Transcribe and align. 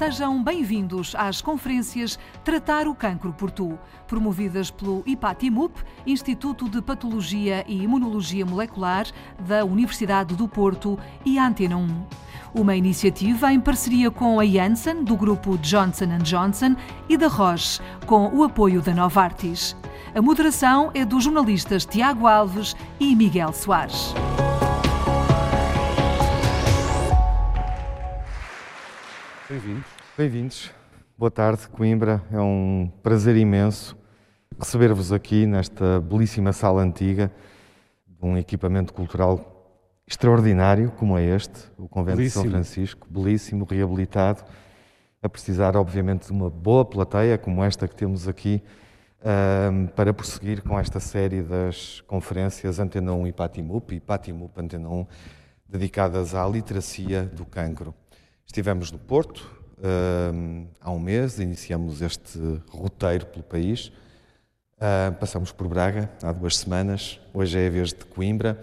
Sejam 0.00 0.42
bem-vindos 0.42 1.14
às 1.14 1.42
conferências 1.42 2.18
Tratar 2.42 2.88
o 2.88 2.94
Cancro 2.94 3.34
por 3.34 3.50
Tu, 3.50 3.78
promovidas 4.08 4.70
pelo 4.70 5.02
IPATIMUP, 5.04 5.78
Instituto 6.06 6.70
de 6.70 6.80
Patologia 6.80 7.66
e 7.68 7.82
Imunologia 7.82 8.46
Molecular 8.46 9.06
da 9.46 9.62
Universidade 9.62 10.34
do 10.34 10.48
Porto 10.48 10.98
e 11.22 11.38
Antena 11.38 11.76
1. 11.76 12.06
Uma 12.54 12.74
iniciativa 12.74 13.52
em 13.52 13.60
parceria 13.60 14.10
com 14.10 14.40
a 14.40 14.46
Janssen, 14.46 15.04
do 15.04 15.14
grupo 15.14 15.58
Johnson 15.58 16.16
Johnson, 16.22 16.76
e 17.06 17.18
da 17.18 17.28
Roche, 17.28 17.78
com 18.06 18.34
o 18.34 18.42
apoio 18.42 18.80
da 18.80 18.94
Novartis. 18.94 19.76
A 20.14 20.22
moderação 20.22 20.90
é 20.94 21.04
dos 21.04 21.24
jornalistas 21.24 21.84
Tiago 21.84 22.26
Alves 22.26 22.74
e 22.98 23.14
Miguel 23.14 23.52
Soares. 23.52 24.14
Bem-vindos. 29.50 29.86
Bem-vindos. 30.16 30.70
Boa 31.18 31.28
tarde, 31.28 31.68
Coimbra. 31.70 32.22
É 32.30 32.38
um 32.38 32.88
prazer 33.02 33.34
imenso 33.36 33.98
receber-vos 34.56 35.12
aqui 35.12 35.44
nesta 35.44 36.00
belíssima 36.00 36.52
sala 36.52 36.82
antiga 36.82 37.32
de 38.06 38.24
um 38.24 38.38
equipamento 38.38 38.94
cultural 38.94 39.74
extraordinário 40.06 40.92
como 40.92 41.18
é 41.18 41.24
este, 41.24 41.68
o 41.76 41.88
Convento 41.88 42.18
belíssimo. 42.18 42.44
de 42.44 42.48
São 42.48 42.58
Francisco, 42.58 43.08
belíssimo, 43.10 43.66
reabilitado, 43.68 44.44
a 45.20 45.28
precisar, 45.28 45.76
obviamente, 45.76 46.26
de 46.26 46.32
uma 46.32 46.48
boa 46.48 46.84
plateia 46.84 47.36
como 47.36 47.64
esta 47.64 47.88
que 47.88 47.96
temos 47.96 48.28
aqui 48.28 48.62
um, 49.72 49.88
para 49.88 50.14
prosseguir 50.14 50.62
com 50.62 50.78
esta 50.78 51.00
série 51.00 51.42
das 51.42 52.00
conferências 52.02 52.78
Antena 52.78 53.14
1 53.14 53.26
e 53.26 53.32
Patimup 53.32 53.96
e 53.96 53.98
Patimup 53.98 54.60
Antena 54.60 54.88
1, 54.88 55.06
dedicadas 55.68 56.36
à 56.36 56.46
literacia 56.46 57.24
do 57.24 57.44
cancro. 57.44 57.92
Estivemos 58.50 58.90
no 58.90 58.98
Porto 58.98 59.48
um, 60.34 60.66
há 60.80 60.90
um 60.90 60.98
mês, 60.98 61.38
iniciamos 61.38 62.02
este 62.02 62.36
roteiro 62.68 63.24
pelo 63.26 63.44
país, 63.44 63.92
uh, 64.76 65.14
passamos 65.20 65.52
por 65.52 65.68
Braga 65.68 66.10
há 66.20 66.32
duas 66.32 66.56
semanas, 66.56 67.20
hoje 67.32 67.56
é 67.60 67.68
a 67.68 67.70
vez 67.70 67.90
de 67.90 68.04
Coimbra 68.06 68.60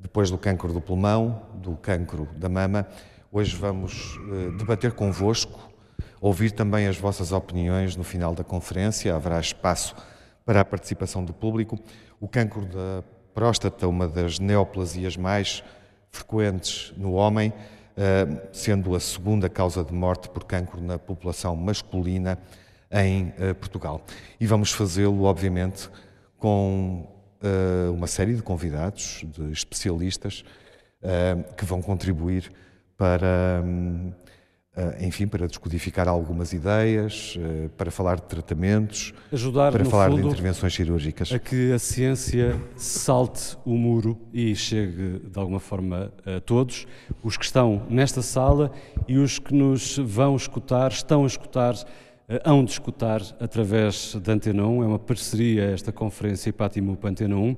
depois 0.00 0.30
do 0.30 0.38
cancro 0.38 0.72
do 0.72 0.80
pulmão, 0.80 1.42
do 1.56 1.76
cancro 1.76 2.26
da 2.34 2.48
mama. 2.48 2.88
Hoje 3.30 3.54
vamos 3.54 4.16
uh, 4.16 4.56
debater 4.56 4.92
convosco, 4.92 5.70
ouvir 6.18 6.52
também 6.52 6.86
as 6.86 6.96
vossas 6.96 7.30
opiniões 7.30 7.94
no 7.94 8.04
final 8.04 8.34
da 8.34 8.42
conferência. 8.42 9.14
Haverá 9.14 9.38
espaço 9.38 9.94
para 10.46 10.62
a 10.62 10.64
participação 10.64 11.22
do 11.22 11.34
público. 11.34 11.78
O 12.18 12.26
cancro 12.26 12.64
da 12.64 13.04
próstata, 13.34 13.86
uma 13.86 14.08
das 14.08 14.38
neoplasias 14.38 15.14
mais 15.14 15.62
frequentes 16.10 16.94
no 16.96 17.12
homem, 17.12 17.50
uh, 17.50 17.75
sendo 18.52 18.94
a 18.94 19.00
segunda 19.00 19.48
causa 19.48 19.82
de 19.82 19.92
morte 19.92 20.28
por 20.28 20.44
cancro 20.44 20.80
na 20.80 20.98
população 20.98 21.56
masculina 21.56 22.38
em 22.90 23.32
uh, 23.38 23.54
Portugal. 23.54 24.02
E 24.38 24.46
vamos 24.46 24.72
fazê-lo, 24.72 25.24
obviamente, 25.24 25.88
com 26.38 27.06
uh, 27.42 27.92
uma 27.92 28.06
série 28.06 28.34
de 28.34 28.42
convidados, 28.42 29.24
de 29.26 29.50
especialistas, 29.50 30.44
que 31.56 31.64
vão 31.64 31.80
contribuir 31.80 32.50
para, 32.96 33.62
um, 33.62 34.08
uh, 34.08 34.14
enfim, 35.00 35.26
para 35.26 35.46
descodificar 35.46 36.06
algumas 36.08 36.52
ideias, 36.52 37.38
para 37.76 37.90
falar 37.90 38.16
de 38.16 38.22
tratamentos, 38.22 39.14
Ajudar, 39.32 39.72
para 39.72 39.84
falar 39.84 40.10
fundo, 40.10 40.22
de 40.22 40.28
intervenções 40.28 40.74
cirúrgicas. 40.74 41.32
A 41.32 41.38
que 41.38 41.72
a 41.72 41.78
ciência 41.78 42.60
salte 42.76 43.56
o 43.64 43.74
muro 43.74 44.18
e 44.32 44.54
chegue 44.54 45.20
de 45.20 45.38
alguma 45.38 45.60
forma 45.60 46.12
a 46.26 46.40
todos, 46.40 46.86
os 47.22 47.36
que 47.36 47.44
estão 47.44 47.86
nesta 47.88 48.20
sala 48.20 48.70
e 49.08 49.16
os 49.16 49.38
que 49.38 49.54
nos 49.54 49.96
vão 49.98 50.36
escutar, 50.36 50.90
estão 50.92 51.24
a 51.24 51.26
escutar 51.26 51.74
eh, 52.28 52.42
hão 52.44 52.64
de 52.64 52.72
escutar 52.72 53.22
através 53.38 54.16
da 54.16 54.32
Antena 54.32 54.66
1, 54.66 54.82
é 54.82 54.86
uma 54.86 54.98
parceria 54.98 55.64
esta 55.64 55.92
conferência 55.92 56.50
IPATIMUP 56.50 57.04
Antena 57.06 57.36
1, 57.36 57.56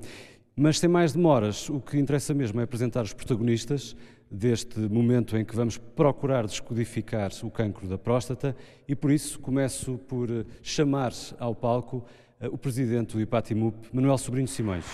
mas 0.55 0.77
sem 0.77 0.89
mais 0.89 1.13
demoras, 1.13 1.69
o 1.69 1.79
que 1.79 1.97
interessa 1.97 2.33
mesmo 2.33 2.59
é 2.59 2.63
apresentar 2.63 3.03
os 3.03 3.13
protagonistas 3.13 3.95
deste 4.29 4.79
momento 4.79 5.37
em 5.37 5.43
que 5.43 5.55
vamos 5.55 5.77
procurar 5.77 6.45
descodificar 6.45 7.31
o 7.43 7.49
cancro 7.49 7.87
da 7.87 7.97
próstata 7.97 8.55
e 8.87 8.95
por 8.95 9.11
isso 9.11 9.39
começo 9.39 9.97
por 10.07 10.29
chamar 10.61 11.11
ao 11.39 11.55
palco 11.55 12.05
eh, 12.39 12.47
o 12.47 12.57
presidente 12.57 13.13
do 13.13 13.21
IPATIMUP, 13.21 13.89
Manuel 13.91 14.17
Sobrinho 14.17 14.47
Simões. 14.47 14.85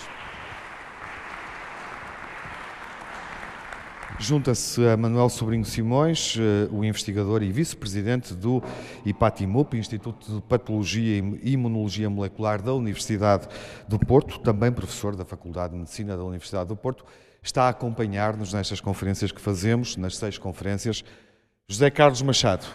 Junta-se 4.18 4.82
a 4.88 4.96
Manuel 4.96 5.28
Sobrinho 5.28 5.64
Simões, 5.66 6.36
eh, 6.38 6.68
o 6.72 6.82
investigador 6.82 7.42
e 7.42 7.52
vice-presidente 7.52 8.32
do 8.32 8.62
IPATIMUP, 9.04 9.76
Instituto 9.76 10.36
de 10.36 10.40
Patologia 10.40 11.18
e 11.42 11.52
Imunologia 11.52 12.08
Molecular 12.08 12.62
da 12.62 12.72
Universidade 12.72 13.46
do 13.86 13.98
Porto, 13.98 14.38
também 14.40 14.72
professor 14.72 15.14
da 15.14 15.26
Faculdade 15.26 15.74
de 15.74 15.80
Medicina 15.80 16.16
da 16.16 16.24
Universidade 16.24 16.68
do 16.68 16.76
Porto, 16.76 17.04
está 17.46 17.64
a 17.64 17.68
acompanhar-nos 17.68 18.52
nestas 18.52 18.80
conferências 18.80 19.32
que 19.32 19.40
fazemos, 19.40 19.96
nas 19.96 20.16
seis 20.16 20.36
conferências, 20.38 21.04
José 21.68 21.90
Carlos 21.90 22.22
Machado. 22.22 22.66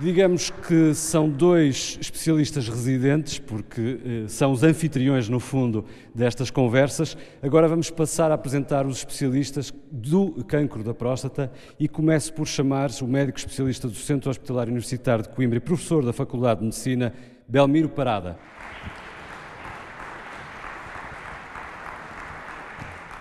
Digamos 0.00 0.48
que 0.48 0.94
são 0.94 1.28
dois 1.28 1.98
especialistas 2.00 2.66
residentes, 2.66 3.38
porque 3.38 4.00
eh, 4.02 4.28
são 4.28 4.50
os 4.50 4.62
anfitriões, 4.62 5.28
no 5.28 5.38
fundo, 5.38 5.84
destas 6.14 6.50
conversas. 6.50 7.14
Agora 7.42 7.68
vamos 7.68 7.90
passar 7.90 8.30
a 8.30 8.34
apresentar 8.34 8.86
os 8.86 8.96
especialistas 8.96 9.70
do 9.92 10.42
cancro 10.44 10.82
da 10.82 10.94
próstata 10.94 11.52
e 11.78 11.86
começo 11.86 12.32
por 12.32 12.46
chamar 12.46 12.88
o 13.02 13.06
médico 13.06 13.38
especialista 13.38 13.88
do 13.88 13.94
Centro 13.94 14.30
Hospitalar 14.30 14.68
Universitário 14.68 15.22
de 15.22 15.28
Coimbra 15.28 15.58
e 15.58 15.60
professor 15.60 16.02
da 16.02 16.14
Faculdade 16.14 16.60
de 16.60 16.64
Medicina, 16.64 17.12
Belmiro 17.46 17.90
Parada. 17.90 18.38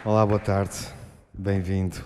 Olá, 0.05 0.25
boa 0.25 0.39
tarde. 0.39 0.77
Bem-vindo. 1.33 1.97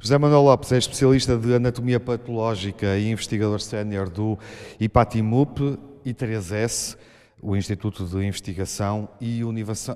José 0.00 0.16
Manuel 0.16 0.40
Lopes 0.40 0.72
é 0.72 0.78
especialista 0.78 1.36
de 1.36 1.54
anatomia 1.54 2.00
patológica 2.00 2.96
e 2.96 3.10
investigador 3.10 3.60
sénior 3.60 4.08
do 4.08 4.38
IPATIMUP 4.80 5.78
e 6.02 6.14
3S, 6.14 6.96
o 7.42 7.54
Instituto 7.54 8.06
de 8.06 8.24
Investigação 8.24 9.06
e 9.20 9.42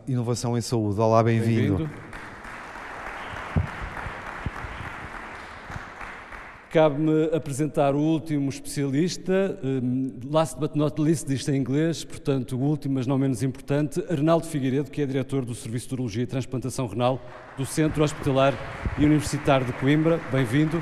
Inovação 0.06 0.58
em 0.58 0.60
Saúde. 0.60 1.00
Olá, 1.00 1.22
bem-vindo. 1.22 1.78
Bem 1.78 1.88
Cabe-me 6.70 7.24
apresentar 7.34 7.96
o 7.96 7.98
último 7.98 8.48
especialista, 8.48 9.58
um, 9.60 10.12
last 10.30 10.56
but 10.56 10.76
not 10.76 11.00
least, 11.00 11.26
diz 11.26 11.48
em 11.48 11.56
inglês, 11.56 12.04
portanto, 12.04 12.56
o 12.56 12.60
último, 12.60 12.94
mas 12.94 13.08
não 13.08 13.18
menos 13.18 13.42
importante, 13.42 14.00
Arnaldo 14.08 14.46
Figueiredo, 14.46 14.88
que 14.88 15.02
é 15.02 15.06
diretor 15.06 15.44
do 15.44 15.52
Serviço 15.52 15.88
de 15.88 15.94
Urologia 15.94 16.22
e 16.22 16.26
Transplantação 16.28 16.86
Renal 16.86 17.20
do 17.58 17.66
Centro 17.66 18.04
Hospitalar 18.04 18.54
e 18.96 19.04
Universitário 19.04 19.66
de 19.66 19.72
Coimbra. 19.72 20.20
Bem-vindo. 20.30 20.80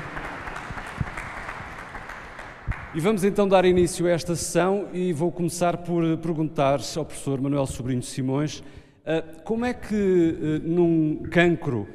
E 2.93 2.99
vamos 2.99 3.23
então 3.23 3.47
dar 3.47 3.65
início 3.65 4.05
a 4.05 4.11
esta 4.11 4.35
sessão 4.35 4.89
e 4.93 5.11
vou 5.11 5.31
começar 5.31 5.75
por 5.77 6.03
perguntar 6.17 6.81
ao 6.97 7.03
professor 7.03 7.41
Manuel 7.41 7.65
Sobrinho 7.65 8.03
Simões 8.03 8.59
uh, 8.59 9.41
como 9.43 9.65
é 9.65 9.73
que 9.73 9.95
uh, 9.95 10.69
num 10.69 11.23
cancro 11.31 11.87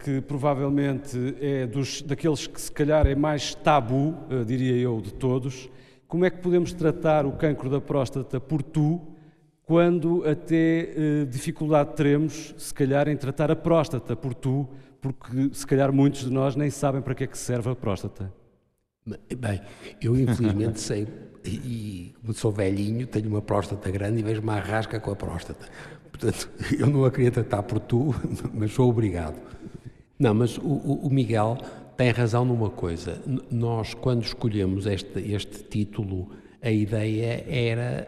que 0.00 0.20
provavelmente 0.20 1.36
é 1.40 1.66
dos, 1.66 2.02
daqueles 2.02 2.46
que 2.46 2.60
se 2.60 2.72
calhar 2.72 3.06
é 3.06 3.14
mais 3.14 3.54
tabu, 3.54 4.14
eh, 4.28 4.44
diria 4.44 4.76
eu, 4.76 5.00
de 5.00 5.14
todos. 5.14 5.68
Como 6.08 6.24
é 6.24 6.30
que 6.30 6.38
podemos 6.38 6.72
tratar 6.72 7.24
o 7.24 7.32
cancro 7.32 7.70
da 7.70 7.80
próstata 7.80 8.40
por 8.40 8.62
tu, 8.62 9.00
quando 9.64 10.24
até 10.28 10.80
eh, 10.80 11.24
dificuldade 11.30 11.94
teremos, 11.94 12.54
se 12.58 12.74
calhar, 12.74 13.08
em 13.08 13.16
tratar 13.16 13.50
a 13.50 13.56
próstata 13.56 14.16
por 14.16 14.34
tu, 14.34 14.68
porque 15.00 15.50
se 15.52 15.66
calhar 15.66 15.92
muitos 15.92 16.24
de 16.24 16.30
nós 16.30 16.56
nem 16.56 16.68
sabem 16.68 17.00
para 17.00 17.14
que 17.14 17.24
é 17.24 17.26
que 17.26 17.38
serve 17.38 17.70
a 17.70 17.74
próstata? 17.74 18.32
Bem, 19.06 19.60
eu 20.00 20.16
infelizmente 20.16 20.80
sei, 20.80 21.08
e 21.44 22.14
como 22.20 22.32
sou 22.32 22.52
velhinho, 22.52 23.06
tenho 23.06 23.28
uma 23.28 23.42
próstata 23.42 23.90
grande 23.90 24.20
e 24.20 24.22
vejo 24.22 24.40
uma 24.40 24.54
arrasca 24.54 25.00
com 25.00 25.10
a 25.10 25.16
próstata. 25.16 25.66
Portanto, 26.12 26.48
eu 26.78 26.86
não 26.86 27.04
a 27.04 27.10
queria 27.10 27.32
tratar 27.32 27.64
por 27.64 27.80
tu, 27.80 28.14
mas 28.54 28.72
sou 28.72 28.88
obrigado. 28.88 29.36
Não, 30.18 30.32
mas 30.32 30.56
o, 30.58 30.62
o 30.62 31.10
Miguel 31.10 31.58
tem 31.96 32.10
razão 32.10 32.44
numa 32.44 32.70
coisa. 32.70 33.20
Nós, 33.50 33.94
quando 33.94 34.22
escolhemos 34.22 34.86
este, 34.86 35.18
este 35.32 35.64
título, 35.64 36.30
a 36.60 36.70
ideia 36.70 37.44
era 37.48 38.06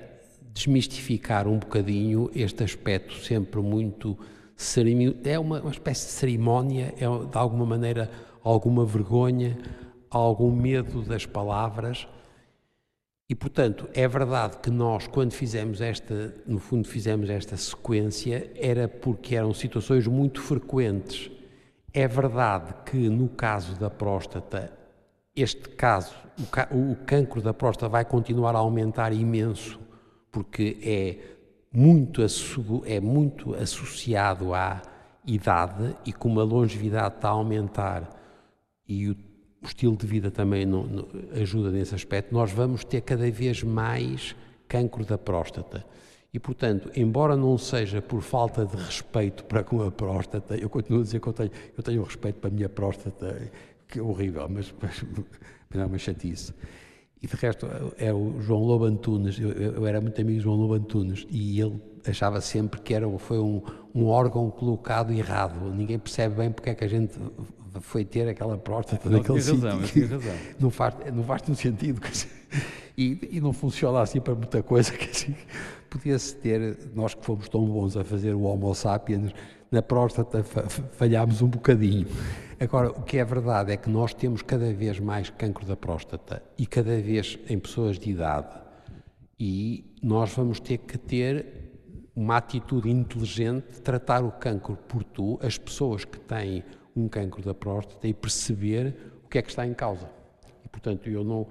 desmistificar 0.53 1.49
um 1.49 1.59
bocadinho 1.59 2.31
este 2.33 2.63
aspecto 2.63 3.15
sempre 3.15 3.61
muito 3.61 4.17
é 5.25 5.39
uma, 5.39 5.61
uma 5.61 5.71
espécie 5.71 6.07
de 6.07 6.13
cerimónia, 6.13 6.95
é 6.97 7.01
de 7.01 7.37
alguma 7.37 7.67
maneira 7.67 8.09
alguma 8.43 8.85
vergonha, 8.85 9.59
algum 10.09 10.53
medo 10.53 11.03
das 11.03 11.27
palavras 11.27 12.07
e, 13.29 13.35
portanto, 13.35 13.89
é 13.95 14.07
verdade 14.07 14.59
que 14.59 14.71
nós, 14.71 15.07
quando 15.07 15.33
fizemos 15.33 15.81
esta, 15.81 16.35
no 16.47 16.59
fundo, 16.59 16.87
fizemos 16.87 17.31
esta 17.31 17.57
sequência, 17.57 18.51
era 18.55 18.87
porque 18.87 19.35
eram 19.35 19.55
situações 19.55 20.07
muito 20.07 20.43
frequentes. 20.43 21.31
É 21.93 22.07
verdade 22.07 22.75
que 22.85 23.09
no 23.09 23.29
caso 23.29 23.79
da 23.79 23.89
próstata, 23.89 24.71
este 25.35 25.71
caso, 25.71 26.15
o, 26.71 26.93
o 26.93 26.97
cancro 27.07 27.41
da 27.41 27.55
próstata 27.55 27.89
vai 27.89 28.05
continuar 28.05 28.55
a 28.55 28.59
aumentar 28.59 29.13
imenso, 29.13 29.81
porque 30.31 30.77
é 30.83 31.35
muito, 31.73 32.21
é 32.85 33.01
muito 33.01 33.55
associado 33.55 34.53
à 34.53 34.83
idade 35.27 35.97
e 36.05 36.13
como 36.13 36.41
a 36.41 36.45
longevidade 36.45 37.17
está 37.17 37.29
a 37.29 37.33
aumentar 37.33 38.11
e 38.87 39.09
o, 39.09 39.17
o 39.65 39.67
estilo 39.67 39.97
de 39.97 40.07
vida 40.07 40.31
também 40.31 40.67
não, 40.67 40.85
não, 40.85 41.09
ajuda 41.41 41.71
nesse 41.71 41.95
aspecto, 41.95 42.33
nós 42.33 42.53
vamos 42.53 42.85
ter 42.85 43.01
cada 43.01 43.31
vez 43.31 43.63
mais 43.63 44.37
cancro 44.69 45.05
da 45.05 45.17
próstata. 45.17 45.85
E, 46.33 46.39
portanto, 46.39 46.91
embora 46.97 47.37
não 47.37 47.57
seja 47.57 48.03
por 48.03 48.21
falta 48.21 48.67
de 48.67 48.77
respeito 48.77 49.45
para 49.45 49.63
com 49.63 49.83
a 49.83 49.91
próstata, 49.91 50.57
eu 50.57 50.69
continuo 50.69 51.01
a 51.01 51.05
dizer 51.05 51.21
que 51.21 51.29
eu 51.29 51.33
tenho, 51.33 51.51
eu 51.77 51.83
tenho 51.83 52.03
respeito 52.03 52.41
para 52.41 52.51
a 52.51 52.53
minha 52.53 52.69
próstata, 52.69 53.51
que 53.89 53.99
é 53.99 54.03
horrível, 54.03 54.49
mas, 54.49 54.75
mas 54.83 55.05
não 55.73 55.83
é 55.83 55.87
uma 55.87 55.99
chatice. 55.99 56.53
E 57.23 57.27
de 57.27 57.37
resto, 57.37 57.67
é 57.97 58.13
o 58.13 58.41
João 58.41 58.65
Lobo 58.65 58.85
Antunes, 58.85 59.39
eu, 59.39 59.51
eu, 59.51 59.87
era 59.87 60.01
muito 60.01 60.21
amigo 60.21 60.39
de 60.39 60.45
João 60.45 60.57
Lobo 60.57 60.75
Antunes, 60.75 61.27
e 61.31 61.59
ele 61.59 61.81
achava 62.07 62.41
sempre 62.41 62.81
que 62.81 62.93
era, 62.93 63.09
foi 63.19 63.39
um, 63.39 63.63
um 63.95 64.07
órgão 64.07 64.51
colocado 64.51 65.13
errado. 65.13 65.73
Ninguém 65.73 65.99
percebe 65.99 66.35
bem 66.35 66.51
porque 66.51 66.69
é 66.69 66.75
que 66.75 66.85
a 66.85 66.89
gente 66.89 67.19
foi 67.81 68.05
ter 68.05 68.29
aquela 68.29 68.57
próstata 68.57 69.09
não, 69.09 69.19
naquele 69.19 69.41
sítio. 69.41 69.61
Razão, 69.61 69.83
que 69.83 70.05
razão. 70.05 70.35
Não 70.61 70.71
faz, 70.71 70.95
não 71.13 71.25
faz 71.25 71.43
nenhum 71.43 71.57
sentido. 71.57 72.01
E, 72.97 73.37
e, 73.37 73.41
não 73.41 73.53
funciona 73.53 74.01
assim 74.01 74.21
para 74.21 74.35
muita 74.35 74.63
coisa. 74.63 74.93
Que 74.97 75.11
assim, 75.11 75.35
Podia-se 75.91 76.35
ter, 76.37 76.77
nós 76.95 77.15
que 77.15 77.25
fomos 77.25 77.49
tão 77.49 77.65
bons 77.65 77.97
a 77.97 78.03
fazer 78.03 78.35
o 78.35 78.43
Homo 78.43 78.75
sapiens, 78.75 79.33
na 79.71 79.81
próstata 79.81 80.43
falhámos 80.43 81.41
um 81.41 81.49
bocadinho. 81.49 82.07
Agora, 82.59 82.91
o 82.91 83.03
que 83.03 83.19
é 83.19 83.25
verdade 83.25 83.73
é 83.73 83.77
que 83.77 83.89
nós 83.91 84.15
temos 84.15 84.43
cada 84.43 84.73
vez 84.73 84.99
mais 84.99 85.31
cancro 85.31 85.65
da 85.67 85.77
próstata 85.77 86.43
e 86.59 86.67
cada 86.67 87.01
vez 87.01 87.39
em 87.49 87.59
pessoas 87.59 87.99
de 87.99 88.11
idade. 88.11 88.61
E 89.39 89.85
nós 90.03 90.33
vamos 90.33 90.61
ter 90.61 90.79
que 90.79 90.99
ter 90.99 91.65
uma 92.15 92.37
atitude 92.37 92.91
inteligente 92.91 93.81
tratar 93.81 94.25
o 94.25 94.31
cancro 94.31 94.77
por 94.89 95.03
tu, 95.03 95.39
as 95.43 95.59
pessoas 95.59 96.05
que 96.05 96.19
têm 96.19 96.63
um 96.97 97.09
cancro 97.09 97.43
da 97.43 97.55
próstata 97.55 98.07
e 98.07 98.15
perceber 98.15 98.95
o 99.25 99.29
que 99.29 99.39
é 99.39 99.43
que 99.43 99.51
está 99.51 99.67
em 99.67 99.75
causa. 99.75 100.09
E, 100.65 100.69
portanto, 100.69 101.09
eu 101.09 101.25
não, 101.25 101.47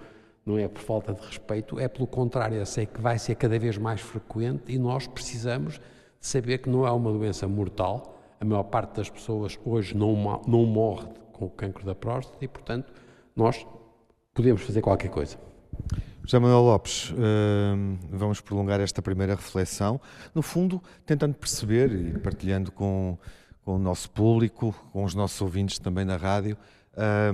não 0.45 0.57
é 0.57 0.67
por 0.67 0.81
falta 0.81 1.13
de 1.13 1.21
respeito, 1.25 1.79
é 1.79 1.87
pelo 1.87 2.07
contrário, 2.07 2.57
eu 2.57 2.65
sei 2.65 2.85
que 2.85 3.01
vai 3.01 3.17
ser 3.17 3.35
cada 3.35 3.57
vez 3.59 3.77
mais 3.77 4.01
frequente 4.01 4.71
e 4.71 4.77
nós 4.77 5.07
precisamos 5.07 5.75
de 5.75 6.27
saber 6.27 6.59
que 6.59 6.69
não 6.69 6.87
é 6.87 6.91
uma 6.91 7.11
doença 7.11 7.47
mortal. 7.47 8.19
A 8.39 8.45
maior 8.45 8.63
parte 8.63 8.97
das 8.97 9.09
pessoas 9.09 9.57
hoje 9.65 9.95
não, 9.95 10.41
não 10.47 10.65
morre 10.65 11.07
com 11.31 11.45
o 11.45 11.49
cancro 11.49 11.85
da 11.85 11.95
próstata 11.95 12.43
e, 12.43 12.47
portanto, 12.47 12.93
nós 13.35 13.65
podemos 14.33 14.61
fazer 14.61 14.81
qualquer 14.81 15.09
coisa. 15.09 15.37
José 16.25 16.39
Manuel 16.39 16.61
Lopes, 16.61 17.11
hum, 17.11 17.97
vamos 18.09 18.39
prolongar 18.39 18.79
esta 18.79 19.01
primeira 19.01 19.35
reflexão, 19.35 19.99
no 20.33 20.41
fundo, 20.41 20.81
tentando 21.05 21.33
perceber 21.35 21.91
e 21.91 22.17
partilhando 22.17 22.71
com, 22.71 23.17
com 23.63 23.75
o 23.75 23.79
nosso 23.79 24.09
público, 24.09 24.73
com 24.91 25.03
os 25.03 25.15
nossos 25.15 25.39
ouvintes 25.41 25.79
também 25.79 26.05
na 26.05 26.17
rádio, 26.17 26.57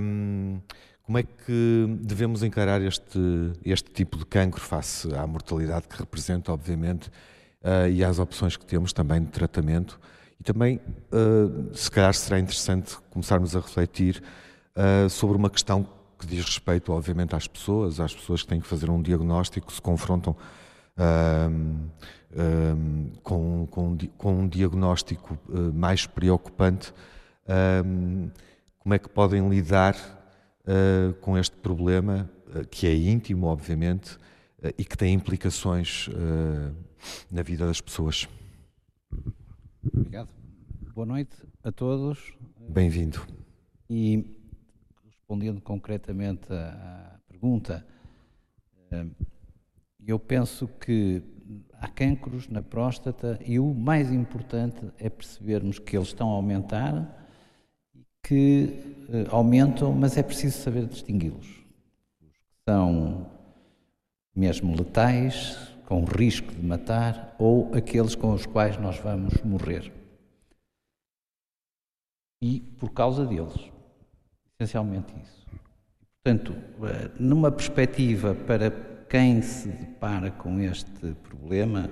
hum, 0.00 0.60
como 1.02 1.18
é 1.18 1.24
que 1.24 1.98
devemos 2.02 2.42
encarar 2.44 2.80
este, 2.80 3.18
este 3.64 3.90
tipo 3.90 4.16
de 4.16 4.24
cancro 4.24 4.60
face 4.60 5.12
à 5.12 5.26
mortalidade 5.26 5.88
que 5.88 5.98
representa, 5.98 6.52
obviamente, 6.52 7.08
uh, 7.08 7.90
e 7.90 8.04
às 8.04 8.20
opções 8.20 8.56
que 8.56 8.64
temos 8.64 8.92
também 8.92 9.20
de 9.20 9.28
tratamento? 9.30 9.98
E 10.38 10.44
também, 10.44 10.80
uh, 11.12 11.76
se 11.76 11.90
calhar, 11.90 12.14
será 12.14 12.38
interessante 12.38 12.96
começarmos 13.10 13.56
a 13.56 13.60
refletir 13.60 14.22
uh, 14.76 15.10
sobre 15.10 15.36
uma 15.36 15.50
questão 15.50 15.84
que 16.16 16.26
diz 16.26 16.44
respeito, 16.44 16.92
obviamente, 16.92 17.34
às 17.34 17.48
pessoas, 17.48 17.98
às 17.98 18.14
pessoas 18.14 18.42
que 18.42 18.48
têm 18.48 18.60
que 18.60 18.66
fazer 18.68 18.88
um 18.88 19.02
diagnóstico, 19.02 19.72
se 19.72 19.82
confrontam 19.82 20.36
com, 23.22 23.66
com, 23.70 23.98
com, 24.16 24.32
um 24.40 24.48
diagnóstico 24.48 25.38
uh, 25.48 25.72
mais 25.72 26.06
preocupante, 26.06 26.92
como 28.78 28.94
é 28.94 28.98
que 28.98 29.08
podem 29.08 29.48
lidar 29.48 29.94
uh, 29.94 31.14
com 31.20 31.36
este 31.36 31.56
problema, 31.56 32.30
uh, 32.48 32.66
que 32.68 32.86
é 32.86 32.94
íntimo, 32.94 33.46
obviamente, 33.46 34.18
e 34.76 34.84
que 34.84 34.96
tem 34.96 35.14
implicações 35.14 36.06
na 37.30 37.42
vida 37.42 37.66
das 37.66 37.80
pessoas? 37.80 38.28
Obrigado. 39.82 40.28
Boa 40.94 41.06
noite 41.06 41.34
a 41.64 41.72
todos. 41.72 42.34
Bem-vindo. 42.68 43.26
E 43.88 44.22
respondendo 45.06 45.62
concretamente 45.62 46.52
à, 46.52 47.18
pergunta, 47.26 47.86
eh, 48.90 49.06
eu 50.06 50.18
penso 50.18 50.68
que 50.68 51.22
há 51.80 51.88
cancros 51.88 52.48
na 52.48 52.62
próstata 52.62 53.38
e 53.44 53.58
o 53.58 53.72
mais 53.74 54.12
importante 54.12 54.90
é 54.98 55.08
percebermos 55.08 55.78
que 55.78 55.96
eles 55.96 56.08
estão 56.08 56.30
a 56.30 56.34
aumentar, 56.34 57.28
que 58.22 58.80
eh, 59.08 59.26
aumentam, 59.30 59.92
mas 59.92 60.16
é 60.16 60.22
preciso 60.22 60.58
saber 60.58 60.86
distingui-los. 60.86 61.64
Os 62.20 62.38
que 62.38 62.56
são 62.68 63.26
mesmo 64.34 64.76
letais, 64.76 65.56
com 65.86 66.04
risco 66.04 66.52
de 66.54 66.64
matar, 66.64 67.34
ou 67.38 67.74
aqueles 67.74 68.14
com 68.14 68.32
os 68.32 68.46
quais 68.46 68.78
nós 68.78 68.98
vamos 68.98 69.34
morrer. 69.42 69.92
E 72.42 72.60
por 72.78 72.90
causa 72.92 73.26
deles. 73.26 73.70
Essencialmente 74.58 75.12
isso. 75.20 75.46
Portanto, 76.22 76.54
eh, 76.84 77.10
numa 77.18 77.50
perspectiva 77.50 78.34
para 78.34 78.70
quem 79.10 79.42
se 79.42 79.68
depara 79.68 80.30
com 80.30 80.58
este 80.60 81.14
problema, 81.22 81.90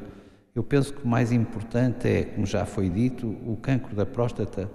eu 0.54 0.62
penso 0.62 0.94
que 0.94 1.04
o 1.04 1.06
mais 1.06 1.32
importante 1.32 2.08
é, 2.08 2.24
como 2.24 2.46
já 2.46 2.64
foi 2.64 2.88
dito, 2.88 3.28
o 3.28 3.56
cancro 3.56 3.94
da 3.94 4.06
próstata 4.06 4.70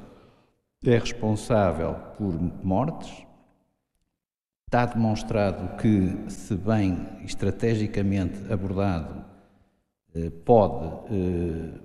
é 0.85 0.97
responsável 0.97 1.95
por 2.17 2.33
mortes. 2.63 3.25
Está 4.67 4.85
demonstrado 4.85 5.77
que, 5.77 6.29
se 6.29 6.53
bem 6.55 7.07
estrategicamente 7.23 8.51
abordado, 8.51 9.23
eh, 10.13 10.29
pode 10.43 11.15
eh, 11.15 11.79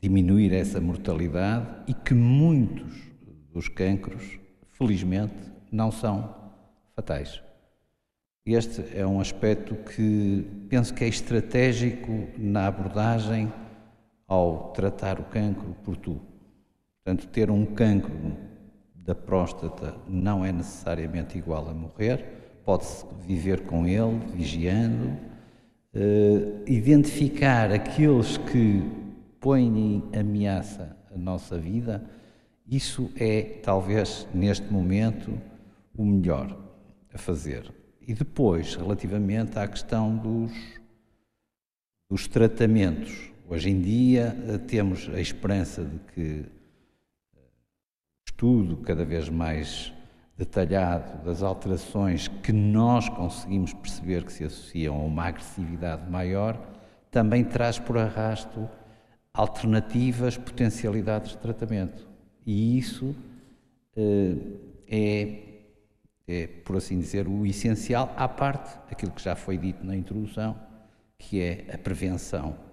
diminuir 0.00 0.52
essa 0.52 0.80
mortalidade 0.80 1.66
e 1.86 1.94
que 1.94 2.14
muitos 2.14 3.10
dos 3.52 3.68
cancros 3.68 4.38
felizmente, 4.80 5.52
não 5.70 5.92
são 5.92 6.34
fatais. 6.96 7.42
Este 8.44 8.84
é 8.96 9.06
um 9.06 9.20
aspecto 9.20 9.74
que 9.74 10.46
penso 10.68 10.94
que 10.94 11.04
é 11.04 11.08
estratégico 11.08 12.28
na 12.38 12.66
abordagem 12.66 13.52
ao 14.26 14.72
tratar 14.72 15.20
o 15.20 15.24
cancro 15.24 15.76
por 15.84 15.96
tu. 15.96 16.20
Portanto, 17.04 17.28
ter 17.28 17.50
um 17.50 17.64
cancro 17.66 18.36
da 18.94 19.14
próstata 19.14 19.94
não 20.08 20.44
é 20.44 20.52
necessariamente 20.52 21.36
igual 21.36 21.68
a 21.68 21.74
morrer, 21.74 22.24
pode-se 22.64 23.04
viver 23.26 23.62
com 23.62 23.86
ele, 23.86 24.18
vigiando, 24.34 25.08
uh, 25.94 26.62
identificar 26.66 27.72
aqueles 27.72 28.36
que 28.36 28.82
põem 29.38 30.02
em 30.12 30.18
ameaça 30.18 30.96
a 31.12 31.18
nossa 31.18 31.58
vida 31.58 32.04
isso 32.70 33.10
é, 33.16 33.42
talvez, 33.64 34.28
neste 34.32 34.72
momento, 34.72 35.36
o 35.96 36.04
melhor 36.04 36.56
a 37.12 37.18
fazer. 37.18 37.68
E 38.10 38.14
depois, 38.14 38.74
relativamente 38.74 39.56
à 39.56 39.68
questão 39.68 40.16
dos, 40.16 40.50
dos 42.10 42.26
tratamentos. 42.26 43.30
Hoje 43.48 43.70
em 43.70 43.80
dia 43.80 44.36
eh, 44.48 44.58
temos 44.58 45.08
a 45.14 45.20
esperança 45.20 45.84
de 45.84 45.96
que 46.12 46.44
eh, 47.36 47.40
estudo 48.26 48.78
cada 48.78 49.04
vez 49.04 49.28
mais 49.28 49.92
detalhado 50.36 51.24
das 51.24 51.40
alterações 51.40 52.26
que 52.26 52.52
nós 52.52 53.08
conseguimos 53.08 53.72
perceber 53.72 54.24
que 54.24 54.32
se 54.32 54.42
associam 54.42 54.96
a 54.96 55.04
uma 55.04 55.26
agressividade 55.26 56.10
maior, 56.10 56.58
também 57.12 57.44
traz 57.44 57.78
por 57.78 57.96
arrasto 57.96 58.68
alternativas, 59.32 60.36
potencialidades 60.36 61.30
de 61.30 61.38
tratamento. 61.38 62.08
E 62.44 62.76
isso 62.76 63.14
uh, 63.96 64.58
é, 64.88 65.49
é, 66.30 66.46
por 66.46 66.76
assim 66.76 66.98
dizer, 66.98 67.26
o 67.26 67.44
essencial, 67.44 68.12
à 68.16 68.28
parte 68.28 68.78
aquilo 68.90 69.12
que 69.12 69.22
já 69.22 69.34
foi 69.34 69.58
dito 69.58 69.84
na 69.84 69.96
introdução, 69.96 70.56
que 71.18 71.40
é 71.40 71.66
a 71.74 71.78
prevenção. 71.78 72.70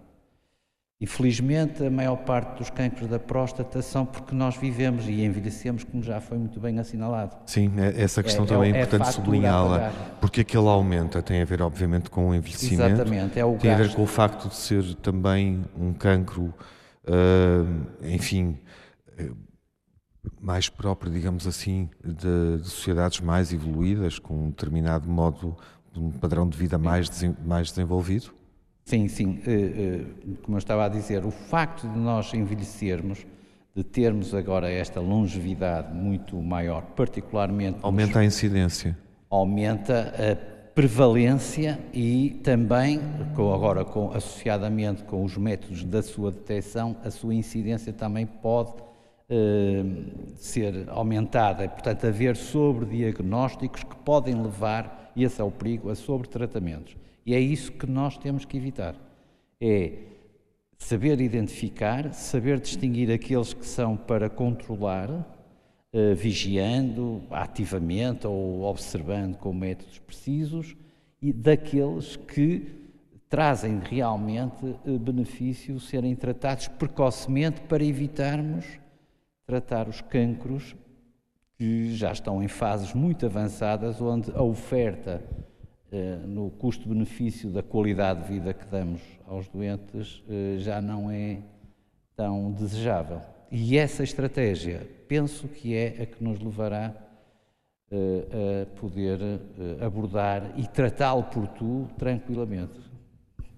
Infelizmente, 1.00 1.86
a 1.86 1.92
maior 1.92 2.16
parte 2.16 2.58
dos 2.58 2.72
cancros 2.72 3.08
da 3.08 3.20
próstata 3.20 3.84
são 3.84 4.04
porque 4.04 4.34
nós 4.34 4.58
vivemos 4.58 5.08
e 5.08 5.24
envelhecemos, 5.24 5.84
como 5.84 6.02
já 6.02 6.20
foi 6.20 6.40
muito 6.40 6.60
bem 6.60 6.80
assinalado. 6.80 7.36
Sim, 7.46 7.72
é, 7.78 8.02
essa 8.02 8.24
questão 8.24 8.46
é, 8.46 8.48
também 8.48 8.72
é, 8.74 8.78
é 8.78 8.82
importante 8.82 9.14
sublinhá-la, 9.14 9.92
porque 10.20 10.42
aquilo 10.42 10.68
aumenta, 10.68 11.22
tem 11.22 11.40
a 11.40 11.46
ver, 11.46 11.62
obviamente, 11.62 12.10
com 12.10 12.30
o 12.30 12.36
envelhecimento. 12.36 12.94
Exatamente, 12.94 13.40
é 13.40 13.46
o 13.46 13.58
Tem 13.58 13.70
gasto. 13.70 13.84
a 13.84 13.88
ver 13.88 13.96
com 13.96 14.02
o 14.02 14.08
facto 14.08 14.50
de 14.50 14.56
ser 14.56 14.96
também 14.96 15.64
um 15.80 15.94
cancro, 15.94 16.52
uh, 17.06 18.04
enfim, 18.04 18.58
mais 20.42 20.70
próprio, 20.70 21.12
digamos 21.12 21.48
assim, 21.48 21.90
de, 22.04 22.58
de, 22.62 22.68
sociedades 22.70 23.20
mais 23.20 23.54
evoluídas, 23.54 24.20
com 24.20 24.46
um 24.46 24.50
determinado 24.50 25.08
modo, 25.10 25.56
um 25.96 26.12
padrão 26.12 26.48
de 26.48 26.58
vida 26.58 26.78
mais, 26.78 27.10
mais 27.46 27.70
desenvolvido? 27.70 28.34
Sim, 28.86 29.08
sim. 29.08 29.42
Eh, 29.46 29.52
eh, 29.52 30.06
como 30.44 30.56
eu 30.56 30.60
estava 30.60 30.86
a 30.86 30.90
dizer, 30.90 31.26
o 31.26 31.32
facto 31.32 31.88
de 31.88 31.98
nós 31.98 32.34
envelhecermos, 32.34 33.26
de 33.76 33.84
termos 33.84 34.34
agora 34.34 34.72
esta 34.72 35.00
longevidade 35.00 35.94
muito 35.94 36.42
maior, 36.42 36.82
particularmente. 36.96 37.80
Aumenta 37.82 38.14
nos... 38.14 38.18
a 38.18 38.26
incidência. 38.26 38.98
Aumenta 39.30 40.14
a 40.18 40.58
prevalência 40.78 41.80
e 41.92 42.40
também, 42.44 43.02
agora 43.34 43.84
com, 43.84 44.12
associadamente 44.12 45.04
com 45.04 45.24
os 45.24 45.36
métodos 45.36 45.84
da 45.84 46.04
sua 46.04 46.32
detecção, 46.32 46.96
a 47.04 47.10
sua 47.10 47.34
incidência 47.34 47.92
também 47.92 48.26
pode 48.26 48.87
ser 50.38 50.90
aumentada. 50.90 51.68
Portanto, 51.68 52.08
haver 52.08 52.36
sobrediagnósticos 52.36 53.84
que 53.84 53.96
podem 53.98 54.42
levar, 54.42 55.12
e 55.16 55.24
esse 55.24 55.42
é 55.42 55.44
o 55.44 55.52
perigo, 55.52 55.90
a 55.90 55.96
sobretratamentos. 55.96 56.96
E 57.26 57.34
é 57.34 57.40
isso 57.40 57.72
que 57.72 57.86
nós 57.86 58.18
temos 58.18 58.46
que 58.46 58.56
evitar. 58.56 58.96
É 59.60 59.94
saber 60.78 61.20
identificar, 61.20 62.14
saber 62.14 62.60
distinguir 62.60 63.12
aqueles 63.12 63.54
que 63.54 63.66
são 63.66 63.98
para 63.98 64.30
controlar, 64.30 65.10
eh, 65.92 66.14
vigiando 66.14 67.24
ativamente 67.32 68.28
ou 68.28 68.62
observando 68.64 69.36
com 69.36 69.52
métodos 69.52 70.00
precisos 70.00 70.76
e 71.22 71.34
daqueles 71.34 72.16
que 72.16 72.68
trazem 73.28 73.80
realmente 73.80 74.76
eh, 74.86 74.98
benefício 74.98 75.80
serem 75.80 76.16
tratados 76.16 76.68
precocemente 76.68 77.62
para 77.62 77.84
evitarmos 77.84 78.66
tratar 79.48 79.88
os 79.88 80.02
cancros 80.02 80.76
que 81.58 81.96
já 81.96 82.12
estão 82.12 82.44
em 82.44 82.48
fases 82.48 82.94
muito 82.94 83.26
avançadas, 83.26 84.00
onde 84.00 84.30
a 84.36 84.44
oferta 84.44 85.24
eh, 85.92 86.18
no 86.28 86.52
custo-benefício 86.52 87.50
da 87.50 87.64
qualidade 87.64 88.22
de 88.24 88.34
vida 88.34 88.54
que 88.54 88.68
damos 88.68 89.02
aos 89.26 89.48
doentes 89.48 90.22
já 90.60 90.80
não 90.82 91.10
é 91.10 91.40
tão 92.16 92.52
desejável. 92.52 93.22
E 93.50 93.78
essa 93.78 94.04
estratégia 94.04 94.88
penso 95.08 95.48
que 95.48 95.74
é 95.74 96.02
a 96.02 96.06
que 96.06 96.22
nos 96.22 96.40
levará 96.40 96.94
uh, 97.92 98.64
a 98.64 98.80
poder 98.80 99.20
abordar 99.80 100.52
e 100.58 100.68
tratá-lo 100.68 101.24
por 101.24 101.48
tu 101.48 101.88
tranquilamente. 101.98 102.80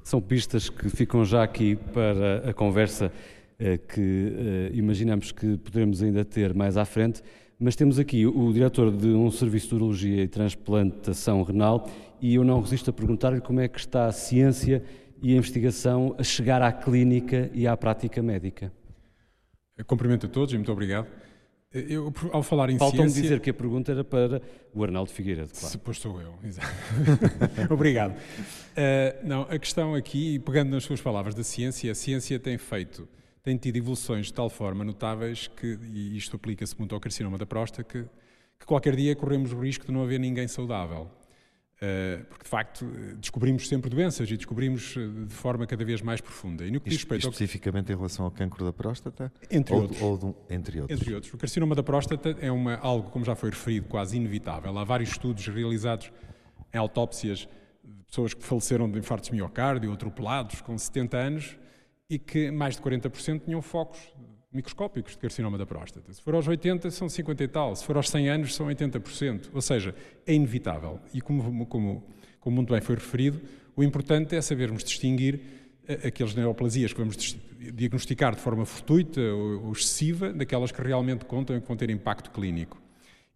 São 0.04 0.22
pistas 0.22 0.70
que 0.70 0.90
ficam 0.90 1.26
já 1.26 1.44
aqui 1.44 1.76
para 1.76 2.50
a 2.50 2.54
conversa 2.54 3.12
que 3.88 4.72
imaginamos 4.74 5.32
que 5.32 5.58
poderemos 5.58 6.02
ainda 6.02 6.24
ter 6.24 6.54
mais 6.54 6.78
à 6.78 6.86
frente, 6.86 7.22
mas 7.60 7.76
temos 7.76 8.00
aqui 8.00 8.26
o 8.26 8.54
diretor 8.54 8.90
de 8.90 9.08
um 9.08 9.30
serviço 9.30 9.70
de 9.70 9.76
urologia 9.76 10.24
e 10.24 10.28
transplantação 10.28 11.44
renal 11.44 11.90
e 12.22 12.36
eu 12.36 12.44
não 12.44 12.62
resisto 12.62 12.90
a 12.90 12.94
perguntar-lhe 12.94 13.42
como 13.42 13.60
é 13.60 13.68
que 13.68 13.80
está 13.80 14.06
a 14.06 14.12
ciência 14.12 14.84
e 15.22 15.34
a 15.34 15.38
investigação 15.38 16.16
a 16.18 16.24
chegar 16.24 16.62
à 16.62 16.72
clínica 16.72 17.50
e 17.54 17.68
à 17.68 17.76
prática 17.76 18.22
médica. 18.22 18.72
Cumprimento 19.86 20.26
a 20.26 20.30
todos 20.30 20.54
e 20.54 20.58
muito 20.58 20.72
obrigado. 20.72 21.08
Eu, 21.72 22.12
ao 22.32 22.42
falar 22.42 22.72
em 22.72 22.80
Faltam 22.80 23.02
ciência... 23.02 23.22
dizer 23.22 23.40
que 23.40 23.50
a 23.52 23.54
pergunta 23.54 23.92
era 23.92 24.04
para 24.04 24.42
o 24.74 24.84
Arnaldo 24.84 25.12
Figueiredo, 25.12 25.52
claro. 25.54 25.80
Pois 25.84 26.00
sou 26.00 26.20
eu, 26.20 26.34
exato. 26.44 26.68
Obrigado. 27.70 28.14
Uh, 28.14 29.28
não, 29.28 29.42
a 29.44 29.60
questão 29.60 29.94
aqui, 29.94 30.40
pegando 30.40 30.72
nas 30.72 30.84
suas 30.84 31.00
palavras 31.00 31.36
da 31.36 31.44
ciência, 31.44 31.92
a 31.92 31.96
ciência 31.96 32.40
tem 32.40 32.58
feito, 32.58 33.08
tem 33.44 33.58
tido 33.58 33.78
evoluções 33.78 34.28
de 34.28 34.34
tal 34.34 34.50
forma 34.50 34.84
notáveis 34.84 35.48
que, 35.48 35.80
e 35.92 36.18
isto 36.18 36.36
aplica-se 36.36 36.78
muito 36.78 36.94
ao 36.94 37.02
carcinoma 37.02 37.38
da 37.38 37.46
próstata, 37.46 37.84
que, 37.84 38.04
que 38.60 38.66
qualquer 38.66 38.96
dia 38.96 39.16
corremos 39.16 39.54
o 39.54 39.60
risco 39.60 39.86
de 39.86 39.92
não 39.92 40.04
haver 40.04 40.20
ninguém 40.20 40.48
saudável. 40.48 41.10
Eh, 41.82 42.26
porque 42.28 42.44
de 42.44 42.50
facto 42.50 42.86
descobrimos 43.18 43.66
sempre 43.66 43.90
doenças 43.90 44.30
e 44.30 44.36
descobrimos 44.36 44.98
eh, 44.98 45.26
de 45.28 45.34
forma 45.34 45.66
cada 45.66 45.86
vez 45.86 46.02
mais 46.02 46.20
profunda. 46.20 46.66
E 46.66 46.72
no 46.72 46.82
que 46.82 46.90
diz 46.90 47.00
respeito 47.00 47.30
especificamente 47.30 47.90
ao... 47.90 47.96
em 47.96 47.98
relação 47.98 48.26
ao 48.26 48.32
cancro 48.32 48.66
da 48.66 48.74
próstata? 48.74 49.32
Entre 49.50 49.74
ou, 49.74 49.84
outros. 49.84 50.02
Ou 50.02 50.18
do, 50.18 50.36
entre 50.50 50.82
outros. 50.82 51.00
Entre 51.00 51.14
outros. 51.14 51.34
O 51.34 51.38
carcinoma 51.38 51.76
da 51.76 51.84
próstata 51.84 52.36
é 52.42 52.52
uma, 52.52 52.76
algo, 52.76 53.10
como 53.10 53.24
já 53.24 53.34
foi 53.34 53.50
referido, 53.50 53.88
quase 53.88 54.18
inevitável. 54.18 54.78
Há 54.78 54.84
vários 54.84 55.12
estudos 55.12 55.48
realizados 55.48 56.12
em 56.74 56.78
autópsias 56.78 57.48
de 57.82 58.04
pessoas 58.06 58.34
que 58.34 58.44
faleceram 58.44 58.92
de 58.92 59.00
infartos 59.00 59.30
de 59.30 59.36
miocárdio, 59.36 59.94
atropelados, 59.94 60.60
com 60.60 60.78
70 60.78 61.18
anos, 61.18 61.58
e 62.10 62.18
que 62.18 62.50
mais 62.50 62.76
de 62.76 62.82
40% 62.82 63.44
tinham 63.46 63.62
focos 63.62 64.00
microscópicos 64.52 65.14
de 65.14 65.20
carcinoma 65.20 65.58
da 65.58 65.66
próstata. 65.66 66.12
Se 66.12 66.22
for 66.22 66.34
aos 66.34 66.48
80, 66.48 66.90
são 66.90 67.08
50 67.08 67.44
e 67.44 67.48
tal. 67.48 67.76
Se 67.76 67.86
for 67.86 67.96
aos 67.96 68.10
100 68.10 68.30
anos, 68.30 68.56
são 68.56 68.68
80%. 68.68 69.50
Ou 69.54 69.62
seja, 69.62 69.94
é 70.26 70.34
inevitável. 70.34 71.00
E 71.14 71.22
como, 71.22 71.66
como, 71.68 72.04
como 72.40 72.56
muito 72.56 72.74
bem 72.74 72.82
foi 72.82 72.96
referido, 72.96 73.42
o 73.76 73.84
importante 73.84 74.36
é 74.36 74.42
sabermos 74.42 74.84
distinguir 74.84 75.40
eh, 75.88 76.08
aquelas 76.08 76.34
neoplasias 76.34 76.92
que 76.92 77.00
vamos 77.00 77.38
diagnosticar 77.60 78.34
de 78.34 78.42
forma 78.42 78.66
fortuita 78.66 79.22
ou 79.22 79.72
excessiva 79.72 80.34
daquelas 80.34 80.72
que 80.72 80.82
realmente 80.82 81.26
contam 81.26 81.56
e 81.56 81.62
que 81.62 81.68
vão 81.68 81.78
ter 81.78 81.90
impacto 81.92 82.32
clínico. 82.32 82.82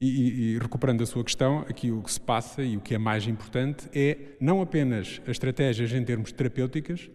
E, 0.01 0.07
e, 0.07 0.55
e, 0.55 0.59
recuperando 0.59 1.01
a 1.03 1.05
sua 1.05 1.23
questão, 1.23 1.59
aqui 1.59 1.91
o 1.91 2.01
que 2.01 2.11
se 2.11 2.19
passa 2.19 2.63
e 2.63 2.75
o 2.75 2.81
que 2.81 2.95
é 2.95 2.97
mais 2.97 3.27
importante 3.27 3.87
é 3.93 4.17
não 4.39 4.61
apenas 4.61 5.21
as 5.23 5.29
estratégias 5.29 5.93
em 5.93 6.03
termos 6.03 6.31
terapêuticas, 6.31 7.09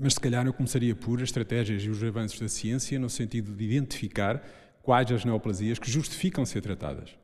mas 0.00 0.14
se 0.14 0.20
calhar 0.20 0.46
eu 0.46 0.52
começaria 0.52 0.94
por 0.94 1.18
as 1.18 1.24
estratégias 1.24 1.82
e 1.82 1.88
os 1.88 2.02
avanços 2.02 2.40
da 2.40 2.48
ciência 2.48 2.98
no 2.98 3.10
sentido 3.10 3.52
de 3.52 3.64
identificar 3.64 4.42
quais 4.82 5.10
as 5.12 5.24
neoplasias 5.24 5.78
que 5.78 5.90
justificam 5.90 6.46
ser 6.46 6.62
tratadas. 6.62 7.16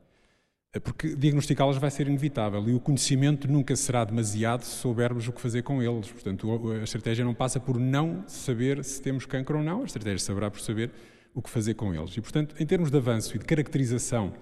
É 0.73 0.79
porque 0.79 1.15
diagnosticá-las 1.15 1.77
vai 1.77 1.89
ser 1.89 2.07
inevitável 2.07 2.67
e 2.67 2.73
o 2.73 2.79
conhecimento 2.81 3.49
nunca 3.49 3.75
será 3.77 4.03
demasiado 4.03 4.63
se 4.63 4.71
soubermos 4.71 5.25
o 5.27 5.31
que 5.31 5.39
fazer 5.39 5.61
com 5.61 5.81
eles. 5.81 6.11
Portanto, 6.11 6.69
a 6.71 6.83
estratégia 6.83 7.23
não 7.23 7.33
passa 7.33 7.61
por 7.61 7.79
não 7.79 8.23
saber 8.27 8.83
se 8.83 9.01
temos 9.01 9.25
cancro 9.25 9.59
ou 9.59 9.63
não, 9.63 9.83
a 9.83 9.85
estratégia 9.85 10.19
saberá 10.19 10.51
por 10.51 10.59
saber 10.59 10.91
o 11.33 11.41
que 11.41 11.49
fazer 11.49 11.75
com 11.75 11.95
eles. 11.95 12.17
E, 12.17 12.21
portanto, 12.21 12.55
em 12.59 12.65
termos 12.65 12.91
de 12.91 12.97
avanço 12.97 13.35
e 13.35 13.39
de 13.39 13.45
caracterização 13.45 14.33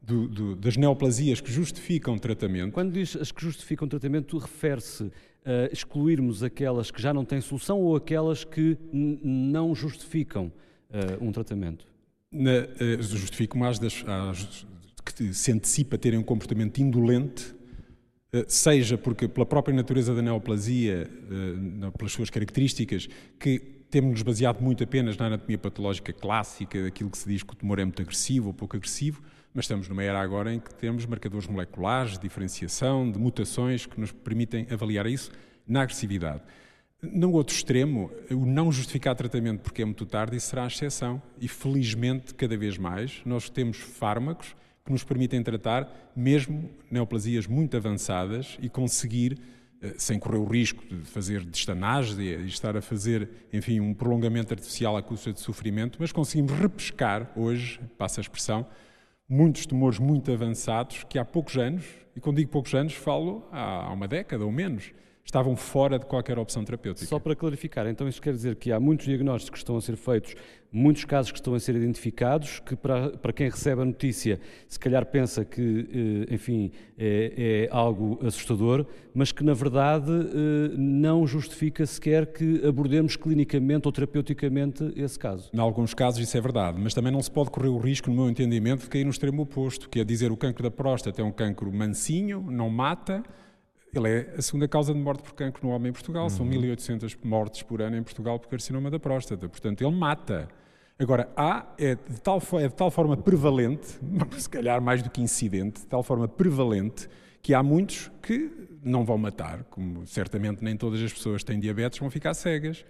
do, 0.00 0.28
do, 0.28 0.56
das 0.56 0.76
neoplasias 0.76 1.40
que 1.40 1.52
justificam 1.52 2.16
tratamento. 2.16 2.72
Quando 2.72 2.92
diz 2.92 3.16
as 3.16 3.30
que 3.30 3.42
justificam 3.42 3.86
tratamento, 3.86 4.38
refere-se 4.38 5.10
a 5.44 5.72
excluirmos 5.72 6.42
aquelas 6.42 6.90
que 6.90 7.00
já 7.00 7.12
não 7.14 7.24
têm 7.24 7.40
solução 7.40 7.78
ou 7.80 7.96
aquelas 7.96 8.44
que 8.44 8.76
não 8.92 9.74
justificam 9.74 10.52
uh, 10.90 11.24
um 11.24 11.32
tratamento? 11.32 11.86
Na, 12.30 12.50
uh, 12.50 13.02
justifico 13.02 13.58
mais 13.58 13.78
das 13.78 14.04
as, 14.06 14.66
que 15.04 15.32
se 15.32 15.52
antecipa 15.52 15.98
terem 15.98 16.18
um 16.18 16.22
comportamento 16.22 16.78
indolente, 16.78 17.54
uh, 18.34 18.44
seja 18.46 18.98
porque 18.98 19.26
pela 19.26 19.46
própria 19.46 19.74
natureza 19.74 20.14
da 20.14 20.22
neoplasia, 20.22 21.10
pelas 21.96 22.12
suas 22.12 22.30
características, 22.30 23.08
que 23.38 23.58
temos-nos 23.90 24.22
baseado 24.22 24.60
muito 24.60 24.84
apenas 24.84 25.16
na 25.16 25.26
anatomia 25.26 25.58
patológica 25.58 26.12
clássica, 26.12 26.82
daquilo 26.84 27.10
que 27.10 27.18
se 27.18 27.28
diz 27.28 27.42
que 27.42 27.52
o 27.52 27.56
tumor 27.56 27.78
é 27.78 27.84
muito 27.84 28.00
agressivo 28.00 28.48
ou 28.48 28.54
pouco 28.54 28.76
agressivo, 28.76 29.20
mas 29.52 29.64
estamos 29.64 29.88
numa 29.88 30.02
era 30.02 30.20
agora 30.20 30.52
em 30.52 30.60
que 30.60 30.72
temos 30.74 31.06
marcadores 31.06 31.46
moleculares 31.46 32.18
diferenciação, 32.18 33.10
de 33.10 33.18
mutações 33.18 33.86
que 33.86 34.00
nos 34.00 34.12
permitem 34.12 34.66
avaliar 34.70 35.06
isso 35.06 35.30
na 35.66 35.82
agressividade. 35.82 36.42
No 37.02 37.32
outro 37.32 37.54
extremo, 37.54 38.10
o 38.30 38.44
não 38.44 38.70
justificar 38.70 39.14
tratamento 39.14 39.60
porque 39.60 39.80
é 39.80 39.84
muito 39.84 40.04
tarde, 40.04 40.36
isso 40.36 40.48
será 40.48 40.64
a 40.64 40.66
exceção. 40.66 41.22
E 41.40 41.48
felizmente, 41.48 42.34
cada 42.34 42.56
vez 42.58 42.76
mais, 42.76 43.22
nós 43.24 43.48
temos 43.48 43.78
fármacos 43.78 44.54
que 44.84 44.92
nos 44.92 45.02
permitem 45.02 45.42
tratar 45.42 46.12
mesmo 46.14 46.70
neoplasias 46.90 47.46
muito 47.46 47.74
avançadas 47.74 48.58
e 48.60 48.68
conseguir, 48.68 49.38
eh, 49.80 49.94
sem 49.96 50.18
correr 50.18 50.38
o 50.38 50.44
risco 50.44 50.84
de 50.84 51.02
fazer 51.08 51.42
destanagem 51.42 52.20
e 52.20 52.46
estar 52.46 52.76
a 52.76 52.82
fazer, 52.82 53.28
enfim, 53.50 53.80
um 53.80 53.94
prolongamento 53.94 54.52
artificial 54.52 54.94
à 54.94 55.02
custa 55.02 55.32
de 55.32 55.40
sofrimento, 55.40 55.96
mas 56.00 56.12
conseguimos 56.12 56.52
repescar 56.52 57.30
hoje, 57.34 57.80
passa 57.96 58.20
a 58.20 58.22
expressão, 58.22 58.66
muitos 59.30 59.64
tumores 59.64 60.00
muito 60.00 60.32
avançados 60.32 61.04
que 61.04 61.16
há 61.16 61.24
poucos 61.24 61.56
anos, 61.56 61.84
e 62.16 62.20
quando 62.20 62.38
digo 62.38 62.50
poucos 62.50 62.74
anos, 62.74 62.94
falo 62.94 63.46
há 63.52 63.92
uma 63.92 64.08
década 64.08 64.44
ou 64.44 64.50
menos, 64.50 64.92
estavam 65.30 65.54
fora 65.54 65.98
de 65.98 66.06
qualquer 66.06 66.38
opção 66.38 66.64
terapêutica. 66.64 67.06
Só 67.06 67.18
para 67.18 67.36
clarificar, 67.36 67.86
então 67.86 68.08
isso 68.08 68.20
quer 68.20 68.32
dizer 68.32 68.56
que 68.56 68.72
há 68.72 68.80
muitos 68.80 69.06
diagnósticos 69.06 69.50
que 69.50 69.58
estão 69.58 69.76
a 69.76 69.80
ser 69.80 69.96
feitos, 69.96 70.34
muitos 70.72 71.04
casos 71.04 71.30
que 71.30 71.38
estão 71.38 71.54
a 71.54 71.60
ser 71.60 71.76
identificados, 71.76 72.58
que 72.60 72.74
para, 72.74 73.10
para 73.10 73.32
quem 73.32 73.48
recebe 73.48 73.80
a 73.82 73.84
notícia 73.84 74.40
se 74.68 74.78
calhar 74.78 75.06
pensa 75.06 75.44
que, 75.44 76.26
eh, 76.28 76.34
enfim, 76.34 76.72
é, 76.98 77.68
é 77.68 77.68
algo 77.70 78.18
assustador, 78.24 78.84
mas 79.14 79.30
que 79.30 79.42
na 79.44 79.54
verdade 79.54 80.10
eh, 80.10 80.74
não 80.76 81.26
justifica 81.26 81.86
sequer 81.86 82.26
que 82.26 82.66
abordemos 82.66 83.16
clinicamente 83.16 83.86
ou 83.86 83.92
terapeuticamente 83.92 84.92
esse 84.96 85.18
caso. 85.18 85.50
Em 85.52 85.60
alguns 85.60 85.94
casos 85.94 86.20
isso 86.20 86.36
é 86.36 86.40
verdade, 86.40 86.78
mas 86.80 86.92
também 86.92 87.12
não 87.12 87.22
se 87.22 87.30
pode 87.30 87.50
correr 87.50 87.68
o 87.68 87.78
risco, 87.78 88.10
no 88.10 88.16
meu 88.16 88.30
entendimento, 88.30 88.82
de 88.82 88.88
cair 88.88 89.04
no 89.04 89.10
extremo 89.10 89.42
oposto, 89.42 89.88
que 89.88 90.00
é 90.00 90.04
dizer 90.04 90.32
o 90.32 90.36
cancro 90.36 90.62
da 90.62 90.70
próstata 90.70 91.22
é 91.22 91.24
um 91.24 91.32
cancro 91.32 91.72
mansinho, 91.72 92.40
não 92.48 92.68
mata, 92.68 93.22
ele 93.92 94.08
é 94.08 94.34
a 94.36 94.42
segunda 94.42 94.68
causa 94.68 94.92
de 94.92 95.00
morte 95.00 95.22
por 95.22 95.34
cancro 95.34 95.66
no 95.66 95.74
homem 95.74 95.90
em 95.90 95.92
Portugal. 95.92 96.24
Uhum. 96.24 96.30
São 96.30 96.46
1.800 96.46 97.16
mortes 97.24 97.62
por 97.62 97.82
ano 97.82 97.96
em 97.96 98.02
Portugal 98.02 98.38
por 98.38 98.48
carcinoma 98.48 98.90
da 98.90 98.98
próstata. 98.98 99.48
Portanto, 99.48 99.82
ele 99.82 99.94
mata. 99.94 100.48
Agora, 100.98 101.30
há, 101.34 101.66
é 101.78 101.94
de, 101.94 102.20
tal, 102.20 102.42
é 102.60 102.68
de 102.68 102.74
tal 102.74 102.90
forma 102.90 103.16
prevalente, 103.16 103.98
se 104.36 104.48
calhar 104.48 104.82
mais 104.82 105.02
do 105.02 105.08
que 105.08 105.20
incidente, 105.20 105.80
de 105.80 105.86
tal 105.86 106.02
forma 106.02 106.28
prevalente, 106.28 107.08
que 107.42 107.54
há 107.54 107.62
muitos 107.62 108.10
que 108.22 108.68
não 108.82 109.04
vão 109.04 109.16
matar, 109.16 109.64
como 109.64 110.06
certamente 110.06 110.62
nem 110.62 110.76
todas 110.76 111.02
as 111.02 111.12
pessoas 111.12 111.42
que 111.42 111.46
têm 111.46 111.58
diabetes 111.58 111.98
vão 111.98 112.10
ficar 112.10 112.34
cegas. 112.34 112.84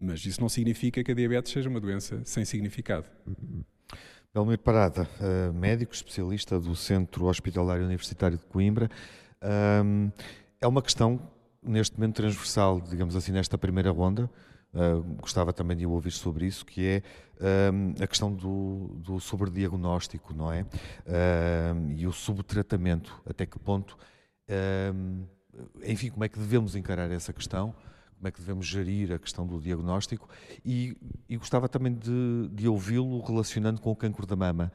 Mas 0.00 0.24
isso 0.26 0.40
não 0.40 0.48
significa 0.48 1.02
que 1.02 1.10
a 1.10 1.14
diabetes 1.14 1.52
seja 1.52 1.68
uma 1.68 1.80
doença 1.80 2.20
sem 2.24 2.44
significado. 2.44 3.06
Belmiro 4.32 4.60
Parada, 4.60 5.08
eh, 5.20 5.50
médico 5.52 5.92
especialista 5.92 6.60
do 6.60 6.76
Centro 6.76 7.26
Hospitalar 7.26 7.80
Universitário 7.80 8.36
de 8.36 8.44
Coimbra. 8.44 8.88
É 10.60 10.66
uma 10.66 10.82
questão, 10.82 11.20
neste 11.62 11.96
momento, 11.96 12.16
transversal, 12.16 12.80
digamos 12.80 13.14
assim, 13.14 13.32
nesta 13.32 13.56
primeira 13.56 13.90
ronda. 13.90 14.30
Uh, 14.74 15.02
gostava 15.20 15.50
também 15.50 15.76
de 15.76 15.86
ouvir 15.86 16.10
sobre 16.10 16.46
isso, 16.46 16.64
que 16.66 16.86
é 16.86 17.02
uh, 17.40 18.02
a 18.02 18.06
questão 18.06 18.32
do, 18.32 18.96
do 18.98 19.18
sobrediagnóstico, 19.18 20.34
não 20.34 20.52
é? 20.52 20.62
Uh, 20.62 21.92
e 21.96 22.06
o 22.06 22.12
subtratamento. 22.12 23.22
Até 23.24 23.46
que 23.46 23.58
ponto, 23.58 23.96
enfim, 25.84 26.10
como 26.10 26.24
é 26.24 26.28
que 26.28 26.38
devemos 26.38 26.76
encarar 26.76 27.10
essa 27.10 27.32
questão? 27.32 27.74
Como 28.16 28.28
é 28.28 28.30
que 28.30 28.40
devemos 28.40 28.66
gerir 28.66 29.12
a 29.12 29.18
questão 29.18 29.46
do 29.46 29.60
diagnóstico? 29.60 30.28
E, 30.64 30.96
e 31.28 31.36
gostava 31.36 31.68
também 31.68 31.94
de, 31.94 32.48
de 32.52 32.68
ouvi-lo 32.68 33.20
relacionando 33.20 33.80
com 33.80 33.90
o 33.90 33.96
cancro 33.96 34.26
da 34.26 34.36
mama. 34.36 34.72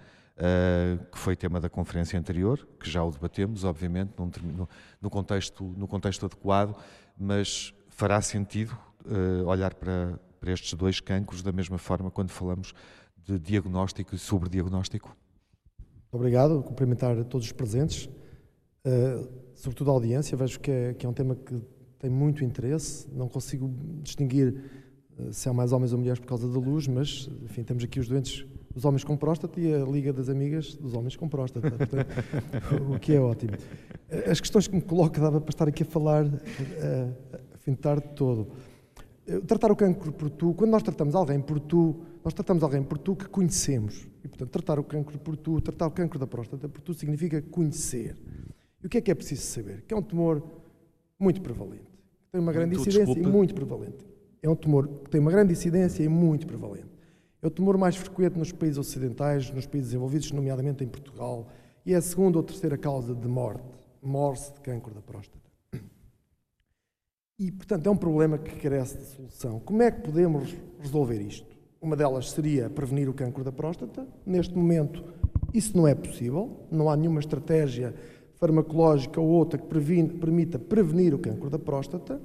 Que 1.11 1.19
foi 1.19 1.35
tema 1.35 1.59
da 1.59 1.69
conferência 1.69 2.19
anterior, 2.19 2.67
que 2.79 2.89
já 2.89 3.03
o 3.03 3.11
debatemos, 3.11 3.63
obviamente, 3.63 4.13
num, 4.17 4.31
no, 4.43 4.69
no, 5.01 5.09
contexto, 5.09 5.63
no 5.77 5.87
contexto 5.87 6.25
adequado, 6.25 6.75
mas 7.17 7.73
fará 7.89 8.21
sentido 8.21 8.77
uh, 9.05 9.45
olhar 9.45 9.73
para, 9.75 10.19
para 10.39 10.51
estes 10.51 10.73
dois 10.73 10.99
cancros 10.99 11.41
da 11.41 11.51
mesma 11.51 11.77
forma 11.77 12.09
quando 12.09 12.29
falamos 12.29 12.73
de 13.23 13.39
diagnóstico 13.39 14.15
e 14.15 14.19
sobrediagnóstico? 14.19 15.15
Obrigado, 16.11 16.61
cumprimentar 16.63 17.23
todos 17.25 17.47
os 17.47 17.51
presentes, 17.51 18.05
uh, 18.85 19.29
sobretudo 19.55 19.91
a 19.91 19.93
audiência. 19.93 20.35
Vejo 20.35 20.59
que 20.59 20.71
é, 20.71 20.93
que 20.93 21.05
é 21.05 21.09
um 21.09 21.13
tema 21.13 21.35
que 21.35 21.61
tem 21.99 22.09
muito 22.09 22.43
interesse. 22.43 23.07
Não 23.11 23.29
consigo 23.29 23.73
distinguir 24.01 24.69
se 25.31 25.47
há 25.47 25.53
mais 25.53 25.71
homens 25.71 25.93
ou 25.93 25.99
mulheres 25.99 26.19
por 26.19 26.27
causa 26.27 26.47
da 26.47 26.59
luz, 26.59 26.87
mas, 26.87 27.29
enfim, 27.43 27.63
temos 27.63 27.83
aqui 27.83 27.99
os 27.99 28.07
doentes, 28.07 28.45
os 28.75 28.85
homens 28.85 29.03
com 29.03 29.15
próstata 29.15 29.59
e 29.59 29.73
a 29.73 29.85
Liga 29.85 30.11
das 30.11 30.29
Amigas 30.29 30.73
dos 30.75 30.93
Homens 30.93 31.15
com 31.15 31.29
Próstata, 31.29 31.69
portanto, 31.69 32.07
o 32.89 32.99
que 32.99 33.13
é 33.13 33.19
ótimo. 33.19 33.53
As 34.29 34.39
questões 34.39 34.67
que 34.67 34.75
me 34.75 34.81
coloca 34.81 35.21
dava 35.21 35.39
para 35.39 35.51
estar 35.51 35.67
aqui 35.67 35.83
a 35.83 35.85
falar 35.85 36.25
uh, 36.25 36.31
a 37.53 37.57
fim 37.57 37.71
de 37.71 37.77
tarde 37.77 38.03
todo. 38.15 38.47
Eh, 39.25 39.39
tratar 39.41 39.71
o 39.71 39.75
cancro 39.75 40.11
por 40.11 40.29
tu, 40.29 40.53
quando 40.53 40.71
nós 40.71 40.83
tratamos 40.83 41.15
alguém 41.15 41.39
por 41.39 41.59
tu, 41.59 42.01
nós 42.23 42.33
tratamos 42.33 42.63
alguém 42.63 42.83
por 42.83 42.97
tu 42.97 43.15
que 43.15 43.25
conhecemos. 43.27 44.07
E, 44.23 44.27
portanto, 44.27 44.49
tratar 44.49 44.79
o 44.79 44.83
cancro 44.83 45.17
por 45.17 45.37
tu, 45.37 45.61
tratar 45.61 45.87
o 45.87 45.91
cancro 45.91 46.19
da 46.19 46.27
próstata 46.27 46.67
por 46.67 46.81
tu 46.81 46.93
significa 46.93 47.41
conhecer. 47.41 48.15
E 48.83 48.87
o 48.87 48.89
que 48.89 48.97
é 48.97 49.01
que 49.01 49.11
é 49.11 49.15
preciso 49.15 49.43
saber? 49.43 49.83
Que 49.87 49.93
é 49.93 49.97
um 49.97 50.01
tumor 50.01 50.43
muito 51.17 51.41
prevalente, 51.41 51.87
tem 52.31 52.41
uma 52.41 52.51
grande 52.51 52.75
incidência 52.75 53.05
desculpa. 53.05 53.29
e 53.29 53.31
muito 53.31 53.55
prevalente. 53.55 54.05
É 54.41 54.49
um 54.49 54.55
tumor 54.55 54.87
que 54.87 55.09
tem 55.09 55.21
uma 55.21 55.31
grande 55.31 55.53
incidência 55.53 56.03
e 56.03 56.09
muito 56.09 56.45
prevalente. 56.45 56.93
É 57.43 57.47
o 57.47 57.51
tumor 57.51 57.77
mais 57.77 57.97
frequente 57.97 58.39
nos 58.39 58.53
países 58.53 58.77
ocidentais, 58.77 59.51
nos 59.51 59.65
países 59.65 59.89
desenvolvidos, 59.89 60.31
nomeadamente 60.31 60.81
em 60.81 60.87
Portugal, 60.87 61.49
e 61.85 61.93
é 61.93 61.97
a 61.97 62.01
segunda 62.01 62.37
ou 62.37 62.43
terceira 62.43 62.77
causa 62.77 63.13
de 63.13 63.27
morte, 63.27 63.67
morte 64.01 64.53
de 64.53 64.61
cancro 64.61 64.93
da 64.93 65.01
próstata. 65.01 65.43
E, 67.37 67.51
portanto, 67.51 67.85
é 67.85 67.91
um 67.91 67.97
problema 67.97 68.37
que 68.37 68.55
carece 68.61 68.97
de 68.97 69.03
solução. 69.07 69.59
Como 69.59 69.81
é 69.81 69.91
que 69.91 69.99
podemos 70.03 70.55
resolver 70.79 71.19
isto? 71.19 71.53
Uma 71.81 71.97
delas 71.97 72.31
seria 72.31 72.69
prevenir 72.69 73.09
o 73.09 73.13
cancro 73.13 73.43
da 73.43 73.51
próstata. 73.51 74.07
Neste 74.25 74.55
momento, 74.55 75.03
isso 75.53 75.75
não 75.75 75.85
é 75.85 75.93
possível. 75.93 76.65
Não 76.71 76.89
há 76.89 76.95
nenhuma 76.95 77.19
estratégia 77.19 77.93
farmacológica 78.35 79.19
ou 79.19 79.27
outra 79.27 79.59
que 79.59 79.67
previne, 79.67 80.07
permita 80.07 80.57
prevenir 80.57 81.13
o 81.13 81.19
cancro 81.19 81.49
da 81.49 81.59
próstata. 81.59 82.21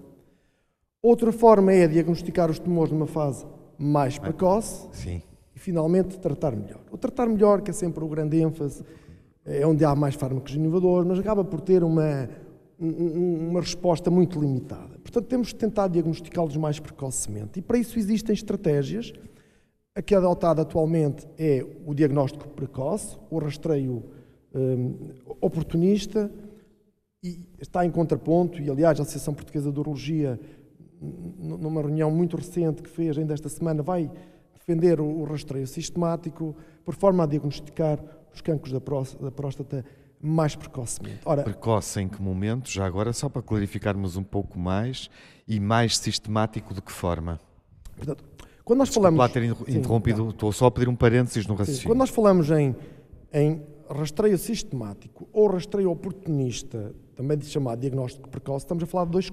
Outra 1.02 1.32
forma 1.32 1.72
é 1.72 1.88
diagnosticar 1.88 2.48
os 2.48 2.60
tumores 2.60 2.92
numa 2.92 3.06
fase 3.08 3.44
mais 3.78 4.18
precoce 4.18 4.88
Sim. 4.92 5.22
e, 5.54 5.58
finalmente, 5.58 6.18
tratar 6.18 6.56
melhor. 6.56 6.80
O 6.90 6.98
tratar 6.98 7.26
melhor, 7.26 7.62
que 7.62 7.70
é 7.70 7.74
sempre 7.74 8.02
o 8.02 8.08
grande 8.08 8.40
ênfase, 8.40 8.82
é 9.44 9.66
onde 9.66 9.84
há 9.84 9.94
mais 9.94 10.14
fármacos 10.14 10.54
inovadores, 10.54 11.08
mas 11.08 11.18
acaba 11.18 11.44
por 11.44 11.60
ter 11.60 11.82
uma, 11.84 12.28
uma 12.78 13.60
resposta 13.60 14.10
muito 14.10 14.40
limitada. 14.40 14.98
Portanto, 14.98 15.26
temos 15.26 15.48
de 15.48 15.54
tentar 15.54 15.88
diagnosticá-los 15.88 16.56
mais 16.56 16.78
precocemente. 16.78 17.58
E 17.58 17.62
para 17.62 17.78
isso 17.78 17.98
existem 17.98 18.34
estratégias. 18.34 19.12
A 19.94 20.02
que 20.02 20.14
é 20.14 20.18
adotada 20.18 20.62
atualmente 20.62 21.26
é 21.36 21.64
o 21.84 21.92
diagnóstico 21.92 22.46
precoce, 22.48 23.16
o 23.30 23.38
rastreio 23.38 24.04
um, 24.54 24.94
oportunista, 25.40 26.30
e 27.22 27.40
está 27.60 27.84
em 27.84 27.90
contraponto, 27.90 28.60
e 28.60 28.70
aliás 28.70 29.00
a 29.00 29.02
Associação 29.02 29.34
Portuguesa 29.34 29.72
de 29.72 29.80
Urologia, 29.80 30.38
numa 31.00 31.80
reunião 31.80 32.10
muito 32.10 32.36
recente 32.36 32.82
que 32.82 32.90
fez 32.90 33.16
ainda 33.16 33.34
esta 33.34 33.48
semana, 33.48 33.82
vai 33.82 34.10
defender 34.54 35.00
o 35.00 35.24
rastreio 35.24 35.66
sistemático, 35.66 36.54
por 36.84 36.94
forma 36.94 37.24
a 37.24 37.26
diagnosticar 37.26 37.98
os 38.32 38.40
cancros 38.40 38.72
da 38.72 39.30
próstata 39.30 39.84
mais 40.20 40.56
precocemente. 40.56 41.20
Ora, 41.24 41.42
Precoce 41.42 42.00
em 42.00 42.08
que 42.08 42.20
momento? 42.20 42.68
Já 42.70 42.84
agora, 42.84 43.12
só 43.12 43.28
para 43.28 43.40
clarificarmos 43.40 44.16
um 44.16 44.22
pouco 44.22 44.58
mais, 44.58 45.08
e 45.46 45.60
mais 45.60 45.96
sistemático 45.96 46.74
de 46.74 46.82
que 46.82 46.92
forma? 46.92 47.40
Portanto, 47.96 48.24
quando 48.64 48.80
nós 48.80 48.88
falamos... 48.88 49.18
lá 49.18 49.28
ter 49.28 49.44
interrompido, 49.44 50.24
sim, 50.24 50.28
estou 50.30 50.52
só 50.52 50.66
a 50.66 50.70
pedir 50.70 50.88
um 50.88 50.96
parênteses 50.96 51.46
no 51.46 51.54
raciocínio. 51.54 51.82
Sim, 51.82 51.86
quando 51.88 51.98
nós 51.98 52.10
falamos 52.10 52.50
em, 52.50 52.76
em 53.32 53.62
rastreio 53.88 54.36
sistemático 54.36 55.26
ou 55.32 55.46
rastreio 55.46 55.90
oportunista, 55.90 56.94
também 57.16 57.40
chamado 57.40 57.80
diagnóstico 57.80 58.28
precoce, 58.28 58.64
estamos 58.64 58.84
a 58.84 58.86
falar 58.86 59.06
de 59.06 59.12
dois 59.12 59.30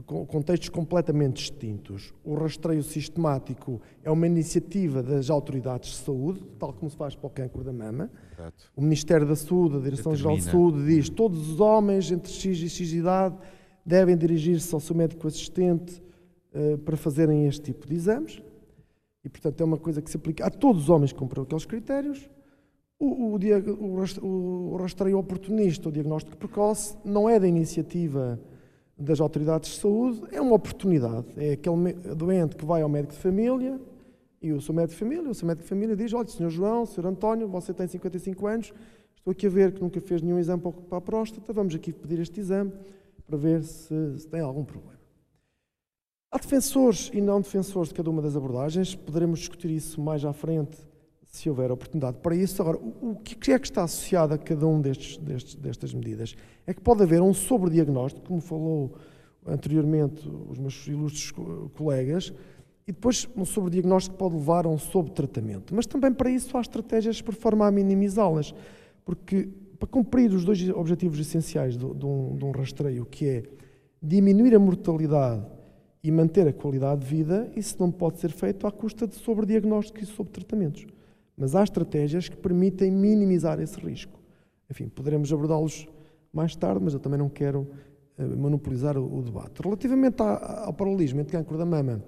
contextos 0.00 0.70
completamente 0.70 1.36
distintos. 1.36 2.14
O 2.24 2.34
rastreio 2.34 2.82
sistemático 2.82 3.80
é 4.02 4.10
uma 4.10 4.26
iniciativa 4.26 5.02
das 5.02 5.28
autoridades 5.28 5.90
de 5.90 5.96
saúde, 5.96 6.42
tal 6.58 6.72
como 6.72 6.90
se 6.90 6.96
faz 6.96 7.14
para 7.14 7.26
o 7.26 7.30
cancro 7.30 7.62
da 7.62 7.72
mama. 7.72 8.10
Exato. 8.32 8.72
O 8.74 8.80
Ministério 8.80 9.26
da 9.26 9.36
Saúde, 9.36 9.76
a 9.76 9.80
Direção-Geral 9.80 10.36
de 10.36 10.44
Saúde, 10.44 10.86
diz 10.86 11.10
que 11.10 11.14
todos 11.14 11.50
os 11.50 11.60
homens 11.60 12.10
entre 12.10 12.32
X 12.32 12.58
e 12.58 12.70
X 12.70 12.92
idade 12.92 13.36
devem 13.84 14.16
dirigir-se 14.16 14.74
ao 14.74 14.80
seu 14.80 14.96
médico 14.96 15.28
assistente 15.28 16.02
uh, 16.54 16.78
para 16.78 16.96
fazerem 16.96 17.46
este 17.46 17.60
tipo 17.60 17.86
de 17.86 17.94
exames. 17.94 18.42
E, 19.22 19.28
portanto, 19.28 19.60
é 19.60 19.64
uma 19.64 19.78
coisa 19.78 20.00
que 20.00 20.10
se 20.10 20.16
aplica 20.16 20.46
a 20.46 20.50
todos 20.50 20.84
os 20.84 20.88
homens 20.88 21.12
que 21.12 21.18
cumpram 21.18 21.42
aqueles 21.42 21.66
critérios. 21.66 22.30
O, 22.98 23.36
o, 23.36 24.72
o 24.72 24.76
rastreio 24.76 25.18
oportunista, 25.18 25.88
o 25.88 25.92
diagnóstico 25.92 26.36
precoce, 26.36 26.96
não 27.04 27.28
é 27.28 27.38
da 27.38 27.46
iniciativa 27.46 28.40
das 29.02 29.20
autoridades 29.20 29.70
de 29.70 29.80
saúde 29.80 30.22
é 30.30 30.40
uma 30.40 30.54
oportunidade. 30.54 31.26
É 31.36 31.52
aquele 31.52 31.92
doente 32.14 32.56
que 32.56 32.64
vai 32.64 32.82
ao 32.82 32.88
médico 32.88 33.12
de 33.12 33.18
família 33.18 33.80
e 34.40 34.52
o 34.52 34.60
seu 34.60 34.74
médico 34.74 34.92
de 34.94 34.98
família, 34.98 35.30
o 35.30 35.34
seu 35.34 35.46
médico 35.46 35.64
de 35.64 35.68
família 35.68 35.96
diz: 35.96 36.12
Olha, 36.12 36.28
Sr. 36.28 36.50
João, 36.50 36.86
Sr. 36.86 37.06
António, 37.06 37.48
você 37.48 37.74
tem 37.74 37.86
55 37.86 38.46
anos, 38.46 38.72
estou 39.16 39.32
aqui 39.32 39.46
a 39.46 39.50
ver 39.50 39.72
que 39.72 39.80
nunca 39.80 40.00
fez 40.00 40.22
nenhum 40.22 40.38
exame 40.38 40.62
para 40.88 40.98
a 40.98 41.00
próstata, 41.00 41.52
vamos 41.52 41.74
aqui 41.74 41.92
pedir 41.92 42.20
este 42.20 42.40
exame 42.40 42.72
para 43.26 43.36
ver 43.36 43.62
se, 43.62 44.18
se 44.18 44.28
tem 44.28 44.40
algum 44.40 44.64
problema. 44.64 45.00
Há 46.30 46.38
defensores 46.38 47.10
e 47.12 47.20
não 47.20 47.40
defensores 47.40 47.90
de 47.90 47.94
cada 47.94 48.08
uma 48.08 48.22
das 48.22 48.36
abordagens, 48.36 48.94
poderemos 48.94 49.40
discutir 49.40 49.70
isso 49.70 50.00
mais 50.00 50.24
à 50.24 50.32
frente 50.32 50.78
se 51.32 51.48
houver 51.48 51.72
oportunidade 51.72 52.18
para 52.18 52.36
isso. 52.36 52.60
Agora, 52.60 52.78
o 52.78 53.16
que 53.16 53.52
é 53.52 53.58
que 53.58 53.66
está 53.66 53.84
associado 53.84 54.34
a 54.34 54.38
cada 54.38 54.66
um 54.66 54.80
destes, 54.80 55.16
destes, 55.16 55.54
destas 55.54 55.94
medidas? 55.94 56.36
É 56.66 56.74
que 56.74 56.80
pode 56.80 57.02
haver 57.02 57.22
um 57.22 57.32
sobrediagnóstico, 57.32 58.26
como 58.26 58.40
falou 58.40 58.94
anteriormente 59.46 60.28
os 60.48 60.58
meus 60.58 60.86
ilustres 60.86 61.32
colegas, 61.74 62.34
e 62.86 62.92
depois 62.92 63.26
um 63.34 63.46
sobrediagnóstico 63.46 64.14
pode 64.16 64.34
levar 64.34 64.66
a 64.66 64.68
um 64.68 64.78
sobretratamento. 64.78 65.74
Mas 65.74 65.86
também 65.86 66.12
para 66.12 66.30
isso 66.30 66.54
há 66.56 66.60
estratégias 66.60 67.22
por 67.22 67.34
forma 67.34 67.66
a 67.66 67.70
minimizá-las, 67.70 68.54
porque 69.02 69.48
para 69.78 69.88
cumprir 69.88 70.32
os 70.32 70.44
dois 70.44 70.68
objetivos 70.68 71.18
essenciais 71.18 71.78
de, 71.78 71.94
de, 71.94 72.06
um, 72.06 72.36
de 72.36 72.44
um 72.44 72.50
rastreio, 72.50 73.06
que 73.06 73.26
é 73.26 73.42
diminuir 74.02 74.54
a 74.54 74.58
mortalidade 74.58 75.44
e 76.04 76.10
manter 76.10 76.46
a 76.46 76.52
qualidade 76.52 77.00
de 77.00 77.06
vida, 77.06 77.50
isso 77.56 77.76
não 77.80 77.90
pode 77.90 78.20
ser 78.20 78.30
feito 78.30 78.66
à 78.66 78.70
custa 78.70 79.06
de 79.06 79.14
sobrediagnóstico 79.14 80.00
e 80.00 80.06
sobretratamentos. 80.06 80.86
Mas 81.36 81.54
há 81.54 81.62
estratégias 81.62 82.28
que 82.28 82.36
permitem 82.36 82.90
minimizar 82.90 83.60
esse 83.60 83.78
risco. 83.78 84.20
Enfim, 84.70 84.88
poderemos 84.88 85.32
abordá-los 85.32 85.88
mais 86.32 86.56
tarde, 86.56 86.80
mas 86.82 86.94
eu 86.94 87.00
também 87.00 87.18
não 87.18 87.28
quero 87.28 87.68
uh, 88.18 88.36
monopolizar 88.36 88.96
o, 88.96 89.22
debate. 89.22 89.60
Relativamente 89.62 90.16
ao 90.20 90.72
paralelismo 90.72 91.20
entre 91.20 91.36
cancro 91.36 91.58
da 91.58 91.66
mama 91.66 92.02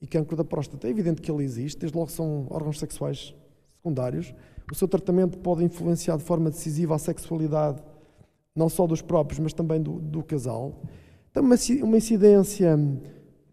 e 0.00 0.06
cancro 0.06 0.36
da 0.36 0.44
próstata, 0.44 0.86
é 0.86 0.90
evidente 0.90 1.22
que 1.22 1.30
ele 1.30 1.44
existe, 1.44 1.80
desde 1.80 1.96
logo 1.96 2.10
são 2.10 2.46
órgãos 2.50 2.78
sexuais 2.78 3.34
secundários. 3.76 4.34
O 4.70 4.74
seu 4.74 4.88
tratamento 4.88 5.38
pode 5.38 5.64
influenciar 5.64 6.16
de 6.16 6.24
forma 6.24 6.50
decisiva 6.50 6.94
a 6.94 6.98
sexualidade, 6.98 7.82
não 8.54 8.68
só 8.68 8.86
dos 8.86 9.00
próprios, 9.00 9.38
mas 9.38 9.52
também 9.52 9.80
do, 9.80 10.00
do 10.00 10.22
casal. 10.22 10.82
Tem 11.32 11.42
uma 11.42 11.96
incidência 11.96 12.78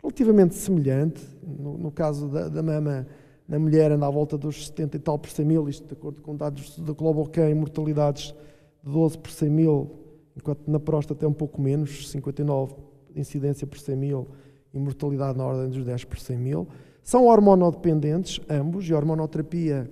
relativamente 0.01 0.55
semelhante, 0.55 1.21
no, 1.41 1.77
no 1.77 1.91
caso 1.91 2.27
da, 2.27 2.49
da 2.49 2.63
mama 2.63 3.07
na 3.49 3.57
mulher 3.57 3.91
anda 3.91 4.05
à 4.05 4.09
volta 4.11 4.37
dos 4.37 4.67
70 4.67 4.97
e 4.97 4.99
tal 4.99 5.17
por 5.17 5.31
100 5.31 5.43
mil, 5.43 5.67
isto 5.67 5.87
de 5.87 5.93
acordo 5.93 6.21
com 6.21 6.35
dados 6.35 6.77
da 6.77 6.93
Global 6.93 7.25
Can, 7.25 7.55
mortalidades 7.55 8.35
de 8.83 8.91
12 8.91 9.17
por 9.17 9.31
100 9.31 9.49
mil, 9.49 9.91
enquanto 10.37 10.69
na 10.69 10.79
próstata 10.79 11.25
é 11.25 11.27
um 11.27 11.33
pouco 11.33 11.59
menos, 11.59 12.09
59 12.11 12.75
incidência 13.15 13.65
por 13.65 13.79
100 13.79 13.95
mil 13.95 14.27
e 14.71 14.77
mortalidade 14.77 15.35
na 15.35 15.43
ordem 15.43 15.67
dos 15.67 15.83
10 15.83 16.03
por 16.05 16.19
100 16.19 16.37
mil. 16.37 16.67
São 17.01 17.25
hormonodependentes, 17.25 18.39
ambos, 18.47 18.87
e 18.87 18.93
a 18.93 18.97
hormonoterapia 18.97 19.89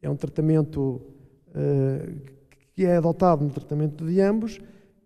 é 0.00 0.08
um 0.08 0.16
tratamento 0.16 1.02
uh, 1.50 2.20
que 2.74 2.86
é 2.86 2.96
adotado 2.96 3.44
no 3.44 3.50
tratamento 3.50 4.06
de 4.06 4.18
ambos, 4.22 4.58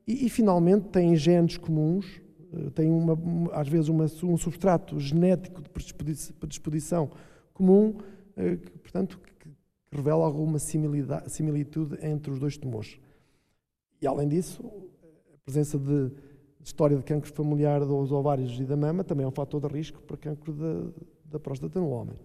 e, 0.06 0.26
e 0.26 0.30
finalmente 0.30 0.84
têm 0.88 1.16
genes 1.16 1.56
comuns, 1.56 2.06
uh, 2.52 2.70
têm 2.70 2.88
uma, 2.92 3.18
às 3.52 3.66
vezes 3.68 3.88
uma, 3.88 4.04
um 4.04 4.36
substrato 4.36 5.00
genético 5.00 5.60
de 5.60 5.68
predisposição 5.68 7.10
comum, 7.62 7.90
uh, 8.36 8.56
que, 8.56 8.78
portanto, 8.78 9.20
que, 9.20 9.48
que, 9.48 9.50
revela 9.92 10.24
alguma 10.24 10.58
similitude 10.58 11.96
entre 12.02 12.32
os 12.32 12.40
dois 12.40 12.56
tumores. 12.56 12.98
E 14.00 14.06
além 14.06 14.26
disso, 14.26 14.64
a 15.32 15.38
presença 15.44 15.78
de, 15.78 16.08
de 16.08 16.14
história 16.64 16.96
de 16.96 17.04
cancro 17.04 17.32
familiar 17.32 17.80
dos 17.84 18.10
ovários 18.10 18.58
e 18.58 18.64
da 18.64 18.76
mama 18.76 19.04
também 19.04 19.24
é 19.24 19.28
um 19.28 19.32
fator 19.32 19.60
de 19.60 19.68
risco 19.68 20.02
para 20.02 20.16
cancro 20.16 20.52
da, 20.52 20.90
da 21.26 21.38
próstata 21.38 21.78
no 21.78 21.90
homem. 21.90 22.16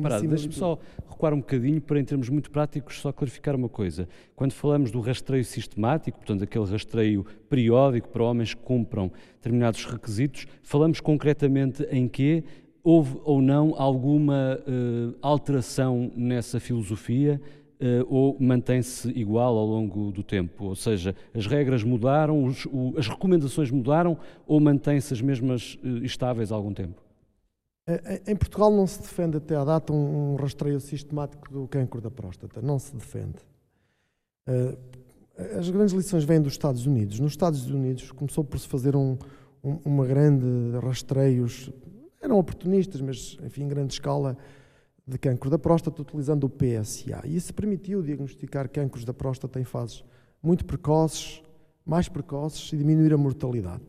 Parado, 0.00 0.26
deixe-me 0.26 0.54
só 0.54 0.78
recuar 1.08 1.34
um 1.34 1.40
bocadinho 1.40 1.80
para, 1.80 2.00
em 2.00 2.04
termos 2.04 2.28
muito 2.28 2.50
práticos, 2.50 3.00
só 3.00 3.12
clarificar 3.12 3.54
uma 3.54 3.68
coisa. 3.68 4.08
Quando 4.34 4.52
falamos 4.52 4.90
do 4.90 5.00
rastreio 5.00 5.44
sistemático, 5.44 6.16
portanto, 6.16 6.44
aquele 6.44 6.64
rastreio 6.64 7.26
periódico 7.50 8.08
para 8.08 8.24
homens 8.24 8.54
que 8.54 8.62
cumpram 8.62 9.10
determinados 9.34 9.84
requisitos, 9.84 10.46
falamos 10.62 11.00
concretamente 11.00 11.82
em 11.90 12.08
que 12.08 12.44
houve 12.82 13.20
ou 13.24 13.42
não 13.42 13.74
alguma 13.76 14.58
uh, 14.60 15.14
alteração 15.20 16.10
nessa 16.16 16.60
filosofia 16.60 17.40
uh, 17.80 18.06
ou 18.08 18.36
mantém-se 18.40 19.08
igual 19.10 19.56
ao 19.56 19.66
longo 19.66 20.10
do 20.12 20.22
tempo? 20.22 20.64
Ou 20.64 20.74
seja, 20.74 21.14
as 21.34 21.46
regras 21.46 21.82
mudaram, 21.82 22.44
os, 22.44 22.66
o, 22.66 22.94
as 22.96 23.08
recomendações 23.08 23.70
mudaram 23.70 24.16
ou 24.46 24.60
mantêm-se 24.60 25.12
as 25.12 25.20
mesmas 25.20 25.78
uh, 25.82 26.04
estáveis 26.04 26.52
há 26.52 26.54
algum 26.54 26.72
tempo? 26.72 27.02
Em 28.26 28.36
Portugal 28.36 28.70
não 28.70 28.86
se 28.86 29.00
defende 29.00 29.38
até 29.38 29.56
à 29.56 29.64
data 29.64 29.94
um 29.94 30.36
rastreio 30.36 30.78
sistemático 30.78 31.50
do 31.50 31.66
cancro 31.66 32.02
da 32.02 32.10
próstata. 32.10 32.60
Não 32.60 32.78
se 32.78 32.94
defende. 32.94 33.38
As 35.56 35.70
grandes 35.70 35.94
lições 35.94 36.22
vêm 36.22 36.38
dos 36.38 36.52
Estados 36.52 36.84
Unidos. 36.84 37.18
Nos 37.18 37.32
Estados 37.32 37.70
Unidos 37.70 38.12
começou 38.12 38.44
por 38.44 38.58
se 38.58 38.68
fazer 38.68 38.94
um, 38.94 39.16
um, 39.64 39.78
uma 39.84 40.04
grande 40.04 40.46
rastreios, 40.82 41.70
eram 42.20 42.38
oportunistas, 42.38 43.00
mas 43.00 43.36
enfim, 43.42 43.64
em 43.64 43.68
grande 43.68 43.92
escala, 43.92 44.36
de 45.06 45.18
cancro 45.18 45.48
da 45.48 45.58
próstata 45.58 46.02
utilizando 46.02 46.44
o 46.44 46.50
PSA. 46.50 47.22
E 47.24 47.36
isso 47.36 47.54
permitiu 47.54 48.02
diagnosticar 48.02 48.68
cancros 48.68 49.04
da 49.04 49.14
próstata 49.14 49.58
em 49.58 49.64
fases 49.64 50.04
muito 50.42 50.64
precoces, 50.64 51.42
mais 51.84 52.08
precoces 52.08 52.72
e 52.72 52.76
diminuir 52.76 53.12
a 53.14 53.16
mortalidade. 53.16 53.82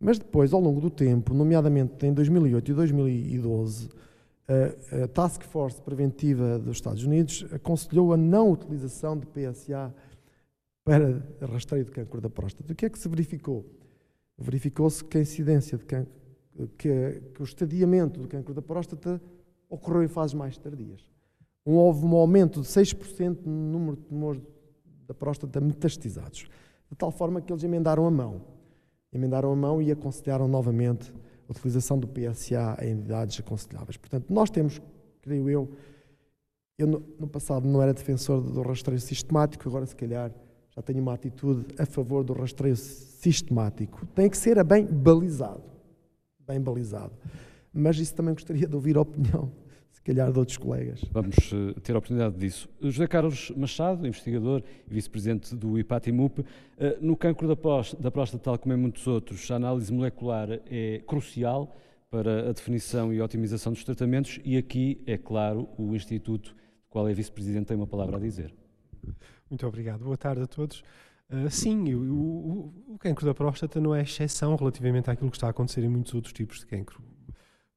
Mas 0.00 0.18
depois, 0.18 0.52
ao 0.52 0.60
longo 0.60 0.80
do 0.80 0.90
tempo, 0.90 1.32
nomeadamente 1.32 2.04
em 2.04 2.12
2008 2.12 2.70
e 2.70 2.74
2012, 2.74 3.88
a 5.02 5.08
Task 5.08 5.42
Force 5.44 5.80
Preventiva 5.80 6.58
dos 6.58 6.76
Estados 6.76 7.04
Unidos 7.04 7.46
aconselhou 7.52 8.12
a 8.12 8.16
não 8.16 8.50
utilização 8.50 9.16
de 9.16 9.26
PSA 9.26 9.94
para 10.84 11.22
rastreio 11.50 11.84
de 11.84 11.90
câncer 11.92 12.20
da 12.20 12.28
próstata. 12.28 12.70
O 12.72 12.76
que 12.76 12.84
é 12.84 12.90
que 12.90 12.98
se 12.98 13.08
verificou? 13.08 13.64
Verificou-se 14.36 15.02
que 15.02 15.16
a 15.16 15.20
incidência 15.22 15.78
de 15.78 15.84
cancro, 15.84 16.12
que, 16.78 17.22
que, 17.34 17.42
o 17.42 17.44
estadiamento 17.44 18.20
do 18.20 18.28
câncer 18.28 18.52
da 18.52 18.62
próstata 18.62 19.20
ocorreu 19.68 20.02
em 20.02 20.08
fases 20.08 20.34
mais 20.34 20.56
tardias. 20.56 21.06
Houve 21.64 22.04
um 22.04 22.14
aumento 22.14 22.60
de 22.60 22.66
6% 22.66 23.44
no 23.44 23.72
número 23.72 23.96
de 23.96 24.02
tumores 24.02 24.42
da 25.06 25.14
próstata 25.14 25.60
metastizados, 25.60 26.46
de 26.90 26.96
tal 26.96 27.10
forma 27.10 27.40
que 27.40 27.52
eles 27.52 27.64
emendaram 27.64 28.06
a 28.06 28.10
mão 28.10 28.54
emendaram 29.14 29.52
a 29.52 29.56
mão 29.56 29.80
e 29.80 29.92
aconselharam 29.92 30.48
novamente 30.48 31.12
a 31.48 31.52
utilização 31.52 31.98
do 31.98 32.08
PSA 32.08 32.76
em 32.82 32.98
idades 32.98 33.38
aconselháveis. 33.38 33.96
Portanto, 33.96 34.26
nós 34.28 34.50
temos, 34.50 34.82
creio 35.22 35.48
eu, 35.48 35.70
eu 36.76 36.86
no 36.86 37.28
passado 37.28 37.68
não 37.68 37.80
era 37.80 37.94
defensor 37.94 38.40
do 38.40 38.62
rastreio 38.62 39.00
sistemático, 39.00 39.68
agora 39.68 39.86
se 39.86 39.94
calhar 39.94 40.32
já 40.74 40.82
tenho 40.82 41.00
uma 41.00 41.14
atitude 41.14 41.66
a 41.78 41.86
favor 41.86 42.24
do 42.24 42.32
rastreio 42.32 42.76
sistemático. 42.76 44.04
Tem 44.06 44.28
que 44.28 44.36
ser 44.36 44.62
bem 44.64 44.84
balizado, 44.84 45.62
bem 46.46 46.60
balizado. 46.60 47.12
Mas 47.72 47.98
isso 47.98 48.14
também 48.14 48.34
gostaria 48.34 48.68
de 48.68 48.74
ouvir 48.74 48.96
a 48.96 49.00
opinião 49.00 49.50
calhar 50.04 50.30
de 50.30 50.38
outros 50.38 50.58
colegas. 50.58 51.02
Vamos 51.10 51.36
uh, 51.50 51.80
ter 51.80 51.94
a 51.94 51.98
oportunidade 51.98 52.36
disso. 52.36 52.68
José 52.80 53.06
Carlos 53.06 53.50
Machado, 53.56 54.06
investigador 54.06 54.62
e 54.88 54.94
vice-presidente 54.94 55.56
do 55.56 55.78
IPATIMUP, 55.78 56.40
uh, 56.40 56.44
no 57.00 57.16
cancro 57.16 57.48
da 57.48 57.56
próstata, 57.56 58.02
da 58.02 58.10
próstata, 58.10 58.44
tal 58.44 58.58
como 58.58 58.74
em 58.74 58.76
muitos 58.76 59.06
outros, 59.06 59.50
a 59.50 59.56
análise 59.56 59.92
molecular 59.92 60.60
é 60.70 61.02
crucial 61.06 61.74
para 62.10 62.50
a 62.50 62.52
definição 62.52 63.12
e 63.12 63.20
otimização 63.20 63.72
dos 63.72 63.82
tratamentos 63.82 64.38
e 64.44 64.56
aqui, 64.56 65.02
é 65.06 65.16
claro, 65.16 65.68
o 65.76 65.96
Instituto, 65.96 66.50
do 66.50 66.56
qual 66.90 67.08
é 67.08 67.14
vice-presidente, 67.14 67.66
tem 67.66 67.76
uma 67.76 67.86
palavra 67.86 68.18
a 68.18 68.20
dizer. 68.20 68.54
Muito 69.50 69.66
obrigado. 69.66 70.04
Boa 70.04 70.16
tarde 70.16 70.42
a 70.42 70.46
todos. 70.46 70.84
Uh, 71.34 71.50
sim, 71.50 71.92
o, 71.94 72.00
o, 72.00 72.94
o 72.94 72.98
cancro 72.98 73.26
da 73.26 73.34
próstata 73.34 73.80
não 73.80 73.92
é 73.92 74.02
exceção 74.02 74.54
relativamente 74.54 75.10
àquilo 75.10 75.30
que 75.30 75.36
está 75.36 75.48
a 75.48 75.50
acontecer 75.50 75.82
em 75.82 75.88
muitos 75.88 76.14
outros 76.14 76.32
tipos 76.32 76.60
de 76.60 76.66
cancro. 76.66 77.02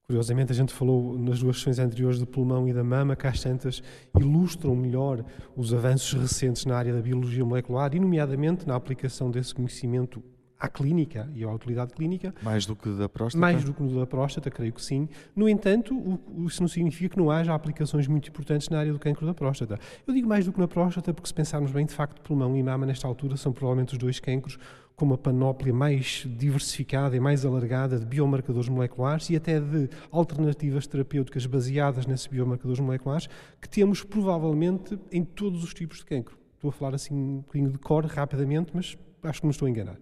Curiosamente, 0.05 0.51
a 0.51 0.55
gente 0.55 0.71
falou 0.71 1.17
nas 1.17 1.39
duas 1.39 1.57
sessões 1.57 1.79
anteriores 1.79 2.19
do 2.19 2.27
pulmão 2.27 2.67
e 2.67 2.73
da 2.73 2.83
mama, 2.83 3.15
que 3.15 3.27
às 3.27 3.41
tantas 3.41 3.81
ilustram 4.17 4.75
melhor 4.75 5.25
os 5.55 5.73
avanços 5.73 6.13
recentes 6.13 6.65
na 6.65 6.77
área 6.77 6.93
da 6.93 7.01
biologia 7.01 7.43
molecular 7.43 7.93
e, 7.93 7.99
nomeadamente, 7.99 8.65
na 8.65 8.75
aplicação 8.75 9.29
desse 9.29 9.53
conhecimento 9.53 10.23
à 10.59 10.67
clínica 10.67 11.29
e 11.35 11.43
à 11.43 11.51
utilidade 11.51 11.93
clínica. 11.93 12.33
Mais 12.41 12.65
do 12.65 12.75
que 12.75 12.89
da 12.89 13.07
próstata? 13.07 13.39
Mais 13.39 13.63
do 13.63 13.73
que 13.73 13.83
da 13.83 14.05
próstata, 14.05 14.49
creio 14.49 14.73
que 14.73 14.81
sim. 14.81 15.07
No 15.35 15.47
entanto, 15.47 16.19
isso 16.45 16.61
não 16.61 16.67
significa 16.67 17.15
que 17.15 17.17
não 17.17 17.29
haja 17.29 17.53
aplicações 17.53 18.07
muito 18.07 18.29
importantes 18.29 18.69
na 18.69 18.79
área 18.79 18.91
do 18.91 18.99
cancro 18.99 19.25
da 19.25 19.33
próstata. 19.33 19.79
Eu 20.05 20.13
digo 20.13 20.27
mais 20.27 20.45
do 20.45 20.51
que 20.51 20.59
na 20.59 20.67
próstata 20.67 21.13
porque, 21.13 21.27
se 21.27 21.33
pensarmos 21.33 21.71
bem, 21.71 21.85
de 21.85 21.93
facto, 21.93 22.21
pulmão 22.21 22.55
e 22.57 22.63
mama, 22.63 22.85
nesta 22.85 23.07
altura, 23.07 23.37
são 23.37 23.51
provavelmente 23.51 23.93
os 23.93 23.99
dois 23.99 24.19
cancros 24.19 24.57
com 24.95 25.05
uma 25.05 25.17
panóplia 25.17 25.71
mais 25.71 26.25
diversificada 26.25 27.15
e 27.15 27.19
mais 27.19 27.45
alargada 27.45 27.99
de 27.99 28.05
biomarcadores 28.05 28.67
moleculares 28.67 29.29
e 29.29 29.35
até 29.35 29.59
de 29.59 29.87
alternativas 30.09 30.87
terapêuticas 30.87 31.45
baseadas 31.45 32.07
nesses 32.07 32.25
biomarcadores 32.25 32.79
moleculares 32.79 33.29
que 33.61 33.69
temos 33.69 34.03
provavelmente 34.03 34.97
em 35.11 35.23
todos 35.23 35.63
os 35.63 35.71
tipos 35.71 35.99
de 35.99 36.05
cancro. 36.05 36.35
Estou 36.55 36.69
a 36.69 36.71
falar 36.71 36.95
assim 36.95 37.13
um 37.13 37.37
bocadinho 37.37 37.69
de 37.69 37.77
cor 37.77 38.03
rapidamente, 38.07 38.71
mas 38.73 38.97
acho 39.21 39.41
que 39.41 39.45
não 39.45 39.51
estou 39.51 39.67
a 39.67 39.69
enganar. 39.69 39.99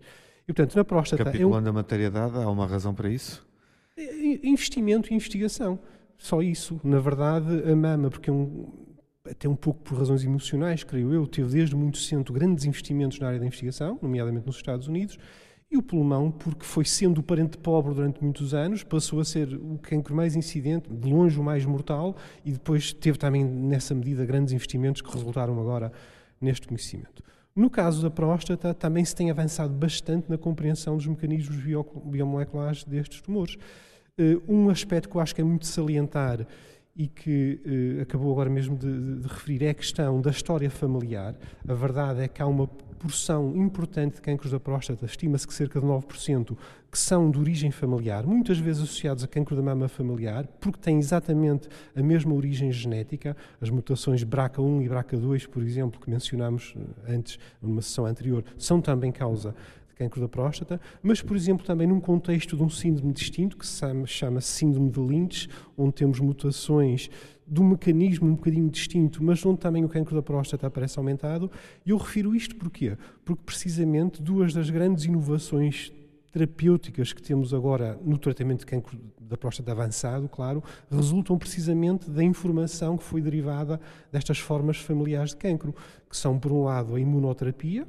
E, 0.47 0.53
portanto, 0.53 0.75
na 0.75 0.85
próstata... 0.85 1.23
Capitulando 1.23 1.67
é 1.67 1.71
um... 1.71 1.73
a 1.73 1.75
matéria 1.75 2.11
dada, 2.11 2.43
há 2.43 2.49
uma 2.49 2.67
razão 2.67 2.93
para 2.93 3.09
isso? 3.09 3.45
Investimento 4.43 5.11
e 5.11 5.15
investigação. 5.15 5.79
Só 6.17 6.41
isso. 6.41 6.79
Na 6.83 6.99
verdade, 6.99 7.69
a 7.69 7.75
mama, 7.75 8.09
porque 8.09 8.29
é 8.29 8.33
um, 8.33 8.71
até 9.29 9.49
um 9.49 9.55
pouco 9.55 9.81
por 9.81 9.97
razões 9.97 10.23
emocionais, 10.23 10.83
creio 10.83 11.13
eu, 11.13 11.27
teve 11.27 11.49
desde 11.49 11.75
muito 11.75 11.97
cedo 11.97 12.31
grandes 12.31 12.65
investimentos 12.65 13.19
na 13.19 13.27
área 13.27 13.39
da 13.39 13.45
investigação, 13.45 13.99
nomeadamente 14.01 14.45
nos 14.45 14.55
Estados 14.55 14.87
Unidos, 14.87 15.17
e 15.69 15.77
o 15.77 15.81
pulmão, 15.81 16.31
porque 16.31 16.63
foi 16.63 16.85
sendo 16.85 17.19
o 17.19 17.23
parente 17.23 17.57
pobre 17.57 17.93
durante 17.93 18.23
muitos 18.23 18.53
anos, 18.53 18.83
passou 18.83 19.19
a 19.19 19.25
ser 19.25 19.53
o 19.55 19.79
cancro 19.79 20.15
mais 20.15 20.35
incidente, 20.35 20.89
de 20.93 21.09
longe 21.09 21.39
o 21.39 21.43
mais 21.43 21.65
mortal, 21.65 22.15
e 22.45 22.51
depois 22.51 22.93
teve 22.93 23.17
também, 23.17 23.43
nessa 23.43 23.95
medida, 23.95 24.25
grandes 24.25 24.53
investimentos 24.53 25.01
que 25.01 25.11
resultaram 25.11 25.59
agora 25.59 25.91
neste 26.39 26.67
conhecimento. 26.67 27.23
No 27.55 27.69
caso 27.69 28.01
da 28.01 28.09
próstata, 28.09 28.73
também 28.73 29.05
se 29.05 29.15
tem 29.15 29.31
avançado 29.31 29.73
bastante 29.73 30.29
na 30.29 30.37
compreensão 30.37 30.97
dos 30.97 31.07
mecanismos 31.07 31.55
biomoleculares 32.03 32.83
destes 32.83 33.21
tumores. 33.21 33.57
Eh, 34.17 34.37
um 34.45 34.69
aspecto 34.69 35.07
que 35.07 35.15
eu 35.15 35.21
acho 35.21 35.33
que 35.33 35.39
é 35.39 35.43
muito 35.43 35.65
salientar 35.65 36.45
e 36.95 37.07
que 37.07 37.59
eh, 37.65 38.01
acabou 38.01 38.31
agora 38.31 38.49
mesmo 38.49 38.77
de, 38.77 38.87
de, 38.87 39.21
de, 39.21 39.27
referir 39.27 39.65
é 39.65 39.69
a 39.69 39.73
questão 39.73 40.21
da 40.21 40.31
história 40.31 40.69
familiar. 40.69 41.35
A 41.67 41.73
verdade 41.73 42.21
é 42.21 42.27
que 42.27 42.41
há 42.41 42.47
uma 42.47 42.67
porção 42.67 43.55
importante 43.55 44.15
de 44.15 44.21
cancros 44.21 44.51
da 44.51 44.59
próstata, 44.59 45.05
estima-se 45.05 45.45
que 45.45 45.53
cerca 45.53 45.79
de 45.79 45.85
9%, 45.85 46.57
que 46.89 46.97
são 46.97 47.29
de 47.29 47.37
origem 47.37 47.69
familiar, 47.69 48.25
muitas 48.25 48.57
vezes 48.57 48.81
associados 48.81 49.23
a 49.23 49.27
cancro 49.27 49.55
da 49.55 49.61
mama 49.61 49.89
familiar, 49.89 50.47
porque 50.59 50.79
têm 50.79 50.97
exatamente 50.97 51.67
a 51.93 52.01
mesma 52.01 52.33
origem 52.33 52.71
genética. 52.71 53.35
As 53.59 53.69
mutações 53.69 54.23
BRCA1 54.23 54.85
e 54.85 54.89
BRCA2, 54.89 55.49
por 55.49 55.61
exemplo, 55.61 55.99
que 55.99 56.09
mencionámos 56.09 56.73
eh, 56.77 57.13
antes, 57.13 57.37
numa 57.61 57.81
sessão 57.81 58.05
anterior, 58.05 58.43
são 58.57 58.79
também 58.79 59.11
causa 59.11 59.53
cancro 59.95 60.21
da 60.21 60.27
próstata, 60.27 60.79
mas, 61.01 61.21
por 61.21 61.35
exemplo, 61.35 61.65
também 61.65 61.87
num 61.87 61.99
contexto 61.99 62.55
de 62.55 62.63
um 62.63 62.69
síndrome 62.69 63.13
distinto, 63.13 63.57
que 63.57 63.65
se 63.65 63.79
chama, 63.79 64.05
chama 64.05 64.41
síndrome 64.41 64.89
de 64.89 64.99
Lynch, 64.99 65.49
onde 65.77 65.93
temos 65.93 66.19
mutações 66.19 67.09
de 67.47 67.61
um 67.61 67.69
mecanismo 67.69 68.27
um 68.27 68.35
bocadinho 68.35 68.69
distinto, 68.69 69.23
mas 69.23 69.45
onde 69.45 69.59
também 69.59 69.85
o 69.85 69.89
cancro 69.89 70.15
da 70.15 70.21
próstata 70.21 70.67
aparece 70.67 70.97
aumentado. 70.97 71.49
E 71.85 71.91
eu 71.91 71.97
refiro 71.97 72.35
isto 72.35 72.55
porquê? 72.55 72.97
Porque, 73.23 73.41
precisamente, 73.45 74.21
duas 74.21 74.53
das 74.53 74.69
grandes 74.69 75.05
inovações 75.05 75.91
terapêuticas 76.31 77.13
que 77.13 77.21
temos 77.21 77.53
agora 77.53 77.97
no 78.03 78.17
tratamento 78.17 78.59
de 78.59 78.65
cancro 78.65 78.99
da 79.17 79.37
próstata 79.37 79.71
avançado, 79.71 80.27
claro, 80.27 80.61
resultam 80.91 81.37
precisamente 81.37 82.09
da 82.09 82.23
informação 82.23 82.97
que 82.97 83.03
foi 83.03 83.21
derivada 83.21 83.79
destas 84.11 84.37
formas 84.39 84.77
familiares 84.77 85.29
de 85.29 85.37
cancro, 85.37 85.73
que 86.09 86.17
são, 86.17 86.37
por 86.37 86.51
um 86.51 86.63
lado, 86.63 86.95
a 86.95 86.99
imunoterapia, 86.99 87.87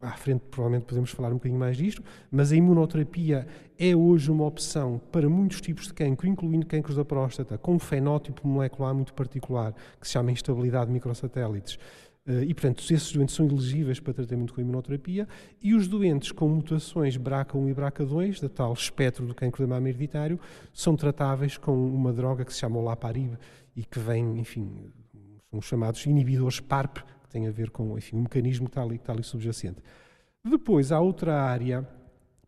à 0.00 0.12
frente 0.12 0.42
provavelmente 0.50 0.86
podemos 0.86 1.10
falar 1.10 1.30
um 1.30 1.34
bocadinho 1.34 1.58
mais 1.58 1.76
disto, 1.76 2.02
mas 2.30 2.52
a 2.52 2.56
imunoterapia 2.56 3.46
é 3.78 3.94
hoje 3.94 4.30
uma 4.30 4.46
opção 4.46 5.00
para 5.12 5.28
muitos 5.28 5.60
tipos 5.60 5.86
de 5.86 5.94
cancro, 5.94 6.26
incluindo 6.26 6.66
cancros 6.66 6.96
da 6.96 7.04
próstata, 7.04 7.58
com 7.58 7.74
um 7.74 7.78
fenótipo 7.78 8.46
molecular 8.48 8.94
muito 8.94 9.12
particular, 9.12 9.74
que 10.00 10.06
se 10.06 10.14
chama 10.14 10.32
instabilidade 10.32 10.86
de 10.86 10.92
microsatélites. 10.92 11.78
Eh, 12.26 12.44
e, 12.44 12.54
portanto, 12.54 12.80
esses 12.80 13.12
doentes 13.12 13.34
são 13.34 13.46
elegíveis 13.46 14.00
para 14.00 14.14
tratamento 14.14 14.54
com 14.54 14.60
imunoterapia 14.60 15.28
e 15.62 15.74
os 15.74 15.86
doentes 15.86 16.32
com 16.32 16.48
mutações 16.48 17.16
BRCA1 17.16 17.70
e 17.70 17.74
BRCA2, 17.74 18.40
da 18.40 18.48
tal 18.48 18.72
espectro 18.72 19.26
do 19.26 19.34
cancro 19.34 19.66
da 19.66 19.74
mama 19.74 19.88
hereditário, 19.88 20.38
são 20.72 20.96
tratáveis 20.96 21.58
com 21.58 21.72
uma 21.72 22.12
droga 22.12 22.44
que 22.44 22.52
se 22.52 22.60
chama 22.60 22.78
olaparib 22.78 23.34
e 23.76 23.82
que 23.84 23.98
vem, 23.98 24.38
enfim, 24.38 24.90
são 25.50 25.60
chamados 25.60 26.04
inibidores 26.06 26.60
PARP, 26.60 26.98
tem 27.30 27.46
a 27.46 27.50
ver 27.50 27.70
com 27.70 27.96
enfim, 27.96 28.16
o 28.16 28.20
mecanismo 28.20 28.66
que 28.66 28.72
está 28.72 28.82
ali, 28.82 28.98
que 28.98 29.02
está 29.02 29.12
ali 29.12 29.22
subjacente. 29.22 29.82
Depois, 30.44 30.90
há 30.90 31.00
outra 31.00 31.42
área 31.42 31.86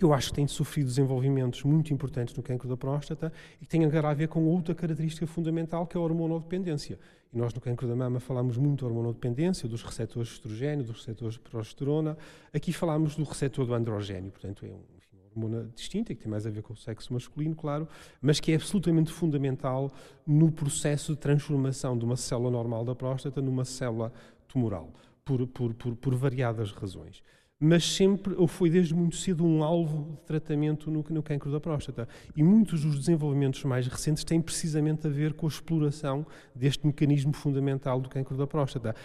que 0.03 0.05
eu 0.05 0.13
acho 0.13 0.31
que 0.31 0.35
tem 0.35 0.49
sofrido 0.49 0.87
desenvolvimentos 0.87 1.63
muito 1.63 1.95
importantes 1.95 2.35
no 2.35 2.43
cancro 2.43 2.69
da 2.69 2.77
próstata 2.77 3.33
e 3.61 3.65
que 3.65 3.71
tem 3.71 3.85
a 3.85 4.15
ver 4.15 4.27
com 4.27 4.45
outra 4.47 4.75
característica 4.75 5.27
fundamental, 5.29 5.87
que 5.87 5.97
é 5.97 6.01
a 6.01 6.03
hormonodependência. 6.03 6.99
E 7.33 7.37
nós 7.39 7.55
no 7.55 7.61
cancro 7.61 7.87
da 7.87 7.95
mama 7.95 8.19
falamos 8.19 8.57
muito 8.57 8.81
da 8.81 8.89
hormonodependência, 8.89 9.69
dos 9.69 9.83
receptores 9.83 10.29
de 10.29 10.35
estrogênio, 10.35 10.85
dos 10.85 10.97
receptores 10.97 11.35
de 11.35 11.41
progesterona. 11.41 12.19
Aqui 12.53 12.73
falamos 12.73 13.15
do 13.15 13.23
receptor 13.23 13.65
do 13.65 13.75
androgênio, 13.75 14.33
portanto 14.33 14.67
é 14.67 14.71
um, 14.71 14.81
uma 15.13 15.47
hormona 15.47 15.71
distinta, 15.75 16.13
que 16.15 16.21
tem 16.21 16.31
mais 16.31 16.47
a 16.47 16.51
ver 16.51 16.63
com 16.63 16.73
o 16.73 16.77
sexo 16.77 17.13
masculino, 17.13 17.55
claro, 17.55 17.87
mas 18.21 18.41
que 18.41 18.51
é 18.51 18.57
absolutamente 18.57 19.13
fundamental 19.13 19.93
no 20.27 20.51
processo 20.51 21.13
de 21.13 21.21
transformação 21.21 21.97
de 21.97 22.05
uma 22.05 22.17
célula 22.17 22.51
normal 22.51 22.85
da 22.85 22.95
próstata 22.95 23.41
numa 23.41 23.65
célula 23.65 24.13
tumoral, 24.53 24.93
por, 25.25 25.47
por, 25.47 25.75
por, 25.75 25.97
por 25.97 26.15
variadas 26.15 26.73
razões 26.73 27.23
mas 27.65 27.85
sempre, 27.95 28.35
ou 28.37 28.49
foi 28.49 28.69
desde 28.69 28.93
muito 28.93 29.15
cedo, 29.15 29.45
um 29.45 29.63
alvo 29.63 30.17
de 30.17 30.23
tratamento 30.23 30.91
no, 30.91 31.05
no 31.09 31.23
cancro 31.23 31.49
da 31.53 31.61
próstata. 31.61 32.09
E 32.35 32.43
muitos 32.43 32.83
dos 32.83 32.99
desenvolvimentos 32.99 33.63
mais 33.63 33.87
recentes 33.87 34.25
têm 34.25 34.43
precisamente 34.43 35.07
a 35.07 35.11
ver 35.11 35.33
com 35.35 35.47
a 35.47 35.49
exploração 35.49 36.27
deste 36.53 36.85
mecanismo 36.85 37.33
fundamental 37.33 38.01
do 38.01 38.09
cancro 38.09 38.37
da 38.37 38.49
próstata, 38.49 38.97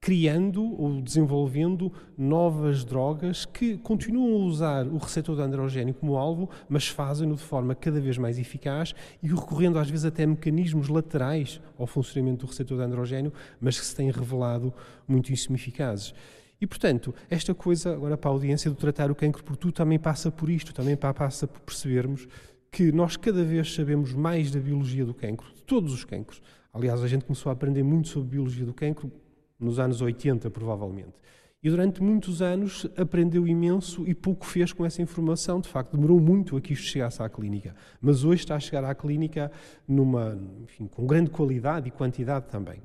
criando 0.00 0.62
ou 0.80 1.02
desenvolvendo 1.02 1.92
novas 2.16 2.84
drogas 2.84 3.44
que 3.44 3.76
continuam 3.78 4.42
a 4.42 4.44
usar 4.46 4.86
o 4.86 4.96
receptor 4.96 5.36
de 5.36 5.42
androgênio 5.42 5.92
como 5.92 6.16
alvo, 6.16 6.48
mas 6.68 6.86
fazem-no 6.88 7.34
de 7.34 7.42
forma 7.42 7.74
cada 7.74 8.00
vez 8.00 8.16
mais 8.16 8.38
eficaz 8.38 8.94
e 9.22 9.28
recorrendo 9.28 9.78
às 9.78 9.90
vezes 9.90 10.04
até 10.04 10.22
a 10.22 10.26
mecanismos 10.26 10.88
laterais 10.88 11.60
ao 11.76 11.86
funcionamento 11.86 12.46
do 12.46 12.48
receptor 12.48 12.78
de 12.78 12.84
androgênio, 12.84 13.32
mas 13.60 13.78
que 13.78 13.84
se 13.84 13.94
têm 13.94 14.10
revelado 14.10 14.72
muitíssimo 15.06 15.56
eficazes. 15.56 16.14
E, 16.60 16.66
portanto, 16.66 17.14
esta 17.30 17.54
coisa, 17.54 17.92
agora 17.92 18.16
para 18.16 18.30
a 18.30 18.32
audiência, 18.32 18.70
do 18.70 18.76
tratar 18.76 19.10
o 19.10 19.14
cancro 19.14 19.44
por 19.44 19.56
tu, 19.56 19.70
também 19.70 19.98
passa 19.98 20.30
por 20.30 20.48
isto, 20.50 20.72
também 20.72 20.96
passa 20.96 21.46
por 21.46 21.60
percebermos 21.60 22.26
que 22.70 22.90
nós 22.92 23.16
cada 23.16 23.44
vez 23.44 23.74
sabemos 23.74 24.12
mais 24.12 24.50
da 24.50 24.58
biologia 24.58 25.04
do 25.04 25.14
cancro, 25.14 25.46
de 25.54 25.62
todos 25.62 25.92
os 25.92 26.04
cancros. 26.04 26.42
Aliás, 26.72 27.02
a 27.02 27.08
gente 27.08 27.24
começou 27.24 27.50
a 27.50 27.52
aprender 27.52 27.82
muito 27.82 28.08
sobre 28.08 28.30
biologia 28.30 28.66
do 28.66 28.74
cancro 28.74 29.10
nos 29.58 29.78
anos 29.78 30.00
80, 30.00 30.50
provavelmente. 30.50 31.14
E 31.60 31.68
durante 31.68 32.00
muitos 32.00 32.40
anos 32.40 32.86
aprendeu 32.96 33.46
imenso 33.46 34.06
e 34.06 34.14
pouco 34.14 34.46
fez 34.46 34.72
com 34.72 34.86
essa 34.86 35.02
informação. 35.02 35.60
De 35.60 35.68
facto, 35.68 35.96
demorou 35.96 36.20
muito 36.20 36.56
a 36.56 36.60
que 36.60 36.72
isto 36.72 36.86
chegasse 36.86 37.20
à 37.20 37.28
clínica. 37.28 37.74
Mas 38.00 38.22
hoje 38.22 38.42
está 38.42 38.54
a 38.54 38.60
chegar 38.60 38.84
à 38.84 38.94
clínica 38.94 39.50
numa, 39.86 40.38
enfim, 40.62 40.86
com 40.86 41.04
grande 41.04 41.30
qualidade 41.30 41.88
e 41.88 41.90
quantidade 41.90 42.46
também. 42.46 42.80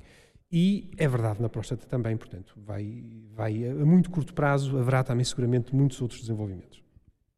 E 0.50 0.90
é 0.96 1.06
verdade 1.06 1.40
na 1.40 1.48
próstata 1.48 1.86
também, 1.86 2.16
portanto, 2.16 2.54
vai, 2.64 3.04
vai 3.32 3.66
a 3.66 3.84
muito 3.84 4.10
curto 4.10 4.34
prazo 4.34 4.78
haverá 4.78 5.02
também 5.02 5.24
seguramente 5.24 5.74
muitos 5.74 6.00
outros 6.02 6.20
desenvolvimentos. 6.20 6.82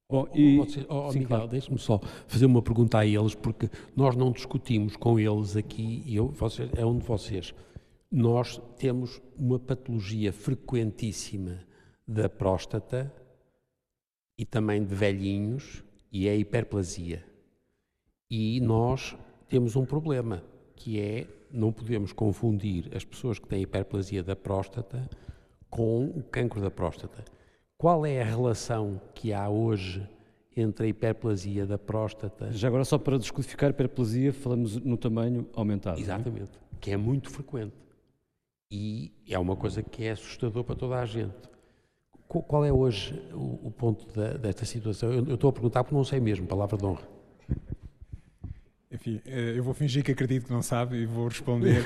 Oh, 0.09 0.29
e, 0.35 0.59
oh, 0.59 0.67
oh, 0.89 1.11
Sim, 1.11 1.21
Miguel, 1.21 1.29
claro. 1.29 1.49
deixe-me 1.49 1.79
só 1.79 1.99
fazer 2.29 2.47
uma 2.47 2.63
pergunta 2.63 2.99
a 2.99 3.07
eles, 3.07 3.35
porque 3.35 3.69
nós 3.97 4.15
não 4.15 4.31
discutimos 4.31 4.97
com 4.97 5.19
eles 5.19 5.57
aqui, 5.57 6.03
e 6.07 6.15
eu, 6.15 6.29
vocês, 6.29 6.71
é 6.77 6.87
um 6.87 6.99
de 6.99 7.05
vocês. 7.05 7.53
Nós 8.11 8.61
temos 8.79 9.21
uma 9.37 9.59
patologia 9.59 10.33
frequentíssima 10.33 11.61
da 12.07 12.29
próstata 12.29 13.13
e 14.39 14.45
também 14.45 14.85
de 14.85 14.95
velhinhos, 14.95 15.83
e 16.13 16.29
é 16.29 16.33
a 16.33 16.37
hiperplasia. 16.37 17.25
E 18.31 18.61
nós 18.61 19.17
temos 19.49 19.77
um 19.77 19.85
problema, 19.85 20.43
que 20.75 21.01
é 21.01 21.27
não 21.51 21.73
podemos 21.73 22.13
confundir 22.13 22.91
as 22.95 23.05
pessoas 23.05 23.39
que 23.39 23.49
têm 23.49 23.63
hiperplasia 23.63 24.23
da 24.23 24.37
próstata 24.37 25.09
com 25.71 26.07
o 26.07 26.23
cancro 26.23 26.61
da 26.61 26.71
próstata. 26.71 27.25
Qual 27.79 28.05
é 28.05 28.21
a 28.21 28.25
relação 28.25 29.01
que 29.15 29.33
há 29.33 29.49
hoje 29.49 30.07
entre 30.57 30.87
a 30.87 30.89
hiperplasia 30.89 31.67
da 31.67 31.79
próstata? 31.79 32.53
Já 32.53 32.69
agora, 32.69 32.85
só 32.85 32.99
para 32.99 33.19
descodificar 33.19 33.71
hiperplasia, 33.71 34.33
falamos 34.33 34.77
no 34.77 34.97
tamanho 34.97 35.47
aumentado. 35.55 35.99
É? 35.99 36.03
Exatamente, 36.03 36.51
é? 36.57 36.77
que 36.81 36.91
é 36.91 36.97
muito 36.97 37.31
frequente. 37.31 37.86
E 38.71 39.13
é 39.29 39.39
uma 39.39 39.57
coisa 39.57 39.83
que 39.83 40.05
é 40.05 40.11
assustador 40.11 40.65
para 40.65 40.75
toda 40.75 40.99
a 40.99 41.07
gente. 41.07 41.35
Qual 42.27 42.65
é 42.65 42.73
hoje 42.73 43.15
o, 43.33 43.71
ponto 43.71 44.07
desta 44.39 44.65
situação? 44.65 45.13
Eu, 45.13 45.25
eu 45.27 45.35
estou 45.37 45.51
a 45.51 45.53
perguntar 45.53 45.85
porque 45.85 45.95
não 45.95 46.05
sei 46.05 46.19
mesmo, 46.19 46.47
palavra 46.47 46.77
de 46.77 46.85
honra. 46.85 47.16
Enfim, 48.97 49.21
eh, 49.27 49.53
eu 49.57 49.63
vou 49.63 49.75
fingir 49.75 50.03
que 50.03 50.11
acredito 50.11 50.47
que 50.47 50.53
não 50.53 50.63
sabe 50.63 50.97
e 50.97 51.07
vou 51.07 51.29
responder. 51.29 51.85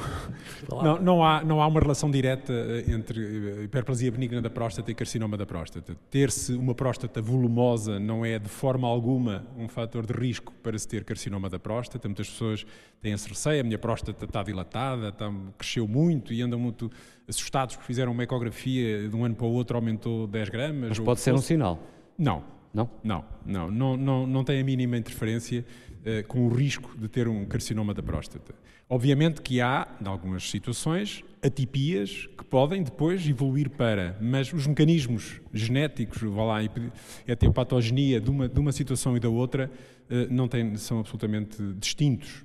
não, 0.82 0.98
não, 0.98 1.24
há, 1.24 1.44
não 1.44 1.60
há 1.60 1.66
uma 1.66 1.78
relação 1.78 2.10
direta 2.10 2.52
eh, 2.52 2.90
entre 2.90 3.20
eh, 3.20 3.64
hiperplasia 3.64 4.10
benigna 4.10 4.40
da 4.40 4.48
próstata 4.48 4.90
e 4.90 4.94
carcinoma 4.94 5.36
da 5.36 5.44
próstata. 5.44 5.94
Ter-se 6.10 6.54
uma 6.54 6.74
próstata 6.74 7.20
volumosa 7.20 8.00
não 8.00 8.24
é 8.24 8.38
de 8.38 8.48
forma 8.48 8.88
alguma 8.88 9.44
um 9.58 9.68
fator 9.68 10.06
de 10.06 10.14
risco 10.14 10.54
para 10.62 10.78
se 10.78 10.88
ter 10.88 11.04
carcinoma 11.04 11.50
da 11.50 11.58
próstata. 11.58 12.08
Muitas 12.08 12.30
pessoas 12.30 12.64
têm 13.02 13.12
esse 13.12 13.28
receio, 13.28 13.60
a 13.60 13.64
minha 13.64 13.78
próstata 13.78 14.24
está 14.24 14.42
dilatada, 14.42 15.10
está, 15.10 15.30
cresceu 15.58 15.86
muito 15.86 16.32
e 16.32 16.40
andam 16.40 16.58
muito 16.58 16.90
assustados 17.28 17.76
porque 17.76 17.86
fizeram 17.86 18.10
uma 18.10 18.22
ecografia 18.22 19.06
de 19.06 19.14
um 19.14 19.22
ano 19.22 19.34
para 19.34 19.46
o 19.46 19.52
outro 19.52 19.76
aumentou 19.76 20.26
10 20.26 20.48
gramas. 20.48 20.88
Mas 20.88 20.98
pode 20.98 21.20
ser 21.20 21.32
fosse... 21.32 21.44
um 21.44 21.46
sinal? 21.46 21.78
Não. 22.16 22.42
Não? 22.74 22.88
Não, 23.04 23.22
não, 23.44 23.70
não, 23.70 23.96
não, 23.98 24.26
não 24.26 24.44
tem 24.44 24.58
a 24.58 24.64
mínima 24.64 24.96
interferência 24.96 25.62
eh, 26.04 26.22
com 26.22 26.46
o 26.46 26.48
risco 26.48 26.96
de 26.98 27.08
ter 27.08 27.28
um 27.28 27.44
carcinoma 27.44 27.94
da 27.94 28.02
próstata. 28.02 28.54
Obviamente 28.88 29.40
que 29.40 29.60
há, 29.60 29.86
em 30.00 30.06
algumas 30.06 30.50
situações, 30.50 31.24
atipias 31.42 32.28
que 32.36 32.44
podem 32.44 32.82
depois 32.82 33.26
evoluir 33.26 33.70
para, 33.70 34.18
mas 34.20 34.52
os 34.52 34.66
mecanismos 34.66 35.40
genéticos, 35.52 36.22
vá 36.22 36.44
lá, 36.44 36.58
a 36.60 37.52
patogenia 37.52 38.20
de 38.20 38.30
uma, 38.30 38.48
de 38.48 38.60
uma 38.60 38.72
situação 38.72 39.16
e 39.16 39.20
da 39.20 39.28
outra 39.28 39.70
eh, 40.10 40.26
não 40.30 40.48
são 40.76 41.00
absolutamente 41.00 41.56
distintos. 41.74 42.44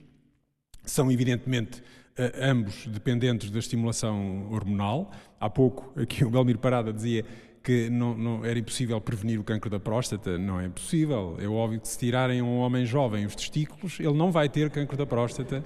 São, 0.84 1.12
evidentemente, 1.12 1.84
eh, 2.18 2.32
ambos 2.50 2.88
dependentes 2.88 3.52
da 3.52 3.60
estimulação 3.60 4.52
hormonal. 4.52 5.12
Há 5.40 5.50
pouco, 5.50 6.00
aqui 6.00 6.26
o 6.26 6.30
Belmir 6.30 6.58
Parada 6.58 6.92
dizia 6.92 7.24
que 7.68 7.90
não, 7.90 8.18
não, 8.18 8.46
era 8.46 8.58
impossível 8.58 9.02
prevenir 9.02 9.38
o 9.38 9.44
cancro 9.44 9.70
da 9.70 9.78
próstata. 9.78 10.38
Não 10.38 10.58
é 10.58 10.70
possível. 10.70 11.36
É 11.38 11.50
óbvio 11.50 11.82
que 11.82 11.88
se 11.90 12.00
tirarem 12.00 12.40
a 12.40 12.44
um 12.46 12.60
homem 12.60 12.86
jovem 12.86 13.26
os 13.26 13.36
testículos, 13.36 14.00
ele 14.00 14.14
não 14.14 14.32
vai 14.32 14.48
ter 14.48 14.70
cancro 14.70 14.96
da 14.96 15.06
próstata 15.06 15.62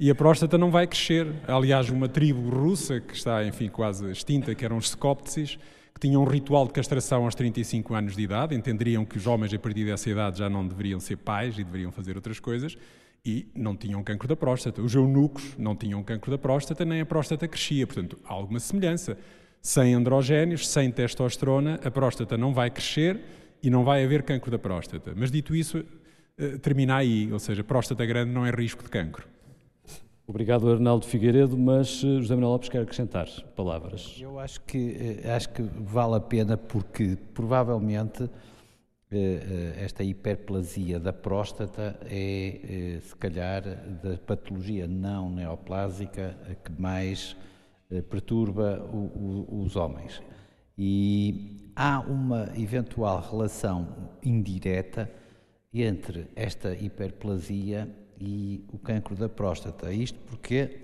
e 0.00 0.10
a 0.10 0.14
próstata 0.14 0.58
não 0.58 0.72
vai 0.72 0.88
crescer. 0.88 1.24
Aliás, 1.46 1.88
uma 1.88 2.08
tribo 2.08 2.50
russa, 2.50 3.00
que 3.00 3.14
está, 3.14 3.46
enfim, 3.46 3.68
quase 3.68 4.10
extinta, 4.10 4.56
que 4.56 4.64
eram 4.64 4.76
os 4.76 4.88
Scoptsis, 4.90 5.56
que 5.94 6.00
tinham 6.00 6.20
um 6.20 6.26
ritual 6.26 6.66
de 6.66 6.72
castração 6.72 7.24
aos 7.24 7.36
35 7.36 7.94
anos 7.94 8.16
de 8.16 8.22
idade, 8.22 8.52
entenderiam 8.52 9.04
que 9.04 9.16
os 9.16 9.28
homens 9.28 9.54
a 9.54 9.58
partir 9.60 9.84
dessa 9.84 10.10
idade 10.10 10.40
já 10.40 10.50
não 10.50 10.66
deveriam 10.66 10.98
ser 10.98 11.16
pais 11.16 11.56
e 11.56 11.62
deveriam 11.62 11.92
fazer 11.92 12.16
outras 12.16 12.40
coisas, 12.40 12.76
e 13.24 13.46
não 13.54 13.76
tinham 13.76 14.02
cancro 14.02 14.26
da 14.26 14.34
próstata. 14.34 14.82
Os 14.82 14.96
eunucos 14.96 15.56
não 15.56 15.76
tinham 15.76 16.02
cancro 16.02 16.28
da 16.28 16.38
próstata, 16.38 16.84
nem 16.84 17.02
a 17.02 17.06
próstata 17.06 17.46
crescia. 17.46 17.86
Portanto, 17.86 18.18
há 18.24 18.32
alguma 18.32 18.58
semelhança 18.58 19.16
sem 19.60 19.94
androgénios, 19.94 20.68
sem 20.68 20.90
testosterona, 20.90 21.80
a 21.84 21.90
próstata 21.90 22.36
não 22.36 22.54
vai 22.54 22.70
crescer 22.70 23.20
e 23.62 23.70
não 23.70 23.84
vai 23.84 24.04
haver 24.04 24.22
cancro 24.22 24.50
da 24.50 24.58
próstata. 24.58 25.12
Mas 25.16 25.30
dito 25.30 25.54
isso, 25.54 25.84
eh, 26.38 26.58
termina 26.58 26.96
aí, 26.96 27.32
ou 27.32 27.38
seja, 27.38 27.64
próstata 27.64 28.04
grande 28.04 28.30
não 28.30 28.46
é 28.46 28.50
risco 28.50 28.82
de 28.82 28.88
cancro. 28.88 29.26
Obrigado, 30.26 30.70
Arnaldo 30.70 31.06
Figueiredo, 31.06 31.56
mas 31.56 32.02
eh, 32.04 32.20
José 32.20 32.34
Manuel 32.34 32.52
Lopes 32.52 32.68
quer 32.68 32.82
acrescentar 32.82 33.26
palavras. 33.56 34.16
Eu 34.20 34.38
acho 34.38 34.60
que, 34.62 35.22
eh, 35.24 35.30
acho 35.32 35.48
que 35.50 35.62
vale 35.62 36.16
a 36.16 36.20
pena 36.20 36.56
porque 36.56 37.16
provavelmente 37.34 38.28
esta 39.78 40.02
hiperplasia 40.02 40.98
da 40.98 41.12
próstata 41.12 41.96
é, 42.10 42.98
se 43.00 43.14
calhar, 43.14 43.62
da 44.02 44.18
patologia 44.18 44.88
não 44.88 45.30
neoplásica 45.30 46.36
que 46.64 46.72
mais 46.76 47.36
perturba 48.08 48.82
o, 48.92 48.96
o, 48.96 49.62
os 49.64 49.76
homens. 49.76 50.22
E 50.76 51.70
há 51.74 52.00
uma 52.00 52.50
eventual 52.56 53.20
relação 53.20 54.10
indireta 54.22 55.10
entre 55.72 56.28
esta 56.34 56.74
hiperplasia 56.74 57.88
e 58.20 58.64
o 58.72 58.78
cancro 58.78 59.14
da 59.14 59.28
próstata. 59.28 59.92
Isto 59.92 60.18
porque, 60.26 60.76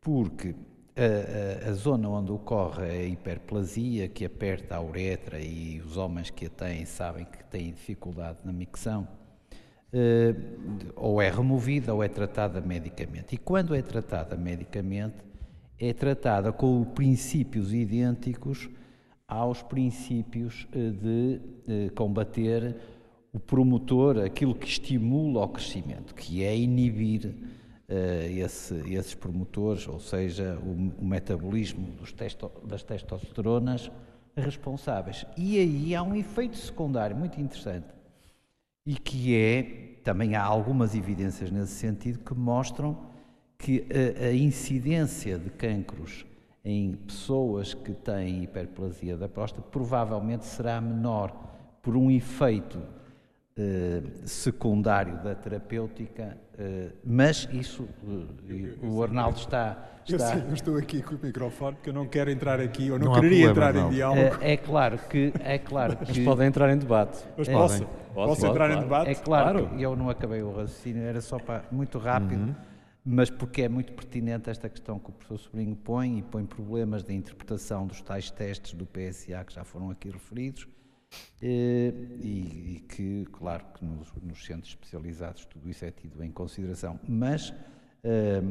porque 0.00 0.54
a, 0.96 1.66
a, 1.66 1.70
a, 1.70 1.72
zona 1.72 2.08
onde 2.08 2.32
ocorre 2.32 2.84
a 2.84 3.04
hiperplasia, 3.04 4.08
que 4.08 4.24
aperta 4.24 4.76
a 4.76 4.82
uretra 4.82 5.40
e 5.40 5.80
os 5.80 5.96
homens 5.96 6.30
que 6.30 6.46
a 6.46 6.50
têm 6.50 6.84
sabem 6.84 7.24
que 7.24 7.44
têm 7.44 7.72
dificuldade 7.72 8.38
na 8.44 8.52
micção, 8.52 9.06
eh, 9.92 10.34
ou 10.94 11.20
é 11.20 11.30
removida 11.30 11.94
ou 11.94 12.02
é 12.02 12.08
tratada 12.08 12.60
medicamente. 12.60 13.34
E 13.34 13.38
quando 13.38 13.74
é 13.74 13.82
tratada 13.82 14.36
medicamente, 14.36 15.29
é 15.80 15.94
tratada 15.94 16.52
com 16.52 16.84
princípios 16.84 17.72
idênticos 17.72 18.68
aos 19.26 19.62
princípios 19.62 20.68
eh, 20.72 20.90
de 20.90 21.40
eh, 21.66 21.90
combater 21.94 22.76
o 23.32 23.38
promotor, 23.38 24.18
aquilo 24.18 24.54
que 24.54 24.66
estimula 24.66 25.44
o 25.44 25.48
crescimento, 25.48 26.14
que 26.14 26.42
é 26.42 26.56
inibir 26.56 27.26
uh, 27.26 28.38
esse, 28.44 28.74
esses 28.92 29.14
promotores, 29.14 29.86
ou 29.86 30.00
seja, 30.00 30.58
o, 30.64 31.00
o 31.00 31.04
metabolismo 31.04 31.86
testo, 32.16 32.50
das 32.64 32.82
testosteronas 32.82 33.88
responsáveis. 34.36 35.24
E 35.36 35.58
aí 35.58 35.94
há 35.94 36.02
um 36.02 36.16
efeito 36.16 36.56
secundário 36.56 37.16
muito 37.16 37.40
interessante 37.40 37.86
e 38.84 38.94
que 38.94 39.36
é, 39.36 39.62
também 40.02 40.34
há 40.34 40.42
algumas 40.42 40.96
evidências 40.96 41.50
nesse 41.50 41.74
sentido 41.74 42.18
que 42.18 42.34
mostram 42.34 43.09
que 43.60 43.86
a, 43.90 44.26
a 44.26 44.32
incidência 44.32 45.38
de 45.38 45.50
cancros 45.50 46.24
em 46.64 46.92
pessoas 46.92 47.74
que 47.74 47.92
têm 47.92 48.42
hiperplasia 48.42 49.16
da 49.16 49.28
próstata 49.28 49.62
provavelmente 49.70 50.46
será 50.46 50.80
menor 50.80 51.34
por 51.82 51.96
um 51.96 52.10
efeito 52.10 52.78
eh, 53.56 54.02
secundário 54.24 55.22
da 55.22 55.34
terapêutica, 55.34 56.36
eh, 56.58 56.88
mas 57.04 57.48
isso, 57.52 57.86
eh, 58.48 58.86
o 58.86 59.02
Arnaldo 59.02 59.38
está. 59.38 59.76
está... 60.06 60.12
Eu, 60.12 60.18
sei, 60.18 60.48
eu 60.48 60.54
estou 60.54 60.76
aqui 60.76 61.02
com 61.02 61.14
o 61.14 61.18
microfone 61.22 61.76
porque 61.76 61.90
eu 61.90 61.94
não 61.94 62.06
quero 62.06 62.30
entrar 62.30 62.60
aqui, 62.60 62.90
ou 62.90 62.98
não, 62.98 63.06
não 63.06 63.14
quereria 63.14 63.52
problema, 63.52 63.70
entrar 63.70 63.82
não. 63.82 63.90
em 63.90 63.94
diálogo. 63.94 64.38
É, 64.42 64.52
é, 64.52 64.56
claro 64.56 64.98
que. 65.08 65.32
É 65.40 65.58
claro 65.58 65.96
mas 66.00 66.10
que... 66.10 66.24
podem 66.24 66.46
entrar 66.46 66.72
em 66.72 66.78
debate. 66.78 67.24
Mas 67.36 67.48
é, 67.48 67.52
posso? 67.52 67.86
Posso, 68.14 68.28
posso 68.28 68.46
entrar 68.46 68.66
claro. 68.66 68.74
em 68.74 68.80
debate? 68.84 69.10
É 69.10 69.14
claro, 69.14 69.60
claro. 69.66 69.80
eu 69.80 69.96
não 69.96 70.08
acabei 70.08 70.42
o 70.42 70.50
raciocínio, 70.50 71.02
era 71.02 71.20
só 71.20 71.38
para. 71.38 71.64
muito 71.70 71.98
rápido. 71.98 72.40
Uhum. 72.40 72.69
Mas 73.12 73.28
porque 73.28 73.62
é 73.62 73.68
muito 73.68 73.92
pertinente 73.92 74.48
esta 74.48 74.68
questão 74.68 74.96
que 74.96 75.10
o 75.10 75.12
professor 75.12 75.36
Sobrinho 75.36 75.74
põe 75.74 76.20
e 76.20 76.22
põe 76.22 76.46
problemas 76.46 77.02
de 77.02 77.12
interpretação 77.12 77.84
dos 77.84 78.00
tais 78.00 78.30
testes 78.30 78.72
do 78.72 78.86
PSA 78.86 79.44
que 79.44 79.52
já 79.52 79.64
foram 79.64 79.90
aqui 79.90 80.08
referidos, 80.10 80.68
eh, 81.42 81.92
e, 82.22 82.76
e, 82.76 82.84
que, 82.88 83.26
claro, 83.32 83.64
que 83.74 83.84
nos, 83.84 84.12
nos, 84.22 84.44
centros 84.44 84.70
especializados 84.70 85.44
tudo 85.44 85.68
isso 85.68 85.84
é 85.84 85.90
tido 85.90 86.22
em 86.22 86.30
consideração, 86.30 87.00
mas 87.08 87.52
eh, 88.04 88.42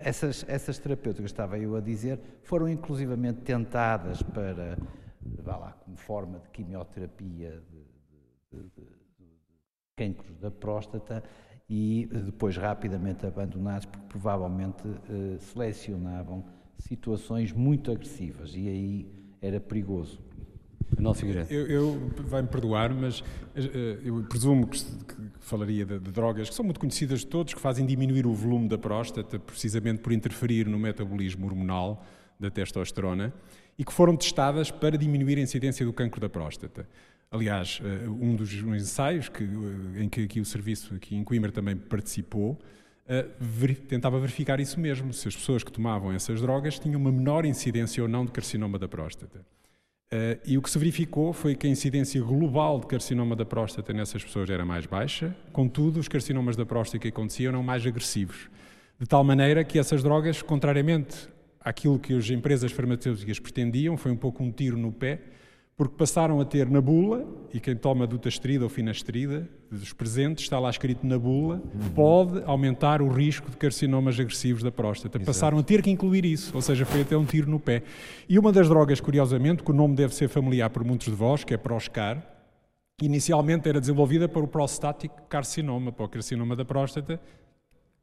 essas, 0.00 0.44
essas 0.48 0.80
terapêuticas, 0.80 1.30
estava 1.30 1.56
eu 1.56 1.76
a 1.76 1.80
dizer, 1.80 2.18
foram 2.42 2.68
inclusivamente 2.68 3.42
tentadas 3.42 4.20
para, 4.20 4.78
vá 5.44 5.56
lá, 5.56 5.72
como 5.74 5.96
forma 5.96 6.40
de 6.40 6.48
quimioterapia 6.48 7.62
de, 7.70 8.58
de, 8.58 8.68
de, 8.68 8.82
de 8.82 9.32
cancros 9.96 10.36
da 10.38 10.50
próstata 10.50 11.22
e 11.74 12.06
depois 12.26 12.54
rapidamente 12.54 13.24
abandonados 13.24 13.86
porque 13.86 14.06
provavelmente 14.06 14.82
eh, 15.08 15.38
selecionavam 15.38 16.44
situações 16.76 17.50
muito 17.50 17.90
agressivas 17.90 18.54
e 18.54 18.68
aí 18.68 19.06
era 19.40 19.58
perigoso. 19.58 20.20
Arnaldo 20.94 21.18
Figueiredo. 21.18 21.50
Eu, 21.50 21.66
eu 21.66 22.10
vai-me 22.26 22.48
perdoar, 22.48 22.92
mas 22.92 23.20
uh, 23.20 23.24
eu 24.04 24.22
presumo 24.24 24.66
que, 24.66 24.84
que 24.84 25.14
falaria 25.40 25.86
de, 25.86 25.98
de, 25.98 26.12
drogas 26.12 26.50
que 26.50 26.54
são 26.54 26.62
muito 26.62 26.78
conhecidas 26.78 27.20
de 27.20 27.28
todos, 27.28 27.54
que 27.54 27.60
fazem 27.60 27.86
diminuir 27.86 28.26
o 28.26 28.34
volume 28.34 28.68
da 28.68 28.76
próstata, 28.76 29.38
precisamente 29.38 30.00
por 30.00 30.12
interferir 30.12 30.68
no 30.68 30.78
metabolismo 30.78 31.46
hormonal 31.46 32.04
da 32.38 32.50
testosterona, 32.50 33.32
e 33.78 33.84
que 33.84 33.92
foram 33.94 34.14
testadas 34.14 34.70
para 34.70 34.98
diminuir 34.98 35.38
a 35.38 35.40
incidência 35.40 35.86
do 35.86 35.92
cancro 35.94 36.20
da 36.20 36.28
próstata. 36.28 36.86
Aliás, 37.32 37.80
uh, 37.80 38.10
um 38.10 38.36
dos 38.36 38.52
ensaios 38.52 39.30
que, 39.30 39.42
uh, 39.42 39.98
em 39.98 40.08
que 40.08 40.24
aqui 40.24 40.38
o 40.38 40.44
serviço 40.44 40.94
aqui 40.94 41.16
em 41.16 41.24
Coimbra 41.24 41.50
também 41.50 41.74
participou, 41.74 42.58
ver, 43.38 43.74
tentava 43.76 44.18
verificar 44.18 44.60
isso 44.60 44.78
mesmo, 44.78 45.12
se 45.12 45.26
as 45.28 45.34
pessoas 45.34 45.64
que 45.64 45.72
tomavam 45.72 46.12
essas 46.12 46.40
drogas 46.40 46.78
tinham 46.78 47.00
uma 47.00 47.10
menor 47.10 47.44
incidência 47.44 48.02
ou 48.02 48.08
não 48.08 48.24
de 48.24 48.32
carcinoma 48.32 48.78
da 48.78 48.88
próstata. 48.88 49.44
E 50.46 50.56
o 50.56 50.62
que 50.62 50.70
se 50.70 50.78
verificou 50.78 51.32
foi 51.32 51.54
que 51.54 51.66
a 51.66 51.70
incidência 51.70 52.22
global 52.22 52.80
de 52.80 52.86
carcinoma 52.86 53.36
da 53.36 53.44
próstata 53.44 53.92
nessas 53.92 54.24
pessoas 54.24 54.48
era 54.48 54.64
mais 54.64 54.86
baixa, 54.86 55.36
contudo, 55.52 56.00
os 56.00 56.08
carcinomas 56.08 56.56
da 56.56 56.64
próstata 56.64 57.00
que 57.00 57.08
aconteciam 57.08 57.50
eram 57.50 57.62
mais 57.62 57.84
agressivos. 57.86 58.48
De 58.98 59.06
tal 59.06 59.24
maneira 59.24 59.62
que 59.64 59.78
essas 59.78 60.02
drogas, 60.02 60.40
contrariamente 60.40 61.28
àquilo 61.60 61.98
que 61.98 62.16
as 62.16 62.30
empresas 62.30 62.72
farmacêuticas 62.72 63.38
pretendiam, 63.38 63.96
foi 63.96 64.12
um 64.12 64.16
pouco 64.16 64.42
um 64.42 64.50
tiro 64.50 64.78
no 64.78 64.92
pé, 64.92 65.20
porque 65.76 65.94
passaram 65.96 66.40
a 66.40 66.44
ter 66.44 66.68
na 66.68 66.80
bula, 66.80 67.26
e 67.52 67.58
quem 67.58 67.74
toma 67.74 68.06
dutasterida 68.06 68.64
ou 68.64 68.68
finasterida, 68.68 69.48
dos 69.70 69.92
presentes, 69.92 70.44
está 70.44 70.58
lá 70.58 70.68
escrito 70.68 71.06
na 71.06 71.18
bula, 71.18 71.62
uhum. 71.74 71.88
pode 71.94 72.42
aumentar 72.44 73.00
o 73.00 73.08
risco 73.08 73.50
de 73.50 73.56
carcinomas 73.56 74.20
agressivos 74.20 74.62
da 74.62 74.70
próstata. 74.70 75.18
Exato. 75.18 75.26
Passaram 75.26 75.58
a 75.58 75.62
ter 75.62 75.82
que 75.82 75.90
incluir 75.90 76.24
isso, 76.24 76.54
ou 76.54 76.60
seja, 76.60 76.84
foi 76.84 77.00
até 77.00 77.16
um 77.16 77.24
tiro 77.24 77.50
no 77.50 77.58
pé. 77.58 77.82
E 78.28 78.38
uma 78.38 78.52
das 78.52 78.68
drogas, 78.68 79.00
curiosamente, 79.00 79.62
que 79.62 79.70
o 79.70 79.74
nome 79.74 79.96
deve 79.96 80.14
ser 80.14 80.28
familiar 80.28 80.68
para 80.70 80.84
muitos 80.84 81.06
de 81.08 81.14
vós, 81.14 81.42
que 81.42 81.54
é 81.54 81.56
Proscar, 81.56 82.22
inicialmente 83.00 83.68
era 83.68 83.80
desenvolvida 83.80 84.28
para 84.28 84.42
o 84.42 84.46
prostático 84.46 85.22
carcinoma, 85.28 85.90
para 85.90 86.04
o 86.04 86.08
carcinoma 86.08 86.54
da 86.54 86.64
próstata, 86.64 87.20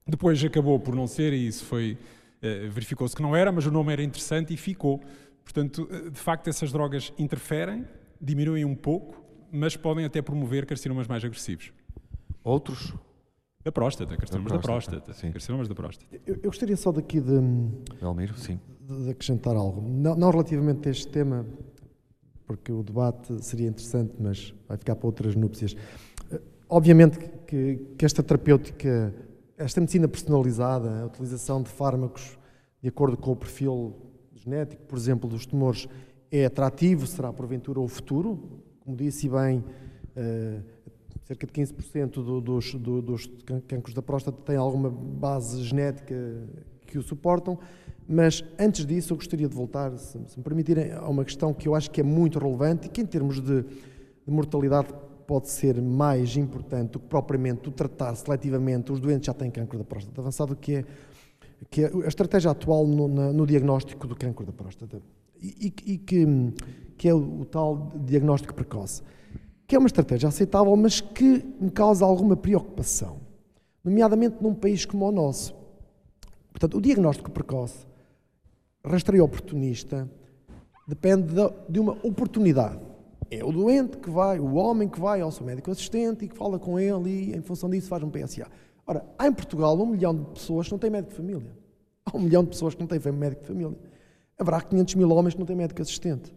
depois 0.07 0.43
acabou 0.43 0.79
por 0.79 0.95
não 0.95 1.05
ser, 1.05 1.33
e 1.33 1.47
isso 1.47 1.63
foi, 1.65 1.97
eh, 2.41 2.67
verificou-se 2.67 3.15
que 3.15 3.21
não 3.21 3.35
era, 3.35 3.51
mas 3.51 3.65
o 3.65 3.71
nome 3.71 3.93
era 3.93 4.03
interessante 4.03 4.53
e 4.53 4.57
ficou. 4.57 4.99
Portanto, 5.51 5.89
de 6.11 6.19
facto, 6.19 6.47
essas 6.47 6.71
drogas 6.71 7.11
interferem, 7.17 7.83
diminuem 8.21 8.63
um 8.63 8.75
pouco, 8.75 9.19
mas 9.51 9.75
podem 9.75 10.05
até 10.05 10.21
promover 10.21 10.63
carcinomas 10.67 11.07
mais 11.07 11.25
agressivos. 11.25 11.73
Outros? 12.43 12.93
Da 13.63 13.71
próstata, 13.71 14.15
carcinomas 14.15 14.51
da 14.51 14.59
próstata. 14.59 14.97
Da 14.97 15.01
próstata 15.01 15.19
sim. 15.19 15.31
Carcinomas 15.31 15.67
da 15.67 15.73
próstata. 15.73 16.15
Eu, 16.27 16.35
eu, 16.35 16.41
gostaria 16.43 16.77
só 16.77 16.91
daqui 16.91 17.19
de, 17.19 17.33
Elmiro, 17.99 18.37
sim. 18.37 18.59
de, 18.79 19.05
de 19.05 19.09
acrescentar 19.09 19.55
algo. 19.55 19.81
Não, 19.81 20.15
não, 20.15 20.29
relativamente 20.29 20.87
a 20.87 20.91
este 20.91 21.07
tema, 21.07 21.43
porque 22.45 22.71
o 22.71 22.83
debate 22.83 23.43
seria 23.43 23.69
interessante, 23.69 24.13
mas 24.19 24.53
vai 24.67 24.77
ficar 24.77 24.95
para 24.95 25.07
outras 25.07 25.35
núpcias. 25.35 25.75
Eh, 26.31 26.39
obviamente 26.69 27.17
que, 27.47 27.87
que 27.97 28.05
esta 28.05 28.21
terapêutica, 28.21 29.15
esta 29.57 29.81
medicina 29.81 30.07
personalizada, 30.07 31.01
a 31.01 31.05
utilização 31.07 31.63
de 31.63 31.69
fármacos 31.69 32.37
de 32.83 32.89
acordo 32.89 33.17
com 33.17 33.31
o 33.31 33.35
perfil 33.35 34.08
genético, 34.43 34.83
por 34.83 34.97
exemplo, 34.97 35.29
dos 35.29 35.45
tumores 35.45 35.87
é 36.31 36.45
atrativo, 36.45 37.05
será 37.07 37.31
porventura 37.33 37.79
o 37.79 37.87
futuro. 37.87 38.61
Como 38.83 38.95
disse 38.95 39.29
bem, 39.29 39.59
uh, 39.59 40.63
cerca 41.23 41.45
de 41.45 41.53
15% 41.53 42.11
do, 42.23 42.41
dos, 42.41 42.73
do, 42.75 43.01
dos 43.01 43.29
cancros 43.67 43.93
da 43.93 44.01
próstata 44.01 44.41
têm 44.43 44.55
alguma 44.55 44.89
base 44.89 45.63
genética 45.63 46.15
que 46.85 46.97
o 46.97 47.03
suportam. 47.03 47.59
Mas 48.07 48.43
antes 48.57 48.85
disso, 48.85 49.13
eu 49.13 49.17
gostaria 49.17 49.47
de 49.47 49.55
voltar, 49.55 49.95
se, 49.97 50.17
me 50.17 50.43
permitirem, 50.43 50.91
a 50.91 51.07
uma 51.07 51.23
questão 51.23 51.53
que 51.53 51.67
eu 51.67 51.75
acho 51.75 51.91
que 51.91 52.01
é 52.01 52.03
muito 52.03 52.39
relevante 52.39 52.87
e 52.87 52.89
que, 52.89 53.01
em 53.01 53.05
termos 53.05 53.39
de, 53.39 53.61
de 53.61 54.31
mortalidade, 54.31 54.87
pode 55.27 55.47
ser 55.47 55.79
mais 55.79 56.35
importante 56.35 56.93
do 56.93 56.99
que 56.99 57.05
propriamente 57.05 57.69
o 57.69 57.71
tratar 57.71 58.15
seletivamente 58.15 58.91
os 58.91 58.99
doentes 58.99 59.27
já 59.27 59.33
têm 59.33 59.51
cancro 59.51 59.77
da 59.77 59.83
próstata 59.83 60.19
avançado, 60.19 60.55
que 60.55 60.77
é 60.77 60.85
que 61.69 61.83
é 61.83 61.91
a 61.93 62.07
estratégia 62.07 62.51
atual 62.51 62.85
no, 62.85 63.07
na, 63.07 63.33
no 63.33 63.45
diagnóstico 63.45 64.07
do 64.07 64.15
cancro 64.15 64.45
da 64.45 64.51
próstata 64.51 65.01
e, 65.41 65.73
e, 65.85 65.97
que, 65.97 66.25
que, 66.97 67.07
é 67.07 67.13
o, 67.13 67.41
o, 67.41 67.45
tal 67.45 67.91
diagnóstico 67.95 68.53
precoce, 68.53 69.01
que 69.65 69.75
é 69.75 69.79
uma 69.79 69.87
estratégia 69.87 70.27
aceitável, 70.29 70.75
mas 70.75 70.99
que 70.99 71.45
me 71.59 71.71
causa 71.71 72.05
alguma 72.05 72.35
preocupação, 72.35 73.17
nomeadamente 73.83 74.37
num 74.41 74.53
país 74.53 74.85
como 74.85 75.07
o 75.07 75.11
nosso. 75.11 75.55
Portanto, 76.51 76.77
o 76.77 76.81
diagnóstico 76.81 77.31
precoce, 77.31 77.85
rastreio 78.83 79.23
oportunista, 79.23 80.09
depende 80.87 81.33
de, 81.33 81.53
de 81.69 81.79
uma 81.79 81.93
oportunidade. 82.03 82.79
É 83.31 83.45
o 83.45 83.51
doente 83.51 83.97
que 83.97 84.09
vai, 84.09 84.39
o 84.39 84.55
homem 84.55 84.89
que 84.89 84.99
vai 84.99 85.21
ao 85.21 85.31
seu 85.31 85.45
médico 85.45 85.69
assistente 85.69 86.25
e 86.25 86.27
que 86.27 86.35
fala 86.35 86.57
com 86.57 86.79
ele 86.79 87.09
e, 87.09 87.37
em 87.37 87.41
função 87.41 87.69
disso, 87.69 87.87
faz 87.87 88.01
um 88.01 88.09
PSA. 88.09 88.47
Ora, 88.89 89.05
há 89.19 89.27
em 89.27 89.31
Portugal 89.31 89.79
um 89.79 89.85
milhão 89.85 90.15
de 90.15 90.25
pessoas 90.31 90.65
que 90.65 90.71
não 90.71 90.79
têm 90.79 90.89
médico 90.89 91.11
de 91.11 91.17
família. 91.17 91.55
Há 92.03 92.17
um 92.17 92.21
milhão 92.21 92.43
de 92.43 92.49
pessoas 92.49 92.73
que 92.73 92.81
não 92.81 92.87
têm 92.87 92.99
médico 93.11 93.43
de 93.43 93.47
família. 93.47 93.77
Haverá 94.35 94.59
500 94.61 94.95
mil 94.95 95.11
homens 95.11 95.35
que 95.35 95.39
não 95.39 95.45
têm 95.45 95.55
médico 95.55 95.79
assistente. 95.79 96.33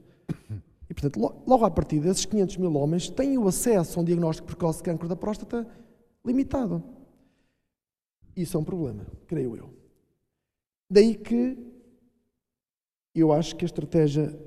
E, 0.90 0.92
portanto, 0.92 1.18
logo 1.46 1.64
à 1.64 1.70
partida, 1.70 2.10
esses 2.10 2.26
500 2.26 2.58
mil 2.58 2.76
homens 2.76 3.08
têm 3.08 3.38
o 3.38 3.48
acesso 3.48 3.98
a 3.98 4.02
um 4.02 4.04
diagnóstico 4.04 4.46
precoce 4.46 4.80
de 4.80 4.84
cancro 4.84 5.08
da 5.08 5.16
próstata 5.16 5.66
limitado. 6.22 6.84
Isso 8.36 8.58
é 8.58 8.60
um 8.60 8.64
problema, 8.64 9.06
creio 9.26 9.56
eu. 9.56 9.70
Daí 10.90 11.14
que 11.14 11.56
eu 13.14 13.32
acho 13.32 13.56
que 13.56 13.64
a 13.64 13.66
estratégia 13.66 14.38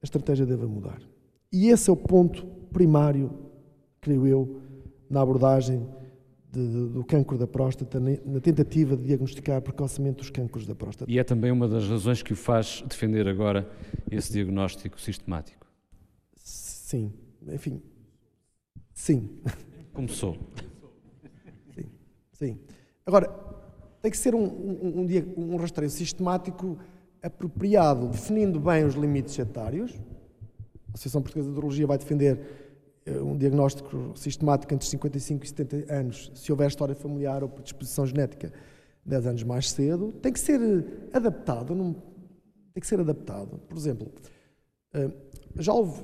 a 0.00 0.04
estratégia 0.06 0.46
deve 0.46 0.64
mudar. 0.64 1.02
E 1.52 1.68
esse 1.68 1.90
é 1.90 1.92
o 1.92 1.96
ponto 1.96 2.46
primário, 2.72 3.30
creio 4.00 4.26
eu, 4.26 4.62
na 5.10 5.20
abordagem 5.20 5.86
de, 6.52 6.88
do 6.88 7.04
cancro 7.04 7.38
da 7.38 7.46
próstata, 7.46 8.00
na 8.00 8.40
tentativa 8.40 8.96
de 8.96 9.04
diagnosticar 9.04 9.62
precocemente 9.62 10.22
os 10.22 10.30
cancros 10.30 10.66
da 10.66 10.74
próstata. 10.74 11.10
E 11.10 11.18
é 11.18 11.24
também 11.24 11.50
uma 11.50 11.68
das 11.68 11.88
razões 11.88 12.22
que 12.22 12.32
o 12.32 12.36
faz 12.36 12.82
defender 12.88 13.28
agora 13.28 13.70
esse 14.10 14.32
diagnóstico 14.32 15.00
sistemático. 15.00 15.66
Sim, 16.34 17.12
enfim, 17.48 17.80
sim. 18.92 19.30
Começou. 19.92 20.36
Sim, 21.74 21.84
sim. 22.32 22.58
Agora, 23.06 23.28
tem 24.02 24.10
que 24.10 24.16
ser 24.18 24.34
um, 24.34 24.44
um, 24.44 25.06
um, 25.06 25.54
um 25.54 25.56
rastreio 25.56 25.90
sistemático 25.90 26.78
apropriado, 27.22 28.08
definindo 28.08 28.58
bem 28.58 28.84
os 28.84 28.94
limites 28.94 29.38
etários. 29.38 29.92
A 30.88 30.94
Associação 30.94 31.22
Portuguesa 31.22 31.50
de 31.50 31.56
Urologia 31.56 31.86
vai 31.86 31.98
defender 31.98 32.59
um 33.06 33.36
diagnóstico 33.36 34.12
sistemático 34.14 34.72
entre 34.74 34.86
55 34.86 35.44
e 35.44 35.48
70 35.48 35.92
anos, 35.92 36.30
se 36.34 36.52
houver 36.52 36.68
história 36.68 36.94
familiar 36.94 37.42
ou 37.42 37.48
predisposição 37.48 38.06
genética 38.06 38.52
10 39.04 39.26
anos 39.26 39.42
mais 39.42 39.70
cedo. 39.70 40.12
Tem 40.20 40.32
que 40.32 40.40
ser 40.40 40.60
adaptado, 41.12 41.74
não, 41.74 41.94
tem 42.72 42.80
que 42.80 42.86
ser 42.86 43.00
adaptado. 43.00 43.58
Por 43.68 43.76
exemplo, 43.76 44.12
eh, 44.94 45.10
já 45.56 45.72
houve, 45.72 46.02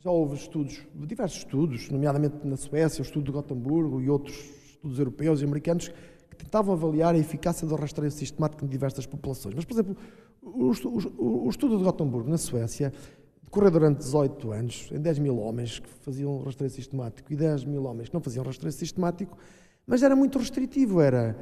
já 0.00 0.10
houve 0.10 0.36
estudos, 0.36 0.86
diversos 0.94 1.38
estudos, 1.38 1.90
nomeadamente 1.90 2.46
na 2.46 2.56
Suécia, 2.56 3.02
o 3.02 3.04
estudo 3.04 3.26
de 3.26 3.32
Gotemburgo 3.32 4.00
e 4.00 4.08
outros 4.08 4.36
estudos 4.70 4.98
europeus 4.98 5.40
e 5.40 5.44
americanos, 5.44 5.88
que 6.30 6.36
tentavam 6.36 6.74
avaliar 6.74 7.14
a 7.14 7.18
eficácia 7.18 7.66
do 7.66 7.74
rastreio 7.74 8.10
sistemático 8.10 8.64
de 8.64 8.70
diversas 8.70 9.06
populações. 9.06 9.54
Mas, 9.54 9.64
por 9.64 9.74
exemplo, 9.74 9.96
o, 10.42 10.70
estudo 11.50 11.78
de 11.78 11.84
Gothenburg, 11.84 12.28
na 12.30 12.38
Suécia, 12.38 12.92
decorreu 13.48 13.70
durante 13.70 13.98
18 13.98 14.52
anos, 14.52 14.88
em 14.92 15.00
10 15.00 15.18
mil 15.18 15.38
homens 15.38 15.78
que 15.78 15.88
faziam 15.88 16.42
rastreio 16.42 16.70
sistemático 16.70 17.32
e 17.32 17.36
10 17.36 17.64
mil 17.64 17.84
homens 17.84 18.08
que 18.08 18.14
não 18.14 18.20
faziam 18.20 18.44
rastreio 18.44 18.72
sistemático, 18.72 19.36
mas 19.86 20.02
era 20.02 20.14
muito 20.14 20.38
restritivo, 20.38 21.00
era 21.00 21.34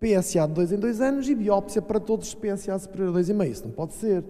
PSA 0.00 0.48
de 0.48 0.54
2 0.54 0.72
em 0.72 0.78
2 0.78 1.00
anos 1.02 1.28
e 1.28 1.34
biópsia 1.34 1.82
para 1.82 2.00
todos 2.00 2.28
os 2.28 2.34
PSA 2.34 2.78
superior 2.78 3.14
a 3.14 3.20
2,5. 3.20 3.50
Isso 3.50 3.64
não 3.64 3.72
pode 3.72 3.92
ser. 3.92 4.24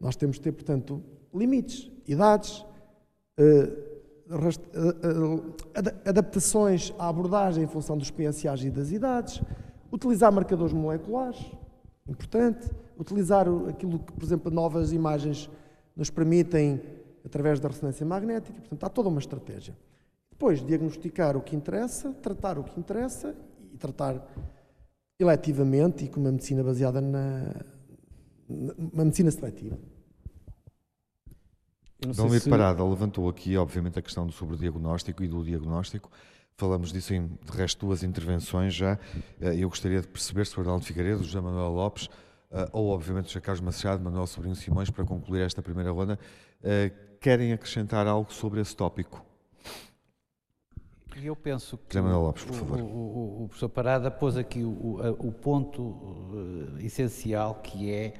Nós 0.00 0.16
temos 0.16 0.36
de 0.36 0.42
ter, 0.42 0.50
portanto, 0.50 1.00
limites, 1.32 1.88
idades, 2.08 2.66
eh, 3.38 3.70
eh, 4.28 4.96
eh, 5.74 6.08
adaptações 6.08 6.92
à 6.98 7.08
abordagem 7.08 7.62
em 7.62 7.68
função 7.68 7.96
dos 7.96 8.10
PSAs 8.10 8.64
e 8.64 8.70
das 8.70 8.90
idades, 8.90 9.40
utilizar 9.92 10.32
marcadores 10.32 10.72
moleculares, 10.72 11.40
importante, 12.08 12.68
utilizar 12.98 13.46
aquilo 13.68 14.00
que, 14.00 14.12
por 14.12 14.24
exemplo, 14.24 14.50
novas 14.50 14.92
imagens 14.92 15.48
nos 15.96 16.10
permitem 16.10 16.80
através 17.24 17.60
da 17.60 17.68
ressonância 17.68 18.04
magnética. 18.04 18.58
Portanto, 18.60 18.84
há 18.84 18.88
toda 18.88 19.08
uma 19.08 19.20
estratégia. 19.20 19.76
Depois, 20.30 20.64
diagnosticar 20.64 21.36
o 21.36 21.40
que 21.40 21.54
interessa, 21.54 22.12
tratar 22.14 22.58
o 22.58 22.64
que 22.64 22.78
interessa 22.78 23.34
e 23.72 23.76
tratar 23.76 24.26
eletivamente 25.18 26.04
e 26.04 26.08
com 26.08 26.20
uma 26.20 26.32
medicina 26.32 26.64
baseada 26.64 27.00
na, 27.00 27.54
uma 28.48 29.04
medicina 29.04 29.30
seletiva. 29.30 29.78
Dom 32.00 32.30
se... 32.30 32.50
Parada 32.50 32.84
levantou 32.84 33.28
aqui, 33.28 33.56
obviamente, 33.56 33.98
a 33.98 34.02
questão 34.02 34.26
do 34.26 34.32
sobrediagnóstico 34.32 35.22
e 35.22 35.28
do 35.28 35.44
diagnóstico. 35.44 36.10
Falamos 36.56 36.92
disso 36.92 37.14
em, 37.14 37.26
de 37.26 37.52
resto, 37.52 37.86
duas 37.86 38.02
intervenções 38.02 38.74
já. 38.74 38.98
Eh, 39.40 39.56
eu 39.58 39.68
gostaria 39.68 40.00
de 40.00 40.08
perceber 40.08 40.46
se 40.46 40.56
o 40.56 40.60
Arnaldo 40.60 40.84
Figueiredo, 40.84 41.22
José 41.22 41.40
Manuel 41.40 41.70
Lopes 41.70 42.08
uh, 42.52 42.68
ou 42.72 42.88
obviamente 42.88 43.28
José 43.28 43.40
Carlos 43.40 43.60
Machado, 43.60 44.02
Manuel 44.02 44.26
Sobrinho 44.26 44.54
Simões, 44.54 44.90
para 44.90 45.04
concluir 45.04 45.42
esta 45.42 45.62
primeira 45.62 45.90
ronda, 45.90 46.18
uh, 46.62 47.18
querem 47.18 47.52
acrescentar 47.52 48.06
algo 48.06 48.32
sobre 48.32 48.60
esse 48.60 48.76
tópico? 48.76 49.24
Eu 51.22 51.36
penso 51.36 51.78
que 51.88 51.98
Lopes, 51.98 52.44
por 52.44 52.54
favor. 52.54 52.80
O, 52.80 52.84
o, 52.84 53.44
o, 53.44 53.48
professor 53.48 53.68
Parada 53.68 54.10
pôs 54.10 54.36
aqui 54.36 54.64
o, 54.64 54.98
o 55.18 55.30
ponto 55.30 55.82
uh, 55.82 56.78
essencial 56.80 57.56
que 57.56 57.92
é 57.92 58.14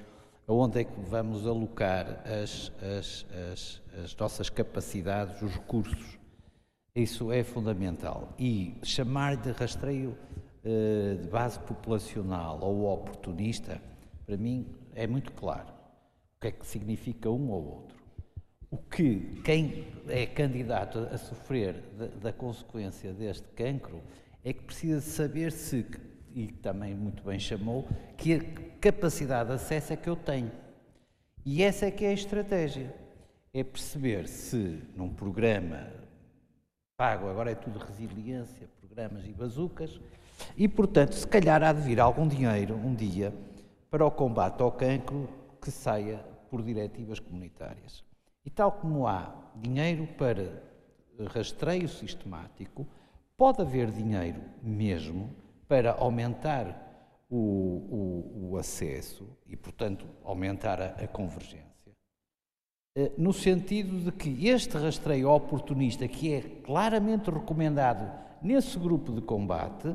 onde 0.47 0.81
é 0.81 0.85
que 0.85 1.01
vamos 1.01 1.47
alocar 1.47 2.23
as, 2.27 2.71
as, 2.99 3.27
as, 3.51 3.83
as 4.05 4.17
nossas 4.17 4.51
capacidades, 4.51 5.41
os 5.41 5.53
recursos. 5.53 6.19
Isso 6.95 7.33
é 7.33 7.43
fundamental. 7.43 8.35
E 8.39 8.77
chamar 8.83 9.37
de 9.37 9.51
rastreio 9.53 10.15
de 10.63 11.27
base 11.29 11.59
populacional 11.61 12.61
ou 12.61 12.93
oportunista 12.93 13.81
para 14.27 14.37
mim 14.37 14.67
é 14.95 15.07
muito 15.07 15.33
claro 15.33 15.69
o 16.37 16.41
que 16.41 16.49
é 16.49 16.51
que 16.51 16.67
significa 16.67 17.31
um 17.31 17.51
ou 17.51 17.65
outro. 17.65 18.03
O 18.71 18.79
que 18.79 19.41
quem 19.45 19.87
é 20.09 20.25
candidato 20.27 20.99
a 20.99 21.19
sofrer 21.19 21.75
da, 21.99 22.07
da 22.07 22.33
consequência 22.33 23.13
deste 23.13 23.47
cancro 23.49 24.01
é 24.45 24.53
que 24.53 24.63
precisa 24.63 25.01
saber 25.01 25.53
se, 25.53 25.87
e 26.35 26.47
também 26.47 26.95
muito 26.95 27.23
bem 27.23 27.39
chamou, 27.39 27.87
que 28.17 28.41
capacidade 28.81 29.51
de 29.51 29.57
acesso 29.57 29.93
é 29.93 29.97
que 29.97 30.09
eu 30.09 30.17
tenho. 30.17 30.51
E 31.45 31.63
essa 31.63 31.87
é 31.87 31.91
que 31.91 32.05
é 32.05 32.09
a 32.09 32.15
estratégia. 32.15 32.95
É 33.53 33.63
perceber 33.63 34.27
se 34.27 34.83
num 34.97 35.13
programa 35.13 35.87
pago, 36.97 37.29
agora 37.29 37.51
é 37.51 37.55
tudo 37.55 37.79
resiliência, 37.79 38.69
programas 38.81 39.27
e 39.27 39.33
bazucas, 39.33 40.01
e 40.57 40.67
portanto, 40.67 41.15
se 41.15 41.27
calhar 41.27 41.63
há 41.63 41.73
de 41.73 41.83
vir 41.83 42.01
algum 42.01 42.27
dinheiro 42.27 42.75
um 42.75 42.95
dia 42.95 43.35
para 43.93 44.07
o 44.07 44.11
combate 44.11 44.63
ao 44.63 44.73
cancro 44.73 45.29
que 45.61 45.71
saia 45.71 46.25
por 46.49 46.63
diretivas 46.63 47.21
comunitárias. 47.21 48.03
E 48.43 48.49
tal 48.49 48.73
como 48.73 49.07
há 49.07 49.35
dinheiro 49.55 50.09
para 50.17 50.63
rastreio 51.29 51.87
sistemático, 51.87 52.87
pode 53.37 53.61
haver 53.61 53.91
dinheiro 53.91 54.41
mesmo 54.63 55.37
para 55.69 55.93
aumentar 55.93 57.21
o, 57.29 57.37
o, 57.37 58.51
o 58.53 58.57
acesso 58.57 59.29
e, 59.47 59.57
portanto, 59.59 60.07
aumentar 60.25 60.81
a, 60.81 60.87
a 61.05 61.07
convergência. 61.07 61.93
Eh, 62.97 63.13
no 63.19 63.33
sentido 63.35 64.01
de 64.01 64.11
que 64.11 64.49
este 64.49 64.75
rastreio 64.79 65.29
oportunista, 65.29 66.09
que 66.09 66.33
é 66.33 66.41
claramente 66.41 67.31
recomendado 67.31 68.11
nesse 68.41 68.79
grupo 68.79 69.13
de 69.13 69.21
combate, 69.21 69.95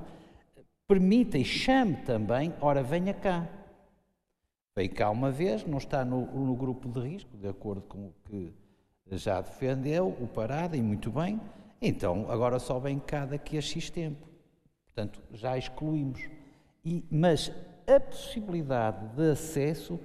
permita 0.87 1.35
e 1.35 1.43
chame 1.43 1.95
também, 2.05 2.53
ora, 2.61 2.83
venha 2.83 3.15
cá. 3.15 3.56
Veio 4.77 4.91
cá 4.91 5.09
uma 5.09 5.31
vez, 5.31 5.65
não 5.65 5.79
está 5.79 6.05
no, 6.05 6.27
no, 6.27 6.55
grupo 6.55 6.87
de 6.87 6.99
risco, 6.99 7.35
de 7.35 7.47
acordo 7.47 7.81
com 7.81 8.09
o 8.09 8.13
que 8.25 8.53
já 9.07 9.41
defendeu, 9.41 10.09
o 10.21 10.27
parada, 10.27 10.77
e 10.77 10.81
muito 10.83 11.09
bem. 11.09 11.41
Então, 11.81 12.29
agora 12.29 12.59
só 12.59 12.77
vem 12.77 12.99
cá 12.99 13.25
daqui 13.25 13.57
a 13.57 13.61
X 13.61 13.89
tempo. 13.89 14.27
Portanto, 14.85 15.19
já 15.33 15.57
excluímos. 15.57 16.21
E, 16.85 17.03
mas 17.09 17.51
a 17.87 17.99
possibilidade 17.99 19.15
de 19.15 19.31
acesso 19.31 19.99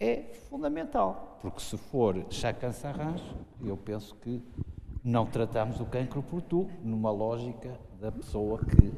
é 0.00 0.22
fundamental, 0.48 1.38
porque 1.42 1.60
se 1.60 1.76
for 1.76 2.24
chacan-sarrans, 2.30 3.20
eu 3.62 3.76
penso 3.76 4.14
que 4.22 4.42
não 5.04 5.26
tratamos 5.26 5.80
o 5.80 5.84
cancro 5.84 6.22
por 6.22 6.40
tu, 6.40 6.66
numa 6.82 7.10
lógica 7.10 7.78
da 8.00 8.10
pessoa 8.10 8.58
que 8.64 8.90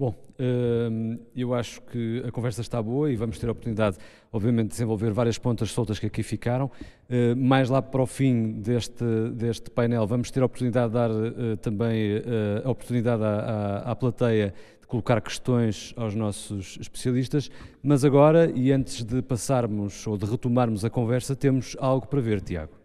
Bom, 0.00 0.14
hum, 0.38 1.18
eu 1.34 1.52
acho 1.52 1.82
que 1.82 2.22
a 2.24 2.30
conversa 2.30 2.60
está 2.60 2.80
boa 2.80 3.10
e 3.10 3.16
vamos 3.16 3.36
ter 3.36 3.48
a 3.48 3.50
oportunidade, 3.50 3.96
obviamente, 4.30 4.66
de 4.66 4.70
desenvolver 4.70 5.10
várias 5.10 5.38
pontas 5.38 5.72
soltas 5.72 5.98
que 5.98 6.06
aqui 6.06 6.22
ficaram. 6.22 6.70
Hum, 7.10 7.34
mais 7.34 7.68
lá 7.68 7.82
para 7.82 8.00
o 8.00 8.06
fim 8.06 8.60
deste, 8.60 9.04
deste 9.34 9.68
painel, 9.72 10.06
vamos 10.06 10.30
ter 10.30 10.40
a 10.40 10.46
oportunidade 10.46 10.86
de 10.86 10.94
dar 10.94 11.10
hum, 11.10 11.56
também 11.60 12.22
a 12.64 12.70
oportunidade 12.70 13.24
à, 13.24 13.26
à, 13.26 13.90
à 13.90 13.96
plateia 13.96 14.54
de 14.80 14.86
colocar 14.86 15.20
questões 15.20 15.92
aos 15.96 16.14
nossos 16.14 16.78
especialistas. 16.80 17.50
Mas 17.82 18.04
agora, 18.04 18.52
e 18.54 18.70
antes 18.70 19.02
de 19.02 19.20
passarmos 19.20 20.06
ou 20.06 20.16
de 20.16 20.26
retomarmos 20.26 20.84
a 20.84 20.90
conversa, 20.90 21.34
temos 21.34 21.76
algo 21.80 22.06
para 22.06 22.20
ver, 22.20 22.40
Tiago. 22.40 22.78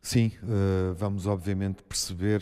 Sim, 0.00 0.32
vamos 0.96 1.26
obviamente 1.26 1.82
perceber 1.82 2.40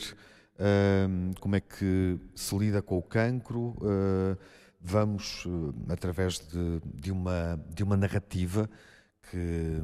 como 1.41 1.57
é 1.57 1.61
que 1.61 2.19
se 2.35 2.57
lida 2.57 2.81
com 2.83 2.99
o 2.99 3.03
cancro. 3.03 3.77
Uh, 3.81 4.37
vamos, 4.81 5.45
uh, 5.47 5.75
através 5.89 6.39
de, 6.39 6.81
de, 6.95 7.11
uma, 7.11 7.61
de 7.69 7.83
uma 7.83 7.97
narrativa 7.97 8.69
que, 9.31 9.83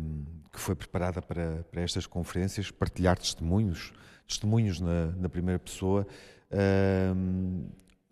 que 0.53 0.61
foi 0.61 0.75
preparada 0.75 1.21
para, 1.21 1.65
para 1.71 1.81
estas 1.83 2.07
conferências, 2.07 2.71
partilhar 2.71 3.19
testemunhos, 3.19 3.93
testemunhos 4.27 4.81
na, 4.81 5.07
na 5.13 5.29
primeira 5.29 5.59
pessoa, 5.59 6.07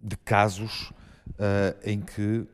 de 0.03 0.17
casos 0.25 0.93
ah, 1.39 1.77
em 1.85 2.01
que 2.01 2.47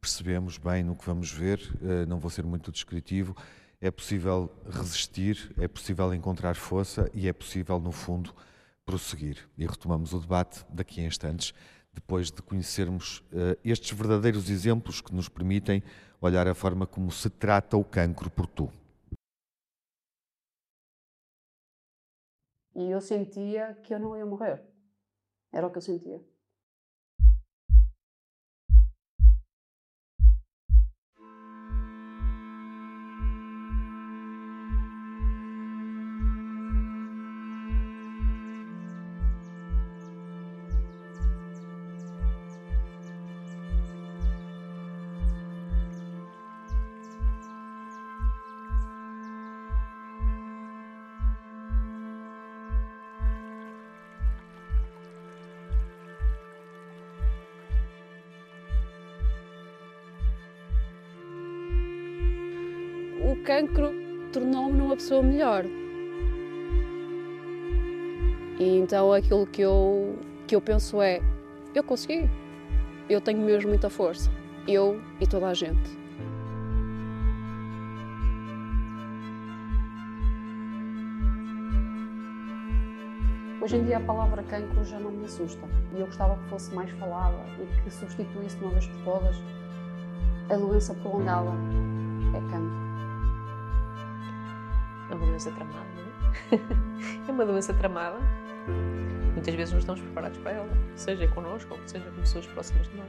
percebemos 0.00 0.56
bem 0.56 0.82
no 0.82 0.96
que 0.96 1.04
vamos 1.04 1.30
ver, 1.30 1.60
não 2.08 2.18
vou 2.18 2.30
ser 2.30 2.44
muito 2.44 2.72
descritivo, 2.72 3.36
é 3.80 3.90
possível 3.90 4.50
resistir, 4.70 5.52
é 5.58 5.68
possível 5.68 6.12
encontrar 6.14 6.56
força 6.56 7.10
e 7.12 7.28
é 7.28 7.32
possível, 7.32 7.78
no 7.78 7.92
fundo, 7.92 8.34
prosseguir 8.84 9.48
e 9.56 9.66
retomamos 9.66 10.12
o 10.12 10.20
debate 10.20 10.64
daqui 10.68 11.00
a 11.00 11.06
instantes, 11.06 11.54
depois 11.92 12.30
de 12.30 12.42
conhecermos 12.42 13.20
uh, 13.32 13.58
estes 13.64 13.96
verdadeiros 13.96 14.50
exemplos 14.50 15.00
que 15.00 15.14
nos 15.14 15.28
permitem 15.28 15.82
olhar 16.20 16.46
a 16.48 16.54
forma 16.54 16.86
como 16.86 17.10
se 17.10 17.30
trata 17.30 17.76
o 17.76 17.84
cancro 17.84 18.30
por 18.30 18.46
tu. 18.46 18.70
E 22.74 22.90
eu 22.90 23.00
sentia 23.00 23.74
que 23.82 23.94
eu 23.94 24.00
não 24.00 24.16
ia 24.16 24.26
morrer. 24.26 24.62
Era 25.52 25.66
o 25.66 25.70
que 25.70 25.78
eu 25.78 25.82
sentia. 25.82 26.20
Pessoa 65.04 65.22
melhor. 65.22 65.66
E 68.58 68.78
então 68.78 69.12
aquilo 69.12 69.46
que 69.46 69.60
eu, 69.60 70.18
que 70.46 70.56
eu 70.56 70.62
penso 70.62 71.02
é: 71.02 71.20
eu 71.74 71.84
consegui, 71.84 72.30
eu 73.10 73.20
tenho 73.20 73.40
mesmo 73.40 73.68
muita 73.68 73.90
força, 73.90 74.30
eu 74.66 74.98
e 75.20 75.26
toda 75.26 75.48
a 75.48 75.54
gente. 75.54 76.04
Hoje 83.60 83.76
em 83.76 83.84
dia 83.84 83.96
a 83.96 84.00
palavra 84.00 84.42
cancro 84.42 84.84
já 84.84 84.98
não 84.98 85.10
me 85.10 85.24
assusta 85.24 85.66
e 85.94 86.00
eu 86.00 86.06
gostava 86.06 86.36
que 86.36 86.48
fosse 86.50 86.74
mais 86.74 86.90
falada 86.92 87.36
e 87.58 87.82
que 87.82 87.90
substituísse 87.90 88.56
de 88.56 88.64
uma 88.64 88.72
vez 88.72 88.86
por 88.86 89.04
todas 89.04 89.42
a 90.50 90.56
doença 90.56 90.94
prolongada 90.94 91.50
é 92.34 92.40
cancro. 92.50 92.93
É 95.34 95.36
doença 95.36 95.50
tramada, 95.50 95.86
não 95.96 96.58
é? 96.58 96.60
é 97.28 97.32
uma 97.32 97.44
doença 97.44 97.74
tramada. 97.74 98.18
Muitas 99.32 99.52
vezes 99.52 99.72
não 99.72 99.80
estamos 99.80 100.00
preparados 100.00 100.38
para 100.38 100.52
ela, 100.52 100.68
seja 100.94 101.26
connosco 101.26 101.74
ou 101.74 101.88
seja 101.88 102.08
com 102.08 102.20
pessoas 102.20 102.46
próximas 102.46 102.88
de 102.88 102.96
nós. 102.96 103.08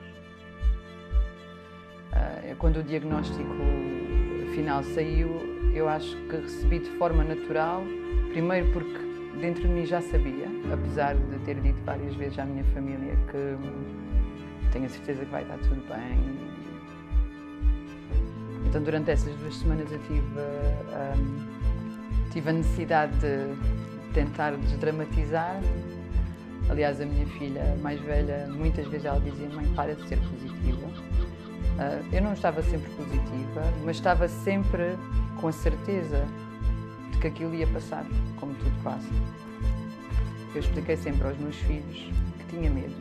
Uh, 2.12 2.56
quando 2.58 2.78
o 2.78 2.84
diagnóstico 2.84 3.54
final 4.56 4.82
saiu, 4.84 5.30
eu 5.72 5.88
acho 5.88 6.18
que 6.28 6.38
recebi 6.38 6.80
de 6.80 6.90
forma 6.98 7.24
natural, 7.24 7.84
primeiro 8.32 8.72
porque 8.72 8.98
dentro 9.40 9.62
de 9.62 9.68
mim 9.68 9.86
já 9.86 10.02
sabia, 10.02 10.48
apesar 10.74 11.16
de 11.16 11.38
ter 11.46 11.60
dito 11.62 11.80
várias 11.84 12.16
vezes 12.16 12.40
à 12.40 12.46
minha 12.46 12.64
família 12.74 13.16
que 13.30 14.72
tenho 14.72 14.86
a 14.86 14.90
certeza 14.90 15.24
que 15.24 15.32
vai 15.32 15.44
estar 15.44 15.60
tudo 15.60 15.88
bem. 15.88 16.40
Então, 18.66 18.82
durante 18.82 19.12
essas 19.12 19.34
duas 19.36 19.56
semanas, 19.56 19.92
eu 19.92 20.00
tive. 20.00 20.22
Um, 20.22 21.55
tive 22.36 22.50
a 22.50 22.54
necessidade 22.54 23.14
de 23.20 24.14
tentar 24.14 24.58
desdramatizar. 24.58 25.58
Aliás, 26.70 27.00
a 27.00 27.06
minha 27.06 27.26
filha 27.28 27.78
mais 27.82 28.00
velha, 28.02 28.48
muitas 28.50 28.86
vezes 28.88 29.06
ela 29.06 29.22
dizia: 29.22 29.48
Mãe, 29.50 29.66
para 29.74 29.96
de 29.96 30.06
ser 30.10 30.20
positiva. 30.20 30.86
Uh, 30.86 32.14
eu 32.14 32.22
não 32.22 32.34
estava 32.34 32.62
sempre 32.62 32.90
positiva, 32.92 33.62
mas 33.86 33.96
estava 33.96 34.28
sempre 34.28 34.98
com 35.40 35.48
a 35.48 35.52
certeza 35.52 36.26
de 37.12 37.20
que 37.20 37.28
aquilo 37.28 37.56
ia 37.56 37.68
passar, 37.68 38.06
como 38.38 38.54
tudo 38.56 38.84
passa. 38.84 39.10
Eu 40.54 40.60
expliquei 40.60 40.98
sempre 40.98 41.28
aos 41.28 41.38
meus 41.38 41.56
filhos 41.56 42.10
que 42.40 42.56
tinha 42.56 42.70
medo 42.70 42.96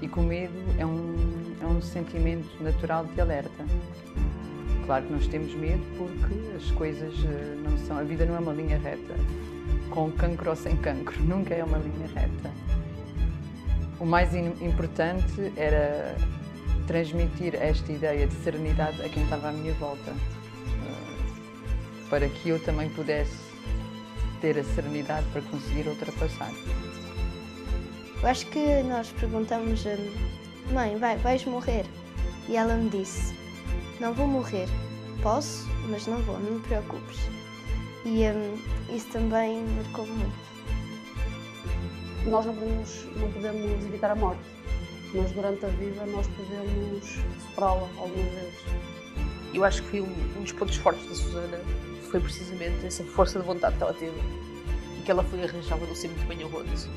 e 0.00 0.08
que 0.08 0.18
o 0.18 0.22
medo 0.22 0.54
é 0.78 0.86
um, 0.86 1.56
é 1.60 1.66
um 1.66 1.82
sentimento 1.82 2.62
natural 2.62 3.04
de 3.04 3.20
alerta. 3.20 3.64
Claro 4.90 5.06
que 5.06 5.12
nós 5.12 5.26
temos 5.28 5.54
medo 5.54 5.84
porque 5.96 6.56
as 6.56 6.68
coisas 6.72 7.14
eh, 7.24 7.54
não 7.62 7.78
são. 7.86 7.96
A 7.96 8.02
vida 8.02 8.26
não 8.26 8.34
é 8.34 8.40
uma 8.40 8.52
linha 8.52 8.76
reta. 8.76 9.14
Com 9.88 10.10
cancro 10.10 10.50
ou 10.50 10.56
sem 10.56 10.76
cancro, 10.78 11.22
nunca 11.22 11.54
é 11.54 11.62
uma 11.62 11.78
linha 11.78 12.08
reta. 12.08 12.50
O 14.00 14.04
mais 14.04 14.34
importante 14.34 15.52
era 15.56 16.16
transmitir 16.88 17.54
esta 17.54 17.92
ideia 17.92 18.26
de 18.26 18.34
serenidade 18.42 19.00
a 19.02 19.08
quem 19.08 19.22
estava 19.22 19.50
à 19.50 19.52
minha 19.52 19.72
volta, 19.74 20.10
eh, 20.10 22.08
para 22.10 22.28
que 22.28 22.48
eu 22.48 22.58
também 22.64 22.90
pudesse 22.90 23.38
ter 24.40 24.58
a 24.58 24.64
serenidade 24.64 25.24
para 25.32 25.42
conseguir 25.42 25.86
ultrapassar. 25.86 26.50
Eu 28.20 28.28
acho 28.28 28.44
que 28.46 28.82
nós 28.82 29.08
perguntamos, 29.12 29.84
mãe, 30.72 30.96
vai, 30.96 31.16
vais 31.18 31.44
morrer? 31.44 31.86
E 32.48 32.56
ela 32.56 32.74
me 32.74 32.90
disse, 32.90 33.39
não 34.00 34.14
vou 34.14 34.26
morrer. 34.26 34.66
Posso, 35.22 35.66
mas 35.88 36.06
não 36.06 36.16
vou, 36.22 36.38
não 36.40 36.52
me 36.52 36.60
preocupes. 36.60 37.18
E 38.04 38.24
um, 38.24 38.94
isso 38.94 39.06
também 39.08 39.62
marcou 39.76 40.06
muito. 40.06 40.50
Nós 42.26 42.46
não 42.46 42.54
podemos, 42.54 43.04
não 43.16 43.30
podemos 43.30 43.84
evitar 43.84 44.10
a 44.10 44.14
morte, 44.14 44.40
mas 45.14 45.30
durante 45.32 45.64
a 45.66 45.68
vida 45.68 46.06
nós 46.06 46.26
podemos 46.28 47.18
superá-la 47.46 47.88
algumas 47.98 48.32
vezes. 48.32 48.54
Eu 49.52 49.64
acho 49.64 49.82
que 49.84 50.00
um, 50.00 50.38
um 50.38 50.42
dos 50.42 50.52
pontos 50.52 50.76
fortes 50.76 51.06
da 51.06 51.14
Susana 51.14 51.60
foi 52.10 52.20
precisamente 52.20 52.86
essa 52.86 53.04
força 53.04 53.38
de 53.38 53.44
vontade 53.44 53.76
que 53.76 53.82
ela 53.82 53.94
teve 53.94 54.18
e 54.98 55.02
que 55.02 55.10
ela 55.10 55.22
foi 55.24 55.44
arranjada 55.44 55.84
no 55.84 55.94
ser 55.94 56.08
muito 56.08 56.26
bem 56.26 56.42
arroz. 56.42 56.88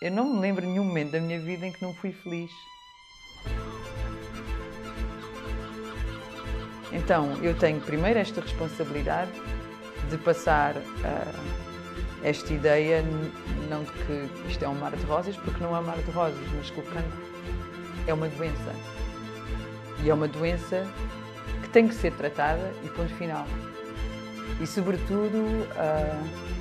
Eu 0.00 0.10
não 0.10 0.32
me 0.32 0.40
lembro 0.40 0.66
nenhum 0.66 0.84
momento 0.84 1.10
da 1.10 1.20
minha 1.20 1.38
vida 1.38 1.66
em 1.66 1.72
que 1.72 1.82
não 1.82 1.92
fui 1.92 2.10
feliz. 2.10 2.50
Então, 6.90 7.36
eu 7.42 7.54
tenho 7.54 7.78
primeiro 7.82 8.18
esta 8.18 8.40
responsabilidade 8.40 9.30
de 10.08 10.16
passar 10.16 10.74
uh, 10.74 12.24
esta 12.24 12.50
ideia, 12.54 13.04
não 13.68 13.84
de 13.84 13.92
que 13.92 14.48
isto 14.48 14.64
é 14.64 14.68
um 14.68 14.74
mar 14.74 14.96
de 14.96 15.04
rosas, 15.04 15.36
porque 15.36 15.62
não 15.62 15.76
é 15.76 15.80
um 15.80 15.84
mar 15.84 15.98
de 15.98 16.10
rosas, 16.12 16.40
mas 16.56 16.70
que 16.70 16.80
o 16.80 16.82
cancro 16.82 17.22
é 18.06 18.14
uma 18.14 18.28
doença. 18.28 18.74
E 20.02 20.08
é 20.08 20.14
uma 20.14 20.28
doença 20.28 20.86
que 21.62 21.68
tem 21.68 21.86
que 21.86 21.94
ser 21.94 22.14
tratada 22.14 22.72
e 22.82 22.88
ponto 22.88 23.14
final. 23.16 23.46
E, 24.58 24.66
sobretudo, 24.66 25.36
uh, 25.36 26.59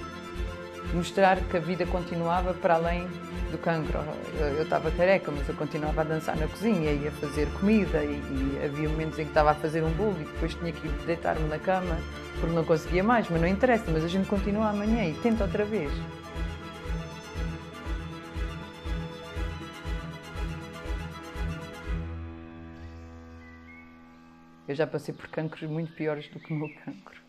mostrar 0.94 1.38
que 1.38 1.58
a 1.58 1.60
vida 1.60 1.86
continuava 1.86 2.54
para 2.54 2.76
além 2.76 3.08
do 3.52 3.58
cancro. 3.58 4.00
Eu 4.38 4.64
estava 4.64 4.92
careca, 4.92 5.32
mas 5.32 5.48
eu 5.48 5.56
continuava 5.56 6.02
a 6.02 6.04
dançar 6.04 6.36
na 6.38 6.48
cozinha 6.48 6.92
e 6.92 7.08
a 7.08 7.12
fazer 7.12 7.48
comida 7.60 8.04
e, 8.04 8.12
e, 8.12 8.62
havia 8.66 8.90
momentos 8.90 9.18
em 9.20 9.24
que 9.24 9.30
estava 9.30 9.52
a 9.52 9.56
fazer 9.56 9.84
um 9.84 9.92
bolo 9.92 10.18
e 10.20 10.26
depois 10.26 10.54
tinha 10.56 10.72
que 10.72 10.88
deitar-me 11.06 11.48
na 11.48 11.60
cama 11.60 11.98
porque 12.40 12.56
não 12.56 12.64
conseguia 12.64 13.04
mais, 13.04 13.30
mas 13.30 13.42
não 13.42 13.48
interessa, 13.48 13.86
mas 13.92 14.04
a 14.04 14.08
gente 14.08 14.28
continua 14.28 14.70
amanhã 14.70 15.06
e 15.06 15.14
tenta 15.16 15.44
outra 15.44 15.66
vez. 15.66 15.92
Eu 24.68 24.76
já 24.76 24.86
passei 24.86 25.14
por 25.14 25.28
cancros 25.30 25.68
muito 25.68 25.92
piores 25.94 26.28
do 26.30 26.40
que 26.40 26.54
o 26.54 26.56
meu 26.56 26.70
cancro. 26.86 27.20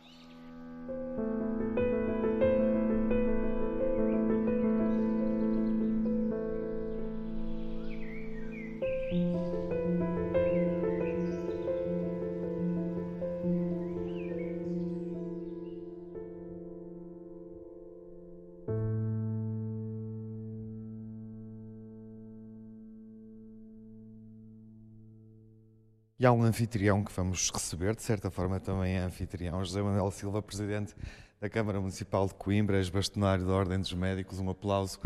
E 26.21 26.27
há 26.27 26.31
um 26.31 26.43
anfitrião 26.43 27.03
que 27.03 27.11
vamos 27.11 27.51
receber, 27.51 27.97
de 27.97 28.03
certa 28.03 28.31
forma 28.31 28.61
também 28.61 28.97
é 28.97 28.99
anfitrião, 28.99 29.65
José 29.65 29.81
Manuel 29.81 30.11
Silva, 30.11 30.43
Presidente 30.43 30.95
da 31.41 31.49
Câmara 31.49 31.81
Municipal 31.81 32.27
de 32.27 32.35
Coimbra, 32.35 32.77
ex-bastonário 32.77 33.47
da 33.47 33.55
Ordem 33.55 33.81
dos 33.81 33.95
Médicos. 33.95 34.39
Um 34.39 34.51
aplauso. 34.51 35.01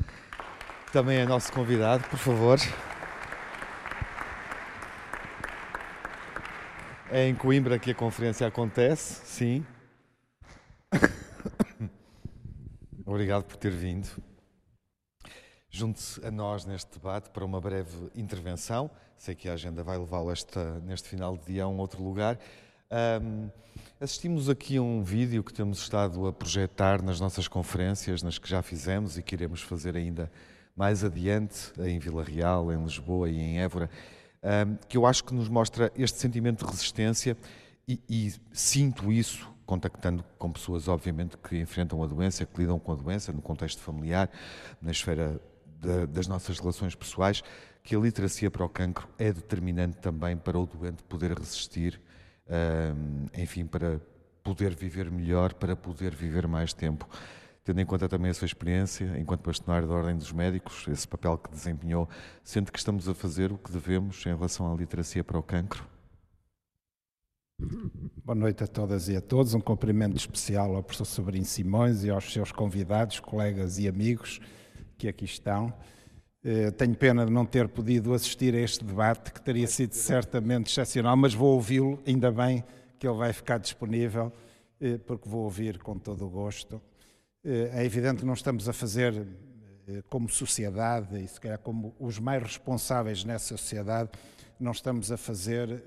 Também 0.93 1.19
é 1.19 1.25
nosso 1.25 1.53
convidado, 1.53 2.03
por 2.09 2.19
favor. 2.19 2.59
É 7.12 7.29
em 7.29 7.35
Coimbra 7.37 7.79
que 7.79 7.93
a 7.93 7.95
conferência 7.95 8.49
acontece, 8.49 9.25
sim. 9.25 9.65
Obrigado 13.07 13.45
por 13.45 13.57
ter 13.57 13.71
vindo. 13.71 14.09
junte-se 15.71 16.27
a 16.27 16.31
nós 16.33 16.65
neste 16.65 16.99
debate 16.99 17.31
para 17.31 17.45
uma 17.45 17.61
breve 17.61 18.11
intervenção. 18.17 18.91
Sei 19.17 19.35
que 19.35 19.49
a 19.49 19.55
agenda 19.55 19.83
vai 19.83 19.97
levá-lo 19.99 20.33
neste 20.85 21.09
final 21.09 21.37
de 21.37 21.47
dia 21.47 21.65
a 21.65 21.69
um 21.69 21.79
outro 21.79 22.03
lugar. 22.03 22.39
Um, 22.91 23.49
assistimos 24.01 24.49
aqui 24.49 24.77
a 24.77 24.83
um 24.83 25.03
vídeo 25.03 25.43
que 25.43 25.53
temos 25.53 25.79
estado 25.79 26.27
a 26.27 26.33
projetar 26.33 27.03
nas 27.03 27.21
nossas 27.21 27.49
conferências, 27.49 28.23
nas 28.23 28.39
que 28.39 28.49
já 28.49 28.62
fizemos 28.62 29.17
e 29.17 29.23
que 29.23 29.35
iremos 29.35 29.62
fazer 29.62 29.97
ainda 29.97 30.31
mais 30.77 31.05
adiante, 31.05 31.73
em 31.79 31.99
Vila 31.99 32.23
Real, 32.23 32.73
em 32.73 32.83
Lisboa 32.83 33.29
e 33.29 33.39
em 33.39 33.61
Évora, 33.61 33.89
um, 34.43 34.77
que 34.89 34.97
eu 34.97 35.07
acho 35.07 35.25
que 35.25 35.35
nos 35.35 35.49
mostra 35.49 35.91
este 35.97 36.19
sentimento 36.19 36.65
de 36.65 36.71
resistência 36.71 37.37
e, 37.89 38.01
e 38.09 38.33
sinto 38.53 39.12
isso 39.12 39.49
contactando 39.65 40.25
com 40.39 40.53
pessoas, 40.53 40.89
obviamente, 40.89 41.37
que 41.39 41.59
enfrentam 41.59 42.03
a 42.03 42.07
doença, 42.07 42.45
que 42.45 42.61
lidam 42.61 42.79
com 42.79 42.93
a 42.93 42.95
doença 42.95 43.33
no 43.33 43.41
contexto 43.41 43.81
familiar, 43.81 44.31
na 44.81 44.91
esfera 44.91 45.41
de, 45.81 46.07
das 46.07 46.27
nossas 46.27 46.59
relações 46.59 46.95
pessoais, 46.95 47.43
que 47.85 47.95
a 47.95 47.99
literacia 47.99 48.51
para 48.51 48.64
o 48.64 48.68
cancro 48.68 49.07
é 49.18 49.30
determinante 49.30 49.99
também 49.99 50.39
para 50.39 50.59
o 50.59 50.64
doente 50.64 51.03
poder 51.03 51.39
resistir, 51.39 52.01
enfim, 53.37 53.66
para 53.66 54.01
poder 54.43 54.74
viver 54.74 55.11
melhor, 55.11 55.53
para 55.53 55.76
poder 55.76 56.14
viver 56.14 56.49
mais 56.49 56.72
tempo. 56.72 57.07
Tendo 57.62 57.80
em 57.80 57.87
conta 57.87 58.09
também 58.09 58.30
a 58.30 58.35
sua 58.35 58.47
experiência, 58.47 59.18
enquanto 59.18 59.45
bastonário 59.45 59.87
da 59.87 59.95
Ordem 59.95 60.16
dos 60.16 60.32
Médicos, 60.32 60.87
esse 60.89 61.07
papel 61.07 61.37
que 61.37 61.51
desempenhou, 61.51 62.09
sente 62.43 62.72
que 62.72 62.78
estamos 62.78 63.07
a 63.07 63.14
fazer 63.14 63.53
o 63.53 63.59
que 63.59 63.70
devemos 63.70 64.24
em 64.26 64.35
relação 64.35 64.72
à 64.72 64.76
literacia 64.76 65.22
para 65.22 65.39
o 65.39 65.43
cancro? 65.43 65.87
Boa 68.24 68.35
noite 68.35 68.64
a 68.64 68.66
todas 68.66 69.09
e 69.09 69.16
a 69.16 69.20
todos. 69.20 69.55
Um 69.55 69.61
cumprimento 69.61 70.16
especial 70.16 70.74
ao 70.74 70.82
professor 70.82 71.05
Sobrinho 71.05 71.45
Simões 71.45 72.03
e 72.03 72.11
aos 72.11 72.32
seus 72.32 72.51
convidados, 72.51 73.20
colegas 73.20 73.78
e 73.78 73.89
amigos 73.89 74.41
que 74.99 75.07
aqui 75.07 75.24
estão. 75.24 75.72
Eh, 76.47 76.71
tenho 76.73 76.95
pena 76.95 77.25
de 77.25 77.33
não 77.33 77.47
ter 77.47 77.67
podido 77.69 78.13
assistir 78.13 78.55
a 78.55 78.61
este 78.61 78.85
debate, 78.85 79.33
que 79.33 79.41
teria 79.41 79.67
sido 79.67 79.95
certamente 79.95 80.71
excepcional, 80.71 81.17
mas 81.17 81.33
vou 81.33 81.55
ouvi-lo, 81.55 81.99
ainda 82.07 82.31
bem 82.31 82.63
que 82.99 83.09
ele 83.09 83.17
vai 83.17 83.33
ficar 83.33 83.57
disponível, 83.57 84.31
eh, 84.79 84.99
porque 84.99 85.27
vou 85.27 85.45
ouvir 85.45 85.79
com 85.79 85.99
todo 85.99 86.27
o 86.27 86.29
gosto. 86.29 86.83
Eh, 87.43 87.71
é 87.73 87.85
evidente 87.87 88.19
que 88.19 88.27
não 88.27 88.35
estamos 88.35 88.69
a 88.69 88.75
fazer 88.75 89.27
como 90.09 90.31
sociedade, 90.31 91.23
e 91.23 91.29
se 91.29 91.39
calhar 91.39 91.59
como 91.59 91.95
os 91.99 92.19
mais 92.19 92.43
responsáveis 92.43 93.23
nessa 93.23 93.57
sociedade, 93.57 94.11
não 94.59 94.73
estamos 94.73 95.13
a 95.13 95.17
fazer 95.19 95.85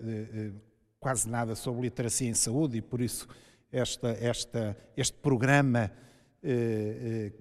quase 0.99 1.27
nada 1.27 1.55
sobre 1.55 1.81
literacia 1.81 2.29
em 2.29 2.35
saúde 2.35 2.77
e 2.77 2.81
por 2.81 3.01
isso 3.01 3.27
esta, 3.71 4.09
esta, 4.21 4.77
este 4.95 5.17
programa 5.17 5.91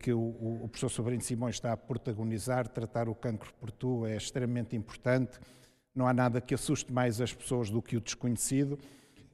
que 0.00 0.12
o, 0.12 0.62
o, 0.64 0.68
professor 0.68 0.88
Sobrinho 0.88 1.20
Simões 1.20 1.56
está 1.56 1.72
a 1.72 1.76
protagonizar, 1.76 2.66
tratar 2.66 3.08
o 3.08 3.14
cancro 3.14 3.52
por 3.60 3.70
tu, 3.70 4.06
é 4.06 4.16
extremamente 4.16 4.74
importante. 4.74 5.38
Não 5.94 6.06
há 6.06 6.12
nada 6.12 6.40
que 6.40 6.54
assuste 6.54 6.92
mais 6.92 7.20
as 7.20 7.32
pessoas 7.32 7.70
do 7.70 7.80
que 7.80 7.96
o 7.96 8.00
desconhecido, 8.00 8.78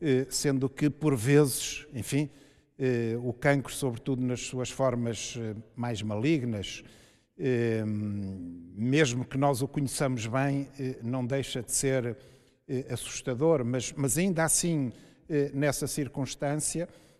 eh, 0.01 0.27
sendo 0.29 0.69
que, 0.69 0.91
por 0.91 1.17
vezes, 1.17 1.87
enfim, 1.95 2.29
o 3.23 3.33
cancro, 3.33 3.73
sobretudo 3.73 4.21
nas 4.23 4.41
suas 4.41 4.69
formas 4.69 5.39
mais 5.77 6.03
malignas, 6.03 6.83
mesmo 8.75 9.25
que 9.25 9.39
nós 9.39 9.63
o 9.63 9.69
conheçamos 9.69 10.27
bem, 10.27 10.69
não 11.01 11.25
deixa 11.25 11.63
de 11.63 11.71
ser 11.71 12.17
assustador, 12.91 13.65
mas, 13.65 13.93
mas 13.93 14.19
ainda 14.19 14.43
assim, 14.43 14.93
nessa 15.53 15.87
circunstância, 15.87 16.89
eh, 16.89 17.12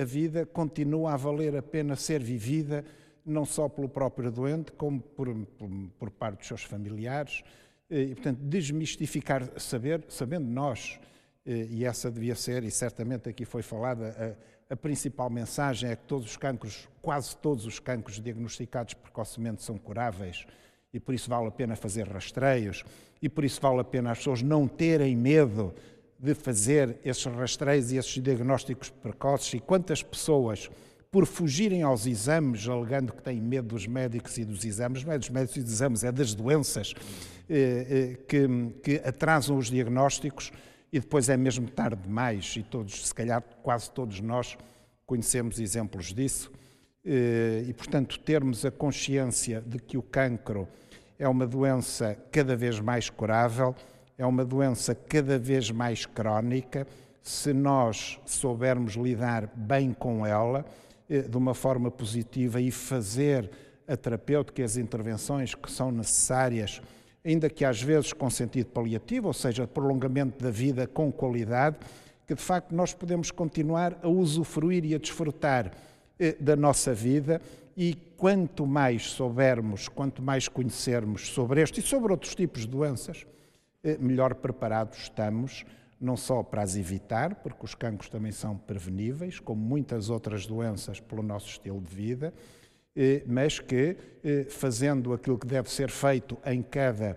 a 0.00 0.04
vida 0.04 0.44
continua 0.44 1.12
a 1.12 1.16
valer 1.16 1.56
a 1.56 1.62
pena 1.62 1.94
ser 1.94 2.22
vivida, 2.22 2.84
não 3.24 3.44
só 3.44 3.68
pelo 3.68 3.88
próprio 3.88 4.30
doente, 4.30 4.72
como 4.72 5.00
por, 5.00 5.32
por, 5.58 5.70
por 5.98 6.10
parte 6.10 6.38
dos 6.38 6.48
seus 6.48 6.64
familiares. 6.64 7.42
Eh, 7.88 8.04
e, 8.04 8.14
portanto, 8.14 8.38
desmistificar, 8.42 9.48
saber, 9.60 10.04
sabendo 10.08 10.48
nós, 10.48 10.98
eh, 11.44 11.66
e 11.70 11.84
essa 11.84 12.10
devia 12.10 12.34
ser, 12.34 12.64
e 12.64 12.70
certamente 12.70 13.28
aqui 13.28 13.44
foi 13.44 13.62
falada, 13.62 14.36
a, 14.70 14.72
a 14.72 14.76
principal 14.76 15.28
mensagem 15.28 15.90
é 15.90 15.96
que 15.96 16.04
todos 16.04 16.26
os 16.26 16.36
cancros, 16.38 16.88
quase 17.02 17.36
todos 17.36 17.66
os 17.66 17.78
cancros 17.78 18.18
diagnosticados 18.18 18.94
precocemente 18.94 19.62
são 19.62 19.76
curáveis 19.76 20.46
e 20.94 20.98
por 20.98 21.14
isso 21.14 21.28
vale 21.28 21.48
a 21.48 21.50
pena 21.50 21.76
fazer 21.76 22.08
rastreios 22.08 22.82
e 23.20 23.28
por 23.28 23.44
isso 23.44 23.60
vale 23.60 23.80
a 23.80 23.84
pena 23.84 24.10
as 24.10 24.18
pessoas 24.18 24.42
não 24.42 24.66
terem 24.66 25.14
medo 25.14 25.74
de 26.22 26.34
fazer 26.34 26.98
esses 27.04 27.24
rastreios 27.24 27.90
e 27.90 27.96
esses 27.96 28.22
diagnósticos 28.22 28.90
precoces 28.90 29.54
e 29.54 29.58
quantas 29.58 30.04
pessoas, 30.04 30.70
por 31.10 31.26
fugirem 31.26 31.82
aos 31.82 32.06
exames, 32.06 32.68
alegando 32.68 33.12
que 33.12 33.20
têm 33.20 33.40
medo 33.40 33.68
dos 33.68 33.88
médicos 33.88 34.38
e 34.38 34.44
dos 34.44 34.64
exames, 34.64 35.02
não 35.02 35.12
é 35.12 35.18
dos 35.18 35.28
médicos 35.28 35.56
e 35.56 35.62
dos 35.62 35.72
exames, 35.72 36.04
é 36.04 36.12
das 36.12 36.32
doenças 36.32 36.94
eh, 37.48 37.86
eh, 37.90 38.24
que, 38.28 38.46
que 38.84 39.06
atrasam 39.06 39.58
os 39.58 39.68
diagnósticos 39.68 40.52
e 40.92 41.00
depois 41.00 41.28
é 41.28 41.36
mesmo 41.36 41.68
tarde 41.68 42.02
demais 42.02 42.54
e 42.56 42.62
todos, 42.62 43.08
se 43.08 43.14
calhar 43.14 43.42
quase 43.60 43.90
todos 43.90 44.20
nós 44.20 44.56
conhecemos 45.04 45.58
exemplos 45.58 46.14
disso 46.14 46.52
eh, 47.04 47.64
e, 47.66 47.72
portanto, 47.72 48.20
termos 48.20 48.64
a 48.64 48.70
consciência 48.70 49.60
de 49.60 49.80
que 49.80 49.98
o 49.98 50.02
cancro 50.02 50.68
é 51.18 51.28
uma 51.28 51.48
doença 51.48 52.16
cada 52.30 52.54
vez 52.54 52.78
mais 52.78 53.10
curável, 53.10 53.74
é 54.16 54.26
uma 54.26 54.44
doença 54.44 54.94
cada 54.94 55.38
vez 55.38 55.70
mais 55.70 56.06
crónica. 56.06 56.86
Se 57.22 57.52
nós 57.52 58.18
soubermos 58.26 58.94
lidar 58.94 59.50
bem 59.54 59.92
com 59.92 60.26
ela, 60.26 60.64
eh, 61.08 61.22
de 61.22 61.36
uma 61.36 61.54
forma 61.54 61.90
positiva 61.90 62.60
e 62.60 62.70
fazer 62.70 63.50
a 63.86 63.96
terapêutica 63.96 64.62
e 64.62 64.64
as 64.64 64.76
intervenções 64.76 65.54
que 65.54 65.70
são 65.70 65.90
necessárias, 65.90 66.80
ainda 67.24 67.48
que 67.48 67.64
às 67.64 67.82
vezes 67.82 68.12
com 68.12 68.28
sentido 68.30 68.66
paliativo, 68.66 69.28
ou 69.28 69.32
seja, 69.32 69.66
prolongamento 69.66 70.42
da 70.42 70.50
vida 70.50 70.86
com 70.86 71.12
qualidade, 71.12 71.76
que 72.26 72.34
de 72.34 72.42
facto 72.42 72.74
nós 72.74 72.94
podemos 72.94 73.30
continuar 73.30 73.98
a 74.02 74.08
usufruir 74.08 74.84
e 74.84 74.94
a 74.94 74.98
desfrutar 74.98 75.72
eh, 76.18 76.36
da 76.40 76.56
nossa 76.56 76.94
vida 76.94 77.40
e 77.76 77.94
quanto 78.16 78.66
mais 78.66 79.10
soubermos, 79.10 79.88
quanto 79.88 80.22
mais 80.22 80.48
conhecermos 80.48 81.28
sobre 81.28 81.62
este 81.62 81.80
e 81.80 81.82
sobre 81.82 82.12
outros 82.12 82.34
tipos 82.34 82.62
de 82.62 82.68
doenças, 82.68 83.26
melhor 84.00 84.34
preparados 84.34 84.98
estamos, 84.98 85.64
não 86.02 86.16
só 86.16 86.42
para 86.42 86.62
as 86.62 86.76
evitar, 86.76 87.36
porque 87.36 87.64
os 87.64 87.74
cancros 87.74 88.10
também 88.10 88.32
são 88.32 88.56
preveníveis, 88.56 89.38
como 89.38 89.62
muitas 89.62 90.10
outras 90.10 90.46
doenças 90.46 90.98
pelo 90.98 91.22
nosso 91.22 91.48
estilo 91.48 91.80
de 91.80 91.94
vida, 91.94 92.34
eh, 92.94 93.22
mas 93.26 93.60
que, 93.60 93.96
eh, 94.24 94.46
fazendo 94.50 95.12
aquilo 95.12 95.38
que 95.38 95.46
deve 95.46 95.70
ser 95.70 95.90
feito 95.90 96.36
em 96.44 96.60
cada 96.60 97.16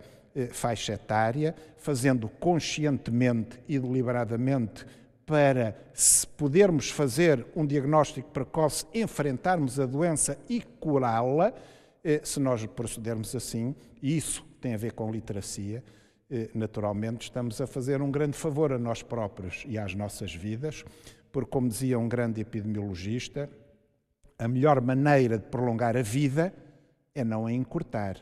faixa 0.51 0.91
etária, 0.91 1.55
fazendo 1.77 2.27
conscientemente 2.27 3.57
e 3.69 3.79
deliberadamente 3.79 4.85
para, 5.25 5.73
se 5.93 6.27
pudermos 6.27 6.89
fazer 6.89 7.45
um 7.55 7.65
diagnóstico 7.65 8.29
precoce, 8.31 8.85
enfrentarmos 8.93 9.79
a 9.79 9.85
doença 9.85 10.37
e 10.49 10.59
curá-la, 10.61 11.53
se 12.21 12.37
nós 12.41 12.65
procedermos 12.65 13.33
assim, 13.33 13.73
e 14.01 14.17
isso 14.17 14.45
tem 14.59 14.73
a 14.73 14.77
ver 14.77 14.91
com 14.91 15.09
literacia, 15.09 15.81
eh, 15.81 16.04
naturalmente, 16.53 17.23
estamos 17.23 17.61
a 17.61 17.67
fazer 17.67 18.01
um 18.01 18.09
grande 18.09 18.37
favor 18.37 18.73
a 18.73 18.79
nós 18.79 19.03
próprios 19.03 19.63
e 19.67 19.77
às 19.77 19.93
nossas 19.93 20.33
vidas, 20.33 20.83
porque, 21.31 21.49
como 21.49 21.67
dizia 21.67 21.99
um 21.99 22.07
grande 22.07 22.41
epidemiologista, 22.41 23.49
a 24.37 24.47
melhor 24.47 24.81
maneira 24.81 25.37
de 25.37 25.45
prolongar 25.45 25.95
a 25.95 26.01
vida 26.01 26.53
é 27.13 27.23
não 27.23 27.45
a 27.45 27.53
encurtar. 27.53 28.17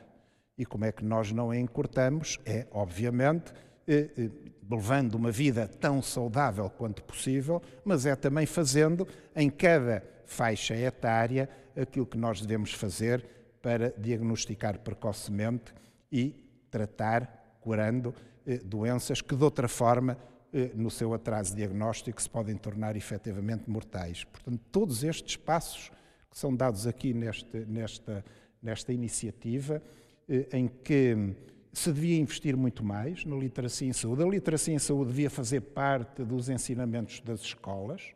E 0.58 0.66
como 0.66 0.86
é 0.86 0.91
que 0.91 1.04
nós 1.04 1.32
não 1.32 1.49
a 1.49 1.58
encurtamos? 1.58 2.39
É, 2.45 2.68
obviamente, 2.72 3.51
eh, 3.88 4.10
eh, 4.18 4.30
levando 4.70 5.16
uma 5.16 5.32
vida 5.32 5.68
tão 5.68 6.01
saudável 6.01 6.70
quanto 6.70 7.04
possível, 7.04 7.62
mas 7.84 8.06
é 8.06 8.16
também 8.16 8.45
fazendo 8.45 9.08
em 9.36 9.49
cada 9.49 10.04
faixa 10.26 10.76
etária 10.76 11.49
aquilo 11.76 12.06
que 12.06 12.18
nós 12.18 12.39
devemos 12.39 12.72
fazer 12.74 13.26
para 13.62 13.91
diagnosticar 13.97 14.80
precocemente 14.80 15.74
e 16.12 16.36
tratar 16.70 17.43
curando 17.64 18.14
eh, 18.45 18.57
doenças 18.57 19.22
que, 19.22 19.36
de 19.36 19.43
outra 19.43 19.68
forma, 19.70 20.18
eh, 20.51 20.72
no 20.76 20.91
seu 20.91 21.14
atraso 21.14 21.55
diagnóstico, 21.55 22.22
se 22.22 22.30
podem 22.30 22.57
tornar 22.57 22.95
efetivamente 22.97 23.70
mortais. 23.70 24.26
Portanto, 24.26 24.59
todos 24.72 25.03
estes 25.03 25.38
passos 25.38 25.89
que 26.30 26.38
são 26.38 26.53
dados 26.53 26.86
aqui 26.86 27.14
neste, 27.14 27.57
nesta, 27.66 28.26
nesta 28.61 28.91
iniciativa, 28.91 29.82
eh, 30.28 30.47
em 30.51 30.68
que 30.68 31.36
se 31.72 31.91
devia 31.91 32.20
investir 32.20 32.55
muito 32.55 32.84
mais 32.84 33.24
na 33.26 33.36
literacia 33.36 33.88
em 33.88 33.93
saúde. 33.93 34.22
A 34.24 34.28
literacia 34.28 34.74
em 34.74 34.80
saúde 34.80 35.11
devia 35.11 35.30
fazer 35.30 35.61
parte 35.61 36.24
dos 36.24 36.49
ensinamentos 36.49 37.20
das 37.22 37.41
escolas. 37.41 38.11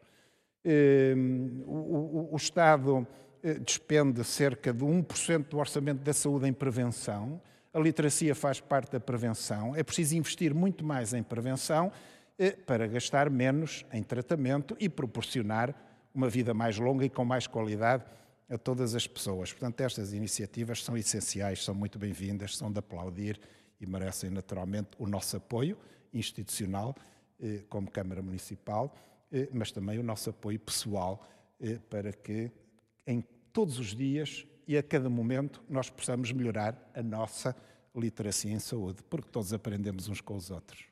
O, 1.65 2.33
o 2.33 2.35
Estado 2.35 3.07
despende 3.65 4.23
cerca 4.23 4.71
de 4.71 4.85
1% 4.85 5.47
do 5.47 5.57
orçamento 5.57 6.03
da 6.03 6.13
saúde 6.13 6.47
em 6.47 6.53
prevenção. 6.53 7.41
A 7.78 7.80
literacia 7.80 8.34
faz 8.34 8.59
parte 8.59 8.93
da 8.93 8.99
prevenção. 8.99 9.75
É 9.75 9.84
preciso 9.84 10.15
investir 10.15 10.51
muito 10.51 10.84
mais 10.84 11.13
em 11.13 11.21
prevenção 11.21 11.91
eh, 12.39 12.49
para 12.49 12.88
gastar 12.88 13.30
menos 13.30 13.86
em 13.93 14.01
tratamento 14.01 14.75
e 14.80 14.89
proporcionar 14.89 15.75
uma 16.11 16.28
vida 16.28 16.55
mais 16.55 16.80
longa 16.80 17.05
e 17.05 17.09
com 17.09 17.23
mais 17.23 17.45
qualidade 17.45 18.03
a 18.49 18.57
todas 18.57 18.95
as 18.95 19.05
pessoas. 19.05 19.51
Portanto, 19.53 19.80
estas 19.82 20.11
iniciativas 20.11 20.84
são 20.84 20.97
essenciais, 20.97 21.63
são 21.63 21.75
muito 21.75 21.99
bem-vindas, 21.99 22.57
são 22.57 22.71
de 22.71 22.80
aplaudir 22.80 23.39
e 23.80 23.86
merecem 23.86 24.32
naturalmente 24.32 24.89
o 24.97 25.05
nosso 25.05 25.38
apoio 25.38 25.78
institucional, 26.11 26.95
eh, 27.39 27.61
como 27.69 27.91
Câmara 27.91 28.23
Municipal, 28.23 28.91
eh, 29.32 29.49
mas 29.53 29.71
também 29.71 29.99
o 29.99 30.03
nosso 30.03 30.32
apoio 30.32 30.59
pessoal 30.59 31.23
para 31.91 32.11
que 32.11 32.51
em 33.05 33.23
todos 33.53 33.78
os 33.78 33.95
dias 33.95 34.47
e 34.67 34.75
a 34.75 34.82
cada 34.82 35.09
momento 35.09 35.63
nós 35.69 35.91
possamos 35.91 36.32
melhorar 36.32 36.91
a 36.95 37.03
nossa 37.03 37.55
literacia 37.99 38.51
em 38.51 38.59
saúde, 38.59 39.03
porque 39.09 39.29
todos 39.29 39.53
aprendemos 39.53 40.07
uns 40.07 40.21
com 40.21 40.35
os 40.35 40.51
outros. 40.51 40.85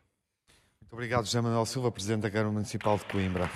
Muito 0.81 0.93
obrigado, 0.93 1.25
José 1.25 1.41
Manuel 1.41 1.65
Silva, 1.65 1.91
Presidente 1.91 2.21
da 2.21 2.31
Câmara 2.31 2.51
Municipal 2.51 2.97
de 2.97 3.05
Coimbra. 3.05 3.49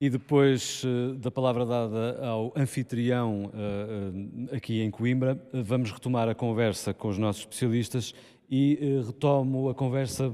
E 0.00 0.08
depois 0.08 0.84
uh, 0.84 1.16
da 1.16 1.28
palavra 1.28 1.66
dada 1.66 2.24
ao 2.24 2.52
anfitrião 2.56 3.46
uh, 3.46 4.52
uh, 4.52 4.54
aqui 4.54 4.80
em 4.80 4.92
Coimbra, 4.92 5.40
vamos 5.52 5.90
retomar 5.90 6.28
a 6.28 6.36
conversa 6.36 6.94
com 6.94 7.08
os 7.08 7.18
nossos 7.18 7.42
especialistas 7.42 8.14
e 8.48 9.02
retomo 9.04 9.68
a 9.68 9.74
conversa 9.74 10.32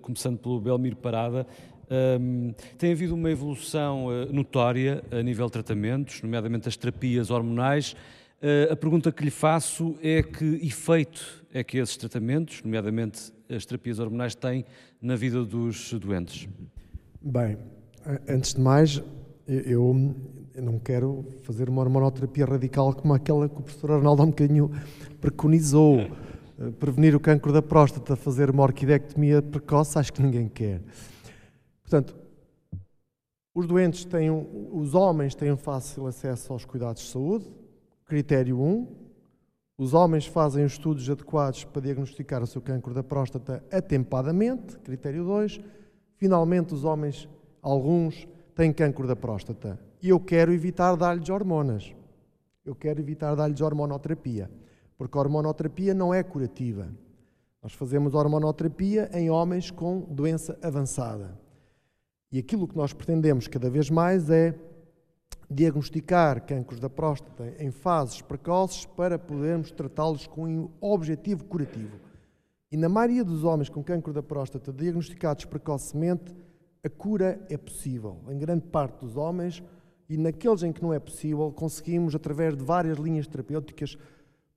começando 0.00 0.38
pelo 0.38 0.60
Belmir 0.60 0.94
Parada. 0.94 1.44
Um, 1.88 2.52
tem 2.76 2.92
havido 2.92 3.14
uma 3.14 3.30
evolução 3.30 4.08
notória 4.32 5.04
a 5.10 5.22
nível 5.22 5.46
de 5.46 5.52
tratamentos, 5.52 6.20
nomeadamente 6.22 6.68
as 6.68 6.76
terapias 6.76 7.30
hormonais. 7.30 7.94
a 8.70 8.76
pergunta 8.76 9.12
que 9.12 9.24
lhe 9.24 9.30
faço 9.30 9.96
é 10.02 10.22
que 10.22 10.44
efeito 10.66 11.44
é 11.54 11.62
que 11.62 11.78
esses 11.78 11.96
tratamentos, 11.96 12.62
nomeadamente 12.62 13.32
as 13.48 13.64
terapias 13.64 13.98
hormonais, 13.98 14.34
têm 14.34 14.64
na 15.00 15.16
vida 15.16 15.44
dos 15.44 15.92
doentes? 15.94 16.48
Bem, 17.22 17.56
Antes 18.28 18.54
de 18.54 18.60
mais, 18.60 19.02
eu 19.48 20.14
não 20.54 20.78
quero 20.78 21.24
fazer 21.42 21.68
uma 21.68 21.82
hormonoterapia 21.82 22.46
radical 22.46 22.94
como 22.94 23.12
aquela 23.12 23.48
que 23.48 23.58
o 23.58 23.62
professor 23.62 23.90
Arnaldo 23.92 24.22
um 24.22 24.26
bocadinho 24.26 24.70
preconizou. 25.20 26.06
Eh, 26.58 26.70
prevenir 26.70 27.14
o 27.14 27.20
cancro 27.20 27.52
da 27.52 27.60
próstata, 27.60 28.16
fazer 28.16 28.48
uma 28.48 28.62
orquidectomia 28.62 29.42
precoce, 29.42 29.98
acho 29.98 30.10
que 30.10 30.22
ninguém 30.22 30.48
quer. 30.48 30.80
Portanto, 31.86 32.16
os 33.54 33.64
doentes 33.64 34.04
têm, 34.04 34.28
os 34.72 34.92
homens 34.92 35.36
têm 35.36 35.56
fácil 35.56 36.08
acesso 36.08 36.52
aos 36.52 36.64
cuidados 36.64 37.02
de 37.02 37.10
saúde, 37.10 37.48
critério 38.04 38.60
1. 38.60 38.88
Os 39.78 39.94
homens 39.94 40.26
fazem 40.26 40.64
os 40.64 40.72
estudos 40.72 41.08
adequados 41.08 41.62
para 41.62 41.82
diagnosticar 41.82 42.42
o 42.42 42.46
seu 42.46 42.60
cancro 42.60 42.92
da 42.92 43.04
próstata 43.04 43.64
atempadamente, 43.70 44.76
critério 44.80 45.24
2. 45.24 45.60
Finalmente, 46.16 46.74
os 46.74 46.82
homens 46.82 47.28
Alguns 47.62 48.28
têm 48.54 48.72
cancro 48.72 49.08
da 49.08 49.16
próstata 49.16 49.76
e 50.00 50.08
eu 50.08 50.20
quero 50.20 50.52
evitar 50.52 50.94
dar-lhes 50.94 51.28
hormonas. 51.28 51.92
Eu 52.64 52.76
quero 52.76 53.00
evitar 53.00 53.34
dar-lhes 53.34 53.60
hormonoterapia, 53.60 54.48
porque 54.96 55.18
a 55.18 55.20
hormonoterapia 55.20 55.92
não 55.92 56.14
é 56.14 56.22
curativa. 56.22 56.88
Nós 57.60 57.72
fazemos 57.72 58.14
hormonoterapia 58.14 59.10
em 59.12 59.30
homens 59.30 59.72
com 59.72 59.98
doença 59.98 60.56
avançada. 60.62 61.45
E 62.30 62.38
aquilo 62.38 62.66
que 62.66 62.76
nós 62.76 62.92
pretendemos 62.92 63.46
cada 63.48 63.70
vez 63.70 63.88
mais 63.88 64.30
é 64.30 64.54
diagnosticar 65.50 66.44
cancros 66.44 66.80
da 66.80 66.90
próstata 66.90 67.54
em 67.58 67.70
fases 67.70 68.20
precoces 68.20 68.84
para 68.84 69.18
podermos 69.18 69.70
tratá-los 69.70 70.26
com 70.26 70.46
um 70.46 70.70
objetivo 70.80 71.44
curativo. 71.44 72.00
E 72.70 72.76
na 72.76 72.88
maioria 72.88 73.24
dos 73.24 73.44
homens 73.44 73.68
com 73.68 73.82
cancro 73.82 74.12
da 74.12 74.22
próstata 74.22 74.72
diagnosticados 74.72 75.44
precocemente, 75.44 76.34
a 76.84 76.88
cura 76.90 77.40
é 77.48 77.56
possível. 77.56 78.20
Em 78.28 78.38
grande 78.38 78.66
parte 78.66 79.00
dos 79.00 79.16
homens, 79.16 79.62
e 80.08 80.16
naqueles 80.16 80.62
em 80.62 80.72
que 80.72 80.82
não 80.82 80.92
é 80.92 80.98
possível, 80.98 81.50
conseguimos, 81.52 82.14
através 82.14 82.56
de 82.56 82.64
várias 82.64 82.98
linhas 82.98 83.26
terapêuticas, 83.26 83.96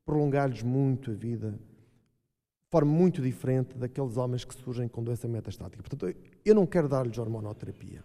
prolongar-lhes 0.05 0.63
muito 0.63 1.11
a 1.11 1.13
vida, 1.13 1.51
de 1.51 2.71
forma 2.71 2.91
muito 2.91 3.21
diferente 3.21 3.77
daqueles 3.77 4.17
homens 4.17 4.45
que 4.45 4.53
surgem 4.53 4.87
com 4.87 5.03
doença 5.03 5.27
metastática. 5.27 5.81
Portanto, 5.81 6.15
eu 6.45 6.55
não 6.55 6.65
quero 6.65 6.87
dar-lhes 6.87 7.17
hormonoterapia. 7.17 8.03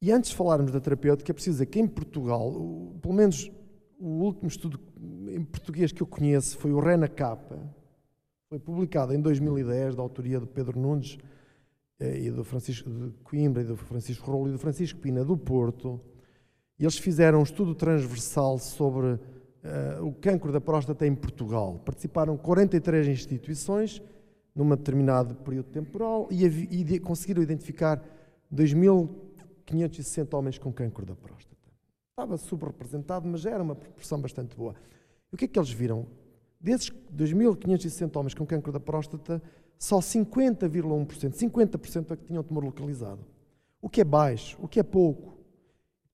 E 0.00 0.12
antes 0.12 0.30
de 0.30 0.36
falarmos 0.36 0.70
da 0.70 0.80
terapêutica, 0.80 1.32
é 1.32 1.34
preciso 1.34 1.56
dizer 1.56 1.66
que 1.66 1.80
em 1.80 1.86
Portugal, 1.86 2.52
pelo 3.02 3.14
menos 3.14 3.50
o 3.98 4.22
último 4.22 4.48
estudo 4.48 4.78
em 5.28 5.42
português 5.42 5.90
que 5.90 6.02
eu 6.02 6.06
conheço 6.06 6.56
foi 6.58 6.72
o 6.72 6.78
Rena 6.78 7.08
Capa, 7.08 7.58
foi 8.48 8.58
publicado 8.58 9.12
em 9.12 9.20
2010, 9.20 9.96
da 9.96 10.02
autoria 10.02 10.38
de 10.38 10.46
Pedro 10.46 10.78
Nunes, 10.78 11.18
eh, 11.98 12.20
e 12.20 12.30
do 12.30 12.44
Francisco 12.44 12.88
de 12.88 13.10
Coimbra 13.24 13.62
e 13.62 13.64
do 13.64 13.76
Francisco 13.76 14.30
Rolo 14.30 14.48
e 14.48 14.52
do 14.52 14.58
Francisco 14.58 15.00
Pina 15.00 15.24
do 15.24 15.36
Porto, 15.36 16.00
e 16.78 16.84
eles 16.84 16.96
fizeram 16.96 17.40
um 17.40 17.42
estudo 17.42 17.74
transversal 17.74 18.56
sobre 18.58 19.06
uh, 19.06 19.20
o 20.06 20.12
cancro 20.12 20.52
da 20.52 20.60
próstata 20.60 21.04
em 21.04 21.14
Portugal. 21.14 21.82
Participaram 21.84 22.36
43 22.36 23.08
instituições 23.08 24.00
num 24.58 24.68
determinado 24.70 25.36
período 25.36 25.70
temporal 25.70 26.28
e, 26.32 26.44
e 26.44 26.98
conseguiram 26.98 27.40
identificar 27.40 28.02
2.560 28.52 30.34
homens 30.36 30.58
com 30.58 30.72
cancro 30.72 31.06
da 31.06 31.14
próstata. 31.14 31.56
Estava 32.10 32.36
subrepresentado, 32.36 33.28
mas 33.28 33.46
era 33.46 33.62
uma 33.62 33.76
proporção 33.76 34.20
bastante 34.20 34.56
boa. 34.56 34.74
E 35.30 35.36
o 35.36 35.38
que 35.38 35.44
é 35.44 35.48
que 35.48 35.56
eles 35.56 35.70
viram? 35.70 36.06
Desses 36.60 36.90
2.560 37.14 38.16
homens 38.16 38.34
com 38.34 38.44
cancro 38.44 38.72
da 38.72 38.80
próstata, 38.80 39.40
só 39.78 40.00
50,1%, 40.00 41.34
50% 41.34 42.10
é 42.10 42.16
que 42.16 42.24
tinham 42.24 42.42
tumor 42.42 42.64
localizado. 42.64 43.24
O 43.80 43.88
que 43.88 44.00
é 44.00 44.04
baixo, 44.04 44.58
o 44.60 44.66
que 44.66 44.80
é 44.80 44.82
pouco. 44.82 45.38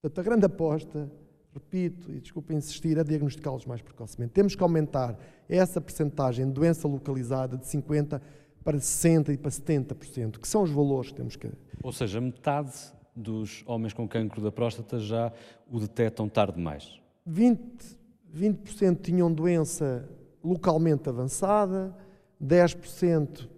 Portanto, 0.03 0.19
a 0.19 0.23
grande 0.23 0.45
aposta, 0.45 1.11
repito, 1.55 2.11
e 2.13 2.21
desculpa 2.21 2.53
insistir, 2.53 2.99
é 2.99 3.05
diagnosticá-los 3.05 3.65
mais 3.65 3.81
precocemente. 3.81 4.33
Temos 4.33 4.55
que 4.55 4.63
aumentar 4.63 5.17
essa 5.49 5.81
percentagem 5.81 6.47
de 6.47 6.53
doença 6.53 6.89
localizada 6.89 7.57
de 7.57 7.65
50% 7.65 8.21
para 8.65 8.79
60% 8.79 9.29
e 9.29 9.37
para 9.37 9.51
70%, 9.51 10.39
que 10.39 10.49
são 10.49 10.63
os 10.63 10.71
valores 10.71 11.11
que 11.11 11.17
temos 11.17 11.37
que... 11.37 11.51
Ou 11.83 11.93
seja, 11.93 12.21
metade 12.21 12.73
dos 13.15 13.63
homens 13.67 13.93
com 13.93 14.09
cancro 14.09 14.43
da 14.43 14.51
próstata 14.51 14.99
já 14.99 15.31
o 15.71 15.79
detectam 15.79 16.29
tarde 16.29 16.57
demais. 16.57 16.99
20%, 17.29 17.97
20 18.33 18.97
tinham 18.97 19.33
doença 19.33 20.09
localmente 20.43 21.09
avançada, 21.09 21.95
10% 22.43 23.49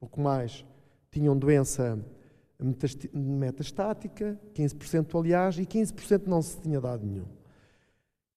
pouco 0.00 0.20
mais, 0.20 0.64
tinham 1.10 1.36
doença 1.36 1.98
metastática, 3.12 4.40
15% 4.54 5.18
aliás, 5.18 5.58
e 5.58 5.66
15% 5.66 6.26
não 6.26 6.40
se 6.40 6.60
tinha 6.60 6.80
dado 6.80 7.04
nenhum. 7.04 7.26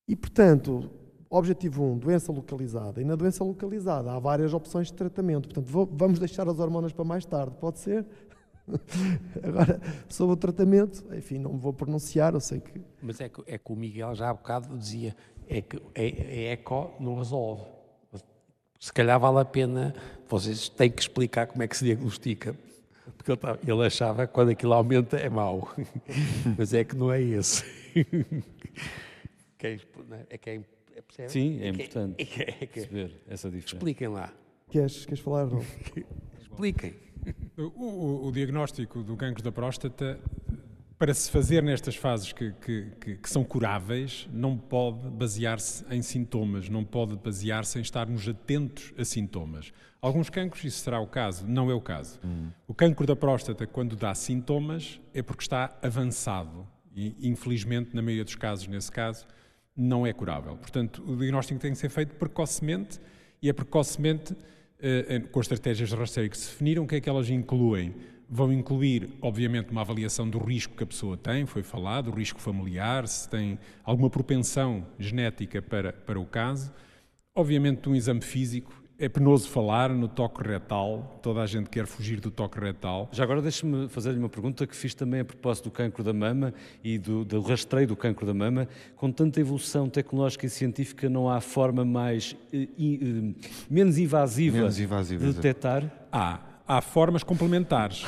E, 0.08 0.16
portanto, 0.16 0.89
objetivo 1.30 1.84
1, 1.84 1.97
doença 1.97 2.32
localizada. 2.32 3.01
E 3.01 3.06
na 3.06 3.16
doença 3.16 3.43
localizada 3.43 4.12
há 4.12 4.20
várias 4.20 4.53
opções 4.53 4.88
de 4.88 4.93
tratamento. 4.93 5.47
Portanto, 5.47 5.66
vou, 5.66 5.89
vamos 5.91 6.20
deixar 6.20 6.47
as 6.47 6.60
hormonas 6.60 6.93
para 6.93 7.03
mais 7.03 7.26
tarde, 7.26 7.56
pode 7.60 7.80
ser? 7.80 8.06
Agora, 9.43 9.80
sobre 10.10 10.34
o 10.34 10.38
tratamento, 10.38 11.03
enfim, 11.16 11.38
não 11.38 11.53
me 11.53 11.60
vou 11.60 11.74
pronunciar, 11.74 12.34
eu 12.34 12.39
sei 12.39 12.60
que... 12.60 12.82
Mas 13.01 13.20
é 13.20 13.30
que, 13.30 13.41
é 13.47 13.58
que 13.58 13.72
o 13.72 13.76
Miguel 13.76 14.16
já 14.16 14.30
há 14.30 14.34
bocado 14.34 14.78
dizia, 14.78 15.16
é 15.47 15.62
que 15.62 15.78
a, 15.78 15.99
a 15.99 16.53
ECO 16.53 16.91
não 16.99 17.16
resolve 17.16 17.76
se 18.86 18.93
calhar 18.93 19.20
vale 19.20 19.39
a 19.39 19.45
pena, 19.45 19.95
vocês 20.30 20.70
têm 20.70 20.91
que 20.91 21.01
explicar 21.01 21.47
como 21.47 21.64
é 21.64 21.68
que 21.68 21.76
se 21.76 21.84
diagnostica. 21.86 22.56
Porque 23.18 23.32
ele, 23.32 23.39
ele 23.68 23.84
achava 23.84 24.28
que 24.28 24.34
quando 24.34 24.49
aquilo 24.49 24.74
aumenta 24.74 25.18
é 25.18 25.28
mau. 25.28 25.74
Mas 26.56 26.72
é 26.72 26.84
que 26.84 26.95
não 26.95 27.12
é 27.12 27.20
esse. 27.20 27.66
É, 29.66 30.26
é 30.30 30.38
que 30.38 30.49
é, 30.49 30.61
é, 31.18 31.28
Sim, 31.28 31.59
é, 31.59 31.66
é 31.66 31.70
importante 31.70 32.16
é, 32.18 32.41
é, 32.41 32.63
é, 32.63 32.68
perceber 32.68 33.22
essa 33.28 33.49
diferença. 33.49 33.76
Expliquem 33.76 34.07
lá. 34.07 34.34
Queres, 34.70 35.05
queres 35.05 35.20
falar, 35.20 35.45
não? 35.47 35.63
Expliquem. 36.39 36.95
O, 37.57 37.63
o, 37.63 38.28
o, 38.28 38.32
diagnóstico 38.32 39.03
do 39.03 39.18
cancro 39.18 39.43
da 39.43 39.51
próstata 39.51 40.20
para 40.97 41.13
se 41.13 41.30
fazer 41.30 41.61
nestas 41.61 41.95
fases 41.95 42.32
que, 42.32 42.53
que, 42.53 42.91
que, 43.01 43.16
que 43.18 43.30
são 43.30 43.43
curáveis, 43.43 44.30
não 44.32 44.57
pode 44.57 45.09
basear-se 45.09 45.84
em 45.89 46.01
sintomas, 46.01 46.70
não 46.70 46.86
pode 46.86 47.18
basear-se 47.18 47.78
em 47.78 47.82
estarmos 47.82 48.28
atentos 48.28 48.93
a 48.97 49.03
sintomas. 49.03 49.74
Alguns 50.01 50.30
cancros, 50.30 50.63
isso 50.63 50.80
será 50.80 50.99
o 50.99 51.07
caso, 51.07 51.45
não 51.45 51.70
é 51.70 51.74
o 51.74 51.82
caso. 51.82 52.20
Hum. 52.24 52.49
O 52.68 52.74
cancro 52.74 53.05
da 53.05 53.16
próstata, 53.16 53.68
quando 53.68 53.95
dá 53.95 54.16
sintomas, 54.16 55.01
é 55.13 55.22
porque 55.22 55.43
está 55.43 55.78
avançado 55.82 56.66
e, 56.95 57.28
infelizmente, 57.28 57.93
na 57.93 58.01
maioria 58.01 58.24
dos 58.24 58.36
casos, 58.36 58.68
nesse 58.68 58.91
caso, 58.91 59.28
não 59.76 60.05
é 60.05 60.13
curável. 60.13 60.55
Portanto, 60.57 61.03
o 61.05 61.15
diagnóstico 61.17 61.59
tem 61.59 61.71
que 61.71 61.78
ser 61.78 61.89
feito 61.89 62.15
precocemente 62.15 62.99
e 63.41 63.49
é 63.49 63.53
precocemente 63.53 64.36
eh, 64.80 65.19
com 65.32 65.39
as 65.39 65.45
estratégias 65.45 65.89
de 65.89 65.95
rastreio 65.95 66.30
que 66.30 66.38
se 66.38 66.49
definiram, 66.49 66.84
o 66.84 66.88
que 66.88 66.95
é 66.95 67.01
que 67.01 67.09
elas 67.09 67.30
incluem? 67.30 67.93
vão 68.30 68.51
incluir, 68.51 69.09
obviamente, 69.21 69.71
uma 69.71 69.82
avaliação 69.82 70.30
do 70.30 70.39
risco 70.39 70.76
que 70.76 70.84
a 70.84 70.88
pessoa 70.88 71.17
tem, 71.17 71.45
foi 71.45 71.63
falado, 71.63 72.09
o 72.09 72.15
risco 72.15 72.39
familiar, 72.39 73.07
se 73.07 73.30
tem 73.30 73.59
alguma 73.84 74.09
propensão 74.09 74.86
genética 74.97 75.61
para, 75.61 75.93
para 75.93 76.19
o 76.19 76.26
caso, 76.26 76.73
obviamente 77.36 77.88
um 77.88 77.95
exame 77.95 78.21
físico 78.21 78.73
é 78.97 79.09
penoso 79.09 79.49
falar 79.49 79.89
no 79.89 80.07
toque 80.07 80.41
retal, 80.47 81.19
toda 81.21 81.41
a 81.41 81.45
gente 81.45 81.69
quer 81.69 81.85
fugir 81.85 82.19
do 82.19 82.31
toque 82.31 82.59
retal. 82.59 83.09
Já 83.11 83.23
agora 83.23 83.41
deixe-me 83.41 83.89
fazer-lhe 83.89 84.17
uma 84.17 84.29
pergunta 84.29 84.65
que 84.65 84.75
fiz 84.75 84.93
também 84.93 85.19
a 85.19 85.25
propósito 85.25 85.65
do 85.65 85.71
cancro 85.71 86.03
da 86.03 86.13
mama 86.13 86.53
e 86.83 86.97
do, 86.97 87.25
do, 87.25 87.41
rastreio 87.41 87.87
do 87.87 87.95
cancro 87.95 88.25
da 88.25 88.33
mama. 88.33 88.67
Com 88.95 89.11
tanta 89.11 89.39
evolução 89.39 89.89
tecnológica 89.89 90.45
e 90.45 90.49
científica, 90.49 91.09
não 91.09 91.29
há 91.29 91.41
forma 91.41 91.83
mais 91.83 92.35
eh, 92.53 92.67
eh, 92.79 93.33
menos 93.69 93.97
invasiva, 93.97 94.57
menos 94.57 94.79
invasiva 94.79 95.25
de 95.25 95.33
detectar? 95.33 96.07
Há, 96.11 96.39
há 96.65 96.81
formas 96.81 97.23
complementares. 97.23 98.05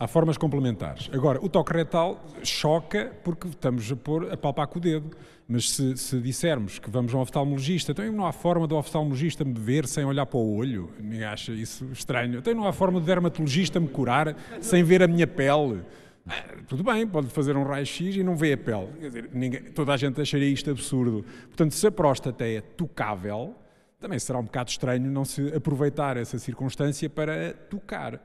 Há 0.00 0.06
formas 0.06 0.38
complementares. 0.38 1.10
Agora, 1.12 1.44
o 1.44 1.48
toque 1.48 1.72
retal 1.72 2.24
choca 2.44 3.12
porque 3.24 3.48
estamos 3.48 3.90
a, 3.90 3.96
pôr, 3.96 4.32
a 4.32 4.36
palpar 4.36 4.68
com 4.68 4.78
o 4.78 4.80
dedo. 4.80 5.10
Mas 5.48 5.70
se, 5.70 5.96
se, 5.96 6.20
dissermos 6.20 6.78
que 6.78 6.90
vamos 6.90 7.12
a 7.12 7.16
um 7.16 7.20
oftalmologista, 7.20 7.92
então 7.92 8.12
não 8.12 8.26
há 8.26 8.32
forma 8.32 8.66
do 8.66 8.76
oftalmologista 8.76 9.44
me 9.44 9.54
ver 9.54 9.88
sem 9.88 10.04
olhar 10.04 10.26
para 10.26 10.38
o 10.38 10.54
olho. 10.54 10.90
Me 11.00 11.24
acha 11.24 11.52
isso 11.52 11.86
estranho. 11.90 12.38
Então 12.38 12.54
não 12.54 12.66
há 12.66 12.72
forma 12.72 13.00
do 13.00 13.06
dermatologista 13.06 13.80
me 13.80 13.88
curar 13.88 14.36
sem 14.60 14.84
ver 14.84 15.02
a 15.02 15.08
minha 15.08 15.26
pele. 15.26 15.82
Ah, 16.28 16.44
tudo 16.68 16.84
bem, 16.84 17.06
pode 17.06 17.28
fazer 17.28 17.56
um 17.56 17.64
raio-x 17.64 18.16
e 18.16 18.22
não 18.22 18.36
vê 18.36 18.52
a 18.52 18.58
pele. 18.58 18.88
Dizer, 19.00 19.30
ninguém, 19.32 19.62
toda 19.62 19.94
a 19.94 19.96
gente 19.96 20.20
acharia 20.20 20.48
isto 20.48 20.70
absurdo. 20.70 21.24
Portanto, 21.46 21.72
se 21.72 21.86
a 21.86 21.90
próstata 21.90 22.46
é 22.46 22.60
tocável, 22.60 23.56
também 23.98 24.18
será 24.18 24.38
um 24.38 24.44
bocado 24.44 24.70
estranho 24.70 25.10
não 25.10 25.24
se 25.24 25.48
aproveitar 25.54 26.18
essa 26.18 26.38
circunstância 26.38 27.08
para 27.08 27.54
tocar. 27.54 28.20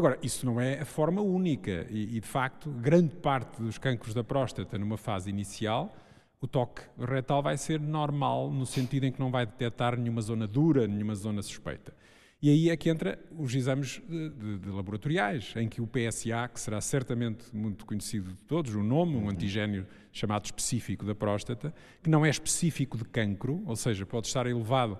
Agora, 0.00 0.18
isso 0.22 0.46
não 0.46 0.60
é 0.60 0.80
a 0.80 0.84
forma 0.84 1.20
única 1.20 1.86
e, 1.90 2.16
e 2.16 2.20
de 2.20 2.26
facto, 2.26 2.70
grande 2.70 3.14
parte 3.16 3.60
dos 3.60 3.76
cancros 3.76 4.14
da 4.14 4.24
próstata 4.24 4.78
numa 4.78 4.96
fase 4.96 5.28
inicial 5.28 5.94
o 6.40 6.46
toque 6.46 6.82
retal 6.98 7.42
vai 7.42 7.58
ser 7.58 7.78
normal, 7.78 8.50
no 8.50 8.64
sentido 8.64 9.04
em 9.04 9.12
que 9.12 9.20
não 9.20 9.30
vai 9.30 9.44
detectar 9.44 9.98
nenhuma 9.98 10.22
zona 10.22 10.46
dura, 10.46 10.86
nenhuma 10.88 11.14
zona 11.14 11.42
suspeita. 11.42 11.94
E 12.42 12.48
aí 12.48 12.70
é 12.70 12.76
que 12.78 12.88
entra 12.88 13.18
os 13.38 13.54
exames 13.54 14.00
de, 14.08 14.30
de, 14.30 14.58
de, 14.60 14.68
laboratoriais, 14.70 15.52
em 15.56 15.68
que 15.68 15.82
o 15.82 15.86
PSA, 15.86 16.48
que 16.48 16.58
será 16.58 16.80
certamente 16.80 17.54
muito 17.54 17.84
conhecido 17.84 18.30
de 18.30 18.36
todos, 18.48 18.74
o 18.74 18.82
nome, 18.82 19.16
um 19.16 19.28
antigênio 19.28 19.86
chamado 20.10 20.46
específico 20.46 21.04
da 21.04 21.14
próstata, 21.14 21.74
que 22.02 22.08
não 22.08 22.24
é 22.24 22.30
específico 22.30 22.96
de 22.96 23.04
cancro, 23.04 23.62
ou 23.66 23.76
seja, 23.76 24.06
pode 24.06 24.26
estar 24.26 24.46
elevado 24.46 24.98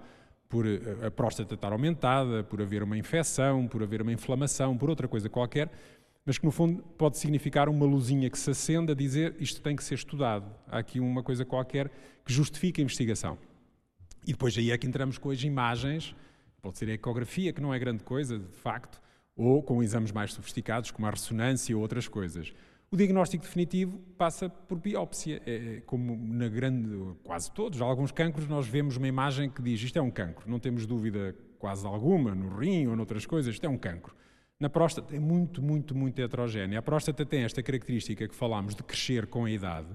por 0.50 0.66
eh, 0.66 1.06
a 1.06 1.10
próstata 1.10 1.54
estar 1.54 1.72
aumentada, 1.72 2.42
por 2.42 2.60
haver 2.60 2.82
uma 2.82 2.98
infecção, 2.98 3.66
por 3.66 3.82
haver 3.82 4.02
uma 4.02 4.12
inflamação, 4.12 4.76
por 4.76 4.90
outra 4.90 5.08
coisa 5.08 5.30
qualquer, 5.30 5.70
mas 6.26 6.36
que 6.36 6.44
no 6.44 6.50
fundo 6.50 6.82
pode 6.98 7.16
significar 7.16 7.68
uma 7.68 7.86
luzinha 7.86 8.28
que 8.28 8.38
se 8.38 8.50
acende 8.50 8.92
a 8.92 8.94
dizer 8.94 9.34
isto 9.38 9.62
tem 9.62 9.74
que 9.74 9.82
ser 9.82 9.94
estudado. 9.94 10.44
Há 10.68 10.78
aqui 10.78 11.00
uma 11.00 11.22
coisa 11.22 11.44
qualquer 11.44 11.88
que 12.24 12.32
justifica 12.32 12.82
a 12.82 12.82
investigação. 12.82 13.38
E 14.26 14.32
depois 14.32 14.58
aí 14.58 14.70
é 14.70 14.76
que 14.76 14.86
entramos 14.86 15.16
com 15.16 15.30
as 15.30 15.42
imagens, 15.42 16.14
pode 16.60 16.76
ser 16.76 16.90
a 16.90 16.92
ecografia, 16.92 17.52
que 17.52 17.60
não 17.60 17.72
é 17.72 17.78
grande 17.78 18.02
coisa, 18.02 18.38
de 18.38 18.56
facto, 18.58 19.00
ou 19.34 19.62
com 19.62 19.82
exames 19.82 20.12
mais 20.12 20.34
sofisticados, 20.34 20.90
como 20.90 21.06
a 21.06 21.10
ressonância 21.10 21.74
ou 21.74 21.80
outras 21.80 22.06
coisas. 22.06 22.52
O 22.92 22.96
diagnóstico 22.96 23.44
definitivo 23.44 23.98
passa 24.18 24.48
por 24.48 24.76
biópsia, 24.80 25.40
é, 25.46 25.76
é 25.76 25.80
como 25.82 26.16
na 26.16 26.48
grande, 26.48 26.88
quase 27.22 27.48
todos, 27.52 27.80
alguns 27.80 28.10
cancros 28.10 28.48
nós 28.48 28.66
vemos 28.66 28.96
uma 28.96 29.06
imagem 29.06 29.48
que 29.48 29.62
diz 29.62 29.80
isto 29.80 29.96
é 29.96 30.02
um 30.02 30.10
cancro, 30.10 30.50
não 30.50 30.58
temos 30.58 30.86
dúvida 30.86 31.36
quase 31.56 31.86
alguma 31.86 32.34
no 32.34 32.58
rim 32.58 32.88
ou 32.88 32.96
noutras 32.96 33.24
coisas, 33.24 33.54
isto 33.54 33.64
é 33.64 33.68
um 33.68 33.78
cancro. 33.78 34.12
Na 34.58 34.68
próstata 34.68 35.14
é 35.14 35.20
muito, 35.20 35.62
muito, 35.62 35.94
muito 35.94 36.20
heterogénea. 36.20 36.80
A 36.80 36.82
próstata 36.82 37.24
tem 37.24 37.44
esta 37.44 37.62
característica 37.62 38.26
que 38.26 38.34
falámos 38.34 38.74
de 38.74 38.82
crescer 38.82 39.28
com 39.28 39.44
a 39.44 39.50
idade, 39.50 39.88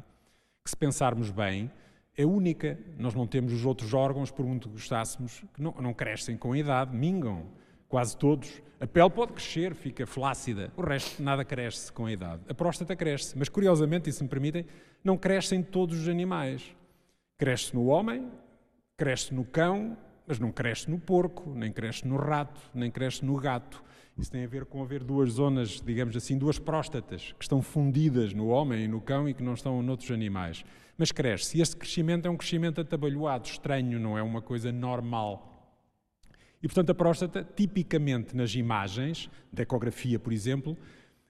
que 0.64 0.70
se 0.70 0.78
pensarmos 0.78 1.30
bem, 1.30 1.70
é 2.18 2.26
única. 2.26 2.80
Nós 2.98 3.14
não 3.14 3.28
temos 3.28 3.52
os 3.52 3.66
outros 3.66 3.93
órgãos, 3.93 4.32
por 4.32 4.46
muito 4.46 4.70
gostássemos, 4.70 5.43
que 5.54 5.62
não, 5.62 5.76
não 5.82 5.93
crescem 5.93 6.38
com 6.38 6.54
a 6.54 6.58
idade, 6.58 6.96
mingam, 6.96 7.46
quase 7.88 8.18
todos. 8.18 8.62
A 8.80 8.86
pele 8.86 9.10
pode 9.10 9.34
crescer, 9.34 9.74
fica 9.74 10.06
flácida, 10.06 10.72
o 10.76 10.82
resto 10.82 11.24
nada 11.24 11.46
cresce 11.46 11.92
com 11.92 12.06
a 12.06 12.12
idade. 12.12 12.42
A 12.50 12.54
próstata 12.54 12.96
cresce, 12.96 13.38
mas 13.38 13.50
curiosamente, 13.50 14.10
e 14.10 14.14
se 14.14 14.22
me 14.22 14.30
permitem, 14.30 14.66
não 15.04 15.18
crescem 15.18 15.64
todos 15.64 16.02
os 16.02 16.10
animais. 16.10 16.76
Cresce 17.38 17.74
no 17.74 17.86
homem, 17.86 18.30
cresce 18.98 19.34
no 19.34 19.46
cão, 19.46 19.98
mas 20.28 20.40
não 20.40 20.52
cresce 20.52 20.90
no 20.90 21.00
porco, 21.00 21.50
nem 21.56 21.72
cresce 21.72 22.08
no 22.08 22.18
rato, 22.18 22.60
nem 22.74 22.90
cresce 22.90 23.24
no 23.24 23.36
gato. 23.38 23.84
Isso 24.18 24.32
tem 24.32 24.46
a 24.46 24.48
ver 24.48 24.66
com 24.66 24.82
haver 24.82 25.04
duas 25.04 25.32
zonas, 25.32 25.82
digamos 25.82 26.16
assim, 26.16 26.38
duas 26.38 26.58
próstatas, 26.58 27.34
que 27.38 27.44
estão 27.44 27.62
fundidas 27.62 28.34
no 28.34 28.48
homem 28.48 28.86
e 28.86 28.88
no 28.88 29.02
cão 29.02 29.28
e 29.28 29.34
que 29.34 29.44
não 29.44 29.54
estão 29.54 29.82
noutros 29.82 30.10
animais. 30.12 30.64
Mas 30.98 31.12
cresce. 31.12 31.58
E 31.58 31.62
esse 31.62 31.76
crescimento 31.76 32.26
é 32.26 32.32
um 32.32 32.38
crescimento 32.38 32.80
atabalhoado, 32.80 33.48
estranho, 33.48 34.00
não 34.00 34.18
é 34.18 34.24
uma 34.24 34.42
coisa 34.42 34.72
normal. 34.72 35.55
E, 36.66 36.68
portanto, 36.68 36.89
a 36.89 36.95
próstata, 36.95 37.47
tipicamente 37.55 38.36
nas 38.36 38.55
imagens, 38.55 39.30
da 39.53 39.61
ecografia, 39.61 40.18
por 40.18 40.34
exemplo, 40.34 40.76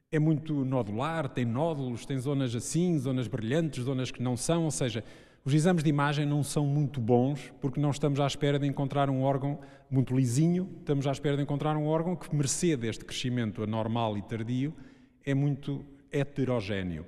é 0.09 0.17
muito 0.17 0.63
nodular, 0.63 1.27
tem 1.27 1.43
nódulos, 1.43 2.05
tem 2.05 2.17
zonas 2.17 2.55
assim, 2.55 2.97
zonas 2.97 3.27
brilhantes, 3.27 3.83
zonas 3.83 4.11
que 4.11 4.23
não 4.23 4.37
são, 4.37 4.63
ou 4.63 4.71
seja, 4.71 5.03
os 5.43 5.53
exames 5.53 5.83
de 5.83 5.89
imagem 5.89 6.25
não 6.25 6.41
são 6.41 6.65
muito 6.65 7.01
bons 7.01 7.53
porque 7.59 7.81
não 7.81 7.91
estamos 7.91 8.21
à 8.21 8.25
espera 8.25 8.57
de 8.57 8.65
encontrar 8.65 9.09
um 9.09 9.23
órgão 9.23 9.59
muito 9.91 10.15
lisinho, 10.15 10.69
estamos 10.79 11.05
à 11.05 11.11
espera 11.11 11.35
de 11.35 11.43
encontrar 11.43 11.75
um 11.75 11.85
órgão 11.85 12.15
que, 12.15 12.33
mercê 12.33 12.77
deste 12.77 13.03
crescimento 13.03 13.61
anormal 13.61 14.17
e 14.17 14.21
tardio, 14.21 14.73
é 15.25 15.33
muito 15.33 15.85
heterogéneo. 16.13 17.05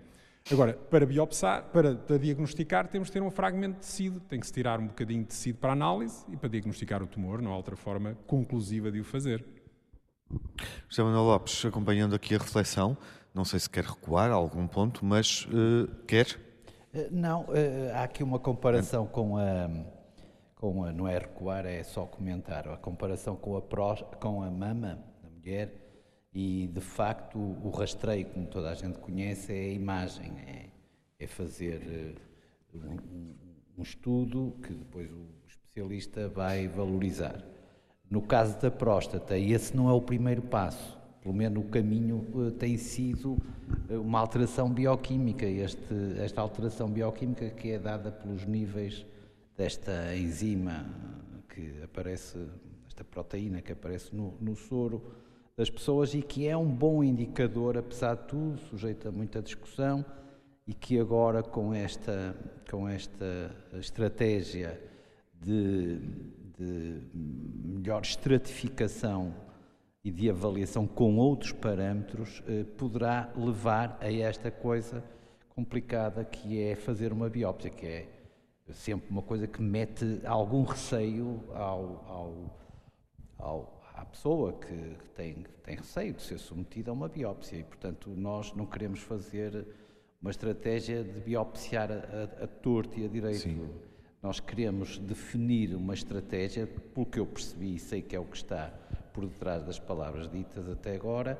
Agora, 0.51 0.73
para 0.73 1.05
biopsar, 1.05 1.63
para, 1.73 1.95
para, 1.95 2.17
diagnosticar, 2.17 2.87
temos 2.87 3.09
de 3.09 3.13
ter 3.13 3.21
um 3.21 3.29
fragmento 3.29 3.75
de 3.75 3.79
tecido, 3.81 4.19
tem 4.21 4.39
que 4.39 4.47
se 4.47 4.53
tirar 4.53 4.79
um 4.79 4.87
bocadinho 4.87 5.21
de 5.21 5.27
tecido 5.27 5.57
para 5.59 5.73
análise 5.73 6.23
e 6.31 6.37
para 6.37 6.47
diagnosticar 6.47 7.03
o 7.03 7.07
tumor, 7.07 7.41
não 7.41 7.51
há 7.51 7.57
outra 7.57 7.75
forma 7.75 8.17
conclusiva 8.25 8.89
de 8.89 8.99
o 9.01 9.03
fazer. 9.03 9.43
José 10.87 11.03
Manuel 11.03 11.23
Lopes, 11.23 11.65
acompanhando 11.65 12.15
aqui 12.15 12.33
a 12.33 12.37
reflexão, 12.37 12.97
não 13.33 13.43
sei 13.43 13.59
se 13.59 13.69
quer 13.69 13.83
recuar 13.83 14.31
a 14.31 14.35
algum 14.35 14.67
ponto, 14.67 15.05
mas 15.05 15.45
uh, 15.45 15.87
quer 16.05 16.37
eh, 16.93 17.09
não, 17.11 17.45
eh, 17.53 17.91
há 17.93 18.03
aqui 18.03 18.23
uma 18.23 18.39
comparação 18.39 19.05
com 19.05 19.37
a, 19.37 19.69
com 20.55 20.83
a. 20.83 20.91
Não 20.91 21.07
é 21.07 21.17
recuar, 21.17 21.65
é 21.65 21.83
só 21.83 22.05
comentar. 22.05 22.67
A 22.67 22.77
comparação 22.77 23.35
com 23.35 23.57
a, 23.57 23.61
pró, 23.61 23.95
com 24.19 24.41
a 24.41 24.49
mama 24.49 24.97
da 25.21 25.29
mulher 25.29 25.86
e, 26.33 26.67
de 26.67 26.81
facto, 26.81 27.37
o 27.37 27.69
rastreio, 27.69 28.25
como 28.27 28.47
toda 28.47 28.69
a 28.69 28.75
gente 28.75 28.99
conhece, 28.99 29.53
é 29.53 29.59
a 29.59 29.73
imagem. 29.73 30.31
É, 30.39 30.69
é 31.19 31.27
fazer 31.27 31.81
eh, 32.75 32.77
um, 32.77 33.33
um 33.77 33.81
estudo 33.81 34.55
que 34.61 34.73
depois 34.73 35.11
o 35.11 35.25
especialista 35.47 36.29
vai 36.29 36.67
valorizar. 36.67 37.43
No 38.09 38.21
caso 38.21 38.59
da 38.61 38.69
próstata, 38.69 39.37
esse 39.37 39.75
não 39.75 39.89
é 39.89 39.93
o 39.93 40.01
primeiro 40.01 40.43
passo 40.43 40.97
pelo 41.27 41.35
menos 41.35 41.61
o 41.61 41.67
caminho 41.67 42.25
eh, 42.47 42.51
tem 42.51 42.77
sido 42.77 43.37
eh, 43.89 43.97
uma 43.97 44.17
alteração 44.17 44.71
bioquímica, 44.71 45.45
este, 45.45 45.93
esta 46.19 46.39
alteração 46.39 46.89
bioquímica 46.89 47.49
que 47.49 47.71
é 47.71 47.77
dada 47.77 48.09
pelos 48.09 48.45
níveis 48.45 49.05
desta 49.57 50.15
enzima 50.15 50.85
que 51.49 51.81
aparece, 51.83 52.47
esta 52.87 53.03
proteína 53.03 53.61
que 53.61 53.73
aparece 53.73 54.15
no, 54.15 54.37
no 54.39 54.55
soro 54.55 55.03
das 55.57 55.71
pessoas 55.71 56.13
e 56.13 56.21
que 56.21 56.47
é 56.47 56.55
um 56.55 56.67
bom 56.69 57.03
indicador, 57.03 57.79
apesar 57.79 58.15
de 58.15 58.27
tudo, 58.27 58.59
sujeito 58.69 59.07
a 59.07 59.11
muita 59.11 59.41
discussão, 59.41 60.05
e 60.67 60.73
que 60.73 60.99
agora 60.99 61.41
com 61.41 61.73
esta, 61.73 62.35
com 62.69 62.87
esta 62.87 63.49
estratégia 63.73 64.79
de, 65.33 65.97
de 66.57 67.01
melhor 67.13 68.01
estratificação 68.01 69.33
e 70.03 70.11
de 70.11 70.29
avaliação 70.29 70.85
com 70.85 71.17
outros 71.17 71.51
parâmetros 71.53 72.43
eh, 72.47 72.63
poderá 72.77 73.31
levar 73.35 73.97
a 73.99 74.11
esta 74.11 74.51
coisa 74.51 75.03
complicada 75.49 76.23
que 76.23 76.61
é 76.61 76.75
fazer 76.75 77.11
uma 77.11 77.29
biópsia, 77.29 77.71
que 77.71 77.85
é 77.87 78.07
sempre 78.73 79.09
uma 79.09 79.23
coisa 79.23 79.47
que 79.47 79.61
mete 79.61 80.21
algum 80.23 80.63
receio 80.63 81.43
ao, 81.53 82.05
ao, 82.07 82.59
ao 83.39 83.76
à 83.97 84.05
pessoa 84.05 84.53
que, 84.53 84.67
que, 84.67 85.09
tem, 85.15 85.45
tem 85.63 85.75
receio 85.75 86.13
de 86.13 86.21
ser 86.21 86.37
submetida 86.37 86.91
a 86.91 86.93
uma 86.93 87.09
biópsia 87.09 87.57
e, 87.57 87.63
portanto, 87.63 88.11
nós 88.15 88.53
não 88.53 88.65
queremos 88.65 88.99
fazer 88.99 89.65
uma 90.21 90.29
estratégia 90.29 91.03
de 91.03 91.19
biopsiar 91.19 91.91
a, 91.91 91.95
a, 91.95 92.43
a 92.43 92.47
torto 92.47 92.99
e 92.99 93.05
a 93.05 93.07
direito. 93.07 93.39
Sim. 93.39 93.67
Nós 94.21 94.39
queremos 94.39 94.99
definir 94.99 95.75
uma 95.75 95.93
estratégia, 95.93 96.67
pelo 96.67 97.05
que 97.05 97.19
eu 97.19 97.25
percebi 97.25 97.75
e 97.75 97.79
sei 97.79 98.01
que 98.01 98.15
é 98.15 98.19
o 98.19 98.25
que 98.25 98.37
está 98.37 98.71
por 99.13 99.25
detrás 99.25 99.63
das 99.63 99.79
palavras 99.79 100.29
ditas 100.29 100.69
até 100.69 100.95
agora, 100.95 101.37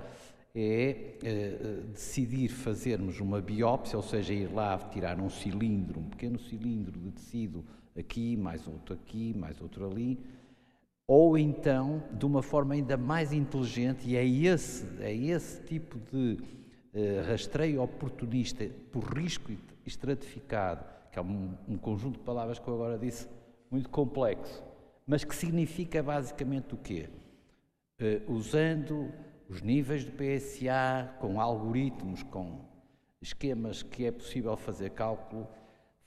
é 0.55 1.17
eh, 1.23 1.83
decidir 1.91 2.49
fazermos 2.49 3.19
uma 3.19 3.39
biópsia, 3.39 3.97
ou 3.97 4.03
seja, 4.03 4.33
ir 4.33 4.51
lá 4.51 4.77
tirar 4.91 5.19
um 5.19 5.29
cilindro, 5.29 5.99
um 5.99 6.09
pequeno 6.09 6.39
cilindro 6.39 6.99
de 6.99 7.11
tecido 7.11 7.63
aqui, 7.95 8.35
mais 8.35 8.67
outro 8.67 8.95
aqui, 8.95 9.33
mais 9.35 9.61
outro 9.61 9.85
ali, 9.85 10.19
ou 11.07 11.37
então 11.37 12.03
de 12.11 12.25
uma 12.25 12.43
forma 12.43 12.73
ainda 12.73 12.97
mais 12.97 13.31
inteligente, 13.31 14.07
e 14.09 14.17
é 14.17 14.27
esse, 14.27 14.85
é 15.01 15.15
esse 15.15 15.61
tipo 15.63 15.97
de 16.11 16.37
eh, 16.93 17.23
rastreio 17.27 17.81
oportunista 17.81 18.69
por 18.91 19.03
risco 19.03 19.51
estratificado, 19.85 20.83
que 21.11 21.17
é 21.17 21.21
um, 21.21 21.55
um 21.67 21.77
conjunto 21.77 22.17
de 22.17 22.25
palavras 22.25 22.59
que 22.59 22.67
eu 22.67 22.73
agora 22.73 22.97
disse 22.97 23.29
muito 23.71 23.89
complexo, 23.89 24.63
mas 25.05 25.23
que 25.23 25.35
significa 25.35 26.03
basicamente 26.03 26.73
o 26.73 26.77
quê? 26.77 27.09
Uh, 28.01 28.31
usando 28.31 29.11
os 29.49 29.61
níveis 29.61 30.03
do 30.03 30.11
PSA, 30.11 31.13
com 31.19 31.39
algoritmos, 31.39 32.21
com 32.23 32.59
esquemas 33.21 33.81
que 33.81 34.05
é 34.05 34.11
possível 34.11 34.57
fazer 34.57 34.91
cálculo, 34.91 35.47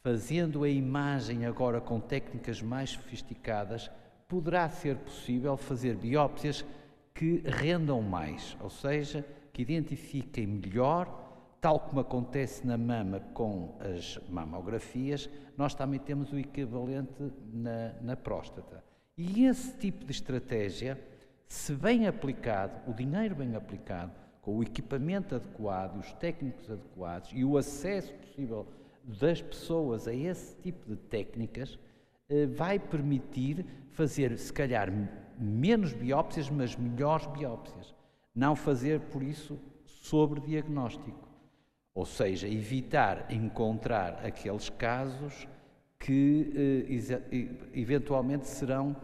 fazendo 0.02 0.62
a 0.62 0.68
imagem 0.68 1.46
agora 1.46 1.80
com 1.80 1.98
técnicas 1.98 2.60
mais 2.60 2.90
sofisticadas, 2.90 3.90
poderá 4.30 4.70
ser 4.70 4.96
possível 4.96 5.56
fazer 5.56 5.96
biópsias 5.96 6.64
que 7.12 7.42
rendam 7.44 8.00
mais, 8.00 8.56
ou 8.60 8.70
seja, 8.70 9.26
que 9.52 9.60
identifiquem 9.60 10.46
melhor, 10.46 11.58
tal 11.60 11.80
como 11.80 12.00
acontece 12.00 12.64
na 12.64 12.78
mama 12.78 13.18
com 13.34 13.76
as 13.80 14.20
mamografias, 14.28 15.28
nós 15.56 15.74
também 15.74 15.98
temos 15.98 16.32
o 16.32 16.38
equivalente 16.38 17.32
na, 17.52 17.92
na 18.00 18.16
próstata. 18.16 18.84
E 19.18 19.44
esse 19.46 19.76
tipo 19.76 20.04
de 20.04 20.12
estratégia, 20.12 20.98
se 21.48 21.74
bem 21.74 22.06
aplicado, 22.06 22.88
o 22.88 22.94
dinheiro 22.94 23.34
bem 23.34 23.56
aplicado, 23.56 24.12
com 24.40 24.58
o 24.58 24.62
equipamento 24.62 25.34
adequado, 25.34 25.98
os 25.98 26.12
técnicos 26.12 26.70
adequados 26.70 27.30
e 27.34 27.44
o 27.44 27.58
acesso 27.58 28.14
possível 28.14 28.66
das 29.04 29.42
pessoas 29.42 30.06
a 30.06 30.14
esse 30.14 30.56
tipo 30.62 30.88
de 30.88 30.96
técnicas, 30.96 31.76
vai 32.54 32.78
permitir 32.78 33.64
fazer, 33.90 34.36
se 34.38 34.52
calhar, 34.52 34.90
menos 35.38 35.92
biópsias, 35.92 36.48
mas 36.50 36.76
melhores 36.76 37.26
biópsias. 37.26 37.94
Não 38.34 38.54
fazer, 38.54 39.00
por 39.00 39.22
isso, 39.22 39.58
sobre-diagnóstico. 39.84 41.28
Ou 41.94 42.06
seja, 42.06 42.48
evitar 42.48 43.26
encontrar 43.32 44.24
aqueles 44.24 44.68
casos 44.70 45.48
que 45.98 46.86
eh, 47.30 47.78
eventualmente 47.78 48.46
serão 48.46 48.96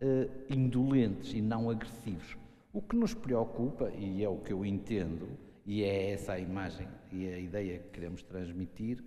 eh, 0.00 0.28
indolentes 0.48 1.34
e 1.34 1.42
não 1.42 1.68
agressivos. 1.68 2.36
O 2.72 2.80
que 2.80 2.96
nos 2.96 3.12
preocupa, 3.12 3.90
e 3.90 4.22
é 4.22 4.28
o 4.28 4.36
que 4.36 4.52
eu 4.52 4.64
entendo, 4.64 5.28
e 5.66 5.82
é 5.82 6.12
essa 6.12 6.34
a 6.34 6.38
imagem 6.38 6.88
e 7.12 7.28
a 7.28 7.38
ideia 7.38 7.78
que 7.78 7.90
queremos 7.90 8.22
transmitir, 8.22 9.02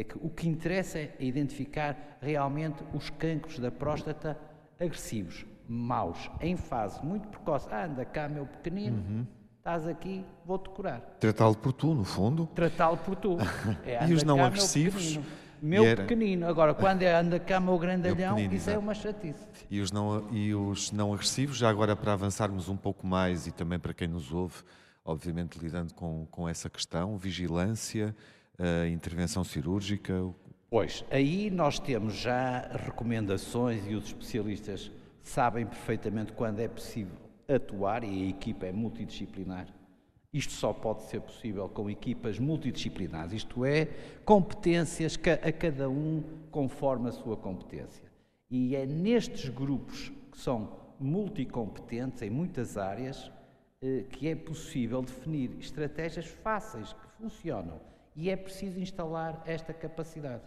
é 0.00 0.04
que 0.04 0.16
o 0.20 0.28
que 0.28 0.48
interessa 0.48 0.98
é 0.98 1.14
identificar 1.18 2.18
realmente 2.20 2.84
os 2.92 3.08
cancros 3.08 3.58
da 3.58 3.70
próstata 3.70 4.38
agressivos, 4.78 5.46
maus, 5.66 6.30
em 6.40 6.56
fase 6.56 7.02
muito 7.04 7.28
precoce. 7.28 7.66
Ah, 7.70 7.86
anda 7.86 8.04
cá, 8.04 8.28
meu 8.28 8.46
pequenino, 8.46 8.98
uhum. 8.98 9.26
estás 9.58 9.86
aqui, 9.86 10.24
vou-te 10.44 10.68
curar. 10.70 11.00
Tratá-lo 11.18 11.56
por 11.56 11.72
tu, 11.72 11.94
no 11.94 12.04
fundo. 12.04 12.46
Tratá-lo 12.54 12.98
por 12.98 13.16
tu. 13.16 13.36
É, 13.86 14.06
e 14.06 14.12
os 14.12 14.22
não 14.22 14.36
cá, 14.36 14.46
agressivos? 14.46 15.18
Meu 15.62 15.84
era... 15.84 16.02
pequenino. 16.02 16.46
Agora, 16.46 16.74
quando 16.74 17.02
é 17.02 17.14
anda 17.14 17.40
cá, 17.40 17.58
meu 17.58 17.78
grandalhão, 17.78 18.36
meu 18.36 18.52
isso 18.52 18.68
é 18.68 18.76
uma 18.76 18.92
chatice. 18.92 19.48
E 19.70 19.80
os, 19.80 19.90
não, 19.90 20.28
e 20.30 20.54
os 20.54 20.92
não 20.92 21.14
agressivos, 21.14 21.56
já 21.56 21.70
agora 21.70 21.96
para 21.96 22.12
avançarmos 22.12 22.68
um 22.68 22.76
pouco 22.76 23.06
mais 23.06 23.46
e 23.46 23.52
também 23.52 23.78
para 23.78 23.94
quem 23.94 24.06
nos 24.06 24.30
ouve, 24.30 24.56
obviamente 25.02 25.58
lidando 25.58 25.94
com, 25.94 26.26
com 26.30 26.46
essa 26.46 26.68
questão, 26.68 27.16
vigilância, 27.16 28.14
uh, 28.58 28.86
intervenção 28.88 29.44
cirúrgica? 29.44 30.14
Pois, 30.70 31.04
aí 31.10 31.50
nós 31.50 31.78
temos 31.78 32.14
já 32.14 32.68
recomendações 32.84 33.86
e 33.86 33.94
os 33.94 34.06
especialistas 34.06 34.90
sabem 35.22 35.66
perfeitamente 35.66 36.32
quando 36.32 36.60
é 36.60 36.68
possível 36.68 37.16
atuar 37.48 38.04
e 38.04 38.24
a 38.24 38.28
equipa 38.28 38.66
é 38.66 38.72
multidisciplinar 38.72 39.68
isto 40.36 40.52
só 40.52 40.70
pode 40.70 41.02
ser 41.04 41.22
possível 41.22 41.66
com 41.66 41.88
equipas 41.88 42.38
multidisciplinares, 42.38 43.32
isto 43.32 43.64
é, 43.64 43.86
competências 44.22 45.18
a 45.42 45.50
cada 45.50 45.88
um 45.88 46.22
conforme 46.50 47.08
a 47.08 47.12
sua 47.12 47.38
competência. 47.38 48.04
E 48.50 48.76
é 48.76 48.84
nestes 48.84 49.48
grupos 49.48 50.12
que 50.30 50.38
são 50.38 50.70
multicompetentes 51.00 52.20
em 52.20 52.28
muitas 52.28 52.76
áreas 52.76 53.32
eh, 53.80 54.04
que 54.10 54.28
é 54.28 54.34
possível 54.34 55.00
definir 55.00 55.56
estratégias 55.58 56.26
fáceis 56.26 56.92
que 56.92 57.08
funcionam. 57.18 57.80
E 58.16 58.30
é 58.30 58.36
preciso 58.36 58.80
instalar 58.80 59.42
esta 59.44 59.74
capacidade. 59.74 60.42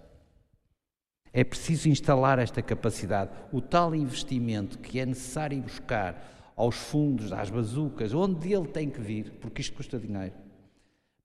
É 1.31 1.43
preciso 1.43 1.87
instalar 1.87 2.39
esta 2.39 2.61
capacidade. 2.61 3.29
O 3.51 3.61
tal 3.61 3.93
investimento 3.93 4.79
que 4.79 4.99
é 4.99 5.05
necessário 5.05 5.61
buscar 5.61 6.51
aos 6.55 6.75
fundos, 6.75 7.31
às 7.31 7.49
bazucas, 7.49 8.13
onde 8.13 8.51
ele 8.51 8.67
tem 8.67 8.89
que 8.89 8.99
vir, 8.99 9.31
porque 9.39 9.61
isto 9.61 9.77
custa 9.77 9.99
dinheiro, 9.99 10.33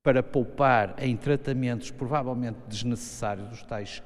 para 0.03 0.23
poupar 0.23 0.95
em 1.03 1.17
tratamentos 1.17 1.91
provavelmente 1.91 2.59
desnecessários, 2.69 3.51
os 3.51 3.63
tais 3.63 4.03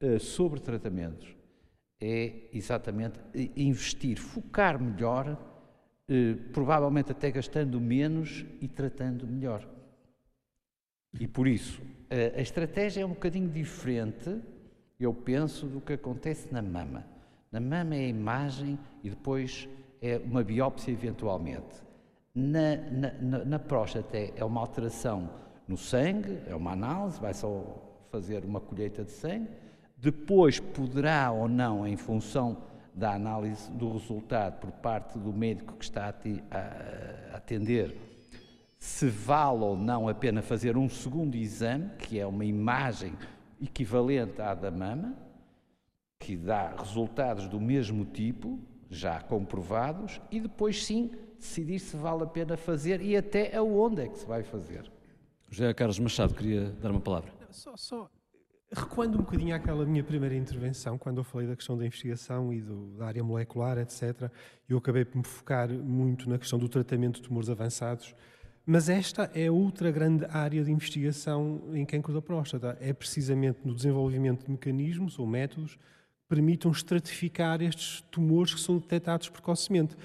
uh, 0.00 0.18
sobretratamentos, 0.18 1.36
é 2.00 2.48
exatamente 2.52 3.20
investir, 3.54 4.18
focar 4.18 4.82
melhor, 4.82 5.28
uh, 5.30 6.36
provavelmente 6.52 7.12
até 7.12 7.30
gastando 7.30 7.78
menos 7.78 8.46
e 8.60 8.66
tratando 8.66 9.26
melhor. 9.26 9.75
E 11.18 11.26
por 11.26 11.46
isso, 11.46 11.80
a 12.36 12.40
estratégia 12.40 13.02
é 13.02 13.06
um 13.06 13.10
bocadinho 13.10 13.48
diferente, 13.48 14.40
eu 14.98 15.12
penso, 15.12 15.66
do 15.66 15.80
que 15.80 15.94
acontece 15.94 16.52
na 16.52 16.62
mama. 16.62 17.04
Na 17.50 17.60
mama 17.60 17.94
é 17.94 18.00
a 18.00 18.08
imagem 18.08 18.78
e 19.02 19.10
depois 19.10 19.68
é 20.00 20.18
uma 20.18 20.42
biópsia 20.42 20.92
eventualmente. 20.92 21.84
Na, 22.34 22.76
na, 23.20 23.44
na, 23.44 23.58
próstata 23.58 24.16
é 24.16 24.44
uma 24.44 24.60
alteração 24.60 25.30
no 25.66 25.76
sangue, 25.76 26.38
é 26.46 26.54
uma 26.54 26.72
análise, 26.72 27.18
vai 27.18 27.32
só 27.32 27.64
fazer 28.10 28.44
uma 28.44 28.60
colheita 28.60 29.04
de 29.04 29.10
sangue. 29.10 29.48
Depois 29.96 30.60
poderá 30.60 31.32
ou 31.32 31.48
não, 31.48 31.86
em 31.86 31.96
função 31.96 32.58
da 32.94 33.14
análise 33.14 33.70
do 33.72 33.92
resultado 33.92 34.60
por 34.60 34.70
parte 34.70 35.18
do 35.18 35.32
médico 35.32 35.74
que 35.74 35.84
está 35.84 36.14
a 36.50 37.36
atender, 37.36 37.96
se 38.86 39.08
vale 39.08 39.64
ou 39.64 39.76
não 39.76 40.08
a 40.08 40.14
pena 40.14 40.40
fazer 40.40 40.76
um 40.76 40.88
segundo 40.88 41.34
exame, 41.34 41.90
que 41.98 42.20
é 42.20 42.24
uma 42.24 42.44
imagem 42.44 43.14
equivalente 43.60 44.40
à 44.40 44.54
da 44.54 44.70
mama, 44.70 45.12
que 46.20 46.36
dá 46.36 46.72
resultados 46.78 47.48
do 47.48 47.60
mesmo 47.60 48.04
tipo, 48.04 48.60
já 48.88 49.20
comprovados 49.20 50.20
e 50.30 50.38
depois 50.38 50.84
sim 50.84 51.10
decidir 51.36 51.80
se 51.80 51.96
vale 51.96 52.22
a 52.22 52.26
pena 52.26 52.56
fazer 52.56 53.02
e 53.02 53.16
até 53.16 53.56
aonde 53.56 54.02
é 54.02 54.08
que 54.08 54.20
se 54.20 54.24
vai 54.24 54.44
fazer. 54.44 54.90
José 55.50 55.74
Carlos 55.74 55.98
Machado 55.98 56.32
queria 56.32 56.70
dar 56.80 56.92
uma 56.92 57.00
palavra. 57.00 57.32
Só, 57.50 57.76
só 57.76 58.08
recuando 58.72 59.18
um 59.18 59.22
bocadinho 59.22 59.54
àquela 59.54 59.84
minha 59.84 60.02
primeira 60.02 60.34
intervenção, 60.34 60.98
quando 60.98 61.18
eu 61.18 61.24
falei 61.24 61.46
da 61.46 61.56
questão 61.56 61.76
da 61.76 61.86
investigação 61.86 62.52
e 62.52 62.60
do, 62.60 62.96
da 62.96 63.06
área 63.06 63.22
molecular, 63.22 63.78
etc., 63.78 64.30
eu 64.68 64.78
acabei 64.78 65.04
por 65.04 65.18
me 65.18 65.24
focar 65.24 65.68
muito 65.68 66.28
na 66.28 66.38
questão 66.38 66.58
do 66.58 66.68
tratamento 66.68 67.16
de 67.16 67.22
tumores 67.22 67.48
avançados, 67.48 68.14
mas 68.66 68.88
esta 68.88 69.30
é 69.32 69.48
outra 69.48 69.92
grande 69.92 70.26
área 70.28 70.64
de 70.64 70.72
investigação 70.72 71.62
em 71.72 71.86
cancro 71.86 72.12
da 72.12 72.20
próstata. 72.20 72.76
É 72.80 72.92
precisamente 72.92 73.60
no 73.64 73.72
desenvolvimento 73.72 74.44
de 74.44 74.50
mecanismos 74.50 75.20
ou 75.20 75.26
métodos 75.26 75.78
permitam 76.28 76.72
estratificar 76.72 77.62
estes 77.62 78.00
tumores 78.10 78.52
que 78.52 78.60
são 78.60 78.78
detectados 78.78 79.28
precocemente. 79.28 79.96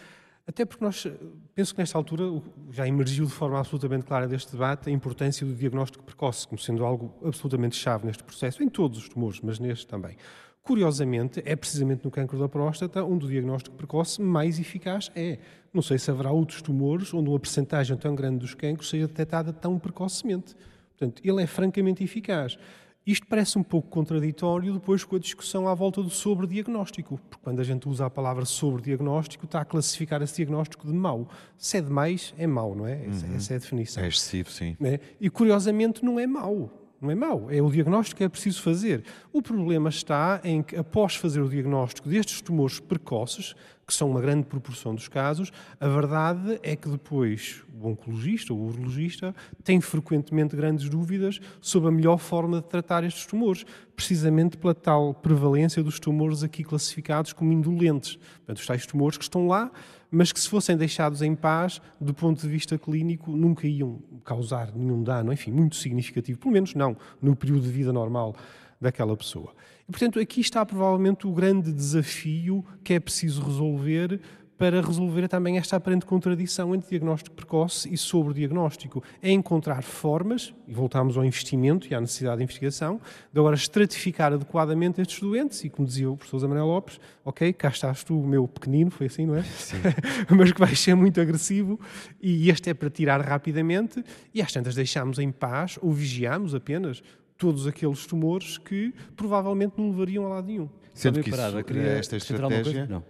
Até 0.45 0.63
porque 0.63 0.83
nós, 0.83 1.07
penso 1.55 1.73
que 1.73 1.81
nesta 1.81 1.97
altura 1.97 2.23
já 2.69 2.87
emergiu 2.87 3.25
de 3.25 3.31
forma 3.31 3.57
absolutamente 3.57 4.05
clara 4.05 4.27
deste 4.27 4.51
debate 4.51 4.89
a 4.89 4.91
importância 4.91 5.45
do 5.45 5.55
diagnóstico 5.55 6.03
precoce, 6.03 6.47
como 6.47 6.59
sendo 6.59 6.85
algo 6.85 7.13
absolutamente 7.25 7.75
chave 7.75 8.05
neste 8.05 8.23
processo, 8.23 8.61
em 8.61 8.69
todos 8.69 8.99
os 8.99 9.09
tumores, 9.09 9.39
mas 9.41 9.59
neste 9.59 9.87
também. 9.87 10.15
Curiosamente, 10.61 11.41
é 11.45 11.55
precisamente 11.55 12.05
no 12.05 12.11
cancro 12.11 12.37
da 12.37 12.47
próstata 12.47 13.03
onde 13.03 13.25
o 13.25 13.29
diagnóstico 13.29 13.75
precoce 13.75 14.21
mais 14.21 14.59
eficaz 14.59 15.11
é. 15.15 15.39
Não 15.73 15.81
sei 15.81 15.97
se 15.97 16.11
haverá 16.11 16.31
outros 16.31 16.61
tumores 16.61 17.13
onde 17.13 17.29
uma 17.29 17.39
percentagem 17.39 17.95
tão 17.95 18.13
grande 18.13 18.39
dos 18.39 18.53
cancros 18.53 18.89
seja 18.89 19.07
detectada 19.07 19.53
tão 19.53 19.79
precocemente. 19.79 20.55
Portanto, 20.89 21.21
ele 21.25 21.41
é 21.41 21.47
francamente 21.47 22.03
eficaz. 22.03 22.57
Isto 23.05 23.25
parece 23.25 23.57
um 23.57 23.63
pouco 23.63 23.89
contraditório 23.89 24.73
depois 24.73 25.03
com 25.03 25.15
a 25.15 25.19
discussão 25.19 25.67
à 25.67 25.73
volta 25.73 26.03
do 26.03 26.09
sobrediagnóstico, 26.09 27.19
porque 27.29 27.43
quando 27.43 27.59
a 27.59 27.63
gente 27.63 27.89
usa 27.89 28.05
a 28.05 28.09
palavra 28.11 28.45
sobrediagnóstico, 28.45 29.45
está 29.45 29.61
a 29.61 29.65
classificar 29.65 30.21
esse 30.21 30.35
diagnóstico 30.35 30.85
de 30.85 30.93
mau. 30.93 31.27
Se 31.57 31.77
é 31.77 31.81
demais, 31.81 32.31
é 32.37 32.45
mau, 32.45 32.75
não 32.75 32.85
é? 32.85 33.03
Essa, 33.07 33.25
uhum. 33.25 33.35
essa 33.35 33.53
é 33.53 33.55
a 33.55 33.59
definição. 33.59 34.03
É 34.03 34.07
excessivo, 34.07 34.51
sim. 34.51 34.77
É? 34.81 34.99
E 35.19 35.31
curiosamente 35.31 36.05
não 36.05 36.19
é 36.19 36.27
mau. 36.27 36.69
Não 37.01 37.09
é 37.09 37.15
mau, 37.15 37.49
é 37.49 37.59
o 37.59 37.71
diagnóstico 37.71 38.19
que 38.19 38.23
é 38.23 38.29
preciso 38.29 38.61
fazer. 38.61 39.03
O 39.33 39.41
problema 39.41 39.89
está 39.89 40.39
em 40.43 40.61
que, 40.61 40.75
após 40.75 41.15
fazer 41.15 41.41
o 41.41 41.49
diagnóstico 41.49 42.07
destes 42.07 42.41
tumores 42.41 42.79
precoces, 42.79 43.55
que 43.87 43.93
são 43.95 44.11
uma 44.11 44.21
grande 44.21 44.45
proporção 44.45 44.93
dos 44.93 45.07
casos, 45.07 45.51
a 45.79 45.87
verdade 45.87 46.59
é 46.61 46.75
que 46.75 46.87
depois 46.87 47.63
o 47.73 47.87
oncologista 47.87 48.53
ou 48.53 48.59
o 48.59 48.67
urologista 48.67 49.33
tem 49.63 49.81
frequentemente 49.81 50.55
grandes 50.55 50.87
dúvidas 50.89 51.39
sobre 51.59 51.89
a 51.89 51.91
melhor 51.91 52.19
forma 52.19 52.61
de 52.61 52.67
tratar 52.67 53.03
estes 53.03 53.25
tumores, 53.25 53.65
precisamente 53.95 54.55
pela 54.55 54.75
tal 54.75 55.11
prevalência 55.11 55.81
dos 55.81 55.99
tumores 55.99 56.43
aqui 56.43 56.63
classificados 56.63 57.33
como 57.33 57.51
indolentes. 57.51 58.15
Portanto, 58.15 58.57
os 58.57 58.65
tais 58.67 58.85
tumores 58.85 59.17
que 59.17 59.23
estão 59.23 59.47
lá, 59.47 59.71
mas 60.11 60.33
que 60.33 60.39
se 60.39 60.49
fossem 60.49 60.75
deixados 60.75 61.21
em 61.21 61.33
paz, 61.33 61.81
do 61.99 62.13
ponto 62.13 62.41
de 62.41 62.47
vista 62.49 62.77
clínico, 62.77 63.31
nunca 63.31 63.65
iam 63.65 63.99
causar 64.25 64.75
nenhum 64.75 65.01
dano, 65.01 65.31
enfim, 65.31 65.51
muito 65.51 65.77
significativo, 65.77 66.37
pelo 66.37 66.51
menos 66.51 66.75
não 66.75 66.97
no 67.21 67.35
período 67.35 67.63
de 67.63 67.71
vida 67.71 67.93
normal 67.93 68.35
daquela 68.79 69.15
pessoa. 69.15 69.53
E, 69.87 69.91
portanto, 69.91 70.19
aqui 70.19 70.41
está 70.41 70.65
provavelmente 70.65 71.25
o 71.25 71.31
grande 71.31 71.71
desafio 71.71 72.65
que 72.83 72.93
é 72.93 72.99
preciso 72.99 73.41
resolver 73.41 74.19
para 74.61 74.79
resolver 74.79 75.27
também 75.27 75.57
esta 75.57 75.75
aparente 75.75 76.05
contradição 76.05 76.75
entre 76.75 76.87
diagnóstico 76.87 77.35
precoce 77.35 77.91
e 77.91 77.97
sobre-diagnóstico. 77.97 79.03
É 79.19 79.31
encontrar 79.31 79.81
formas, 79.81 80.53
e 80.67 80.73
voltamos 80.75 81.17
ao 81.17 81.25
investimento 81.25 81.87
e 81.89 81.95
à 81.95 81.99
necessidade 81.99 82.37
de 82.37 82.43
investigação, 82.43 83.01
de 83.33 83.39
agora 83.39 83.55
estratificar 83.55 84.31
adequadamente 84.31 85.01
estes 85.01 85.19
doentes, 85.19 85.63
e 85.63 85.69
como 85.71 85.87
dizia 85.87 86.11
o 86.11 86.15
professor 86.15 86.47
Manuel 86.47 86.67
Lopes, 86.67 86.99
ok, 87.25 87.51
cá 87.53 87.69
estás 87.69 88.03
tu, 88.03 88.21
o 88.21 88.27
meu 88.27 88.47
pequenino, 88.47 88.91
foi 88.91 89.07
assim, 89.07 89.25
não 89.25 89.35
é? 89.35 89.41
Sim. 89.41 89.77
Mas 90.29 90.51
que 90.51 90.59
vai 90.59 90.75
ser 90.75 90.93
muito 90.93 91.19
agressivo, 91.19 91.79
e 92.21 92.47
este 92.51 92.69
é 92.69 92.75
para 92.75 92.91
tirar 92.91 93.19
rapidamente, 93.19 94.05
e 94.31 94.43
às 94.43 94.51
tantas 94.51 94.75
deixamos 94.75 95.17
em 95.17 95.31
paz, 95.31 95.79
ou 95.81 95.91
vigiamos 95.91 96.53
apenas, 96.53 97.01
todos 97.35 97.65
aqueles 97.65 98.05
tumores 98.05 98.59
que 98.59 98.93
provavelmente 99.15 99.73
não 99.75 99.89
levariam 99.89 100.27
a 100.27 100.29
lado 100.29 100.45
nenhum. 100.45 100.69
Sendo 100.93 101.19
que 101.23 101.31
isso, 101.31 101.41
esta 101.41 102.15
estratégia... 102.15 102.85
Não. 102.85 103.03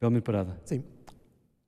Belmiro 0.00 0.22
Parada. 0.22 0.60
Sim. 0.64 0.82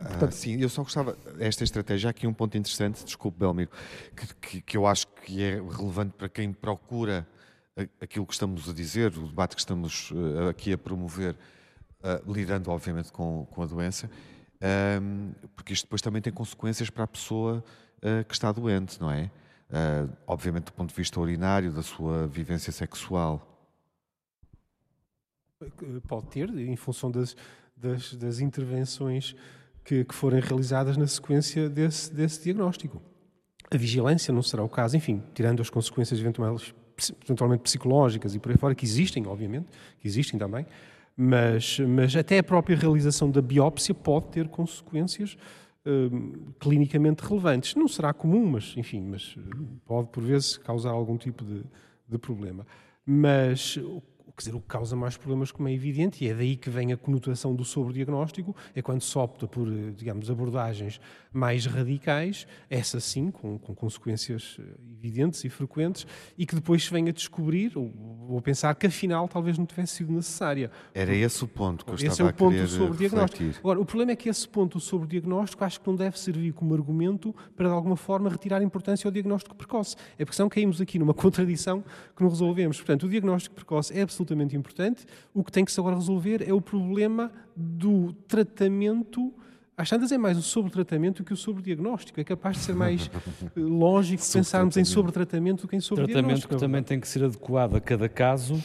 Ah, 0.00 0.30
sim, 0.30 0.60
eu 0.60 0.68
só 0.68 0.82
gostava, 0.82 1.16
esta 1.38 1.62
estratégia, 1.62 2.10
aqui 2.10 2.26
um 2.26 2.34
ponto 2.34 2.56
interessante, 2.56 3.04
desculpe 3.04 3.38
Belmiro, 3.38 3.70
que, 4.16 4.34
que, 4.34 4.60
que, 4.60 4.76
eu 4.76 4.84
acho 4.84 5.06
que 5.06 5.40
é 5.40 5.54
relevante 5.54 6.14
para 6.14 6.28
quem 6.28 6.52
procura 6.52 7.26
aquilo 8.00 8.26
que 8.26 8.32
estamos 8.32 8.68
a 8.68 8.72
dizer, 8.72 9.16
o 9.16 9.28
debate 9.28 9.54
que 9.54 9.60
estamos 9.60 10.10
uh, 10.10 10.48
aqui 10.48 10.72
a 10.72 10.78
promover, 10.78 11.36
uh, 12.00 12.32
lidando 12.32 12.70
obviamente 12.70 13.12
com, 13.12 13.46
com 13.50 13.62
a 13.62 13.66
doença, 13.66 14.10
um, 15.00 15.32
porque 15.54 15.72
isto 15.72 15.84
depois 15.84 16.02
também 16.02 16.20
tem 16.20 16.32
consequências 16.32 16.90
para 16.90 17.04
a 17.04 17.06
pessoa 17.06 17.62
uh, 17.98 18.24
que 18.24 18.34
está 18.34 18.50
doente, 18.50 19.00
não 19.00 19.10
é? 19.10 19.30
obviamente 20.26 20.64
do 20.64 20.72
ponto 20.74 20.90
de 20.90 20.94
vista 20.94 21.18
urinário, 21.18 21.72
da 21.72 21.82
sua 21.82 22.26
vivência 22.26 22.70
sexual. 22.70 23.48
Pode 26.06 26.26
ter, 26.26 26.50
em 26.50 26.76
função 26.76 27.10
das, 27.10 27.34
das, 27.82 28.14
das 28.14 28.40
intervenções 28.40 29.34
que, 29.84 30.04
que, 30.04 30.14
forem 30.14 30.40
realizadas 30.40 30.96
na 30.96 31.06
sequência 31.06 31.68
desse, 31.68 32.12
desse 32.14 32.44
diagnóstico. 32.44 33.02
A 33.70 33.76
vigilância 33.76 34.32
não 34.32 34.42
será 34.42 34.62
o 34.62 34.68
caso, 34.68 34.96
enfim, 34.96 35.22
tirando 35.34 35.60
as 35.60 35.68
consequências 35.68 36.20
eventualmente, 36.20 36.74
eventualmente 37.24 37.62
psicológicas 37.62 38.34
e 38.34 38.38
por 38.38 38.52
aí 38.52 38.58
fora, 38.58 38.74
que 38.74 38.84
existem, 38.84 39.26
obviamente, 39.26 39.66
que 39.98 40.06
existem 40.06 40.38
também, 40.38 40.64
mas, 41.16 41.78
mas 41.80 42.14
até 42.14 42.38
a 42.38 42.42
própria 42.42 42.76
realização 42.76 43.30
da 43.30 43.42
biópsia 43.42 43.94
pode 43.94 44.26
ter 44.26 44.48
consequências 44.48 45.36
hum, 45.84 46.52
clinicamente 46.60 47.22
relevantes. 47.24 47.74
Não 47.74 47.88
será 47.88 48.12
comum, 48.12 48.46
mas, 48.46 48.74
enfim, 48.76 49.02
mas 49.02 49.36
pode 49.84 50.08
por 50.08 50.22
vezes 50.22 50.56
causar 50.56 50.90
algum 50.90 51.16
tipo 51.16 51.44
de, 51.44 51.64
de 52.08 52.18
problema. 52.18 52.66
Mas 53.04 53.78
quer 54.36 54.40
dizer, 54.40 54.54
o 54.54 54.60
que 54.60 54.66
causa 54.66 54.96
mais 54.96 55.16
problemas, 55.16 55.50
como 55.50 55.68
é 55.68 55.72
evidente, 55.72 56.24
e 56.24 56.28
é 56.28 56.34
daí 56.34 56.56
que 56.56 56.70
vem 56.70 56.92
a 56.92 56.96
conotação 56.96 57.54
do 57.54 57.64
sobrediagnóstico, 57.64 58.56
é 58.74 58.80
quando 58.80 59.02
se 59.02 59.18
opta 59.18 59.46
por, 59.46 59.68
eh, 59.68 59.92
digamos, 59.94 60.30
abordagens 60.30 61.00
mais 61.32 61.66
radicais, 61.66 62.46
essa 62.68 62.98
sim, 62.98 63.30
com, 63.30 63.58
com 63.58 63.74
consequências 63.74 64.56
eh, 64.58 64.62
evidentes 64.98 65.44
e 65.44 65.48
frequentes, 65.48 66.06
e 66.36 66.46
que 66.46 66.54
depois 66.54 66.84
se 66.84 66.90
vem 66.90 67.08
a 67.08 67.12
descobrir, 67.12 67.76
ou, 67.76 67.92
ou 68.28 68.38
a 68.38 68.42
pensar 68.42 68.74
que 68.74 68.86
afinal 68.86 69.28
talvez 69.28 69.58
não 69.58 69.66
tivesse 69.66 69.96
sido 69.96 70.12
necessária. 70.12 70.70
Era 70.94 71.14
esse 71.14 71.44
o 71.44 71.48
ponto 71.48 71.84
que 71.84 71.90
eu 71.90 71.94
esse 71.94 72.06
estava 72.06 72.30
é 72.30 72.32
o 72.32 72.34
ponto 72.34 72.58
a 72.58 72.66
sobre 72.66 72.98
diagnóstico. 72.98 73.58
Agora, 73.58 73.80
o 73.80 73.84
problema 73.84 74.12
é 74.12 74.16
que 74.16 74.28
esse 74.28 74.48
ponto 74.48 74.80
sobre 74.80 75.08
diagnóstico 75.08 75.64
acho 75.64 75.80
que 75.80 75.86
não 75.86 75.96
deve 75.96 76.18
servir 76.18 76.52
como 76.52 76.74
argumento 76.74 77.34
para, 77.54 77.68
de 77.68 77.74
alguma 77.74 77.96
forma, 77.96 78.30
retirar 78.30 78.62
importância 78.62 79.06
ao 79.06 79.12
diagnóstico 79.12 79.54
precoce. 79.54 79.94
É 80.18 80.24
porque 80.24 80.36
senão 80.36 80.48
caímos 80.48 80.80
aqui 80.80 80.98
numa 80.98 81.12
contradição 81.14 81.84
que 82.16 82.22
não 82.22 82.30
resolvemos. 82.30 82.78
Portanto, 82.78 83.06
o 83.06 83.08
diagnóstico 83.08 83.54
precoce 83.54 83.96
é 83.96 84.02
absolutamente 84.02 84.21
importante. 84.54 85.04
O 85.34 85.42
que 85.42 85.50
tem 85.50 85.64
que 85.64 85.72
se 85.72 85.80
agora 85.80 85.96
resolver 85.96 86.46
é 86.46 86.52
o 86.52 86.60
problema 86.60 87.32
do 87.56 88.12
tratamento 88.28 89.32
às 89.76 89.88
tantas 89.88 90.12
é 90.12 90.18
mais 90.18 90.36
o 90.36 90.42
sobretratamento 90.42 91.24
que 91.24 91.32
o 91.32 91.36
sobrediagnóstico. 91.36 92.20
É 92.20 92.24
capaz 92.24 92.58
de 92.58 92.62
ser 92.62 92.74
mais 92.74 93.10
eh, 93.42 93.50
lógico 93.56 94.22
pensarmos 94.32 94.76
em 94.76 94.84
sobretratamento 94.84 95.62
do 95.62 95.68
que 95.68 95.74
em 95.74 95.80
sobrediagnóstico. 95.80 96.48
Tratamento 96.48 96.60
que 96.60 96.64
também 96.64 96.82
tem 96.82 97.00
que 97.00 97.08
ser 97.08 97.24
adequado 97.24 97.76
a 97.76 97.80
cada 97.80 98.08
caso 98.08 98.54
uh, 98.54 98.60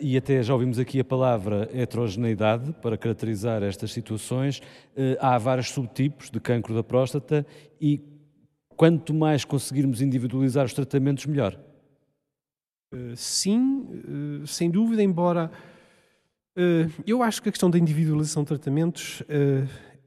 e 0.00 0.16
até 0.16 0.42
já 0.42 0.52
ouvimos 0.52 0.78
aqui 0.78 1.00
a 1.00 1.04
palavra 1.04 1.68
heterogeneidade 1.72 2.72
para 2.82 2.96
caracterizar 2.98 3.62
estas 3.62 3.92
situações. 3.92 4.58
Uh, 4.94 5.16
há 5.20 5.38
vários 5.38 5.70
subtipos 5.70 6.30
de 6.30 6.38
cancro 6.38 6.74
da 6.74 6.84
próstata 6.84 7.46
e 7.80 8.00
quanto 8.68 9.14
mais 9.14 9.44
conseguirmos 9.44 10.02
individualizar 10.02 10.66
os 10.66 10.74
tratamentos, 10.74 11.24
melhor. 11.24 11.58
Uh, 12.92 13.16
sim, 13.16 14.42
sem 14.46 14.70
dúvida, 14.70 15.02
embora 15.02 15.50
eu 17.06 17.22
acho 17.22 17.42
que 17.42 17.50
a 17.50 17.52
questão 17.52 17.68
da 17.68 17.78
individualização 17.78 18.42
de 18.42 18.48
tratamentos 18.48 19.22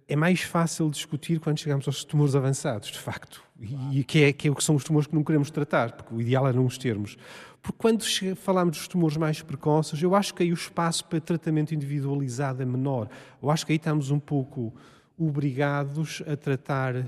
é 0.08 0.16
mais 0.16 0.42
fácil 0.42 0.90
discutir 0.90 1.40
quando 1.40 1.60
chegamos 1.60 1.86
aos 1.86 2.04
tumores 2.04 2.36
avançados, 2.36 2.90
de 2.90 2.98
facto, 2.98 3.44
e 3.92 4.04
que 4.04 4.24
é, 4.24 4.34
que 4.34 4.48
é 4.48 4.52
o 4.52 4.56
que 4.56 4.64
são 4.64 4.74
os 4.74 4.84
tumores 4.84 5.06
que 5.06 5.14
não 5.14 5.24
queremos 5.24 5.52
tratar, 5.52 5.92
porque 5.92 6.16
o 6.16 6.20
ideal 6.20 6.48
é 6.48 6.54
não 6.54 6.66
os 6.66 6.76
termos. 6.76 7.16
Porque 7.62 7.78
quando 7.78 8.04
falamos 8.36 8.78
dos 8.78 8.88
tumores 8.88 9.16
mais 9.16 9.44
precoces, 9.44 10.02
eu 10.02 10.16
acho 10.16 10.34
que 10.34 10.42
aí 10.42 10.52
o 10.52 10.56
espaço 10.56 11.06
para 11.06 11.22
tratamento 11.22 11.76
individualizado 11.76 12.64
é 12.64 12.66
menor. 12.66 13.08
Eu 13.44 13.52
acho 13.52 13.64
que 13.64 13.74
aí 13.74 13.78
estamos 13.78 14.10
um 14.10 14.20
pouco 14.20 14.74
obrigados 15.16 16.24
a 16.26 16.36
tratar 16.36 17.06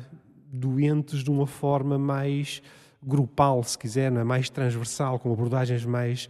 doentes 0.53 1.23
de 1.23 1.31
uma 1.31 1.47
forma 1.47 1.97
mais 1.97 2.61
grupal, 3.03 3.63
se 3.63 3.77
quiser, 3.77 4.11
é? 4.11 4.23
mais 4.23 4.49
transversal, 4.49 5.19
com 5.19 5.31
abordagens 5.31 5.85
mais 5.85 6.29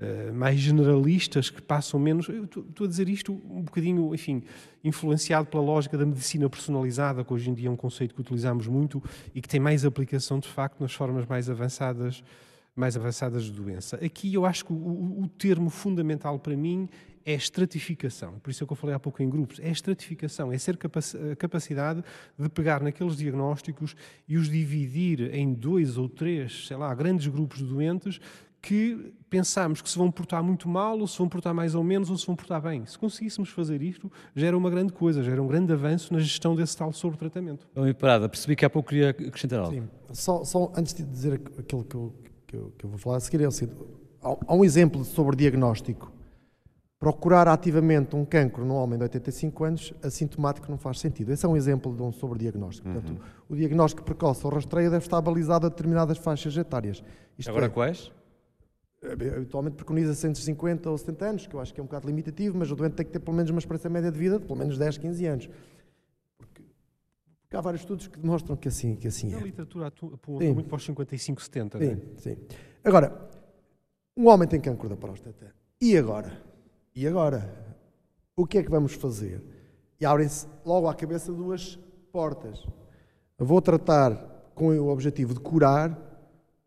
eh, 0.00 0.32
mais 0.32 0.58
generalistas 0.58 1.50
que 1.50 1.62
passam 1.62 2.00
menos. 2.00 2.28
Estou 2.28 2.84
a 2.84 2.88
dizer 2.88 3.08
isto 3.08 3.32
um 3.48 3.62
bocadinho, 3.62 4.12
enfim, 4.12 4.42
influenciado 4.82 5.46
pela 5.46 5.62
lógica 5.62 5.96
da 5.96 6.04
medicina 6.04 6.50
personalizada, 6.50 7.22
que 7.22 7.32
hoje 7.32 7.48
em 7.48 7.54
dia 7.54 7.68
é 7.68 7.70
um 7.70 7.76
conceito 7.76 8.12
que 8.12 8.20
utilizamos 8.20 8.66
muito 8.66 9.00
e 9.32 9.40
que 9.40 9.48
tem 9.48 9.60
mais 9.60 9.84
aplicação, 9.84 10.40
de 10.40 10.48
facto, 10.48 10.80
nas 10.80 10.92
formas 10.92 11.24
mais 11.26 11.48
avançadas, 11.48 12.24
mais 12.74 12.96
avançadas 12.96 13.44
de 13.44 13.52
doença. 13.52 13.96
Aqui 14.04 14.34
eu 14.34 14.44
acho 14.44 14.64
que 14.64 14.72
o, 14.72 15.22
o 15.22 15.28
termo 15.28 15.70
fundamental 15.70 16.40
para 16.40 16.56
mim 16.56 16.88
é 17.24 17.32
estratificação. 17.32 18.38
Por 18.40 18.50
isso 18.50 18.62
é 18.62 18.66
que 18.66 18.72
eu 18.72 18.76
falei 18.76 18.94
há 18.94 18.98
pouco 18.98 19.22
em 19.22 19.28
grupos. 19.28 19.58
É 19.60 19.70
estratificação, 19.70 20.52
é 20.52 20.58
ser 20.58 20.78
a 21.32 21.36
capacidade 21.36 22.04
de 22.38 22.48
pegar 22.48 22.82
naqueles 22.82 23.16
diagnósticos 23.16 23.96
e 24.28 24.36
os 24.36 24.48
dividir 24.48 25.34
em 25.34 25.52
dois 25.54 25.96
ou 25.96 26.08
três, 26.08 26.66
sei 26.66 26.76
lá, 26.76 26.94
grandes 26.94 27.26
grupos 27.26 27.58
de 27.58 27.64
doentes 27.64 28.20
que 28.60 29.12
pensamos 29.28 29.82
que 29.82 29.90
se 29.90 29.98
vão 29.98 30.10
portar 30.10 30.42
muito 30.42 30.66
mal, 30.68 30.98
ou 30.98 31.06
se 31.06 31.18
vão 31.18 31.28
portar 31.28 31.52
mais 31.52 31.74
ou 31.74 31.84
menos, 31.84 32.08
ou 32.08 32.16
se 32.16 32.26
vão 32.26 32.34
portar 32.34 32.62
bem. 32.62 32.86
Se 32.86 32.98
conseguíssemos 32.98 33.50
fazer 33.50 33.82
isto, 33.82 34.10
já 34.34 34.46
era 34.46 34.56
uma 34.56 34.70
grande 34.70 34.90
coisa, 34.90 35.22
já 35.22 35.32
era 35.32 35.42
um 35.42 35.46
grande 35.46 35.70
avanço 35.70 36.14
na 36.14 36.18
gestão 36.18 36.56
desse 36.56 36.74
tal 36.74 36.90
sobretratamento. 36.90 37.66
Bom, 37.74 37.92
Parada, 37.92 38.26
percebi 38.26 38.56
que 38.56 38.64
há 38.64 38.70
pouco 38.70 38.88
queria 38.88 39.10
acrescentar 39.10 39.60
algo. 39.60 39.74
Sim, 39.74 39.88
só, 40.12 40.44
só 40.44 40.72
antes 40.74 40.94
de 40.94 41.02
dizer 41.02 41.34
aquilo 41.58 41.84
que 41.84 41.94
eu, 41.94 42.14
que 42.46 42.56
eu, 42.56 42.72
que 42.78 42.84
eu 42.86 42.90
vou 42.90 42.98
falar 42.98 43.18
a 43.18 43.20
seguir, 43.20 43.42
é 43.42 43.48
o 43.48 43.50
seguinte, 43.50 43.76
há 44.22 44.54
um 44.54 44.64
exemplo 44.64 45.04
sobre 45.04 45.36
diagnóstico. 45.36 46.10
Procurar 47.04 47.48
ativamente 47.48 48.16
um 48.16 48.24
cancro 48.24 48.64
num 48.64 48.76
homem 48.76 48.98
de 48.98 49.02
85 49.02 49.64
anos, 49.64 49.94
assintomático 50.02 50.70
não 50.70 50.78
faz 50.78 51.00
sentido. 51.00 51.32
Esse 51.32 51.44
é 51.44 51.48
um 51.48 51.54
exemplo 51.54 51.94
de 51.94 52.02
um 52.02 52.10
sobrediagnóstico. 52.10 52.88
Uhum. 52.88 52.94
Portanto, 52.94 53.22
o 53.46 53.54
diagnóstico 53.54 54.02
precoce 54.02 54.46
ou 54.46 54.50
rastreio 54.50 54.90
deve 54.90 55.04
estar 55.04 55.20
balizado 55.20 55.66
a 55.66 55.68
determinadas 55.68 56.16
faixas 56.16 56.56
etárias. 56.56 57.04
Isto 57.38 57.50
Agora 57.50 57.66
é, 57.66 57.68
quais? 57.68 58.10
habitualmente 59.12 59.76
preconiza 59.76 60.26
entre 60.26 60.42
50 60.42 60.88
ou 60.88 60.96
70 60.96 61.24
anos, 61.26 61.46
que 61.46 61.54
eu 61.54 61.60
acho 61.60 61.74
que 61.74 61.80
é 61.80 61.82
um 61.82 61.86
bocado 61.86 62.06
limitativo, 62.06 62.56
mas 62.56 62.70
o 62.70 62.74
doente 62.74 62.94
tem 62.94 63.04
que 63.04 63.12
ter 63.12 63.20
pelo 63.20 63.36
menos 63.36 63.50
uma 63.50 63.58
experiência 63.58 63.90
média 63.90 64.10
de 64.10 64.18
vida 64.18 64.38
de 64.38 64.46
pelo 64.46 64.58
menos 64.58 64.78
10, 64.78 64.96
15 64.96 65.26
anos. 65.26 65.50
Porque, 66.38 66.62
porque 67.42 67.56
há 67.56 67.60
vários 67.60 67.82
estudos 67.82 68.06
que 68.06 68.18
demonstram 68.18 68.56
que 68.56 68.68
assim, 68.68 68.96
que 68.96 69.08
assim 69.08 69.32
é. 69.34 69.36
A 69.36 69.40
literatura 69.40 69.88
aponta 69.88 70.44
muito 70.54 70.68
para 70.68 70.76
os 70.76 70.84
55, 70.84 71.42
70, 71.42 71.78
sim, 71.78 71.84
não 71.84 71.92
é? 71.92 71.96
Sim, 72.16 72.36
Agora, 72.82 73.28
um 74.16 74.28
homem 74.28 74.48
tem 74.48 74.58
cancro 74.60 74.88
da 74.88 74.96
próstata. 74.96 75.54
E 75.80 75.96
agora? 75.98 76.43
E 76.96 77.08
agora? 77.08 77.52
O 78.36 78.46
que 78.46 78.58
é 78.58 78.62
que 78.62 78.70
vamos 78.70 78.94
fazer? 78.94 79.42
E 80.00 80.06
abrem-se 80.06 80.46
logo 80.64 80.88
à 80.88 80.94
cabeça 80.94 81.32
duas 81.32 81.76
portas. 82.12 82.64
Vou 83.36 83.60
tratar 83.60 84.14
com 84.54 84.68
o 84.68 84.88
objetivo 84.88 85.34
de 85.34 85.40
curar 85.40 85.98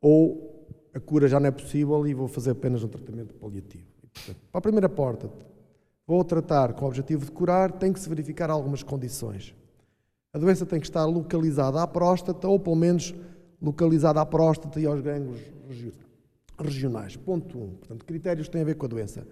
ou 0.02 0.68
a 0.94 1.00
cura 1.00 1.30
já 1.30 1.40
não 1.40 1.48
é 1.48 1.52
possível 1.52 2.06
e 2.06 2.14
vou 2.14 2.28
fazer 2.28 2.52
apenas 2.52 2.84
um 2.84 2.90
tratamento 2.90 3.34
paliativo. 3.36 3.86
Portanto, 4.14 4.38
para 4.52 4.60
a 4.60 4.62
primeira 4.62 4.90
porta, 4.90 5.30
vou 6.06 6.22
tratar 6.26 6.74
com 6.74 6.84
o 6.84 6.88
objetivo 6.90 7.24
de 7.24 7.32
curar, 7.32 7.72
tem 7.72 7.94
que 7.94 8.00
se 8.00 8.10
verificar 8.10 8.50
algumas 8.50 8.84
condições. 8.84 9.56
A 10.34 10.38
doença 10.38 10.66
tem 10.66 10.82
que 10.82 10.88
estar 10.88 11.06
localizada 11.06 11.82
à 11.82 11.88
próstata, 11.88 12.50
ou 12.50 12.60
pelo 12.60 12.76
menos 12.76 13.16
localizada 13.62 14.20
à 14.20 14.26
próstata 14.26 14.78
e 14.78 14.86
aos 14.86 15.00
gânglios 15.00 15.40
regionais. 16.60 17.16
Ponto 17.16 17.58
1. 17.58 17.64
Um. 17.64 17.70
Portanto, 17.76 18.04
critérios 18.04 18.50
têm 18.50 18.62
a 18.62 18.66
ver 18.66 18.76
com 18.76 18.86
a 18.88 18.90
doença. 18.90 19.26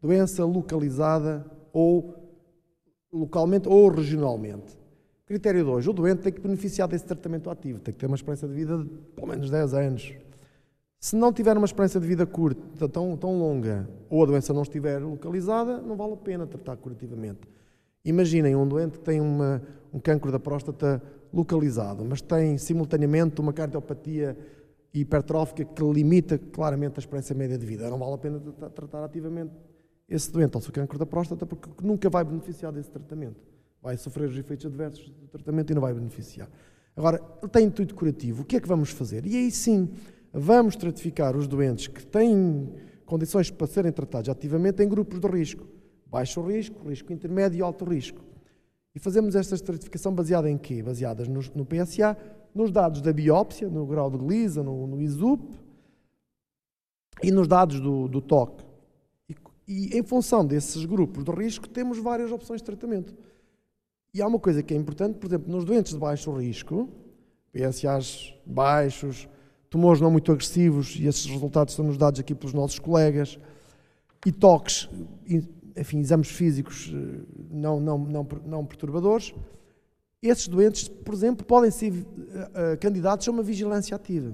Doença 0.00 0.44
localizada 0.44 1.44
ou 1.72 2.14
localmente 3.12 3.68
ou 3.68 3.88
regionalmente. 3.88 4.78
Critério 5.26 5.64
2. 5.64 5.88
O 5.88 5.92
doente 5.92 6.22
tem 6.22 6.32
que 6.32 6.40
beneficiar 6.40 6.86
desse 6.86 7.04
tratamento 7.04 7.50
ativo, 7.50 7.80
tem 7.80 7.92
que 7.92 7.98
ter 7.98 8.06
uma 8.06 8.14
esperança 8.14 8.46
de 8.46 8.54
vida 8.54 8.78
de 8.78 8.84
pelo 9.14 9.26
menos 9.26 9.50
10 9.50 9.74
anos. 9.74 10.14
Se 11.00 11.16
não 11.16 11.32
tiver 11.32 11.56
uma 11.56 11.66
esperança 11.66 12.00
de 12.00 12.06
vida 12.06 12.24
curta, 12.26 12.88
tão, 12.88 13.16
tão 13.16 13.38
longa, 13.38 13.88
ou 14.08 14.22
a 14.22 14.26
doença 14.26 14.52
não 14.52 14.62
estiver 14.62 14.98
localizada, 14.98 15.80
não 15.80 15.96
vale 15.96 16.14
a 16.14 16.16
pena 16.16 16.46
tratar 16.46 16.76
curativamente. 16.76 17.40
Imaginem 18.04 18.54
um 18.54 18.66
doente 18.66 18.98
que 18.98 19.04
tem 19.04 19.20
uma, 19.20 19.60
um 19.92 19.98
cancro 19.98 20.30
da 20.30 20.38
próstata 20.38 21.02
localizado, 21.32 22.04
mas 22.04 22.20
tem 22.20 22.56
simultaneamente 22.56 23.40
uma 23.40 23.52
cardiopatia 23.52 24.36
hipertrófica 24.94 25.64
que 25.64 25.82
limita 25.82 26.38
claramente 26.38 26.94
a 26.96 27.00
esperança 27.00 27.34
média 27.34 27.58
de 27.58 27.66
vida. 27.66 27.90
Não 27.90 27.98
vale 27.98 28.14
a 28.14 28.18
pena 28.18 28.40
tratar 28.74 29.04
ativamente 29.04 29.52
esse 30.08 30.30
doente, 30.30 30.56
ou 30.56 30.62
o 30.62 30.72
cancro 30.72 30.98
da 30.98 31.06
próstata, 31.06 31.44
porque 31.44 31.68
nunca 31.82 32.08
vai 32.08 32.24
beneficiar 32.24 32.72
desse 32.72 32.90
tratamento 32.90 33.56
vai 33.86 33.96
sofrer 33.96 34.28
os 34.28 34.36
efeitos 34.36 34.66
adversos 34.66 35.08
do 35.10 35.28
tratamento 35.28 35.70
e 35.70 35.74
não 35.74 35.80
vai 35.80 35.94
beneficiar. 35.94 36.50
Agora, 36.96 37.22
ele 37.40 37.50
tem 37.52 37.66
intuito 37.66 37.94
curativo, 37.94 38.42
o 38.42 38.44
que 38.44 38.56
é 38.56 38.60
que 38.60 38.66
vamos 38.66 38.90
fazer? 38.90 39.24
E 39.24 39.36
aí 39.36 39.48
sim, 39.48 39.88
vamos 40.32 40.74
estratificar 40.74 41.36
os 41.36 41.46
doentes 41.46 41.86
que 41.86 42.04
têm 42.04 42.74
condições 43.04 43.48
para 43.48 43.64
serem 43.68 43.92
tratados 43.92 44.28
ativamente 44.28 44.82
em 44.82 44.88
grupos 44.88 45.20
de 45.20 45.28
risco. 45.28 45.64
Baixo 46.04 46.40
risco, 46.42 46.88
risco 46.88 47.12
intermédio 47.12 47.58
e 47.58 47.62
alto 47.62 47.84
risco. 47.84 48.24
E 48.92 48.98
fazemos 48.98 49.36
esta 49.36 49.54
estratificação 49.54 50.12
baseada 50.12 50.50
em 50.50 50.58
quê? 50.58 50.82
Baseadas 50.82 51.28
no, 51.28 51.40
no 51.54 51.64
PSA, 51.64 52.16
nos 52.52 52.72
dados 52.72 53.00
da 53.00 53.12
biópsia, 53.12 53.68
no 53.68 53.86
grau 53.86 54.10
de 54.10 54.18
Glisa, 54.18 54.64
no, 54.64 54.84
no 54.88 55.00
ISUP 55.00 55.48
e 57.22 57.30
nos 57.30 57.46
dados 57.46 57.78
do, 57.78 58.08
do 58.08 58.20
TOC. 58.20 58.65
E, 59.66 59.96
em 59.96 60.02
função 60.02 60.44
desses 60.44 60.84
grupos 60.84 61.24
de 61.24 61.30
risco, 61.32 61.68
temos 61.68 61.98
várias 61.98 62.30
opções 62.30 62.60
de 62.60 62.64
tratamento. 62.64 63.14
E 64.14 64.22
há 64.22 64.26
uma 64.26 64.38
coisa 64.38 64.62
que 64.62 64.72
é 64.72 64.76
importante, 64.76 65.18
por 65.18 65.26
exemplo, 65.26 65.52
nos 65.52 65.64
doentes 65.64 65.92
de 65.92 65.98
baixo 65.98 66.32
risco, 66.32 66.88
PSAs 67.52 68.34
baixos, 68.44 69.28
tumores 69.68 70.00
não 70.00 70.10
muito 70.10 70.30
agressivos, 70.30 70.96
e 70.96 71.06
esses 71.06 71.26
resultados 71.26 71.74
são 71.74 71.84
nos 71.84 71.98
dados 71.98 72.20
aqui 72.20 72.34
pelos 72.34 72.54
nossos 72.54 72.78
colegas, 72.78 73.38
e 74.24 74.32
toques, 74.32 74.88
enfim, 75.76 76.00
exames 76.00 76.28
físicos 76.28 76.92
eh, 76.92 77.20
não, 77.50 77.78
não, 77.78 77.98
não, 77.98 78.28
não 78.44 78.64
perturbadores, 78.64 79.34
esses 80.22 80.48
doentes, 80.48 80.88
por 80.88 81.14
exemplo, 81.14 81.44
podem 81.44 81.70
ser 81.70 81.92
uh, 81.92 82.76
candidatos 82.80 83.28
a 83.28 83.30
uma 83.30 83.42
vigilância 83.42 83.94
ativa. 83.94 84.32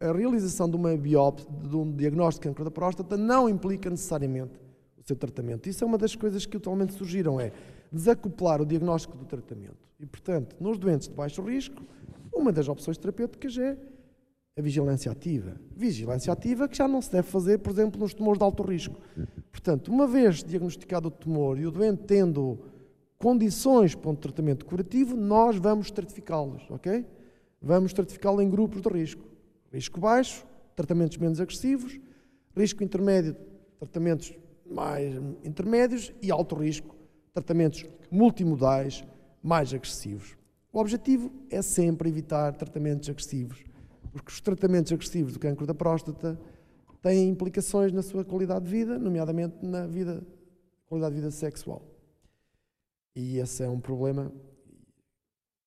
A 0.00 0.12
realização 0.12 0.66
de 0.66 0.76
uma 0.76 0.96
biópsia, 0.96 1.46
de 1.62 1.76
um 1.76 1.92
diagnóstico 1.92 2.48
de 2.48 2.54
câncer 2.54 2.64
da 2.64 2.70
próstata, 2.70 3.18
não 3.18 3.46
implica 3.50 3.90
necessariamente 3.90 4.58
o 4.96 5.06
seu 5.06 5.14
tratamento. 5.14 5.68
Isso 5.68 5.84
é 5.84 5.86
uma 5.86 5.98
das 5.98 6.16
coisas 6.16 6.46
que 6.46 6.56
atualmente 6.56 6.94
surgiram, 6.94 7.38
é 7.38 7.52
desacoplar 7.92 8.62
o 8.62 8.64
diagnóstico 8.64 9.14
do 9.14 9.26
tratamento. 9.26 9.90
E, 9.98 10.06
portanto, 10.06 10.56
nos 10.58 10.78
doentes 10.78 11.06
de 11.06 11.14
baixo 11.14 11.42
risco, 11.42 11.82
uma 12.32 12.50
das 12.50 12.66
opções 12.66 12.96
terapêuticas 12.96 13.58
é 13.58 13.76
a 14.56 14.62
vigilância 14.62 15.12
ativa. 15.12 15.60
Vigilância 15.76 16.32
ativa 16.32 16.66
que 16.66 16.78
já 16.78 16.88
não 16.88 17.02
se 17.02 17.12
deve 17.12 17.28
fazer, 17.28 17.58
por 17.58 17.70
exemplo, 17.70 18.00
nos 18.00 18.14
tumores 18.14 18.38
de 18.38 18.44
alto 18.44 18.62
risco. 18.62 18.98
Portanto, 19.52 19.88
uma 19.92 20.06
vez 20.06 20.42
diagnosticado 20.42 21.08
o 21.08 21.10
tumor 21.10 21.58
e 21.58 21.66
o 21.66 21.70
doente 21.70 22.04
tendo 22.04 22.58
condições 23.18 23.94
para 23.94 24.10
um 24.10 24.14
tratamento 24.14 24.64
curativo, 24.64 25.14
nós 25.14 25.56
vamos 25.56 25.88
estratificá-los, 25.88 26.62
ok? 26.70 27.04
Vamos 27.60 27.90
estratificá-lo 27.90 28.40
em 28.40 28.48
grupos 28.48 28.80
de 28.80 28.88
risco. 28.88 29.28
Risco 29.72 30.00
baixo, 30.00 30.44
tratamentos 30.74 31.16
menos 31.16 31.40
agressivos, 31.40 31.98
risco 32.56 32.82
intermédio, 32.82 33.36
tratamentos 33.78 34.32
mais 34.66 35.14
intermédios 35.44 36.12
e 36.20 36.30
alto 36.30 36.54
risco, 36.56 36.96
tratamentos 37.32 37.86
multimodais 38.10 39.04
mais 39.42 39.72
agressivos. 39.72 40.36
O 40.72 40.78
objetivo 40.78 41.32
é 41.50 41.62
sempre 41.62 42.08
evitar 42.08 42.54
tratamentos 42.54 43.08
agressivos, 43.08 43.62
porque 44.12 44.30
os 44.30 44.40
tratamentos 44.40 44.92
agressivos 44.92 45.32
do 45.32 45.38
cancro 45.38 45.66
da 45.66 45.74
próstata 45.74 46.38
têm 47.02 47.28
implicações 47.28 47.92
na 47.92 48.02
sua 48.02 48.24
qualidade 48.24 48.64
de 48.64 48.70
vida, 48.70 48.98
nomeadamente 48.98 49.64
na 49.64 49.86
vida, 49.86 50.22
qualidade 50.86 51.14
de 51.14 51.20
vida 51.20 51.30
sexual. 51.30 51.82
E 53.16 53.38
esse 53.38 53.62
é 53.62 53.68
um 53.68 53.80
problema 53.80 54.32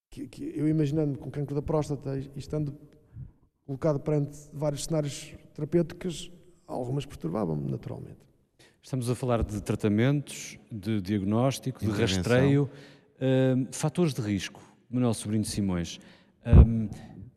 que, 0.10 0.28
que 0.28 0.54
eu 0.56 0.68
imaginando 0.68 1.18
com 1.18 1.30
cancro 1.30 1.56
da 1.56 1.62
próstata 1.62 2.18
e 2.18 2.32
estando 2.38 2.78
colocado 3.66 4.00
perante 4.00 4.38
vários 4.52 4.86
cenários 4.86 5.34
terapêuticos, 5.54 6.32
algumas 6.68 7.06
perturbavam-me 7.06 7.70
naturalmente. 7.70 8.20
Estamos 8.82 9.10
a 9.10 9.16
falar 9.16 9.44
de 9.44 9.62
tratamentos, 9.62 10.58
de 10.70 11.00
diagnóstico, 11.02 11.80
de 11.80 11.90
rastreio, 11.90 12.70
uh, 13.16 13.68
fatores 13.72 14.14
de 14.14 14.22
risco. 14.22 14.62
Manuel 14.90 15.14
Sobrinho 15.14 15.46
Simões, 15.46 16.00
um, 16.46 16.88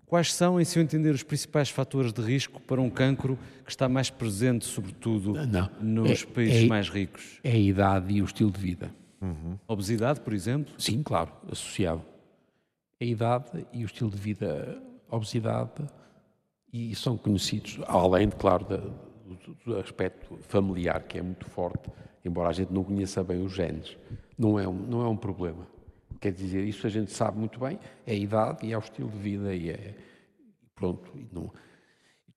quais 0.04 0.34
são, 0.34 0.60
em 0.60 0.64
seu 0.64 0.82
entender, 0.82 1.14
os 1.14 1.22
principais 1.22 1.70
fatores 1.70 2.12
de 2.12 2.20
risco 2.20 2.60
para 2.60 2.80
um 2.80 2.90
cancro 2.90 3.38
que 3.64 3.70
está 3.70 3.88
mais 3.88 4.10
presente, 4.10 4.66
sobretudo, 4.66 5.34
Não. 5.46 5.70
nos 5.80 6.22
é, 6.22 6.26
países 6.26 6.64
é, 6.64 6.66
mais 6.66 6.90
ricos? 6.90 7.40
É 7.42 7.52
a 7.52 7.58
idade 7.58 8.12
e 8.12 8.20
o 8.20 8.24
estilo 8.26 8.50
de 8.50 8.60
vida. 8.60 8.94
Uhum. 9.22 9.58
Obesidade, 9.66 10.20
por 10.20 10.34
exemplo? 10.34 10.74
Sim, 10.78 11.02
claro, 11.02 11.32
associado. 11.50 12.02
A 13.00 13.04
idade 13.04 13.66
e 13.72 13.82
o 13.82 13.86
estilo 13.86 14.10
de 14.10 14.18
vida, 14.18 14.78
obesidade, 15.08 15.86
e 16.72 16.94
são 16.94 17.16
conhecidos, 17.16 17.78
além, 17.86 18.28
claro, 18.30 18.64
da, 18.64 18.76
do 19.64 19.78
aspecto 19.78 20.36
familiar, 20.42 21.02
que 21.02 21.18
é 21.18 21.22
muito 21.22 21.46
forte, 21.46 21.90
embora 22.24 22.48
a 22.48 22.52
gente 22.52 22.72
não 22.72 22.84
conheça 22.84 23.22
bem 23.22 23.44
os 23.44 23.52
genes, 23.52 23.96
não 24.38 24.58
é 24.58 24.66
um, 24.66 24.72
não 24.72 25.02
é 25.02 25.08
um 25.08 25.16
problema. 25.16 25.66
Quer 26.20 26.32
dizer, 26.32 26.64
isso 26.64 26.86
a 26.86 26.90
gente 26.90 27.12
sabe 27.12 27.38
muito 27.38 27.58
bem, 27.60 27.78
é 28.06 28.12
a 28.12 28.14
idade 28.16 28.66
e 28.66 28.72
é 28.72 28.76
o 28.76 28.80
estilo 28.80 29.10
de 29.10 29.18
vida 29.18 29.54
e 29.54 29.70
é. 29.70 29.94
Pronto, 30.74 31.10
e 31.14 31.26
não, 31.32 31.50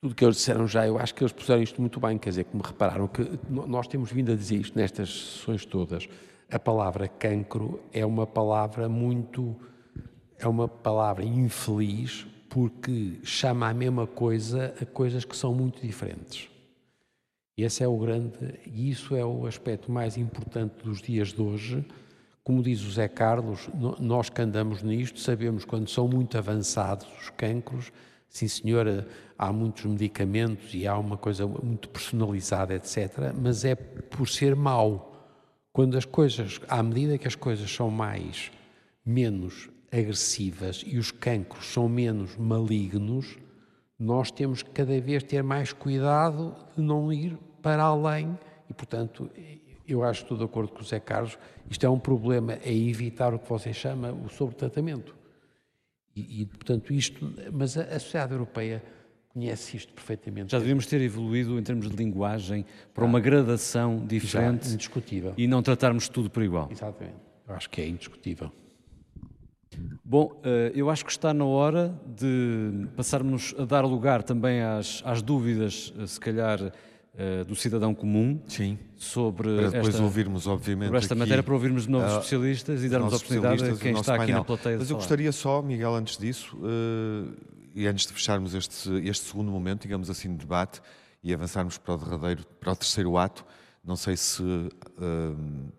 tudo 0.01 0.15
que 0.15 0.23
eles 0.23 0.37
disseram 0.37 0.65
já, 0.65 0.87
eu 0.87 0.97
acho 0.97 1.13
que 1.13 1.21
eles 1.21 1.33
puseram 1.33 1.61
isto 1.61 1.81
muito 1.81 1.99
bem, 1.99 2.17
quer 2.17 2.29
dizer, 2.29 2.45
como 2.45 2.63
repararam 2.63 3.07
que 3.07 3.37
nós 3.49 3.87
temos 3.87 4.11
vindo 4.11 4.31
a 4.31 4.35
dizer 4.35 4.55
isto 4.55 4.77
nestas 4.77 5.09
sessões 5.09 5.65
todas, 5.65 6.07
a 6.49 6.57
palavra 6.57 7.07
cancro 7.07 7.81
é 7.91 8.05
uma 8.05 8.25
palavra 8.25 8.87
muito, 8.87 9.55
é 10.37 10.47
uma 10.47 10.67
palavra 10.67 11.25
infeliz 11.25 12.25
porque 12.49 13.19
chama 13.23 13.69
a 13.69 13.73
mesma 13.73 14.07
coisa 14.07 14.73
a 14.81 14.85
coisas 14.85 15.23
que 15.23 15.37
são 15.37 15.53
muito 15.53 15.85
diferentes. 15.85 16.49
Esse 17.55 17.83
é 17.83 17.87
o 17.87 17.97
grande, 17.97 18.59
e 18.65 18.89
isso 18.89 19.15
é 19.15 19.23
o 19.23 19.45
aspecto 19.45 19.91
mais 19.91 20.17
importante 20.17 20.83
dos 20.83 21.01
dias 21.01 21.33
de 21.33 21.41
hoje. 21.41 21.85
Como 22.41 22.63
diz 22.63 22.83
o 22.83 22.91
Zé 22.91 23.07
Carlos, 23.07 23.69
nós 23.99 24.29
que 24.29 24.41
andamos 24.41 24.81
nisto 24.81 25.19
sabemos 25.19 25.65
quando 25.65 25.89
são 25.89 26.07
muito 26.07 26.37
avançados 26.37 27.05
os 27.21 27.29
cancros, 27.29 27.91
sim 28.29 28.47
senhora, 28.47 29.07
há 29.37 29.51
muitos 29.51 29.85
medicamentos 29.85 30.73
e 30.73 30.87
há 30.87 30.97
uma 30.97 31.17
coisa 31.17 31.45
muito 31.45 31.89
personalizada, 31.89 32.73
etc. 32.73 33.33
Mas 33.39 33.65
é 33.65 33.75
por 33.75 34.27
ser 34.27 34.55
mau. 34.55 35.05
Quando 35.71 35.97
as 35.97 36.05
coisas, 36.05 36.59
à 36.67 36.81
medida 36.81 37.17
que 37.17 37.27
as 37.27 37.35
coisas 37.35 37.69
são 37.69 37.91
mais, 37.91 38.51
menos 39.05 39.69
agressivas 39.91 40.83
e 40.85 40.97
os 40.97 41.11
cancros 41.11 41.65
são 41.73 41.89
menos 41.89 42.35
malignos, 42.37 43.37
nós 43.97 44.31
temos 44.31 44.63
que 44.63 44.69
cada 44.69 44.99
vez 45.01 45.23
ter 45.23 45.43
mais 45.43 45.73
cuidado 45.73 46.55
de 46.75 46.81
não 46.81 47.11
ir 47.11 47.37
para 47.61 47.83
além, 47.83 48.37
e 48.69 48.73
portanto, 48.73 49.29
eu 49.87 50.03
acho 50.03 50.23
estou 50.23 50.37
de 50.37 50.43
acordo 50.43 50.71
com 50.71 50.81
o 50.81 50.85
Zé 50.85 50.99
Carlos, 50.99 51.37
isto 51.69 51.85
é 51.85 51.89
um 51.89 51.99
problema, 51.99 52.53
é 52.63 52.73
evitar 52.73 53.33
o 53.33 53.39
que 53.39 53.49
você 53.49 53.73
chama 53.73 54.11
o 54.11 54.29
sobretratamento. 54.29 55.15
E, 56.15 56.41
e 56.41 56.45
portanto, 56.45 56.93
isto, 56.93 57.33
mas 57.51 57.77
a, 57.77 57.83
a, 57.83 57.99
sociedade 57.99 58.33
europeia 58.33 58.83
conhece 59.29 59.77
isto 59.77 59.93
perfeitamente. 59.93 60.51
Já 60.51 60.59
devíamos 60.59 60.85
ter 60.85 61.01
evoluído 61.01 61.57
em 61.59 61.63
termos 61.63 61.89
de 61.89 61.95
linguagem 61.95 62.65
para 62.93 63.03
ah, 63.03 63.07
uma 63.07 63.19
gradação 63.19 64.05
diferente. 64.05 64.67
Já, 64.67 64.73
indiscutível. 64.73 65.33
E 65.37 65.47
não 65.47 65.61
tratarmos 65.61 66.09
tudo 66.09 66.29
por 66.29 66.43
igual. 66.43 66.69
Exatamente. 66.71 67.17
Eu 67.47 67.55
acho 67.55 67.69
que 67.69 67.81
é 67.81 67.87
indiscutível. 67.87 68.51
Bom, 70.03 70.39
eh, 70.43 70.71
eu 70.73 70.89
acho 70.89 71.05
que 71.05 71.11
está 71.11 71.33
na 71.33 71.45
hora 71.45 71.93
de 72.17 72.87
passarmos 72.95 73.53
a 73.57 73.65
dar 73.65 73.85
lugar 73.85 74.23
também 74.23 74.61
às, 74.61 75.03
às 75.05 75.21
dúvidas, 75.21 75.93
eh, 75.99 76.07
se 76.07 76.19
calhar 76.19 76.59
uh, 76.61 77.45
do 77.45 77.55
cidadão 77.55 77.93
comum 77.93 78.41
Sim. 78.47 78.79
sobre 78.97 79.55
para 79.55 79.69
depois 79.69 79.89
esta, 79.89 80.03
ouvirmos, 80.03 80.47
obviamente, 80.47 80.95
esta 80.95 81.13
matéria, 81.13 81.43
para 81.43 81.53
ouvirmos 81.53 81.83
de 81.83 81.91
novos 81.91 82.11
uh, 82.11 82.15
especialistas 82.17 82.83
e 82.83 82.89
darmos 82.89 83.13
a 83.13 83.17
oportunidade 83.17 83.63
a 83.63 83.75
quem 83.75 83.93
está 83.93 84.17
painel. 84.17 84.23
aqui 84.23 84.31
na 84.31 84.43
plateia. 84.43 84.77
Mas 84.79 84.89
eu 84.89 84.95
gostaria 84.95 85.31
só, 85.31 85.61
Miguel, 85.61 85.93
antes 85.93 86.17
disso, 86.17 86.57
uh, 86.57 87.31
e 87.75 87.85
antes 87.85 88.07
de 88.07 88.13
fecharmos 88.13 88.55
este, 88.55 88.89
este 89.07 89.27
segundo 89.27 89.51
momento, 89.51 89.83
digamos 89.83 90.09
assim, 90.09 90.31
de 90.31 90.37
debate 90.37 90.81
e 91.23 91.31
avançarmos 91.33 91.77
para 91.77 91.93
o 91.93 91.97
derradeiro, 91.97 92.45
para 92.59 92.71
o 92.71 92.75
terceiro 92.75 93.15
ato, 93.17 93.45
não 93.85 93.95
sei 93.95 94.17
se 94.17 94.43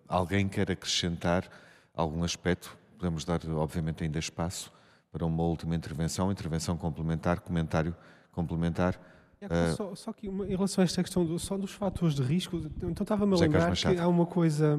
alguém 0.09 0.49
quer 0.49 0.71
acrescentar 0.71 1.51
algum 1.95 2.23
aspecto. 2.23 2.79
Podemos 3.01 3.25
dar, 3.25 3.41
obviamente, 3.57 4.05
ainda 4.05 4.19
espaço 4.19 4.71
para 5.11 5.25
uma 5.25 5.43
última 5.43 5.75
intervenção, 5.75 6.31
intervenção 6.31 6.77
complementar, 6.77 7.41
comentário 7.41 7.97
complementar. 8.31 9.01
É 9.41 9.73
só, 9.73 9.95
só, 9.95 10.13
que 10.13 10.29
uma, 10.29 10.45
em 10.45 10.51
relação 10.51 10.83
a 10.83 10.85
esta 10.85 11.03
questão 11.03 11.25
do, 11.25 11.39
só 11.39 11.57
dos 11.57 11.73
fatores 11.73 12.15
de 12.15 12.23
risco, 12.23 12.59
então 12.83 13.03
estava-me 13.03 13.35
a 13.35 13.39
lembrar 13.39 13.75
que 13.75 13.97
há 13.99 14.07
uma 14.07 14.27
coisa. 14.27 14.79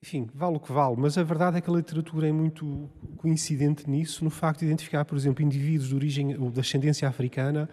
enfim, 0.00 0.30
vale 0.32 0.56
o 0.56 0.60
que 0.60 0.70
vale, 0.70 0.94
mas 0.96 1.18
a 1.18 1.24
verdade 1.24 1.58
é 1.58 1.60
que 1.60 1.68
a 1.68 1.72
literatura 1.72 2.28
é 2.28 2.32
muito 2.32 2.88
coincidente 3.16 3.90
nisso, 3.90 4.22
no 4.22 4.30
facto 4.30 4.60
de 4.60 4.66
identificar, 4.66 5.04
por 5.04 5.18
exemplo, 5.18 5.42
indivíduos 5.42 5.88
de 5.88 5.96
origem 5.96 6.38
ou 6.38 6.48
de 6.48 6.60
ascendência 6.60 7.08
africana 7.08 7.68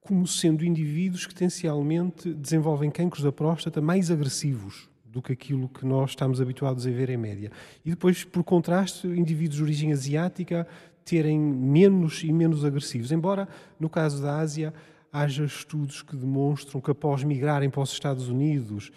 como 0.00 0.26
sendo 0.26 0.64
indivíduos 0.64 1.26
que 1.26 1.34
potencialmente 1.34 2.32
desenvolvem 2.32 2.90
cancros 2.90 3.22
da 3.22 3.30
próstata 3.30 3.82
mais 3.82 4.10
agressivos 4.10 4.88
do 5.18 5.22
que 5.22 5.32
aquilo 5.32 5.68
que 5.68 5.84
nós 5.84 6.10
estamos 6.10 6.40
habituados 6.40 6.86
a 6.86 6.90
ver 6.90 7.10
em 7.10 7.16
média. 7.16 7.50
E 7.84 7.90
depois, 7.90 8.24
por 8.24 8.44
contraste, 8.44 9.06
indivíduos 9.08 9.56
de 9.56 9.62
origem 9.64 9.92
asiática 9.92 10.66
terem 11.04 11.38
menos 11.38 12.22
e 12.22 12.32
menos 12.32 12.64
agressivos, 12.64 13.10
embora 13.10 13.48
no 13.80 13.88
caso 13.88 14.22
da 14.22 14.38
Ásia 14.38 14.72
haja 15.12 15.44
estudos 15.44 16.02
que 16.02 16.14
demonstram 16.14 16.80
que 16.80 16.90
após 16.90 17.24
migrarem 17.24 17.68
para 17.68 17.82
os 17.82 17.90
Estados 17.90 18.28
Unidos 18.28 18.92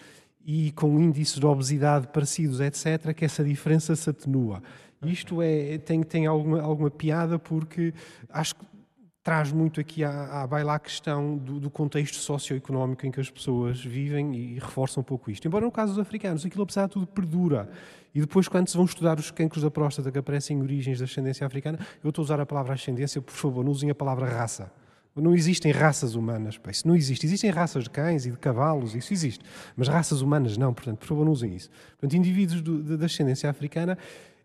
e 0.45 0.71
com 0.73 0.99
índices 0.99 1.39
de 1.39 1.45
obesidade 1.45 2.07
parecidos, 2.07 2.59
etc., 2.59 3.13
que 3.15 3.25
essa 3.25 3.43
diferença 3.43 3.95
se 3.95 4.09
atenua. 4.09 4.61
Isto 5.03 5.41
é, 5.41 5.79
tem, 5.79 6.03
tem 6.03 6.27
alguma, 6.27 6.61
alguma 6.61 6.91
piada 6.91 7.39
porque 7.39 7.93
acho 8.29 8.55
que 8.55 8.65
traz 9.23 9.51
muito 9.51 9.79
aqui 9.79 10.03
à, 10.03 10.41
à 10.41 10.47
baila 10.47 10.75
a 10.75 10.79
questão 10.79 11.37
do, 11.37 11.59
do, 11.59 11.69
contexto 11.69 12.15
socioeconómico 12.15 13.05
em 13.05 13.11
que 13.11 13.19
as 13.19 13.29
pessoas 13.29 13.83
vivem 13.83 14.35
e, 14.35 14.55
e 14.55 14.59
reforça 14.59 14.99
um 14.99 15.03
pouco 15.03 15.29
isto. 15.29 15.47
Embora 15.47 15.65
no 15.65 15.71
caso 15.71 15.93
dos 15.93 16.01
africanos, 16.01 16.45
aquilo 16.45 16.63
apesar 16.63 16.87
de 16.87 16.93
tudo 16.93 17.07
perdura. 17.07 17.69
E 18.13 18.19
depois, 18.19 18.47
quando 18.47 18.67
se 18.67 18.75
vão 18.75 18.85
estudar 18.85 19.19
os 19.19 19.31
cancros 19.31 19.63
da 19.63 19.71
próstata 19.71 20.11
que 20.11 20.17
aparecem 20.17 20.57
em 20.57 20.61
origens 20.61 20.99
da 20.99 21.05
ascendência 21.05 21.45
africana, 21.45 21.79
eu 22.03 22.09
estou 22.09 22.23
a 22.23 22.25
usar 22.25 22.39
a 22.41 22.45
palavra 22.45 22.73
ascendência, 22.73 23.21
por 23.21 23.33
favor, 23.33 23.63
não 23.63 23.71
usem 23.71 23.89
a 23.89 23.95
palavra 23.95 24.27
raça. 24.27 24.71
Não 25.13 25.35
existem 25.35 25.73
raças 25.73 26.15
humanas, 26.15 26.57
pá, 26.57 26.71
isso 26.71 26.87
não 26.87 26.95
existe. 26.95 27.25
Existem 27.25 27.49
raças 27.49 27.83
de 27.83 27.89
cães 27.89 28.25
e 28.25 28.31
de 28.31 28.37
cavalos, 28.37 28.95
isso 28.95 29.13
existe. 29.13 29.43
Mas 29.75 29.89
raças 29.89 30.21
humanas 30.21 30.57
não, 30.57 30.73
portanto, 30.73 30.99
por 30.99 31.07
favor, 31.07 31.25
não 31.25 31.33
usem 31.33 31.53
isso. 31.53 31.69
Portanto, 31.99 32.15
indivíduos 32.15 32.61
da 32.97 33.05
ascendência 33.05 33.49
africana, 33.49 33.97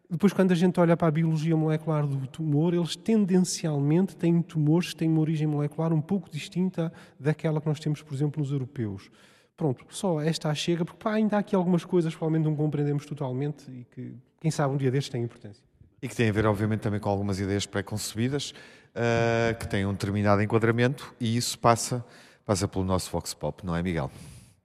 depois, 0.08 0.32
quando 0.32 0.52
a 0.52 0.54
gente 0.54 0.78
olha 0.78 0.96
para 0.96 1.08
a 1.08 1.10
biologia 1.10 1.56
molecular 1.56 2.06
do 2.06 2.26
tumor, 2.28 2.72
eles 2.72 2.94
tendencialmente 2.94 4.16
têm 4.16 4.40
tumores 4.40 4.90
que 4.90 4.96
têm 4.96 5.10
uma 5.10 5.20
origem 5.20 5.48
molecular 5.48 5.92
um 5.92 6.00
pouco 6.00 6.30
distinta 6.30 6.92
daquela 7.18 7.60
que 7.60 7.66
nós 7.66 7.80
temos, 7.80 8.02
por 8.02 8.14
exemplo, 8.14 8.40
nos 8.40 8.52
europeus. 8.52 9.10
Pronto, 9.56 9.84
só 9.88 10.20
esta 10.20 10.54
chega, 10.54 10.84
porque 10.84 11.02
pá, 11.02 11.14
ainda 11.14 11.36
há 11.36 11.40
aqui 11.40 11.56
algumas 11.56 11.84
coisas 11.84 12.12
que 12.12 12.18
provavelmente 12.18 12.48
não 12.48 12.54
compreendemos 12.54 13.04
totalmente 13.04 13.68
e 13.70 13.84
que, 13.84 14.14
quem 14.40 14.50
sabe, 14.50 14.74
um 14.74 14.76
dia 14.76 14.90
destes 14.90 15.10
têm 15.10 15.22
importância. 15.22 15.64
E 16.00 16.06
que 16.06 16.14
têm 16.14 16.28
a 16.28 16.32
ver, 16.32 16.46
obviamente, 16.46 16.80
também 16.80 17.00
com 17.00 17.08
algumas 17.08 17.40
ideias 17.40 17.66
pré-concebidas 17.66 18.50
uh, 18.50 19.58
que 19.58 19.66
têm 19.66 19.86
um 19.86 19.92
determinado 19.92 20.40
enquadramento 20.40 21.14
e 21.18 21.36
isso 21.36 21.58
passa, 21.58 22.04
passa 22.44 22.68
pelo 22.68 22.84
nosso 22.84 23.10
Vox 23.10 23.34
Pop, 23.34 23.64
não 23.66 23.74
é, 23.74 23.82
Miguel? 23.82 24.10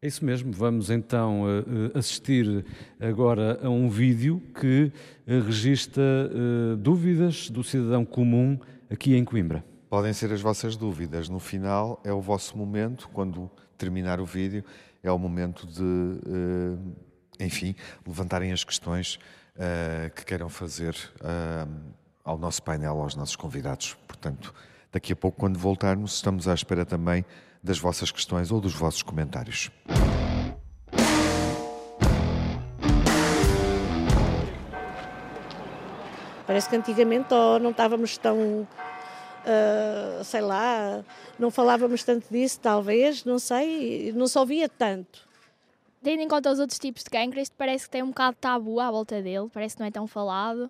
É 0.04 0.08
isso 0.08 0.26
mesmo. 0.26 0.52
Vamos 0.52 0.90
então 0.90 1.44
uh, 1.44 1.96
assistir 1.96 2.66
agora 3.00 3.60
a 3.62 3.70
um 3.70 3.88
vídeo 3.88 4.42
que 4.60 4.92
uh, 5.28 5.46
registra 5.46 6.02
dúvidas 6.80 7.52
do 7.52 7.64
cidadão 7.64 8.04
comum 8.04 8.60
aqui 8.90 9.16
em 9.16 9.24
Coimbra. 9.24 9.64
Podem 9.92 10.12
ser 10.12 10.34
as 10.34 10.42
vossas 10.42 10.76
dúvidas. 10.76 11.30
No 11.30 11.40
final 11.40 12.02
é 12.04 12.12
o 12.12 12.20
vosso 12.20 12.58
momento, 12.58 13.10
quando 13.14 13.48
terminar 13.78 14.20
o 14.20 14.26
vídeo, 14.26 14.66
é 15.04 15.12
o 15.12 15.20
momento 15.20 15.68
de, 15.68 16.20
enfim, 17.40 17.76
levantarem 18.08 18.52
as 18.52 18.64
questões 18.64 19.20
que 20.16 20.26
queiram 20.26 20.50
fazer 20.50 20.96
ao 22.24 22.38
nosso 22.38 22.64
painel, 22.64 23.02
aos 23.02 23.16
nossos 23.16 23.36
convidados. 23.36 23.96
Portanto, 24.08 24.54
daqui 24.92 25.14
a 25.14 25.16
pouco, 25.16 25.38
quando 25.38 25.60
voltarmos, 25.60 26.16
estamos 26.16 26.48
à 26.48 26.54
espera 26.54 26.86
também 26.86 27.24
das 27.64 27.78
vossas 27.78 28.12
questões 28.12 28.52
ou 28.52 28.60
dos 28.60 28.74
vossos 28.74 29.02
comentários. 29.02 29.70
Parece 36.46 36.70
que 36.70 36.76
antigamente 36.76 37.34
oh, 37.34 37.60
não 37.60 37.72
estávamos 37.72 38.18
tão, 38.18 38.38
uh, 38.38 40.24
sei 40.24 40.42
lá, 40.42 41.04
não 41.40 41.50
falávamos 41.50 42.04
tanto 42.04 42.28
disso, 42.30 42.60
talvez, 42.60 43.24
não 43.24 43.40
sei, 43.40 44.12
não 44.14 44.28
se 44.28 44.38
ouvia 44.38 44.68
tanto. 44.68 45.30
Tendo 46.04 46.22
em 46.22 46.28
conta 46.28 46.52
os 46.52 46.60
outros 46.60 46.80
tipos 46.80 47.04
de 47.04 47.10
cancro, 47.10 47.40
este 47.40 47.56
parece 47.56 47.86
que 47.86 47.92
tem 47.92 48.04
um 48.04 48.08
bocado 48.08 48.34
de 48.34 48.40
tabu 48.40 48.80
à 48.80 48.92
volta 48.92 49.22
dele, 49.22 49.50
parece 49.54 49.76
que 49.76 49.82
não 49.82 49.88
é 49.88 49.92
tão 49.92 50.08
falado 50.08 50.70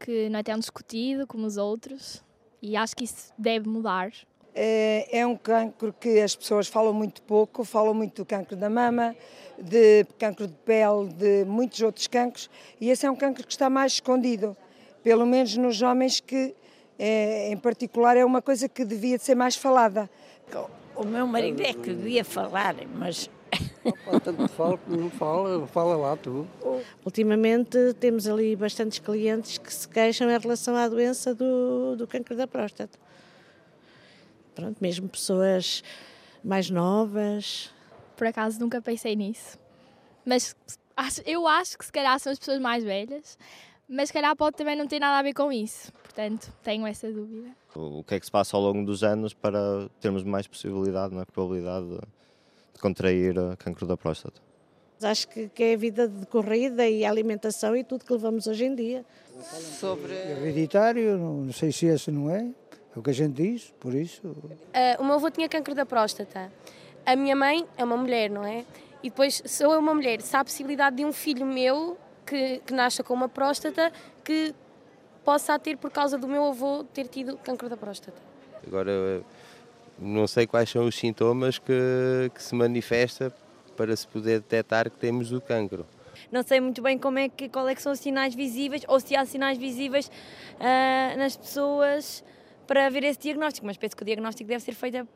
que 0.00 0.30
não 0.30 0.38
é 0.38 0.42
tão 0.42 0.58
discutido 0.58 1.26
como 1.26 1.46
os 1.46 1.58
outros 1.58 2.24
e 2.62 2.76
acho 2.76 2.96
que 2.96 3.04
isso 3.04 3.32
deve 3.38 3.68
mudar. 3.68 4.10
É, 4.54 5.20
é 5.20 5.26
um 5.26 5.36
cancro 5.36 5.94
que 5.98 6.20
as 6.20 6.34
pessoas 6.34 6.66
falam 6.66 6.92
muito 6.92 7.22
pouco, 7.22 7.64
falam 7.64 7.94
muito 7.94 8.22
do 8.22 8.26
cancro 8.26 8.56
da 8.56 8.68
mama, 8.68 9.14
de 9.58 10.04
cancro 10.18 10.46
de 10.46 10.54
pele, 10.64 11.08
de 11.14 11.44
muitos 11.44 11.80
outros 11.82 12.06
cancros 12.06 12.50
e 12.80 12.90
esse 12.90 13.06
é 13.06 13.10
um 13.10 13.16
cancro 13.16 13.44
que 13.46 13.52
está 13.52 13.70
mais 13.70 13.92
escondido, 13.92 14.56
pelo 15.02 15.24
menos 15.24 15.56
nos 15.56 15.82
homens 15.82 16.18
que, 16.18 16.54
é, 16.98 17.50
em 17.50 17.56
particular, 17.56 18.16
é 18.16 18.24
uma 18.24 18.42
coisa 18.42 18.68
que 18.68 18.84
devia 18.84 19.18
de 19.18 19.24
ser 19.24 19.34
mais 19.34 19.54
falada. 19.56 20.10
O 20.96 21.04
meu 21.04 21.26
marido 21.26 21.62
é 21.62 21.72
que 21.72 21.94
devia 21.94 22.24
falar, 22.24 22.74
mas 22.94 23.30
tanto 24.22 24.48
fala 24.48 24.76
como 24.78 24.96
não 24.96 25.10
fala, 25.10 25.66
fala 25.66 25.96
lá 25.96 26.16
tu. 26.16 26.46
Ultimamente 27.04 27.94
temos 27.98 28.26
ali 28.26 28.54
bastantes 28.54 28.98
clientes 28.98 29.58
que 29.58 29.72
se 29.72 29.88
queixam 29.88 30.30
em 30.30 30.38
relação 30.38 30.76
à 30.76 30.88
doença 30.88 31.34
do, 31.34 31.96
do 31.96 32.06
câncer 32.06 32.36
da 32.36 32.46
próstata. 32.46 32.98
Pronto, 34.60 34.78
mesmo 34.80 35.08
pessoas 35.08 35.82
mais 36.44 36.68
novas. 36.68 37.72
Por 38.16 38.26
acaso 38.26 38.60
nunca 38.60 38.80
pensei 38.82 39.16
nisso. 39.16 39.58
Mas 40.24 40.54
eu 41.24 41.48
acho 41.48 41.78
que 41.78 41.84
se 41.84 41.92
calhar 41.92 42.18
são 42.20 42.30
as 42.30 42.38
pessoas 42.38 42.60
mais 42.60 42.84
velhas, 42.84 43.38
mas 43.88 44.08
se 44.08 44.12
calhar 44.12 44.36
pode 44.36 44.56
também 44.56 44.76
não 44.76 44.86
ter 44.86 45.00
nada 45.00 45.18
a 45.18 45.22
ver 45.22 45.32
com 45.32 45.50
isso. 45.50 45.90
Portanto, 45.94 46.52
tenho 46.62 46.86
essa 46.86 47.10
dúvida. 47.10 47.48
O 47.74 48.04
que 48.04 48.14
é 48.14 48.20
que 48.20 48.26
se 48.26 48.32
passa 48.32 48.56
ao 48.56 48.62
longo 48.62 48.84
dos 48.84 49.02
anos 49.02 49.32
para 49.32 49.88
termos 49.98 50.22
mais 50.22 50.46
possibilidade, 50.46 51.14
não 51.14 51.22
é? 51.22 51.24
probabilidade 51.24 51.86
de 52.74 52.80
contrair 52.80 53.34
cancro 53.58 53.86
da 53.86 53.96
próstata. 53.96 54.40
Acho 55.02 55.28
que, 55.28 55.48
que 55.48 55.62
é 55.62 55.74
a 55.74 55.76
vida 55.78 56.06
de 56.06 56.26
corrida 56.26 56.86
e 56.86 57.06
a 57.06 57.10
alimentação 57.10 57.74
e 57.74 57.82
tudo 57.82 58.04
que 58.04 58.12
levamos 58.12 58.46
hoje 58.46 58.66
em 58.66 58.74
dia. 58.74 59.06
Sobre. 59.78 60.12
Hereditário, 60.12 61.16
não 61.16 61.52
sei 61.52 61.72
se 61.72 61.86
esse 61.86 62.10
não 62.10 62.28
é, 62.28 62.50
é 62.94 62.98
o 62.98 63.02
que 63.02 63.10
a 63.10 63.14
gente 63.14 63.34
diz, 63.34 63.72
por 63.78 63.94
isso. 63.94 64.26
Uh, 64.26 65.00
o 65.00 65.04
meu 65.04 65.14
avô 65.14 65.30
tinha 65.30 65.48
cancro 65.48 65.74
da 65.74 65.86
próstata. 65.86 66.52
A 67.06 67.16
minha 67.16 67.36
mãe 67.36 67.66
é 67.76 67.84
uma 67.84 67.96
mulher, 67.96 68.28
não 68.28 68.44
é? 68.44 68.64
E 69.02 69.10
depois 69.10 69.42
sou 69.46 69.72
eu 69.72 69.78
uma 69.78 69.94
mulher. 69.94 70.20
Se 70.20 70.36
há 70.36 70.40
a 70.40 70.44
possibilidade 70.44 70.96
de 70.96 71.04
um 71.04 71.12
filho 71.12 71.46
meu 71.46 71.96
que, 72.26 72.60
que 72.66 72.72
nasça 72.74 73.02
com 73.02 73.14
uma 73.14 73.28
próstata 73.28 73.92
que 74.24 74.54
possa 75.24 75.58
ter 75.58 75.76
por 75.76 75.90
causa 75.90 76.18
do 76.18 76.26
meu 76.26 76.44
avô 76.46 76.84
ter 76.84 77.06
tido 77.06 77.36
cancro 77.38 77.68
da 77.68 77.76
próstata. 77.76 78.18
Agora 78.66 79.22
não 79.98 80.26
sei 80.26 80.46
quais 80.46 80.68
são 80.68 80.86
os 80.86 80.94
sintomas 80.94 81.58
que, 81.58 82.30
que 82.34 82.42
se 82.42 82.54
manifesta 82.54 83.32
para 83.76 83.94
se 83.94 84.06
poder 84.06 84.40
detectar 84.40 84.90
que 84.90 84.98
temos 84.98 85.32
o 85.32 85.40
cancro. 85.40 85.86
Não 86.30 86.42
sei 86.42 86.60
muito 86.60 86.82
bem 86.82 86.98
como 86.98 87.18
é 87.18 87.28
que, 87.28 87.48
qual 87.48 87.68
é 87.68 87.74
que 87.74 87.82
são 87.82 87.92
os 87.92 87.98
sinais 87.98 88.34
visíveis 88.34 88.82
ou 88.86 89.00
se 89.00 89.16
há 89.16 89.24
sinais 89.24 89.58
visíveis 89.58 90.06
uh, 90.06 91.18
nas 91.18 91.36
pessoas 91.36 92.22
para 92.70 92.88
ver 92.88 93.02
esse 93.02 93.18
diagnóstico, 93.18 93.66
mas 93.66 93.76
penso 93.76 93.96
que 93.96 94.02
o 94.04 94.06
diagnóstico 94.06 94.46
deve 94.46 94.62
ser 94.62 94.74
feito 94.74 95.08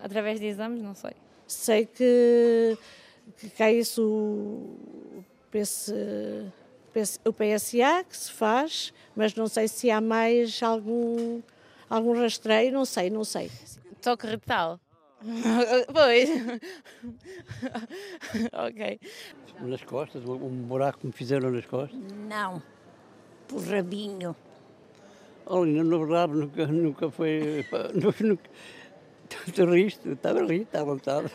através 0.00 0.38
de 0.38 0.46
exames, 0.46 0.80
não 0.80 0.94
sei. 0.94 1.10
Sei 1.44 1.84
que, 1.84 2.78
que 3.36 3.50
cai 3.50 3.78
isso 3.78 4.00
o 7.24 7.32
PSA 7.32 8.04
que 8.08 8.16
se 8.16 8.30
faz, 8.30 8.94
mas 9.16 9.34
não 9.34 9.48
sei 9.48 9.66
se 9.66 9.90
há 9.90 10.00
mais 10.00 10.62
algum, 10.62 11.42
algum 11.88 12.14
rastreio, 12.14 12.72
não 12.72 12.84
sei, 12.84 13.10
não 13.10 13.24
sei 13.24 13.50
toque 14.00 14.28
retal. 14.28 14.78
pois. 15.92 16.30
ok. 18.52 19.00
Nas 19.60 19.82
costas, 19.82 20.24
um 20.24 20.62
buraco 20.62 21.00
que 21.00 21.08
me 21.08 21.12
fizeram 21.12 21.50
nas 21.50 21.66
costas? 21.66 21.98
Não, 22.28 22.62
por 23.48 23.60
rabinho. 23.62 24.36
Olha, 25.46 25.82
na 25.82 25.98
verdade 25.98 26.32
nunca, 26.34 26.66
nunca 26.66 27.10
foi. 27.10 27.64
Nunca, 27.94 28.24
nunca, 28.24 28.50
tu 29.54 29.64
riste, 29.66 30.08
estava 30.10 30.38
ali, 30.38 30.62
está 30.62 30.80
à 30.80 30.84
vontade. 30.84 31.30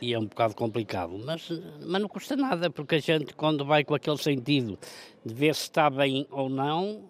e 0.00 0.14
é 0.14 0.18
um 0.18 0.26
bocado 0.26 0.54
complicado, 0.54 1.18
mas, 1.24 1.50
mas 1.86 2.00
não 2.00 2.08
custa 2.08 2.36
nada, 2.36 2.70
porque 2.70 2.96
a 2.96 2.98
gente, 3.00 3.34
quando 3.34 3.64
vai 3.64 3.84
com 3.84 3.94
aquele 3.94 4.18
sentido 4.18 4.78
de 5.24 5.34
ver 5.34 5.54
se 5.54 5.62
está 5.62 5.90
bem 5.90 6.26
ou 6.30 6.48
não, 6.48 7.04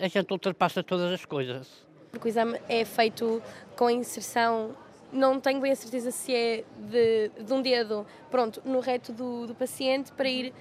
a 0.00 0.08
gente 0.08 0.30
ultrapassa 0.30 0.82
todas 0.82 1.12
as 1.12 1.24
coisas 1.24 1.84
porque 2.12 2.28
o 2.28 2.30
exame 2.30 2.60
é 2.68 2.84
feito 2.84 3.42
com 3.74 3.86
a 3.86 3.92
inserção, 3.92 4.76
não 5.10 5.40
tenho 5.40 5.60
bem 5.60 5.72
a 5.72 5.76
certeza 5.76 6.10
se 6.10 6.34
é 6.34 6.62
de, 6.76 7.30
de 7.42 7.52
um 7.52 7.62
dedo, 7.62 8.06
pronto, 8.30 8.62
no 8.66 8.80
reto 8.80 9.12
do, 9.12 9.46
do 9.46 9.54
paciente 9.54 10.12
para 10.12 10.28
ir 10.28 10.52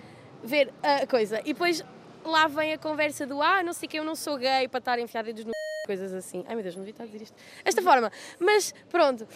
ver 0.41 0.73
a 0.81 1.05
coisa. 1.05 1.41
E 1.41 1.53
depois 1.53 1.83
lá 2.23 2.47
vem 2.47 2.73
a 2.73 2.77
conversa 2.77 3.25
do 3.25 3.41
ah, 3.41 3.63
não 3.63 3.73
sei 3.73 3.87
que 3.87 3.97
eu 3.97 4.03
não 4.03 4.15
sou 4.15 4.37
gay 4.37 4.67
para 4.67 4.79
estar 4.79 4.99
enfiado 4.99 5.25
dedos 5.25 5.45
no 5.45 5.51
coisas 5.85 6.13
assim. 6.13 6.45
Ai 6.47 6.55
meu 6.55 6.63
Deus, 6.63 6.75
não 6.75 6.83
devia 6.83 6.93
estar 6.93 7.03
a 7.03 7.07
dizer 7.07 7.23
isto. 7.23 7.35
Esta 7.65 7.81
forma. 7.81 8.11
Mas 8.39 8.73
pronto, 8.89 9.23
uh, 9.23 9.27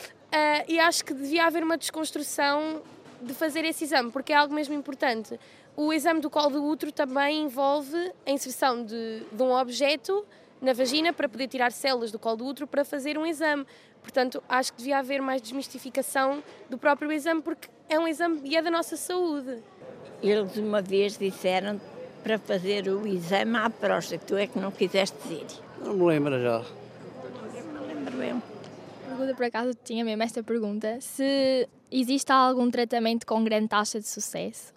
e 0.67 0.79
acho 0.79 1.03
que 1.03 1.13
devia 1.13 1.45
haver 1.45 1.63
uma 1.63 1.77
desconstrução 1.77 2.81
de 3.21 3.33
fazer 3.33 3.65
esse 3.65 3.83
exame, 3.83 4.11
porque 4.11 4.31
é 4.31 4.35
algo 4.35 4.53
mesmo 4.53 4.73
importante. 4.73 5.39
O 5.75 5.91
exame 5.91 6.21
do 6.21 6.29
colo 6.29 6.51
do 6.51 6.63
útero 6.63 6.91
também 6.91 7.43
envolve 7.43 7.97
a 8.25 8.31
inserção 8.31 8.83
de, 8.83 9.23
de 9.31 9.43
um 9.43 9.51
objeto 9.51 10.25
na 10.61 10.71
vagina 10.71 11.11
para 11.11 11.27
poder 11.27 11.47
tirar 11.47 11.71
células 11.71 12.11
do 12.11 12.19
colo 12.19 12.37
do 12.37 12.45
útero 12.45 12.67
para 12.67 12.85
fazer 12.85 13.17
um 13.17 13.25
exame. 13.25 13.65
Portanto, 14.01 14.41
acho 14.47 14.71
que 14.71 14.77
devia 14.77 14.99
haver 14.99 15.21
mais 15.21 15.41
desmistificação 15.41 16.43
do 16.69 16.77
próprio 16.77 17.11
exame, 17.11 17.41
porque 17.41 17.67
é 17.89 17.99
um 17.99 18.07
exame 18.07 18.39
e 18.43 18.55
é 18.55 18.61
da 18.61 18.69
nossa 18.69 18.95
saúde. 18.95 19.61
Eles 20.21 20.55
uma 20.55 20.81
vez 20.81 21.17
disseram 21.17 21.81
para 22.25 22.39
fazer 22.39 22.87
o 22.87 23.05
exame 23.05 23.55
à 23.55 23.69
próstata, 23.69 24.25
tu 24.25 24.35
é 24.35 24.47
que 24.47 24.57
não 24.57 24.71
quiseste 24.71 25.15
ir. 25.31 25.45
Não 25.79 25.93
me 25.93 26.05
lembro 26.05 26.41
já. 26.41 26.65
Não 27.71 27.87
lembro 27.87 28.23
eu. 28.23 28.41
Pergunta 29.07 29.35
por 29.35 29.45
acaso 29.45 29.77
tinha 29.83 30.03
mesmo 30.03 30.23
esta 30.23 30.41
pergunta: 30.41 30.99
se 30.99 31.69
existe 31.91 32.31
algum 32.31 32.71
tratamento 32.71 33.27
com 33.27 33.43
grande 33.43 33.67
taxa 33.67 33.99
de 33.99 34.07
sucesso 34.07 34.73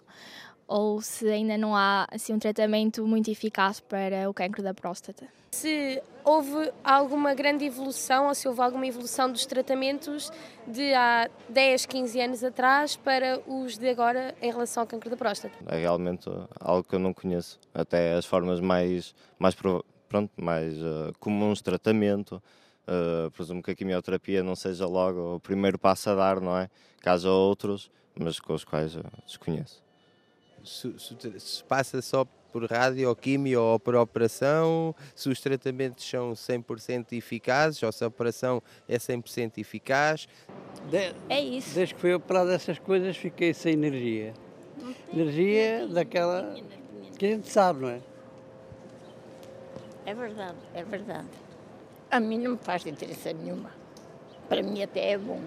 ou 0.69 1.01
se 1.01 1.27
ainda 1.27 1.57
não 1.57 1.75
há 1.75 2.07
assim 2.11 2.31
um 2.31 2.39
tratamento 2.39 3.05
muito 3.05 3.29
eficaz 3.31 3.79
para 3.79 4.29
o 4.29 4.33
cancro 4.33 4.61
da 4.61 4.71
próstata. 4.71 5.27
Se 5.51 5.99
houve 6.23 6.71
alguma 6.83 7.33
grande 7.33 7.65
evolução 7.65 8.27
ou 8.27 8.35
se 8.35 8.47
houve 8.47 8.61
alguma 8.61 8.85
evolução 8.85 9.31
dos 9.31 9.47
tratamentos 9.47 10.31
de 10.67 10.93
há 10.93 11.27
10, 11.49 11.87
15 11.87 12.21
anos 12.21 12.43
atrás 12.43 12.95
para 12.95 13.41
os 13.47 13.79
de 13.79 13.89
agora 13.89 14.35
em 14.39 14.51
relação 14.51 14.81
ao 14.81 14.87
cancro 14.87 15.09
da 15.09 15.17
próstata. 15.17 15.55
É 15.65 15.79
realmente 15.79 16.29
algo 16.59 16.87
que 16.87 16.93
eu 16.93 16.99
não 16.99 17.15
conheço. 17.15 17.59
Até 17.73 18.13
as 18.13 18.27
formas 18.27 18.59
mais, 18.59 19.15
mais, 19.39 19.55
pronto, 19.55 20.31
mais 20.39 20.77
uh, 20.77 21.11
comuns 21.19 21.57
de 21.57 21.63
tratamento. 21.63 22.41
Uh, 22.87 23.31
presumo 23.31 23.63
que 23.63 23.71
a 23.71 23.75
quimioterapia 23.75 24.43
não 24.43 24.55
seja 24.55 24.85
logo 24.85 25.35
o 25.35 25.39
primeiro 25.39 25.79
passo 25.79 26.11
a 26.11 26.15
dar, 26.15 26.39
não 26.39 26.55
é? 26.55 26.69
Caso 27.01 27.27
outros, 27.27 27.89
mas 28.13 28.39
com 28.39 28.53
os 28.53 28.63
quais 28.63 28.95
eu 28.95 29.03
desconheço 29.25 29.88
se, 30.63 30.93
se, 30.97 31.39
se 31.39 31.63
passa 31.63 32.01
só 32.01 32.25
por 32.51 32.65
radioquimio 32.65 33.61
ou 33.61 33.79
por 33.79 33.95
operação, 33.95 34.95
se 35.15 35.29
os 35.29 35.39
tratamentos 35.39 36.07
são 36.07 36.33
100% 36.33 37.13
eficazes 37.13 37.81
ou 37.83 37.91
se 37.91 38.03
a 38.03 38.07
operação 38.07 38.61
é 38.87 38.97
100% 38.97 39.57
eficaz. 39.57 40.27
De, 40.89 41.13
é 41.29 41.39
isso. 41.39 41.75
Desde 41.75 41.93
que 41.93 42.01
fui 42.01 42.13
operado 42.13 42.49
dessas 42.49 42.79
coisas 42.79 43.15
fiquei 43.15 43.53
sem 43.53 43.73
energia. 43.73 44.33
Energia 45.13 45.87
daquela 45.87 46.55
que 47.17 47.25
a 47.25 47.29
gente 47.29 47.49
sabe, 47.49 47.81
não 47.81 47.89
é? 47.89 48.01
É 50.05 50.13
verdade, 50.13 50.57
é 50.73 50.83
verdade. 50.83 51.27
A 52.09 52.19
mim 52.19 52.39
não 52.39 52.51
me 52.51 52.57
faz 52.57 52.83
diferença 52.83 53.31
nenhuma. 53.33 53.71
Para 54.47 54.63
mim 54.63 54.81
até 54.81 55.11
é 55.11 55.17
bom. 55.17 55.39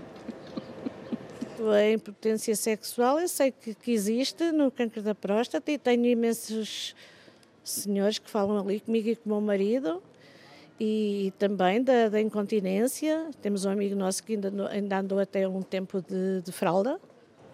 A 1.71 1.91
impotência 1.93 2.57
sexual 2.57 3.21
eu 3.21 3.29
sei 3.29 3.53
que, 3.53 3.75
que 3.75 3.93
existe 3.93 4.51
no 4.53 4.71
câncer 4.71 5.03
da 5.03 5.15
próstata 5.15 5.71
e 5.71 5.79
tenho 5.79 6.07
imensos 6.07 6.95
senhores 7.63 8.19
que 8.19 8.29
falam 8.29 8.59
ali 8.59 8.81
comigo 8.81 9.09
e 9.09 9.17
com 9.17 9.31
o 9.31 9.33
meu 9.35 9.41
marido 9.41 10.03
e 10.81 11.33
também 11.39 11.83
da, 11.83 12.09
da 12.09 12.21
incontinência. 12.21 13.31
Temos 13.41 13.65
um 13.65 13.71
amigo 13.71 13.95
nosso 13.95 14.23
que 14.25 14.35
ainda, 14.35 14.69
ainda 14.69 14.99
andou 14.99 15.19
até 15.19 15.47
um 15.47 15.63
tempo 15.63 16.03
de, 16.03 16.43
de 16.43 16.51
fralda. 16.51 17.01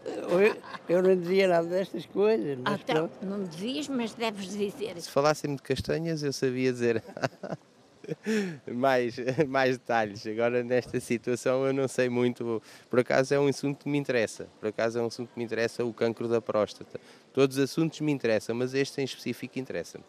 Eu, 0.06 0.56
eu, 0.88 1.02
não 1.02 1.14
dizia 1.14 1.46
nada 1.48 1.68
destas 1.68 2.06
coisas. 2.06 2.58
Mas 2.58 2.74
ah, 2.74 2.78
tá. 2.78 3.10
Não 3.20 3.44
dizias, 3.44 3.88
mas 3.88 4.14
deves 4.14 4.56
dizer. 4.56 4.98
Se 4.98 5.10
falassem 5.10 5.54
de 5.54 5.60
castanhas, 5.60 6.22
eu 6.22 6.32
sabia 6.32 6.72
dizer. 6.72 7.04
mais, 8.66 9.16
mais 9.48 9.78
detalhes. 9.78 10.26
Agora, 10.26 10.62
nesta 10.62 11.00
situação, 11.00 11.66
eu 11.66 11.72
não 11.72 11.88
sei 11.88 12.08
muito. 12.08 12.62
Por 12.88 13.00
acaso, 13.00 13.34
é 13.34 13.40
um 13.40 13.48
assunto 13.48 13.84
que 13.84 13.88
me 13.88 13.98
interessa. 13.98 14.48
Por 14.60 14.68
acaso, 14.68 14.98
é 14.98 15.02
um 15.02 15.06
assunto 15.06 15.32
que 15.32 15.38
me 15.38 15.44
interessa 15.44 15.84
o 15.84 15.92
cancro 15.92 16.28
da 16.28 16.40
próstata. 16.40 17.00
Todos 17.32 17.56
os 17.56 17.64
assuntos 17.64 18.00
me 18.00 18.12
interessam, 18.12 18.54
mas 18.54 18.74
este 18.74 19.00
em 19.00 19.04
específico 19.04 19.58
interessa-me. 19.58 20.04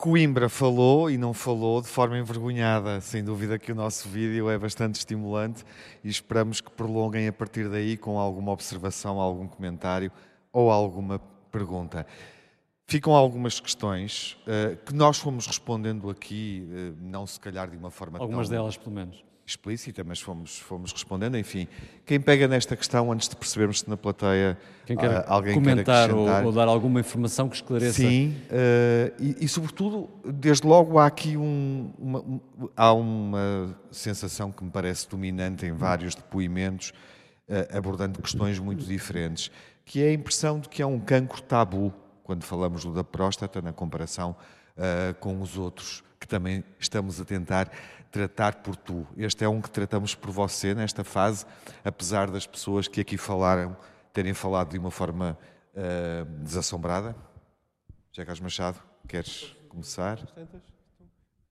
Coimbra 0.00 0.48
falou 0.48 1.10
e 1.10 1.18
não 1.18 1.34
falou 1.34 1.82
de 1.82 1.86
forma 1.86 2.18
envergonhada. 2.18 3.02
Sem 3.02 3.22
dúvida 3.22 3.58
que 3.58 3.70
o 3.70 3.74
nosso 3.74 4.08
vídeo 4.08 4.48
é 4.48 4.56
bastante 4.56 4.94
estimulante 4.94 5.62
e 6.02 6.08
esperamos 6.08 6.62
que 6.62 6.70
prolonguem 6.70 7.28
a 7.28 7.32
partir 7.34 7.68
daí 7.68 7.98
com 7.98 8.18
alguma 8.18 8.50
observação, 8.50 9.20
algum 9.20 9.46
comentário 9.46 10.10
ou 10.50 10.70
alguma 10.70 11.18
pergunta. 11.52 12.06
Ficam 12.86 13.14
algumas 13.14 13.60
questões 13.60 14.38
uh, 14.46 14.74
que 14.86 14.94
nós 14.94 15.18
fomos 15.18 15.46
respondendo 15.46 16.08
aqui, 16.08 16.66
uh, 16.66 16.96
não 16.98 17.26
se 17.26 17.38
calhar 17.38 17.68
de 17.68 17.76
uma 17.76 17.90
forma 17.90 18.18
Algumas 18.18 18.48
tão... 18.48 18.56
delas, 18.56 18.78
pelo 18.78 18.94
menos 18.94 19.22
explícita, 19.50 20.02
mas 20.04 20.20
fomos, 20.20 20.58
fomos 20.58 20.92
respondendo. 20.92 21.36
Enfim, 21.36 21.66
quem 22.06 22.20
pega 22.20 22.46
nesta 22.48 22.76
questão, 22.76 23.10
antes 23.12 23.28
de 23.28 23.36
percebermos 23.36 23.80
se 23.80 23.90
na 23.90 23.96
plateia 23.96 24.56
quem 24.86 24.96
quer 24.96 25.10
uh, 25.10 25.24
alguém 25.26 25.54
comentar 25.54 26.08
quer 26.08 26.14
ou, 26.14 26.28
ou, 26.46 26.52
dar 26.52 26.68
alguma 26.68 27.00
informação 27.00 27.48
que 27.48 27.56
esclareça. 27.56 27.94
Sim, 27.94 28.36
uh, 28.46 29.14
e, 29.18 29.44
e, 29.44 29.48
sobretudo, 29.48 30.08
desde 30.24 30.66
logo 30.66 30.98
há 30.98 31.06
aqui 31.06 31.36
um, 31.36 31.92
uma, 31.98 32.20
um, 32.20 32.40
há 32.76 32.92
uma 32.92 33.76
sensação 33.90 34.50
que 34.50 34.64
me 34.64 34.70
parece 34.70 35.08
dominante 35.08 35.66
em 35.66 35.72
vários 35.72 36.14
depoimentos, 36.14 36.92
uh, 37.48 37.76
abordando 37.76 38.20
questões 38.20 38.58
muito 38.58 38.84
diferentes, 38.84 39.50
que 39.84 40.02
é 40.02 40.08
a 40.08 40.12
impressão 40.12 40.60
de 40.60 40.68
que 40.68 40.80
é 40.80 40.86
um 40.86 40.98
cancro 40.98 41.42
tabu, 41.42 41.92
quando 42.22 42.44
falamos 42.44 42.84
do 42.84 42.92
da 42.92 43.02
próstata, 43.02 43.60
na 43.60 43.72
comparação 43.72 44.36
com 45.20 45.40
os 45.40 45.58
outros, 45.58 46.02
que 46.18 46.26
também 46.26 46.64
estamos 46.78 47.20
a 47.20 47.24
tentar 47.24 47.70
tratar 48.10 48.56
por 48.56 48.76
tu. 48.76 49.06
Este 49.16 49.44
é 49.44 49.48
um 49.48 49.60
que 49.60 49.70
tratamos 49.70 50.14
por 50.14 50.30
você 50.30 50.74
nesta 50.74 51.04
fase, 51.04 51.46
apesar 51.84 52.30
das 52.30 52.46
pessoas 52.46 52.88
que 52.88 53.00
aqui 53.00 53.16
falaram 53.16 53.76
terem 54.12 54.34
falado 54.34 54.70
de 54.70 54.78
uma 54.78 54.90
forma 54.90 55.38
uh, 55.74 56.24
desassombrada. 56.42 57.14
Jacques 58.12 58.40
Machado, 58.40 58.80
queres 59.06 59.54
começar? 59.68 60.18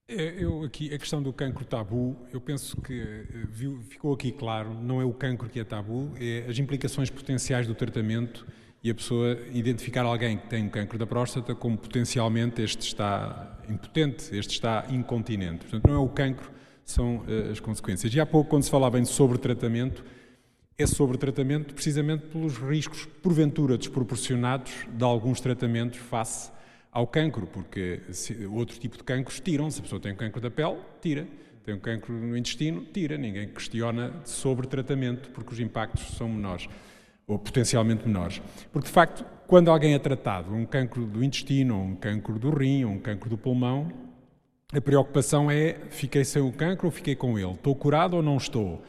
Eu 0.08 0.64
aqui, 0.64 0.94
a 0.94 0.98
questão 0.98 1.22
do 1.22 1.32
cancro 1.32 1.64
tabu, 1.64 2.18
eu 2.34 2.42
penso 2.42 2.82
que 2.82 3.00
eh, 3.00 3.46
viu, 3.48 3.80
ficou 3.84 4.12
aqui 4.12 4.32
claro, 4.32 4.74
não 4.74 5.00
é 5.00 5.06
o 5.06 5.14
cancro 5.14 5.48
que 5.48 5.60
é 5.60 5.64
tabu, 5.64 6.12
é 6.20 6.48
as 6.50 6.58
implicações 6.58 7.12
potenciais 7.12 7.68
do 7.68 7.76
tratamento 7.76 8.46
e 8.84 8.90
a 8.90 8.96
pessoa 8.96 9.38
identificar 9.52 10.04
alguém 10.04 10.38
que 10.38 10.48
tem 10.48 10.64
um 10.64 10.70
cancro 10.70 10.98
da 10.98 11.06
próstata 11.06 11.54
como 11.54 11.78
potencialmente 11.78 12.62
este 12.62 12.88
está 12.88 13.60
impotente, 13.68 14.36
este 14.36 14.54
está 14.54 14.86
incontinente. 14.90 15.66
Portanto, 15.66 15.88
não 15.88 15.96
é 15.96 15.98
o 15.98 16.08
cancro, 16.08 16.50
são 16.86 17.18
uh, 17.18 17.52
as 17.52 17.60
consequências. 17.60 18.14
E 18.14 18.20
há 18.20 18.26
pouco, 18.26 18.50
quando 18.50 18.64
se 18.64 18.72
falava 18.72 18.98
em 19.00 19.06
sobre-tratamento, 19.06 20.04
é 20.78 20.86
sobre-tratamento 20.88 21.74
precisamente 21.74 22.28
pelos 22.28 22.58
riscos, 22.58 23.06
porventura, 23.22 23.78
desproporcionados 23.78 24.72
de 24.90 25.04
alguns 25.04 25.42
tratamentos 25.42 26.00
face 26.00 26.50
ao 26.90 27.06
cancro, 27.06 27.46
porque 27.48 28.02
outro 28.50 28.80
tipo 28.80 28.98
de 28.98 29.04
cancros 29.04 29.42
tiram. 29.42 29.70
Se 29.70 29.80
a 29.80 29.84
pessoa 29.84 30.00
tem 30.00 30.14
um 30.14 30.16
cancro 30.16 30.40
da 30.40 30.50
pele, 30.50 30.78
tira. 31.02 31.28
Tem 31.66 31.76
um 31.76 31.80
cancro 31.80 32.14
no 32.14 32.36
intestino, 32.38 32.86
tira. 32.94 33.18
Ninguém 33.18 33.50
questiona 33.50 34.14
sobre-tratamento, 34.24 35.30
porque 35.32 35.54
os 35.54 35.60
impactos 35.60 36.16
são 36.16 36.30
menores 36.30 36.70
ou 37.30 37.38
potencialmente 37.38 38.08
menores. 38.08 38.42
Porque, 38.74 38.88
de 38.88 38.92
facto, 38.92 39.24
quando 39.48 39.70
alguém 39.70 39.94
é 39.94 40.00
tratado, 40.00 40.52
um 40.52 40.66
cancro 40.66 41.06
do 41.06 41.24
intestino, 41.24 41.80
um 41.80 41.96
cancro 41.96 42.40
do 42.40 42.50
rim, 42.50 42.84
um 42.84 42.98
cancro 42.98 43.30
do 43.30 43.38
pulmão, 43.38 43.92
a 44.74 44.82
preocupação 44.82 45.50
é: 45.50 45.78
fiquei 45.92 46.26
sem 46.26 46.42
o 46.42 46.52
cancro 46.52 46.88
ou 46.88 46.92
fiquei 46.92 47.16
com 47.16 47.38
ele? 47.38 47.52
Estou 47.52 47.76
curado 47.76 48.18
ou 48.18 48.24
não 48.24 48.36
estou? 48.36 48.82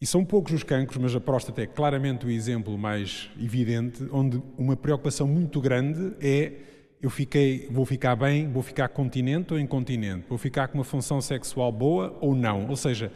E 0.00 0.06
são 0.06 0.24
poucos 0.24 0.52
os 0.52 0.62
cancros, 0.62 0.98
mas 0.98 1.14
a 1.14 1.20
próstata 1.20 1.62
é 1.62 1.66
claramente 1.66 2.24
o 2.24 2.30
exemplo 2.30 2.78
mais 2.78 3.30
evidente, 3.40 4.06
onde 4.12 4.40
uma 4.56 4.76
preocupação 4.76 5.26
muito 5.26 5.60
grande 5.60 6.14
é 6.20 6.52
eu 7.02 7.10
fiquei, 7.10 7.68
vou 7.70 7.84
ficar 7.84 8.14
bem, 8.14 8.50
vou 8.50 8.62
ficar 8.62 8.88
continente 8.88 9.52
ou 9.52 9.58
incontinente, 9.58 10.26
vou 10.28 10.38
ficar 10.38 10.68
com 10.68 10.78
uma 10.78 10.84
função 10.84 11.20
sexual 11.20 11.72
boa 11.72 12.16
ou 12.20 12.34
não. 12.34 12.68
Ou 12.68 12.76
seja, 12.76 13.12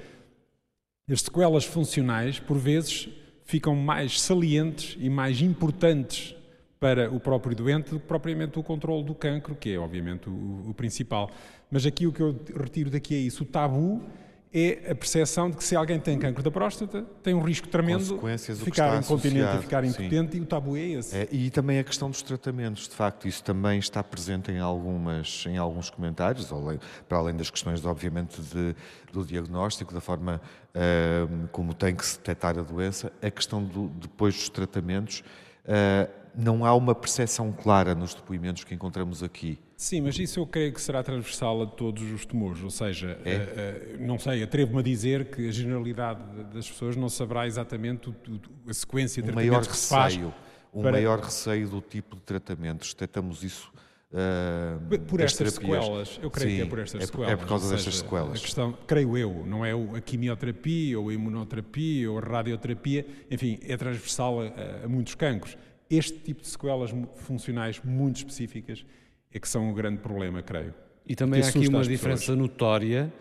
as 1.11 1.21
sequelas 1.23 1.65
funcionais, 1.65 2.39
por 2.39 2.57
vezes, 2.57 3.09
ficam 3.51 3.75
mais 3.75 4.21
salientes 4.21 4.97
e 5.01 5.11
mais 5.11 5.43
importantes 5.43 6.37
para 6.79 7.11
o 7.11 7.19
próprio 7.19 7.55
doente 7.55 7.91
do 7.91 7.99
que 7.99 8.07
propriamente 8.07 8.59
o 8.59 8.63
controle 8.63 9.05
do 9.05 9.15
cancro, 9.15 9.57
que 9.57 9.75
é 9.75 9.79
obviamente 9.79 10.31
o, 10.31 10.71
o 10.71 10.75
principal. 10.75 11.31
Mas 11.69 11.85
aqui 11.85 12.07
o 12.07 12.13
que 12.13 12.23
eu 12.23 12.35
retiro 12.57 12.89
daqui 12.89 13.15
é 13.15 13.19
isso, 13.19 13.43
o 13.43 13.47
tabu 13.47 14.01
é 14.53 14.91
a 14.91 14.95
percepção 14.97 15.49
de 15.49 15.57
que 15.57 15.63
se 15.63 15.77
alguém 15.77 16.01
tem 16.01 16.19
cancro 16.19 16.43
da 16.43 16.51
próstata, 16.51 17.03
tem 17.23 17.35
um 17.35 17.41
risco 17.41 17.69
tremendo 17.69 18.19
de 18.19 18.55
ficar 18.57 18.99
incontinente 18.99 19.57
e 19.57 19.63
ficar 19.63 19.85
impotente, 19.85 20.37
e 20.37 20.41
o 20.41 20.45
tabu 20.45 20.77
é 20.77 20.81
esse. 20.81 21.17
É, 21.17 21.29
e 21.31 21.51
também 21.51 21.79
a 21.79 21.85
questão 21.85 22.11
dos 22.11 22.21
tratamentos, 22.21 22.89
de 22.89 22.95
facto, 22.95 23.29
isso 23.29 23.45
também 23.45 23.79
está 23.79 24.03
presente 24.03 24.51
em, 24.51 24.59
algumas, 24.59 25.45
em 25.47 25.57
alguns 25.57 25.89
comentários, 25.89 26.51
para 27.09 27.19
além 27.19 27.37
das 27.37 27.49
questões, 27.49 27.85
obviamente, 27.85 28.41
de, 28.43 28.75
do 29.13 29.25
diagnóstico, 29.25 29.95
da 29.95 30.01
forma 30.01 30.41
uh, 30.75 31.49
como 31.53 31.73
tem 31.73 31.95
que 31.95 32.05
se 32.05 32.19
detectar 32.19 32.59
a 32.59 32.63
doença, 32.63 33.13
a 33.23 33.31
questão 33.31 33.63
do, 33.63 33.87
depois 33.89 34.35
dos 34.35 34.49
tratamentos. 34.49 35.23
Uh, 35.65 36.11
não 36.35 36.65
há 36.65 36.75
uma 36.75 36.95
percepção 36.95 37.53
clara 37.53 37.95
nos 37.95 38.15
depoimentos 38.15 38.65
que 38.65 38.75
encontramos 38.75 39.23
aqui. 39.23 39.59
Sim, 39.81 40.03
mas 40.03 40.19
isso 40.19 40.39
eu 40.41 40.47
creio 40.47 40.75
que 40.75 40.81
será 40.83 41.03
transversal 41.03 41.63
a 41.63 41.67
todos 41.67 42.03
os 42.13 42.27
tumores, 42.27 42.63
ou 42.63 42.69
seja, 42.69 43.19
É? 43.25 43.31
eh, 43.31 43.35
eh, 43.35 43.97
não 43.99 44.19
sei, 44.19 44.43
atrevo-me 44.43 44.81
a 44.81 44.83
dizer 44.83 45.31
que 45.31 45.49
a 45.49 45.51
generalidade 45.51 46.21
das 46.53 46.69
pessoas 46.71 46.97
não 46.97 47.09
saberá 47.09 47.47
exatamente 47.47 48.11
o- 48.11 48.13
o- 48.29 48.69
a 48.71 48.75
sequência 48.75 49.23
de 49.23 49.33
maior 49.33 49.53
tratamentos 49.63 49.69
que 49.69 49.77
se 49.79 49.89
faz. 49.89 50.13
receio, 50.17 50.35
um 50.75 50.83
para- 50.83 50.93
maior 50.93 51.19
receio 51.19 51.67
do 51.67 51.81
tipo 51.81 52.15
de 52.15 52.21
tratamentos. 52.23 52.93
Detectamos 52.93 53.43
isso 53.43 53.73
ah, 54.13 54.77
Por 55.07 55.19
das 55.21 55.33
estas 55.33 55.55
terapias. 55.55 55.83
sequelas, 55.85 56.21
eu 56.23 56.31
creio 56.31 56.51
Sim, 56.51 56.57
que 56.57 56.63
é 56.63 56.67
por 56.67 56.79
estas 56.81 57.03
é, 57.03 57.07
sequelas. 57.07 57.31
É 57.31 57.37
por 57.37 57.47
causa 57.47 57.65
ou 57.65 57.71
destas 57.71 57.95
seja, 57.95 58.05
sequelas. 58.05 58.39
A 58.39 58.43
questão, 58.43 58.79
creio 58.87 59.17
eu, 59.17 59.47
não 59.47 59.65
é 59.65 59.73
o- 59.75 59.95
a 59.97 60.01
quimioterapia 60.03 60.99
ou 61.01 61.09
a 61.09 61.15
imunoterapia 61.15 62.11
ou 62.11 62.19
a 62.19 62.21
radioterapia, 62.21 63.07
enfim, 63.31 63.59
é 63.63 63.77
transversal 63.79 64.41
a, 64.43 64.85
a 64.85 64.89
muitos 64.89 65.15
cancros. 65.15 65.57
Este 65.89 66.19
tipo 66.19 66.43
de 66.43 66.49
sequelas 66.49 66.91
funcionais 67.19 67.81
muito 67.83 68.17
específicas 68.17 68.85
é 69.33 69.39
que 69.39 69.49
são 69.49 69.71
o 69.71 69.75
grande 69.75 69.99
problema, 69.99 70.43
creio. 70.43 70.75
E 71.07 71.15
também 71.15 71.43
há 71.43 71.49
aqui 71.49 71.69
uma 71.69 71.83
diferença 71.83 72.35
notória, 72.37 73.13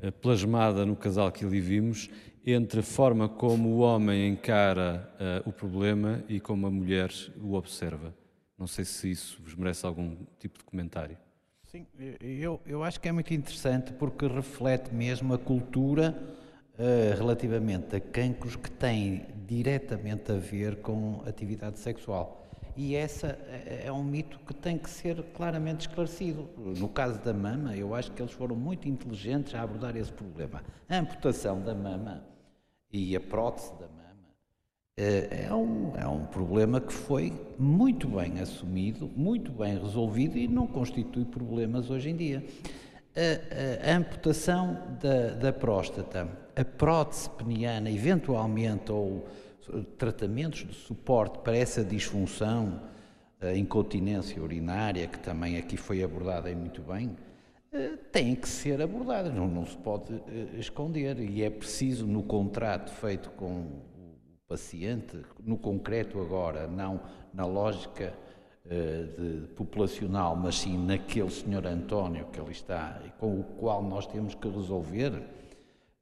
eh, 0.00 0.10
plasmada 0.10 0.84
no 0.86 0.96
casal 0.96 1.30
que 1.30 1.44
ali 1.44 1.60
vimos, 1.60 2.10
entre 2.46 2.80
a 2.80 2.82
forma 2.82 3.28
como 3.28 3.70
o 3.70 3.78
homem 3.78 4.28
encara 4.28 5.10
eh, 5.18 5.42
o 5.46 5.52
problema 5.52 6.22
e 6.28 6.40
como 6.40 6.66
a 6.66 6.70
mulher 6.70 7.10
o 7.40 7.54
observa. 7.54 8.14
Não 8.58 8.66
sei 8.66 8.84
se 8.84 9.10
isso 9.10 9.42
vos 9.42 9.54
merece 9.54 9.84
algum 9.84 10.16
tipo 10.38 10.58
de 10.58 10.64
comentário. 10.64 11.16
Sim, 11.64 11.86
eu, 12.20 12.60
eu 12.64 12.84
acho 12.84 13.00
que 13.00 13.08
é 13.08 13.12
muito 13.12 13.34
interessante 13.34 13.92
porque 13.92 14.26
reflete 14.26 14.94
mesmo 14.94 15.34
a 15.34 15.38
cultura 15.38 16.14
eh, 16.78 17.14
relativamente 17.16 17.96
a 17.96 18.00
cancros 18.00 18.56
que 18.56 18.70
têm 18.70 19.26
diretamente 19.46 20.32
a 20.32 20.36
ver 20.36 20.76
com 20.76 21.22
atividade 21.26 21.78
sexual. 21.78 22.43
E 22.76 22.94
essa 22.96 23.38
é 23.48 23.84
é 23.86 23.92
um 23.92 24.02
mito 24.02 24.38
que 24.46 24.52
tem 24.54 24.76
que 24.78 24.88
ser 24.90 25.22
claramente 25.34 25.82
esclarecido. 25.88 26.48
No 26.56 26.88
caso 26.88 27.18
da 27.20 27.32
mama, 27.32 27.76
eu 27.76 27.94
acho 27.94 28.10
que 28.12 28.20
eles 28.22 28.32
foram 28.32 28.56
muito 28.56 28.88
inteligentes 28.88 29.54
a 29.54 29.62
abordar 29.62 29.96
esse 29.96 30.12
problema. 30.12 30.62
A 30.88 30.96
amputação 30.96 31.60
da 31.60 31.74
mama 31.74 32.24
e 32.92 33.14
a 33.14 33.20
prótese 33.20 33.70
da 33.74 33.86
mama 33.88 34.28
eh, 34.96 35.46
é 35.48 35.54
um, 35.54 35.92
é 35.96 36.06
um 36.08 36.24
problema 36.26 36.80
que 36.80 36.92
foi 36.92 37.32
muito 37.58 38.08
bem 38.08 38.40
assumido, 38.40 39.10
muito 39.14 39.52
bem 39.52 39.78
resolvido 39.78 40.36
e 40.38 40.48
não 40.48 40.66
constitui 40.66 41.24
problemas 41.24 41.90
hoje 41.90 42.10
em 42.10 42.16
dia. 42.16 42.44
A, 43.16 43.90
a- 43.90 43.92
a 43.92 43.96
amputação 43.98 44.78
da, 45.00 45.34
da 45.34 45.52
próstata, 45.52 46.28
a 46.56 46.64
prótese 46.64 47.28
peniana, 47.30 47.90
eventualmente, 47.90 48.90
ou 48.90 49.26
eh, 49.28 49.43
tratamentos 49.98 50.66
de 50.66 50.74
suporte 50.74 51.38
para 51.38 51.56
essa 51.56 51.84
disfunção, 51.84 52.80
a 53.40 53.52
incontinência 53.54 54.42
urinária, 54.42 55.06
que 55.06 55.18
também 55.18 55.58
aqui 55.58 55.76
foi 55.76 56.02
abordada 56.02 56.50
e 56.50 56.54
muito 56.54 56.82
bem, 56.82 57.16
eh, 57.72 57.96
têm 58.12 58.34
que 58.34 58.48
ser 58.48 58.80
abordadas, 58.80 59.34
não, 59.34 59.48
não 59.48 59.66
se 59.66 59.76
pode 59.76 60.14
eh, 60.14 60.58
esconder. 60.58 61.18
E 61.18 61.42
é 61.42 61.50
preciso, 61.50 62.06
no 62.06 62.22
contrato 62.22 62.90
feito 62.92 63.30
com 63.30 63.62
o 63.62 63.82
paciente, 64.46 65.20
no 65.42 65.58
concreto 65.58 66.20
agora, 66.20 66.66
não 66.66 67.00
na 67.32 67.44
lógica 67.44 68.14
eh, 68.66 69.06
de 69.18 69.48
populacional, 69.48 70.34
mas 70.36 70.60
sim 70.60 70.78
naquele 70.78 71.30
senhor 71.30 71.66
António 71.66 72.26
que 72.32 72.40
ali 72.40 72.52
está 72.52 72.98
e 73.04 73.10
com 73.20 73.40
o 73.40 73.44
qual 73.44 73.82
nós 73.82 74.06
temos 74.06 74.34
que 74.34 74.48
resolver 74.48 75.12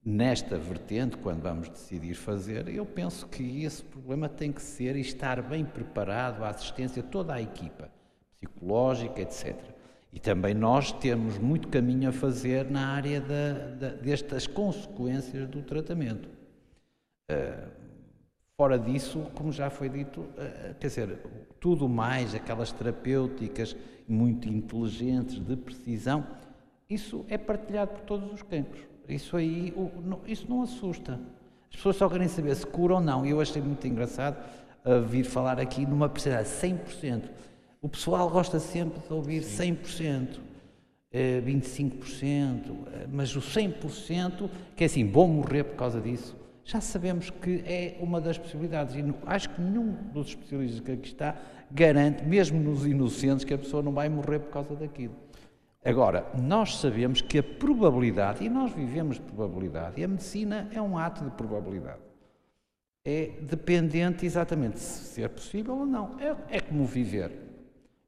nesta 0.04 0.56
vertente, 0.58 1.16
quando 1.16 1.42
vamos 1.42 1.68
decidir 1.68 2.14
fazer, 2.14 2.68
eu 2.68 2.84
penso 2.84 3.26
que 3.28 3.64
esse 3.64 3.82
problema 3.84 4.28
tem 4.28 4.52
que 4.52 4.62
ser 4.62 4.96
e 4.96 5.00
estar 5.00 5.40
bem 5.42 5.64
preparado 5.64 6.42
a 6.44 6.48
assistência 6.48 7.02
toda 7.02 7.34
a 7.34 7.40
equipa, 7.42 7.88
psicológica, 8.34 9.20
etc. 9.20 9.56
E 10.12 10.18
também 10.20 10.54
nós 10.54 10.92
temos 10.92 11.38
muito 11.38 11.68
caminho 11.68 12.08
a 12.08 12.12
fazer 12.12 12.70
na 12.70 12.88
área 12.88 13.20
da, 13.20 13.52
da- 13.78 13.94
destas 13.96 14.46
consequências 14.46 15.48
do 15.48 15.62
tratamento. 15.62 16.28
Eh, 17.30 17.68
fora 18.56 18.78
disso, 18.78 19.30
como 19.34 19.52
já 19.52 19.70
foi 19.70 19.88
dito, 19.88 20.26
eh, 20.36 20.74
quer 20.78 20.88
dizer, 20.88 21.18
tudo 21.60 21.88
mais, 21.88 22.34
aquelas 22.34 22.72
terapêuticas 22.72 23.76
muito 24.08 24.48
inteligentes, 24.48 25.38
de 25.38 25.56
precisão, 25.56 26.26
isso 26.90 27.24
é 27.28 27.38
partilhado 27.38 27.92
por 27.92 28.00
todos 28.02 28.32
os 28.32 28.42
cancros. 28.42 28.91
Isso 29.14 29.36
aí, 29.36 29.72
isso 30.26 30.46
não 30.48 30.62
assusta. 30.62 31.20
As 31.70 31.76
pessoas 31.76 31.96
só 31.96 32.08
querem 32.08 32.28
saber 32.28 32.54
se 32.54 32.66
cura 32.66 32.94
ou 32.94 33.00
não. 33.00 33.24
E 33.24 33.30
eu 33.30 33.40
achei 33.40 33.60
muito 33.62 33.86
engraçado 33.86 34.36
uh, 34.84 35.02
vir 35.02 35.24
falar 35.24 35.58
aqui 35.58 35.86
numa 35.86 36.08
percentagem 36.08 36.76
100%. 36.76 37.22
O 37.80 37.88
pessoal 37.88 38.28
gosta 38.30 38.58
sempre 38.58 39.00
de 39.00 39.12
ouvir 39.12 39.42
100%. 39.42 40.52
eh, 41.12 41.42
25%, 41.44 42.70
eh, 42.92 43.06
mas 43.12 43.36
o 43.36 43.40
100%, 43.40 44.48
que 44.74 44.84
é 44.84 44.86
assim, 44.86 45.04
vou 45.04 45.28
morrer 45.28 45.64
por 45.64 45.76
causa 45.76 46.00
disso, 46.00 46.34
já 46.64 46.80
sabemos 46.80 47.28
que 47.28 47.62
é 47.66 47.96
uma 48.00 48.20
das 48.20 48.38
possibilidades. 48.38 48.94
E 48.94 49.04
acho 49.26 49.50
que 49.50 49.60
nenhum 49.60 49.92
dos 50.12 50.28
especialistas 50.28 50.80
que 50.80 50.92
aqui 50.92 51.08
está 51.08 51.36
garante, 51.70 52.24
mesmo 52.24 52.58
nos 52.58 52.86
inocentes, 52.86 53.44
que 53.44 53.52
a 53.52 53.58
pessoa 53.58 53.82
não 53.82 53.92
vai 53.92 54.08
morrer 54.08 54.38
por 54.38 54.50
causa 54.50 54.74
daquilo. 54.74 55.14
Agora, 55.84 56.24
nós 56.40 56.76
sabemos 56.76 57.20
que 57.20 57.38
a 57.38 57.42
probabilidade, 57.42 58.44
e 58.44 58.48
nós 58.48 58.72
vivemos 58.72 59.16
de 59.16 59.22
probabilidade, 59.22 60.00
e 60.00 60.04
a 60.04 60.08
medicina 60.08 60.68
é 60.72 60.80
um 60.80 60.96
ato 60.96 61.24
de 61.24 61.30
probabilidade. 61.32 62.00
É 63.04 63.32
dependente 63.42 64.24
exatamente 64.24 64.78
se 64.78 65.22
é 65.24 65.28
possível 65.28 65.76
ou 65.78 65.86
não. 65.86 66.16
É, 66.20 66.56
é 66.56 66.60
como 66.60 66.84
viver. 66.84 67.32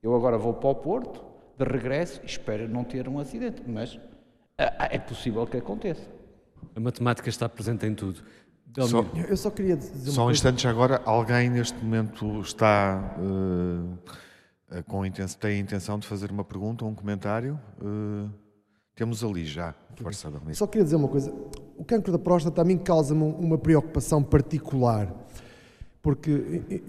Eu 0.01 0.15
agora 0.15 0.39
vou 0.39 0.55
para 0.55 0.69
o 0.71 0.75
Porto, 0.77 1.25
de 1.59 1.65
regresso, 1.65 2.21
e 2.23 2.27
espero 2.27 2.69
não 2.69 2.85
ter 2.85 3.09
um 3.09 3.19
acidente, 3.19 3.63
mas 3.67 3.99
ah, 4.57 4.89
é 4.91 4.99
possível 4.99 5.45
que 5.47 5.57
aconteça. 5.57 6.09
A 6.77 6.81
matemática 6.81 7.29
está 7.29 7.49
presente 7.49 7.87
em 7.87 7.95
tudo. 7.95 8.23
Só. 8.89 9.05
Eu 9.29 9.37
só 9.37 9.51
queria 9.51 9.77
dizer 9.77 10.11
Só 10.11 10.23
um 10.23 10.25
coisa. 10.27 10.37
instante, 10.39 10.63
já 10.63 10.71
agora, 10.71 11.01
alguém 11.05 11.49
neste 11.49 11.77
momento 11.79 12.41
está 12.41 13.17
eh, 13.19 14.11
com 14.83 15.03
a 15.03 15.07
inten- 15.09 15.27
tem 15.39 15.57
a 15.57 15.59
intenção 15.59 15.99
de 15.99 16.07
fazer 16.07 16.31
uma 16.31 16.45
pergunta 16.45 16.85
ou 16.85 16.91
um 16.91 16.95
comentário? 16.95 17.59
Eh, 17.81 18.29
temos 18.95 19.23
ali 19.25 19.45
já. 19.45 19.75
Força, 19.97 20.31
Belmiro. 20.31 20.55
Só 20.55 20.67
queria 20.67 20.85
dizer 20.85 20.97
uma 20.97 21.09
coisa. 21.09 21.33
O 21.77 21.85
cancro 21.85 22.13
da 22.13 22.19
próstata 22.19 22.61
a 22.63 22.65
mim 22.65 22.79
causa-me 22.79 23.23
uma 23.23 23.59
preocupação 23.59 24.23
particular, 24.23 25.13
porque 26.03 26.83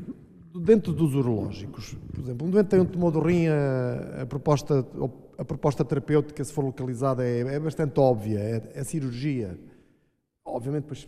dentro 0.60 0.94
dos 0.94 1.14
urológicos, 1.16 1.96
por 2.14 2.20
exemplo, 2.24 2.48
um 2.48 2.50
doente 2.52 2.68
tem 2.68 2.80
um 2.80 2.86
tumor 2.86 3.12
do 3.12 3.20
rim, 3.20 3.48
a, 3.48 4.22
a 4.22 4.26
proposta, 4.26 4.86
a 5.38 5.44
proposta 5.46 5.84
terapêutica, 5.84 6.44
se 6.44 6.54
for 6.54 6.64
localizada, 6.64 7.24
é, 7.26 7.40
é 7.42 7.60
bastante 7.60 8.00
óbvia, 8.00 8.40
é, 8.40 8.72
é 8.76 8.84
cirurgia. 8.84 9.60
Obviamente, 10.46 10.84
depois 10.84 11.08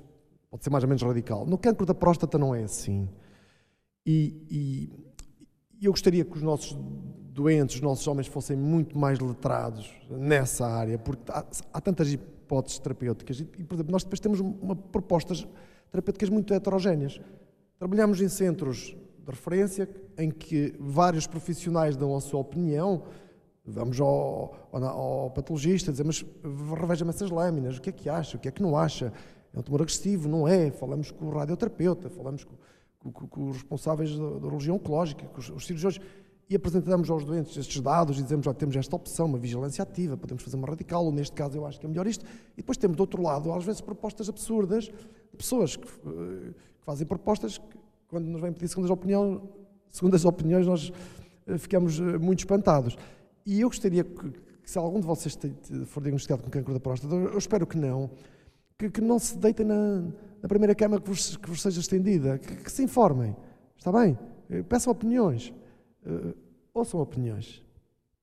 pode 0.49 0.63
ser 0.63 0.69
mais 0.69 0.83
ou 0.83 0.87
menos 0.89 1.01
radical. 1.03 1.45
No 1.45 1.57
cancro 1.57 1.85
da 1.85 1.93
próstata 1.93 2.37
não 2.37 2.53
é 2.55 2.63
assim. 2.63 3.07
E- 4.05 4.45
e 4.49 5.06
eu 5.85 5.91
gostaria 5.91 6.25
que 6.25 6.35
os 6.35 6.41
nossos 6.41 6.75
doentes, 7.37 7.75
os 7.75 7.81
nossos 7.81 8.07
homens, 8.07 8.27
fossem 8.27 8.57
muito 8.57 8.97
mais 8.97 9.19
letrados 9.19 9.93
nessa 10.09 10.65
área, 10.65 10.97
porque 10.97 11.31
há, 11.31 11.45
há 11.71 11.79
tantas 11.79 12.11
hipóteses 12.11 12.79
terapêuticas. 12.79 13.39
E, 13.39 13.45
por 13.45 13.75
exemplo, 13.75 13.91
nós 13.91 14.03
depois 14.03 14.19
temos 14.19 14.39
uma, 14.39 14.75
propostas 14.75 15.47
terapêuticas 15.91 16.29
muito 16.29 16.53
heterogéneas. 16.53 17.21
Trabalhamos 17.77 18.19
em 18.21 18.27
centros 18.27 18.95
de 19.19 19.31
referência 19.31 19.87
em 20.17 20.31
que 20.31 20.73
vários 20.79 21.27
profissionais 21.27 21.95
dão 21.95 22.15
a 22.15 22.21
sua 22.21 22.39
opinião. 22.39 23.03
Vamos 23.63 23.99
ao, 23.99 24.55
ao, 24.71 24.83
ao 24.83 25.31
patologista 25.31 25.91
dizer, 25.91 26.05
mas 26.05 26.25
reveja-me 26.79 27.11
essas 27.11 27.29
lâminas, 27.29 27.77
o 27.77 27.81
que 27.81 27.89
é 27.89 27.93
que 27.93 28.09
acha, 28.09 28.37
o 28.37 28.39
que 28.39 28.47
é 28.47 28.51
que 28.51 28.63
não 28.63 28.75
acha? 28.75 29.13
É 29.53 29.59
um 29.59 29.61
tumor 29.61 29.81
agressivo? 29.81 30.27
Não 30.27 30.47
é? 30.47 30.71
Falamos 30.71 31.11
com 31.11 31.25
o 31.25 31.29
radioterapeuta, 31.29 32.09
falamos 32.09 32.43
com, 32.43 32.55
com- 32.99 33.11
com- 33.11 33.49
os 33.49 33.57
responsáveis 33.57 34.11
da, 34.17 34.17
da 34.17 34.45
urologia 34.47 34.73
oncológica, 34.73 35.25
com 35.27 35.39
os, 35.39 35.49
os 35.49 35.65
cirurgiões, 35.65 35.99
e 36.49 36.55
apresentamos 36.55 37.09
aos 37.09 37.25
doentes 37.25 37.57
estes 37.57 37.81
dados 37.81 38.17
e 38.19 38.23
dizemos, 38.23 38.45
já 38.45 38.53
temos 38.53 38.75
esta 38.77 38.95
opção, 38.95 39.25
uma 39.25 39.37
vigilância 39.37 39.83
ativa, 39.83 40.15
podemos 40.15 40.43
fazer 40.43 40.55
uma 40.55 40.67
radical, 40.67 41.03
ou 41.05 41.11
neste 41.11 41.35
caso 41.35 41.57
eu 41.57 41.65
acho 41.65 41.77
que 41.79 41.85
é 41.85 41.89
melhor 41.89 42.07
isto. 42.07 42.23
E 42.53 42.57
depois 42.57 42.77
temos 42.77 42.95
do 42.95 43.01
outro 43.01 43.21
lado, 43.21 43.51
às 43.51 43.65
vezes, 43.65 43.81
propostas 43.81 44.29
absurdas 44.29 44.85
de 44.85 45.37
pessoas 45.37 45.75
que, 45.75 45.85
eh, 45.87 46.53
que 46.79 46.85
fazem 46.85 47.05
propostas 47.05 47.57
que, 47.57 47.77
quando 48.07 48.25
nos 48.27 48.39
vêm 48.41 48.53
pedir 48.53 48.69
segundas, 48.69 48.89
opinião, 48.89 49.41
segundas 49.89 50.23
opiniões, 50.23 50.65
nós 50.65 50.89
eh, 51.47 51.57
ficamos 51.57 51.99
eh, 51.99 52.17
muito 52.17 52.39
espantados. 52.39 52.95
E 53.45 53.59
eu 53.59 53.67
gostaria 53.67 54.05
que, 54.05 54.29
que 54.63 54.71
se 54.71 54.77
algum 54.77 55.01
de 55.01 55.05
vocês 55.05 55.37
for 55.85 56.01
diagnosticado 56.01 56.43
com 56.43 56.49
cancro 56.49 56.73
da 56.73 56.79
próstata, 56.79 57.13
eu 57.13 57.37
espero 57.37 57.67
que 57.67 57.77
não, 57.77 58.09
que, 58.77 58.89
que 58.89 59.01
não 59.01 59.17
se 59.17 59.37
deitem 59.37 59.65
na, 59.65 60.01
na 60.41 60.47
primeira 60.47 60.75
cama 60.75 61.01
que 61.01 61.09
vos, 61.09 61.35
que 61.35 61.49
vos 61.49 61.61
seja 61.61 61.79
estendida, 61.79 62.37
que, 62.37 62.55
que 62.55 62.71
se 62.71 62.83
informem, 62.83 63.35
está 63.75 63.91
bem? 63.91 64.17
Eh, 64.49 64.61
Peçam 64.63 64.91
opiniões, 64.91 65.53
eh, 66.05 66.35
ouçam 66.73 66.99
opiniões. 67.01 67.63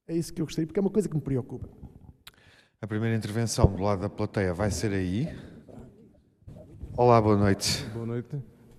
É 0.07 0.15
isso 0.15 0.33
que 0.33 0.41
eu 0.41 0.47
gostaria, 0.47 0.67
porque 0.67 0.79
é 0.79 0.83
uma 0.83 0.91
coisa 0.91 1.09
que 1.09 1.15
me 1.15 1.21
preocupa. 1.21 1.69
A 2.81 2.87
primeira 2.87 3.17
intervenção 3.17 3.67
do 3.67 3.83
lado 3.83 4.03
da 4.03 4.09
plateia 4.09 4.53
vai 4.55 4.71
ser 4.71 4.93
aí. 4.93 5.29
Olá, 6.97 7.21
boa 7.21 7.37
noite. 7.37 7.85
Boa 7.93 8.07
noite. 8.07 8.37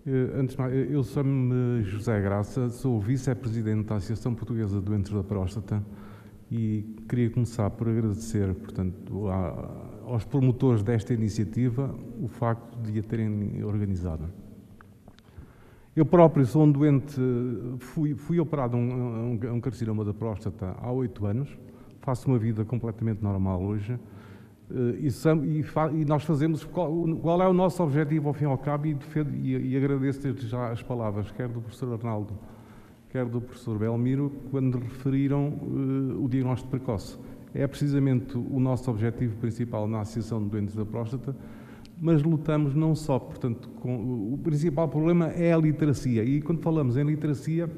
Eh, 0.07 0.31
antes 0.35 0.55
de 0.55 0.61
mais, 0.61 0.91
eu 0.91 1.03
chamo-me 1.03 1.83
José 1.83 2.21
Graça, 2.21 2.69
sou 2.69 3.01
vice-presidente 3.01 3.87
da 3.87 3.97
Associação 3.97 4.33
Portuguesa 4.33 4.79
de 4.79 4.85
Doentes 4.85 5.11
da 5.11 5.23
Próstata 5.23 5.83
e 6.49 6.95
queria 7.09 7.29
começar 7.31 7.69
por 7.71 7.89
agradecer, 7.89 8.53
portanto, 8.53 9.27
aos 10.05 10.23
promotores 10.23 10.83
desta 10.83 11.13
iniciativa 11.13 11.93
o 12.21 12.27
facto 12.27 12.77
de 12.79 12.99
a 12.99 13.03
terem 13.03 13.63
organizado. 13.63 14.25
Eu 15.95 16.05
próprio 16.05 16.45
sou 16.45 16.63
um 16.63 16.71
doente, 16.71 17.19
fui, 17.79 18.15
fui 18.15 18.39
operado 18.39 18.75
um, 18.75 19.37
um, 19.41 19.53
um 19.53 19.61
carcinoma 19.61 20.03
da 20.03 20.13
próstata 20.13 20.75
há 20.79 20.91
oito 20.91 21.25
anos, 21.25 21.49
faço 22.01 22.27
uma 22.27 22.37
vida 22.37 22.65
completamente 22.65 23.23
normal 23.23 23.61
hoje 23.61 23.97
eh, 24.71 24.99
e, 24.99 25.07
e, 25.07 26.01
e, 26.01 26.05
nós 26.05 26.23
fazemos 26.23 26.63
qual, 26.63 26.91
qual, 27.21 27.41
é 27.41 27.47
o 27.47 27.53
nosso 27.53 27.83
objetivo 27.83 28.27
ao 28.27 28.33
fim 28.33 28.45
e 28.45 28.47
ao 28.47 28.57
cabo 28.57 28.87
e, 28.87 28.93
defendo, 28.93 29.33
e, 29.35 29.75
agradeço 29.77 30.21
desde 30.21 30.47
já 30.47 30.71
as 30.71 30.81
palavras, 30.81 31.31
quer 31.31 31.47
do 31.47 31.61
professor 31.61 31.93
Arnaldo, 31.93 32.33
quer 33.09 33.25
do 33.25 33.39
professor 33.39 33.77
Belmiro, 33.77 34.31
quando 34.51 34.79
referiram 34.79 35.49
uh, 35.49 36.23
o 36.23 36.27
diagnóstico 36.27 36.71
precoce. 36.71 37.17
É 37.55 37.65
precisamente 37.65 38.37
o 38.37 38.59
nosso 38.59 38.91
objetivo 38.91 39.37
principal 39.37 39.87
na 39.87 40.01
Associação 40.01 40.43
de 40.43 40.49
Doentes 40.49 40.75
da 40.75 40.85
Próstata, 40.85 41.33
mas 41.97 42.21
lutamos 42.21 42.75
não 42.75 42.93
só, 42.93 43.17
portanto, 43.17 43.69
com, 43.79 44.33
o 44.33 44.37
principal 44.43 44.89
problema 44.89 45.29
é 45.29 45.53
a 45.53 45.57
literacia. 45.57 46.21
E 46.21 46.41
quando 46.41 46.61
falamos 46.61 46.97
em 46.97 47.03
literacia, 47.05 47.69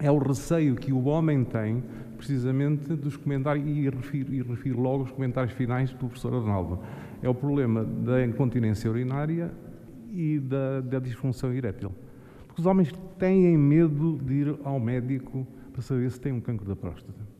é 0.00 0.10
o 0.10 0.16
receio 0.16 0.74
que 0.76 0.94
o 0.94 1.04
homem 1.04 1.44
tem, 1.44 1.84
precisamente, 2.16 2.94
dos 2.94 3.14
comentários, 3.18 3.68
e 3.68 3.90
refiro, 3.90 4.32
e 4.32 4.40
refiro 4.40 4.80
logo 4.80 5.04
os 5.04 5.10
comentários 5.10 5.52
finais 5.52 5.90
do 5.90 5.98
professor 5.98 6.32
Arnaldo. 6.32 6.78
É 7.22 7.28
o 7.28 7.34
problema 7.34 7.84
da 7.84 8.24
incontinência 8.24 8.90
urinária 8.90 9.52
e 10.10 10.38
da, 10.38 10.80
da 10.80 10.98
disfunção 10.98 11.52
erétil. 11.52 11.92
Porque 12.46 12.62
os 12.62 12.66
homens 12.66 12.90
têm 13.18 13.58
medo 13.58 14.18
de 14.24 14.32
ir 14.32 14.56
ao 14.64 14.80
médico 14.80 15.46
para 15.70 15.82
saber 15.82 16.10
se 16.10 16.18
têm 16.18 16.32
um 16.32 16.40
cancro 16.40 16.66
da 16.66 16.74
próstata. 16.74 17.31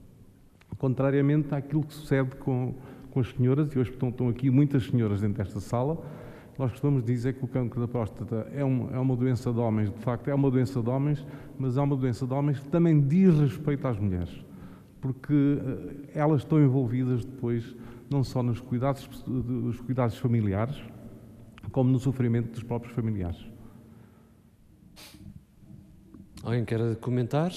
Contrariamente 0.82 1.54
àquilo 1.54 1.82
que 1.82 1.94
sucede 1.94 2.36
com 2.36 2.74
com 3.12 3.20
as 3.20 3.28
senhoras, 3.28 3.72
e 3.74 3.78
hoje 3.78 3.90
estão, 3.90 4.08
estão 4.08 4.28
aqui 4.28 4.50
muitas 4.50 4.86
senhoras 4.86 5.20
dentro 5.20 5.36
desta 5.36 5.60
sala, 5.60 6.02
nós 6.58 6.70
costumamos 6.70 7.04
dizer 7.04 7.34
que 7.34 7.44
o 7.44 7.48
cancro 7.48 7.80
da 7.80 7.86
próstata 7.86 8.48
é 8.52 8.64
uma, 8.64 8.90
é 8.90 8.98
uma 8.98 9.14
doença 9.14 9.52
de 9.52 9.58
homens, 9.58 9.90
de 9.90 9.98
facto 9.98 10.28
é 10.28 10.34
uma 10.34 10.50
doença 10.50 10.82
de 10.82 10.88
homens, 10.88 11.24
mas 11.58 11.76
é 11.76 11.80
uma 11.80 11.96
doença 11.96 12.26
de 12.26 12.32
homens 12.32 12.58
que 12.58 12.68
também 12.68 13.00
diz 13.00 13.38
respeito 13.38 13.86
às 13.86 13.98
mulheres, 13.98 14.44
porque 15.00 15.32
uh, 15.34 16.08
elas 16.14 16.40
estão 16.40 16.62
envolvidas 16.62 17.24
depois 17.24 17.76
não 18.10 18.24
só 18.24 18.42
nos 18.42 18.60
cuidados, 18.60 19.08
nos 19.26 19.80
cuidados 19.80 20.16
familiares, 20.16 20.82
como 21.70 21.90
no 21.90 21.98
sofrimento 21.98 22.52
dos 22.52 22.62
próprios 22.62 22.94
familiares. 22.94 23.46
Alguém 26.42 26.64
quer 26.64 26.96
comentar? 26.96 27.52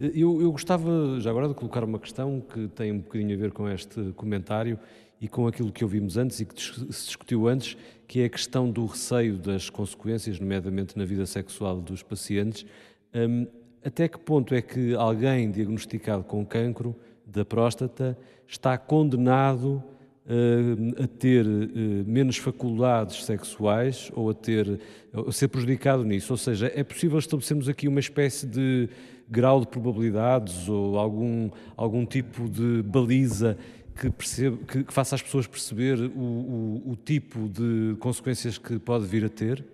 Eu, 0.00 0.40
eu, 0.40 0.50
gostava 0.50 1.20
já 1.20 1.30
agora 1.30 1.46
de 1.46 1.54
colocar 1.54 1.84
uma 1.84 2.00
questão 2.00 2.40
que 2.40 2.66
tem 2.68 2.90
um 2.90 2.98
bocadinho 2.98 3.32
a 3.32 3.38
ver 3.38 3.52
com 3.52 3.68
este 3.68 4.12
comentário 4.16 4.76
e 5.20 5.28
com 5.28 5.46
aquilo 5.46 5.70
que 5.70 5.84
ouvimos 5.84 6.16
antes 6.16 6.40
e 6.40 6.44
que 6.44 6.60
se 6.60 7.06
discutiu 7.06 7.46
antes, 7.46 7.76
que 8.08 8.20
é 8.20 8.24
a 8.24 8.28
questão 8.28 8.68
do 8.68 8.84
receio 8.86 9.38
das 9.38 9.70
consequências, 9.70 10.40
nomeadamente 10.40 10.98
na 10.98 11.04
vida 11.04 11.24
sexual 11.26 11.80
dos 11.80 12.02
pacientes. 12.02 12.66
Um, 13.14 13.46
até 13.84 14.08
que 14.08 14.18
ponto 14.18 14.52
é 14.52 14.60
que 14.60 14.94
alguém 14.96 15.50
diagnosticado 15.50 16.24
com 16.24 16.44
cancro 16.44 16.96
da 17.24 17.44
próstata 17.44 18.18
está 18.48 18.76
condenado 18.76 19.82
uh, 20.26 21.04
a 21.04 21.06
ter 21.06 21.46
uh, 21.46 21.70
menos 22.04 22.36
faculdades 22.36 23.24
sexuais 23.24 24.10
ou 24.12 24.30
a, 24.30 24.34
ter, 24.34 24.80
a 25.12 25.30
ser 25.30 25.46
prejudicado 25.46 26.02
nisso? 26.02 26.32
Ou 26.32 26.36
seja, 26.36 26.72
é 26.74 26.82
possível 26.82 27.18
estabelecermos 27.18 27.68
aqui 27.68 27.86
uma 27.86 28.00
espécie 28.00 28.44
de 28.44 28.88
grau 29.28 29.60
de 29.60 29.66
probabilidades 29.66 30.68
ou 30.68 30.98
algum, 30.98 31.50
algum 31.76 32.04
tipo 32.04 32.48
de 32.48 32.82
baliza 32.82 33.56
que, 33.94 34.10
que, 34.10 34.84
que 34.84 34.92
faça 34.92 35.14
as 35.14 35.22
pessoas 35.22 35.46
perceber 35.46 35.98
o, 36.00 36.20
o, 36.20 36.90
o 36.92 36.96
tipo 36.96 37.48
de 37.48 37.96
consequências 38.00 38.58
que 38.58 38.78
pode 38.78 39.06
vir 39.06 39.24
a 39.24 39.28
ter? 39.28 39.64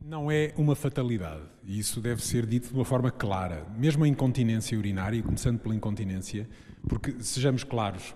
Não 0.00 0.30
é 0.30 0.52
uma 0.58 0.76
fatalidade, 0.76 1.42
e 1.64 1.78
isso 1.78 1.98
deve 1.98 2.22
ser 2.22 2.44
dito 2.44 2.68
de 2.68 2.74
uma 2.74 2.84
forma 2.84 3.10
clara. 3.10 3.66
Mesmo 3.78 4.04
a 4.04 4.08
incontinência 4.08 4.76
urinária, 4.76 5.22
começando 5.22 5.58
pela 5.58 5.74
incontinência, 5.74 6.46
porque 6.86 7.14
sejamos 7.20 7.64
claros, 7.64 8.14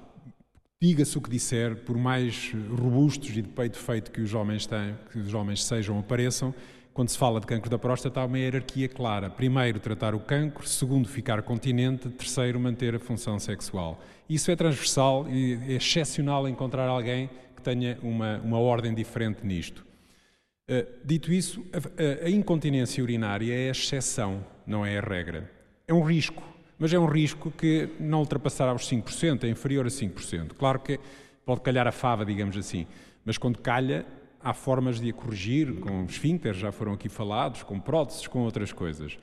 diga-se 0.81 1.17
o 1.17 1.21
que 1.23 1.31
disser, 1.31 1.77
por 1.85 1.97
mais 1.97 2.53
robustos 2.69 3.31
e 3.31 3.41
de 3.41 3.49
peito 3.49 3.79
feito 3.79 4.13
que 4.13 4.21
os 4.21 4.35
homens 4.35 4.67
têm, 4.67 4.97
que 5.11 5.19
os 5.19 5.33
homens 5.33 5.65
sejam, 5.65 5.99
apareçam, 5.99 6.55
quando 6.99 7.11
se 7.11 7.16
fala 7.16 7.39
de 7.39 7.47
cancro 7.47 7.70
da 7.70 7.79
próstata, 7.79 8.19
há 8.19 8.25
uma 8.25 8.37
hierarquia 8.37 8.89
clara. 8.89 9.31
Primeiro, 9.31 9.79
tratar 9.79 10.16
o 10.16 10.19
cancro. 10.19 10.66
Segundo, 10.66 11.09
ficar 11.09 11.41
continente. 11.43 12.09
Terceiro, 12.09 12.59
manter 12.59 12.93
a 12.93 12.99
função 12.99 13.39
sexual. 13.39 14.03
Isso 14.29 14.51
é 14.51 14.57
transversal 14.57 15.25
e 15.31 15.61
é 15.69 15.75
excepcional 15.75 16.49
encontrar 16.49 16.89
alguém 16.89 17.31
que 17.55 17.62
tenha 17.62 17.97
uma, 18.03 18.39
uma 18.39 18.59
ordem 18.59 18.93
diferente 18.93 19.47
nisto. 19.47 19.87
Uh, 20.69 20.85
dito 21.05 21.33
isso, 21.33 21.65
a, 22.25 22.29
incontinência 22.29 23.01
urinária 23.01 23.55
é 23.55 23.69
a 23.69 23.70
exceção, 23.70 24.45
não 24.66 24.85
é 24.85 24.99
a 24.99 25.01
regra. 25.01 25.49
É 25.87 25.95
um 25.95 26.03
risco, 26.03 26.43
mas 26.81 26.93
é 26.93 26.99
um 26.99 27.07
risco 27.07 27.53
que 27.53 27.91
não 28.01 28.19
ultrapassará 28.19 28.75
os 28.75 28.91
5%, 28.91 29.45
é 29.45 29.49
inferior 29.49 29.87
a 29.87 29.89
5%. 29.89 30.49
Claro 30.55 30.81
que 30.81 30.99
pode 31.47 31.61
calhar 31.61 31.87
a 31.87 31.93
fava, 31.93 32.27
digamos 32.27 32.57
assim, 32.57 32.89
mas 33.25 33.39
quando 33.39 33.61
calha, 33.61 34.05
há 34.43 34.52
formas 34.52 35.01
de 35.01 35.10
a 35.10 35.12
corrigir, 35.12 35.74
com 35.81 36.05
esfíncteres, 36.05 36.59
já 36.59 36.73
foram 36.73 36.93
aqui 36.93 37.09
falados, 37.09 37.62
com 37.62 37.78
próteses, 37.78 38.27
com 38.27 38.40
outras 38.40 38.73
coisas. 38.73 39.19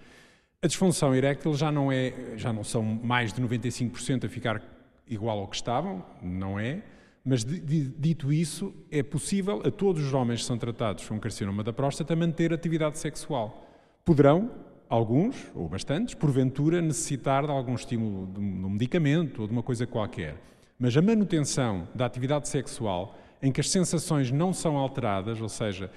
A 0.62 0.68
disfunção 0.68 1.14
eréctil 1.14 1.54
já 1.54 1.72
não, 1.72 1.92
é, 1.92 2.14
já 2.36 2.52
não 2.52 2.64
são 2.64 2.84
mais 2.84 3.32
de 3.32 3.42
95% 3.42 4.26
a 4.26 4.30
ficar 4.30 4.62
igual 5.08 5.40
ao 5.40 5.48
que 5.48 5.56
estavam, 5.56 6.04
não 6.22 6.60
é, 6.60 6.82
mas 7.24 7.44
dito 7.44 8.32
isso, 8.32 8.74
é 8.92 9.02
possível 9.02 9.62
a 9.66 9.72
todos 9.72 10.04
os 10.04 10.14
homens 10.14 10.42
que 10.42 10.46
são 10.46 10.58
tratados 10.58 11.08
com 11.08 11.20
carcinoma 11.20 11.64
da 11.64 11.74
próstata 11.74 12.16
manter 12.16 12.54
atividade 12.54 13.00
sexual. 13.00 13.68
Poderão, 14.04 14.52
alguns, 14.88 15.52
ou 15.56 15.68
bastantes, 15.68 16.14
porventura 16.14 16.82
necessitar 16.82 17.46
de 17.46 17.52
algum 17.52 17.74
estímulo 17.74 18.28
de 18.32 18.40
um 18.40 18.70
medicamento 18.70 19.42
ou 19.42 19.48
de 19.48 19.54
uma 19.54 19.64
coisa 19.64 19.88
qualquer. 19.88 20.40
Mas 20.78 20.96
a 20.96 21.02
manutenção 21.02 21.88
da 21.96 22.06
atividade 22.06 22.48
sexual 22.48 23.18
em 23.46 23.52
que 23.52 23.62
as 23.62 23.70
sensações 23.70 24.32
não 24.32 24.52
são 24.52 24.76
alteradas, 24.76 25.40
ou 25.40 25.48
seja, 25.48 25.92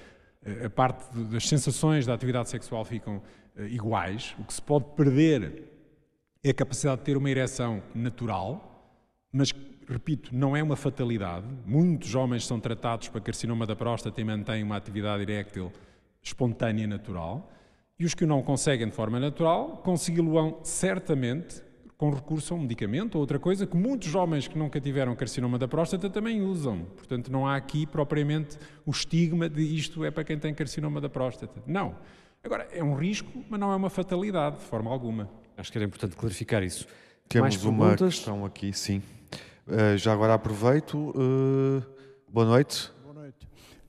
a 0.63 0.69
parte 0.69 1.03
das 1.17 1.47
sensações 1.47 2.05
da 2.05 2.13
atividade 2.13 2.47
sexual 2.47 2.85
ficam 2.85 3.21
eh, 3.57 3.65
iguais, 3.69 4.35
o 4.37 4.43
que 4.43 4.53
se 4.53 4.61
pode 4.61 4.85
perder 4.95 5.63
é 6.43 6.51
a 6.51 6.53
capacidade 6.53 6.99
de 6.99 7.05
ter 7.05 7.17
uma 7.17 7.27
ereção 7.27 7.81
natural, 7.95 8.93
mas, 9.31 9.51
repito, 9.87 10.29
não 10.31 10.55
é 10.55 10.61
uma 10.61 10.75
fatalidade. 10.75 11.47
Muitos 11.65 12.13
homens 12.13 12.45
são 12.45 12.59
tratados 12.59 13.09
para 13.09 13.19
carcinoma 13.19 13.65
da 13.65 13.75
próstata 13.75 14.21
e 14.21 14.23
mantêm 14.23 14.61
uma 14.61 14.77
atividade 14.77 15.23
eréctil 15.23 15.71
espontânea 16.21 16.85
natural, 16.85 17.51
e 17.97 18.05
os 18.05 18.13
que 18.13 18.25
o 18.25 18.27
não 18.27 18.43
conseguem 18.43 18.87
de 18.87 18.93
forma 18.93 19.19
natural 19.19 19.77
consegui-lo-ão 19.77 20.59
certamente 20.63 21.63
com 21.99 22.11
recurso 22.11 22.53
a 22.53 22.57
um 22.57 22.61
medicamento 22.61 23.15
ou 23.15 23.21
outra 23.21 23.37
coisa 23.37 23.67
que 23.67 23.75
muitos 23.75 24.15
homens 24.15 24.47
que 24.47 24.57
nunca 24.57 24.79
tiveram 24.79 25.13
carcinoma 25.17 25.59
da 25.59 25.67
próstata 25.67 26.09
também 26.09 26.41
usam. 26.41 26.85
Portanto, 26.95 27.29
não 27.29 27.45
há 27.45 27.57
aqui 27.57 27.85
propriamente 27.85 28.57
o 28.85 28.91
estigma 28.91 29.49
de 29.49 29.61
isto 29.61 30.05
é 30.05 30.09
para 30.09 30.23
quem 30.23 30.39
tem 30.39 30.53
carcinoma 30.53 31.01
da 31.01 31.09
próstata. 31.09 31.61
Não. 31.67 31.97
Agora, 32.41 32.69
é 32.71 32.81
um 32.81 32.95
risco, 32.95 33.43
mas 33.49 33.59
não 33.59 33.69
é 33.73 33.75
uma 33.75 33.89
fatalidade, 33.89 34.59
de 34.59 34.63
forma 34.63 34.89
alguma. 34.89 35.29
Acho 35.57 35.69
que 35.73 35.77
era 35.77 35.83
importante 35.85 36.15
clarificar 36.15 36.63
isso. 36.63 36.87
Temos 37.27 37.57
Mais 37.57 37.65
uma 37.65 37.93
questão 37.97 38.45
aqui, 38.45 38.71
sim. 38.71 39.03
Uh, 39.67 39.97
já 39.97 40.13
agora 40.13 40.35
aproveito. 40.35 40.95
Uh, 40.95 41.83
boa 42.29 42.45
noite. 42.45 42.93
Boa 43.03 43.13
noite. 43.13 43.45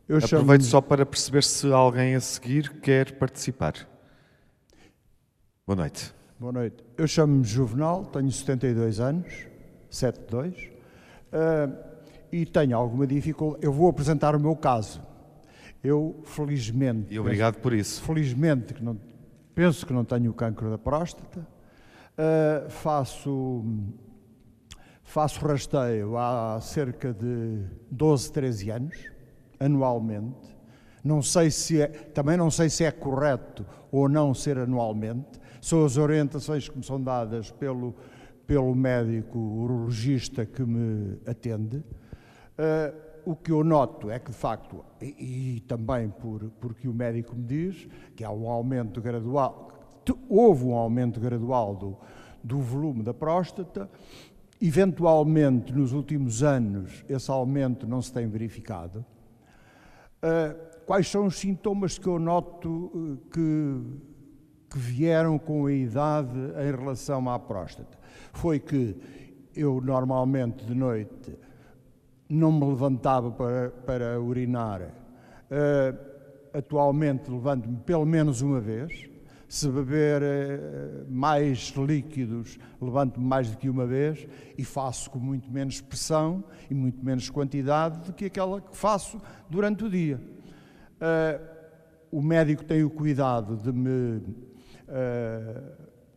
Eu 0.09 0.17
aproveito 0.17 0.63
chamo... 0.63 0.71
só 0.71 0.81
para 0.81 1.07
perceber 1.07 1.45
se 1.45 1.73
alguém 1.73 2.17
a 2.17 2.21
seguir 2.21 2.81
quer 2.81 3.13
participar. 3.13 3.75
Boa 5.65 5.77
noite. 5.77 6.13
Boa 6.41 6.53
noite. 6.53 6.83
Eu 6.97 7.07
chamo-me 7.07 7.45
Juvenal, 7.45 8.07
tenho 8.07 8.33
72 8.33 8.99
anos, 8.99 9.47
72, 9.91 10.57
uh, 10.57 11.77
e 12.33 12.47
tenho 12.47 12.79
alguma 12.79 13.07
dificuldade. 13.07 13.63
Eu 13.63 13.71
vou 13.71 13.91
apresentar 13.91 14.35
o 14.35 14.41
meu 14.41 14.57
caso. 14.57 15.03
Eu, 15.85 16.23
felizmente. 16.25 17.13
E 17.13 17.19
obrigado 17.19 17.57
penso, 17.57 17.63
por 17.63 17.75
isso. 17.75 18.03
Felizmente, 18.03 18.73
que 18.73 18.83
não, 18.83 18.99
penso 19.55 19.85
que 19.85 19.93
não 19.93 20.03
tenho 20.03 20.31
o 20.31 20.33
cancro 20.33 20.71
da 20.71 20.79
próstata. 20.79 21.41
Uh, 21.41 22.71
faço, 22.71 23.63
faço 25.03 25.45
rasteio 25.47 26.17
há 26.17 26.59
cerca 26.63 27.13
de 27.13 27.67
12, 27.91 28.33
13 28.33 28.71
anos, 28.71 28.97
anualmente. 29.59 30.57
Não 31.05 31.21
sei 31.21 31.51
se 31.51 31.83
é, 31.83 31.87
também 31.87 32.39
não 32.39 32.51
sei 32.51 32.71
se 32.71 32.83
é 32.83 32.91
correto 32.91 33.67
ou 33.93 34.09
não 34.09 34.33
ser 34.33 34.57
anualmente 34.57 35.40
são 35.61 35.85
as 35.85 35.97
orientações 35.97 36.69
que 36.69 36.77
me 36.77 36.85
são 36.85 37.01
dadas 37.03 37.51
pelo, 37.51 37.95
pelo 38.47 38.75
médico 38.75 39.39
urologista 39.39 40.47
que 40.47 40.63
me 40.63 41.19
atende. 41.27 41.79
Uh, 41.79 43.11
o 43.25 43.37
que 43.37 43.53
eu 43.53 43.63
noto 43.63 44.11
é 44.11 44.19
que, 44.19 44.31
de 44.31 44.37
facto, 44.37 44.85
e, 45.01 45.57
e, 45.57 45.61
também 45.61 46.09
por, 46.09 46.51
porque 46.61 46.89
o 46.89 46.95
médico 46.95 47.35
me 47.37 47.45
diz, 47.45 47.87
que 48.17 48.25
há 48.25 48.31
um 48.31 48.49
aumento 48.49 49.01
gradual, 49.01 49.71
houve 50.29 50.65
um 50.65 50.75
aumento 50.75 51.21
gradual 51.21 51.77
do, 51.77 51.97
do 52.43 52.61
volume 52.61 53.03
da 53.03 53.13
próstata, 53.13 53.91
eventualmente 54.61 55.73
nos 55.73 55.93
últimos 55.93 56.43
anos 56.43 57.05
esse 57.09 57.31
aumento 57.31 57.87
não 57.87 58.03
se 58.03 58.13
tem 58.13 58.27
verificado. 58.27 59.05
Uh, 60.23 60.85
quais 60.85 61.09
são 61.09 61.27
os 61.27 61.39
sintomas 61.39 61.99
que 61.99 62.07
eu 62.07 62.19
noto 62.19 62.69
uh, 62.69 63.19
que, 63.33 63.81
que 64.71 64.79
vieram 64.79 65.39
com 65.39 65.67
a 65.67 65.73
idade 65.73 66.39
em 66.39 66.77
relação 66.77 67.29
à 67.29 67.39
próstata? 67.39 67.99
Foi 68.33 68.59
que 68.59 68.97
eu 69.55 69.81
normalmente 69.81 70.65
de 70.65 70.75
noite 70.75 71.37
não 72.29 72.53
me 72.53 72.65
levantava 72.65 73.31
para, 73.33 73.71
para 73.71 74.21
urinar. 74.21 74.83
Uh, 75.51 76.11
atualmente 76.57 77.29
levanto-me 77.29 77.77
pelo 77.79 78.07
menos 78.07 78.41
uma 78.41 78.61
vez. 78.61 79.11
Se 79.49 79.69
beber 79.69 80.23
uh, 80.23 81.13
mais 81.13 81.73
líquidos, 81.77 82.57
levanto-me 82.81 83.27
mais 83.27 83.51
do 83.51 83.57
que 83.57 83.69
uma 83.69 83.85
vez 83.85 84.29
e 84.57 84.63
faço 84.63 85.11
com 85.11 85.19
muito 85.19 85.51
menos 85.51 85.81
pressão 85.81 86.45
e 86.71 86.75
muito 86.75 87.05
menos 87.05 87.29
quantidade 87.29 87.99
do 88.07 88.13
que 88.13 88.27
aquela 88.27 88.61
que 88.61 88.77
faço 88.77 89.21
durante 89.49 89.85
o 89.85 89.91
dia. 89.91 90.21
Uh, 91.01 91.61
o 92.13 92.23
médico 92.23 92.65
tem 92.65 92.85
o 92.85 92.91
cuidado 92.91 93.57
de 93.57 93.73
me. 93.73 94.23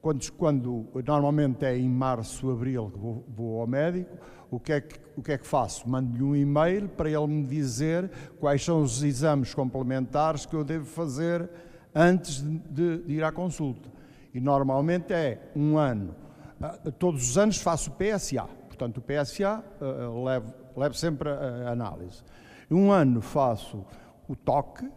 Quando, 0.02 0.32
quando, 0.34 0.88
normalmente 1.06 1.64
é 1.64 1.78
em 1.78 1.88
março, 1.88 2.52
abril 2.52 2.92
que 2.92 3.00
vou, 3.00 3.26
vou 3.30 3.62
ao 3.62 3.68
médico, 3.68 4.18
o 4.52 4.60
que 4.60 4.74
é 4.74 4.82
que, 4.82 5.00
o 5.16 5.22
que, 5.22 5.32
é 5.32 5.38
que 5.38 5.48
faço? 5.48 5.90
Mando-lhe 5.90 6.22
um 6.22 6.36
e-mail 6.36 6.90
para 6.90 7.10
ele 7.10 7.28
me 7.28 7.44
dizer 7.44 8.12
quais 8.40 8.64
são 8.64 8.82
os 8.82 9.02
exames 9.02 9.54
complementares 9.54 10.46
que 10.46 10.56
eu 10.56 10.64
devo 10.64 10.86
fazer 10.86 11.50
antes 11.96 12.42
de, 12.42 12.98
de 12.98 13.14
ir 13.14 13.24
à 13.24 13.32
consulta. 13.32 13.90
E 14.34 14.40
normalmente 14.40 15.14
é 15.14 15.52
um 15.56 15.78
ano. 15.78 16.16
Ah, 16.62 16.78
todos 16.98 17.30
os 17.30 17.38
anos 17.38 17.58
faço 17.58 17.92
o 17.92 17.94
PSA. 17.94 18.48
Portanto, 18.68 18.98
o 18.98 19.02
PSA 19.02 19.64
uh, 19.80 19.86
ah, 19.86 20.24
levo, 20.26 20.54
levo 20.76 20.96
sempre 20.96 21.30
a, 21.30 21.72
análise. 21.72 22.24
Um 22.70 22.92
ano 22.92 23.22
faço 23.22 23.86
o 24.28 24.36
toque. 24.36 24.90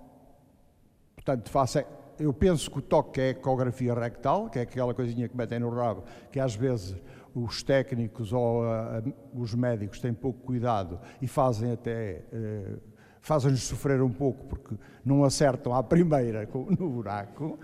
Portanto, 1.15 1.51
faço 1.51 1.85
eu 2.19 2.33
penso 2.33 2.71
que 2.71 2.79
o 2.79 2.83
toque 2.83 3.21
é 3.21 3.25
a 3.25 3.31
ecografia 3.31 3.95
rectal, 3.95 4.49
que 4.49 4.59
é 4.59 4.63
aquela 4.63 4.95
coisinha 4.95 5.29
que 5.29 5.37
metem 5.37 5.59
no 5.59 5.71
rabo, 5.71 6.05
que 6.31 6.41
às 6.41 6.55
vezes 6.55 6.97
os 7.35 7.63
técnicos 7.63 8.33
ou 8.33 8.63
uh, 8.63 9.15
os 9.35 9.55
médicos 9.55 10.01
têm 10.01 10.15
pouco 10.15 10.41
cuidado 10.41 10.99
e 11.21 11.27
fazem 11.27 11.73
até 11.73 12.23
uh, 12.33 12.81
fazem-nos 13.21 13.63
sofrer 13.65 14.01
um 14.01 14.11
pouco 14.11 14.47
porque 14.47 14.75
não 15.05 15.25
acertam 15.25 15.75
à 15.75 15.83
primeira 15.83 16.49
no 16.79 16.89
buraco. 16.89 17.59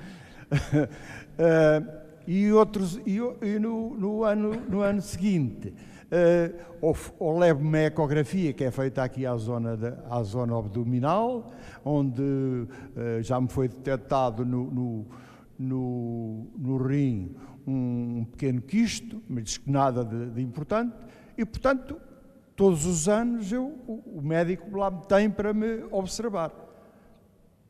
uh, 0.52 2.02
e 2.26 2.52
outros 2.52 3.00
e, 3.06 3.18
e 3.42 3.58
no, 3.58 3.94
no, 3.94 4.24
ano, 4.24 4.52
no 4.68 4.80
ano 4.80 5.00
seguinte 5.00 5.72
ou, 6.80 6.96
ou 7.18 7.38
levo 7.38 7.60
uma 7.60 7.78
ecografia 7.78 8.52
que 8.52 8.64
é 8.64 8.70
feita 8.70 9.02
aqui 9.02 9.24
à 9.24 9.36
zona, 9.36 9.76
de, 9.76 9.92
à 10.10 10.22
zona 10.22 10.58
abdominal, 10.58 11.52
onde 11.84 12.22
uh, 12.22 13.22
já 13.22 13.40
me 13.40 13.48
foi 13.48 13.68
detectado 13.68 14.44
no, 14.44 14.70
no, 14.70 15.06
no, 15.58 16.46
no 16.58 16.76
rim 16.76 17.34
um 17.66 18.24
pequeno 18.32 18.60
quisto, 18.60 19.22
mas 19.28 19.44
diz 19.44 19.58
que 19.58 19.70
nada 19.70 20.04
de, 20.04 20.30
de, 20.30 20.42
importante, 20.42 20.94
e 21.38 21.44
portanto, 21.44 22.00
todos 22.56 22.84
os 22.84 23.08
anos 23.08 23.52
eu, 23.52 23.72
o, 23.86 24.20
médico 24.20 24.76
lá 24.76 24.90
me 24.90 25.02
tem 25.06 25.30
para 25.30 25.54
me 25.54 25.84
observar. 25.90 26.52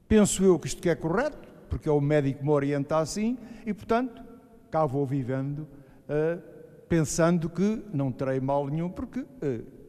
Penso 0.08 0.42
eu 0.44 0.58
que 0.58 0.66
isto 0.66 0.80
que 0.80 0.88
é 0.88 0.94
correto, 0.94 1.48
porque 1.68 1.88
é 1.88 1.92
o 1.92 2.00
médico 2.00 2.42
me 2.42 2.50
orienta 2.50 2.98
assim, 2.98 3.38
e 3.66 3.72
portanto, 3.72 4.22
cá 4.70 4.86
vou 4.86 5.06
vivendo, 5.06 5.60
uh, 6.08 6.51
pensando 6.92 7.48
que 7.48 7.82
não 7.90 8.12
terei 8.12 8.38
mal 8.38 8.68
nenhum, 8.68 8.90
porque 8.90 9.20
uh, 9.20 9.26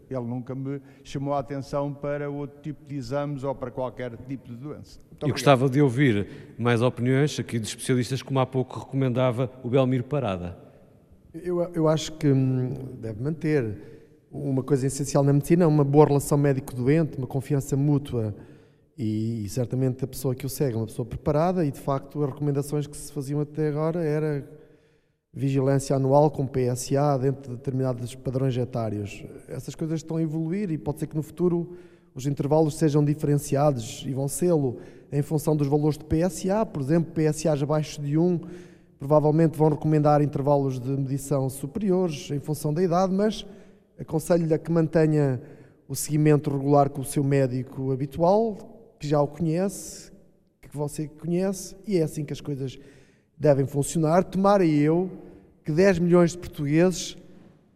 ele 0.09 0.25
nunca 0.25 0.55
me 0.55 0.79
chamou 1.03 1.33
a 1.33 1.39
atenção 1.39 1.93
para 1.93 2.29
outro 2.29 2.61
tipo 2.61 2.85
de 2.85 2.95
exames 2.95 3.43
ou 3.43 3.53
para 3.53 3.69
qualquer 3.69 4.15
tipo 4.25 4.47
de 4.47 4.55
doença. 4.55 5.01
Muito 5.09 5.27
Eu 5.27 5.31
gostava 5.31 5.67
de 5.69 5.81
ouvir 5.81 6.25
mais 6.57 6.81
opiniões 6.81 7.37
aqui 7.37 7.59
de 7.59 7.67
especialistas, 7.67 8.21
como 8.21 8.39
há 8.39 8.45
pouco 8.45 8.79
recomendava 8.79 9.51
o 9.61 9.69
Belmiro 9.69 10.05
Parada. 10.05 10.57
Eu, 11.33 11.59
eu 11.73 11.89
acho 11.89 12.13
que 12.13 12.31
hum, 12.31 12.73
deve 13.01 13.21
manter 13.21 13.75
uma 14.31 14.63
coisa 14.63 14.87
essencial 14.87 15.25
na 15.25 15.33
medicina, 15.33 15.67
uma 15.67 15.83
boa 15.83 16.05
relação 16.05 16.37
médico-doente, 16.37 17.17
uma 17.17 17.27
confiança 17.27 17.75
mútua 17.75 18.33
e, 18.97 19.43
e, 19.43 19.49
certamente 19.49 20.05
a 20.05 20.07
pessoa 20.07 20.33
que 20.33 20.45
o 20.45 20.49
segue 20.49 20.75
é 20.75 20.77
uma 20.77 20.85
pessoa 20.85 21.05
preparada 21.05 21.65
e 21.65 21.71
de 21.71 21.81
facto 21.81 22.23
as 22.23 22.29
recomendações 22.29 22.87
que 22.87 22.95
se 22.95 23.11
faziam 23.11 23.41
até 23.41 23.67
agora 23.67 24.01
era 24.01 24.62
vigilância 25.33 25.95
anual 25.95 26.29
com 26.29 26.45
PSA 26.45 27.17
dentro 27.19 27.51
de 27.51 27.57
determinados 27.57 28.13
padrões 28.13 28.55
etários. 28.55 29.25
Essas 29.47 29.73
coisas 29.73 29.99
estão 29.99 30.17
a 30.17 30.21
evoluir 30.21 30.69
e 30.69 30.77
pode 30.77 30.99
ser 30.99 31.07
que 31.07 31.15
no 31.15 31.23
futuro 31.23 31.73
os 32.13 32.27
intervalos 32.27 32.77
sejam 32.77 33.03
diferenciados 33.03 34.03
e 34.05 34.13
vão 34.13 34.27
sê-lo 34.27 34.77
em 35.11 35.23
função 35.23 35.55
dos 35.55 35.67
valores 35.67 35.97
de 35.97 36.05
PSA, 36.05 36.65
por 36.65 36.81
exemplo, 36.81 37.11
PSAs 37.13 37.63
abaixo 37.63 37.99
de 38.01 38.17
1 38.17 38.39
provavelmente 38.99 39.57
vão 39.57 39.69
recomendar 39.69 40.21
intervalos 40.21 40.79
de 40.79 40.89
medição 40.89 41.49
superiores 41.49 42.31
em 42.31 42.39
função 42.39 42.73
da 42.73 42.81
idade, 42.81 43.13
mas 43.13 43.45
aconselho-lhe 43.99 44.53
a 44.53 44.57
que 44.57 44.71
mantenha 44.71 45.41
o 45.89 45.95
seguimento 45.95 46.49
regular 46.49 46.89
com 46.89 47.01
o 47.01 47.05
seu 47.05 47.21
médico 47.21 47.91
habitual, 47.91 48.57
que 48.97 49.05
já 49.05 49.21
o 49.21 49.27
conhece, 49.27 50.09
que 50.61 50.69
você 50.75 51.09
conhece, 51.09 51.75
e 51.85 51.97
é 51.97 52.03
assim 52.03 52.23
que 52.23 52.31
as 52.31 52.39
coisas 52.39 52.79
devem 53.43 53.67
funcionar. 53.67 54.23
Tomara 54.23 54.65
eu 54.65 55.11
que 55.65 55.71
10 55.71 55.99
milhões 55.99 56.31
de 56.31 56.37
portugueses 56.37 57.17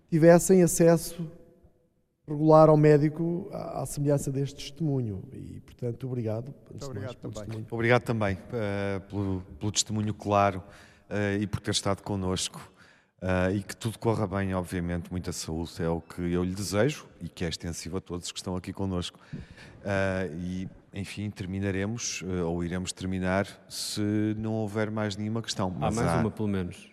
tivessem 0.09 0.63
acesso 0.63 1.29
regular 2.27 2.69
ao 2.69 2.77
médico 2.77 3.49
à, 3.53 3.85
semelhança 3.85 4.31
deste 4.31 4.55
testemunho. 4.55 5.23
E, 5.33 5.59
portanto, 5.61 6.07
obrigado. 6.07 6.53
Muito 6.69 6.85
obrigado, 6.85 7.15
também. 7.15 7.33
Testemunho. 7.33 7.67
obrigado 7.69 8.03
também 8.03 8.35
uh, 8.35 9.01
pelo, 9.09 9.41
pelo, 9.59 9.71
testemunho 9.71 10.13
claro 10.13 10.63
uh, 11.09 11.41
e 11.41 11.45
por 11.45 11.59
ter 11.59 11.71
estado 11.71 12.01
connosco. 12.01 12.61
Uh, 13.21 13.55
e 13.55 13.63
que 13.63 13.75
tudo 13.75 13.97
corra 13.97 14.27
bem, 14.27 14.53
obviamente, 14.53 15.09
muita 15.09 15.31
saúde 15.31 15.71
é 15.81 15.89
o 15.89 15.99
que 15.99 16.21
eu 16.21 16.43
lhe 16.43 16.53
desejo 16.53 17.07
e 17.19 17.27
que 17.27 17.43
é 17.43 17.49
extensivo 17.49 17.97
a 17.97 18.01
todos 18.01 18.31
que 18.31 18.37
estão 18.37 18.55
aqui 18.55 18.71
connosco. 18.71 19.19
e, 20.39 20.67
enfim, 20.97 21.29
terminaremos, 21.29 22.23
ou 22.45 22.63
iremos 22.63 22.91
terminar, 22.91 23.45
se 23.69 24.01
não 24.37 24.53
houver 24.53 24.89
mais 24.89 25.15
nenhuma 25.15 25.41
questão. 25.41 25.73
Há 25.79 25.91
mais 25.91 25.99
há... 25.99 26.19
uma, 26.19 26.31
pelo 26.31 26.47
menos. 26.47 26.91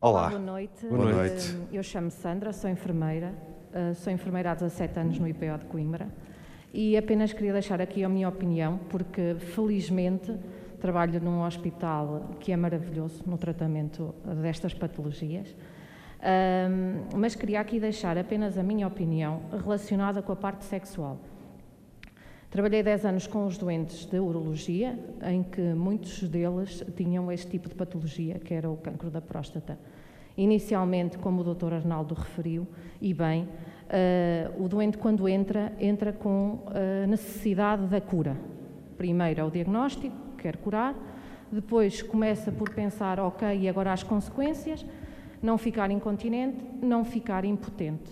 Olá. 0.00 0.30
Boa 0.30 0.40
noite. 0.40 0.86
Boa 0.86 1.12
noite. 1.12 1.56
Eu 1.72 1.82
chamo 1.82 2.10
Sandra, 2.10 2.52
sou 2.52 2.68
enfermeira. 2.68 3.32
Uh, 3.72 3.94
sou 3.94 4.12
enfermeira 4.12 4.50
há 4.50 4.54
17 4.54 4.98
anos 4.98 5.18
no 5.18 5.28
IPO 5.28 5.58
de 5.58 5.64
Coimbra 5.66 6.08
e 6.74 6.96
apenas 6.96 7.32
queria 7.32 7.52
deixar 7.52 7.80
aqui 7.80 8.02
a 8.02 8.08
minha 8.08 8.28
opinião, 8.28 8.80
porque 8.90 9.36
felizmente 9.54 10.34
trabalho 10.80 11.20
num 11.20 11.42
hospital 11.42 12.36
que 12.40 12.50
é 12.50 12.56
maravilhoso 12.56 13.22
no 13.26 13.38
tratamento 13.38 14.14
destas 14.42 14.74
patologias. 14.74 15.54
Mas 17.14 17.34
queria 17.34 17.60
aqui 17.60 17.78
deixar 17.78 18.18
apenas 18.18 18.58
a 18.58 18.62
minha 18.62 18.86
opinião 18.86 19.42
relacionada 19.62 20.22
com 20.22 20.32
a 20.32 20.36
parte 20.36 20.64
sexual. 20.64 21.18
Trabalhei 22.52 22.82
10 22.82 23.06
anos 23.06 23.26
com 23.26 23.46
os 23.46 23.56
doentes 23.56 24.04
de 24.04 24.18
urologia, 24.20 24.98
em 25.24 25.42
que 25.42 25.72
muitos 25.72 26.22
deles 26.28 26.84
tinham 26.94 27.32
este 27.32 27.52
tipo 27.52 27.66
de 27.66 27.74
patologia, 27.74 28.38
que 28.38 28.52
era 28.52 28.68
o 28.68 28.76
cancro 28.76 29.10
da 29.10 29.22
próstata. 29.22 29.78
Inicialmente, 30.36 31.16
como 31.16 31.40
o 31.40 31.54
Dr. 31.54 31.72
Arnaldo 31.72 32.12
referiu, 32.12 32.68
e 33.00 33.14
bem, 33.14 33.44
uh, 33.44 34.62
o 34.62 34.68
doente, 34.68 34.98
quando 34.98 35.26
entra, 35.26 35.72
entra 35.80 36.12
com 36.12 36.58
a 36.66 37.06
necessidade 37.06 37.86
da 37.86 38.02
cura. 38.02 38.36
Primeiro 38.98 39.40
é 39.40 39.44
o 39.44 39.50
diagnóstico, 39.50 40.14
quer 40.36 40.58
curar, 40.58 40.94
depois 41.50 42.02
começa 42.02 42.52
por 42.52 42.68
pensar, 42.68 43.18
ok, 43.18 43.60
e 43.60 43.66
agora 43.66 43.94
as 43.94 44.02
consequências? 44.02 44.84
Não 45.40 45.56
ficar 45.56 45.90
incontinente, 45.90 46.58
não 46.82 47.02
ficar 47.02 47.46
impotente. 47.46 48.10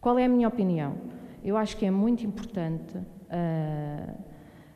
Qual 0.00 0.16
é 0.20 0.24
a 0.24 0.28
minha 0.28 0.46
opinião? 0.46 1.21
Eu 1.42 1.56
acho 1.56 1.76
que 1.76 1.84
é 1.84 1.90
muito 1.90 2.24
importante 2.24 2.96
uh, 2.96 4.18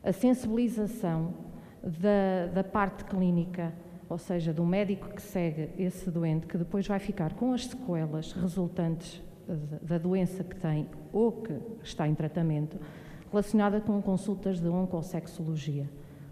a 0.02 0.12
sensibilização 0.12 1.34
da, 1.82 2.52
da 2.52 2.64
parte 2.64 3.04
clínica 3.04 3.72
ou 4.08 4.18
seja, 4.18 4.52
do 4.52 4.64
médico 4.64 5.08
que 5.08 5.22
segue 5.22 5.70
esse 5.78 6.10
doente, 6.10 6.46
que 6.46 6.56
depois 6.56 6.86
vai 6.86 6.98
ficar 6.98 7.34
com 7.34 7.52
as 7.52 7.66
sequelas 7.66 8.32
resultantes 8.32 9.22
da 9.82 9.98
doença 9.98 10.42
que 10.42 10.56
tem 10.56 10.88
ou 11.12 11.32
que 11.32 11.56
está 11.82 12.06
em 12.06 12.14
tratamento, 12.14 12.78
relacionada 13.30 13.80
com 13.80 14.00
consultas 14.02 14.60
de 14.60 14.68
oncossexologia. 14.68 15.88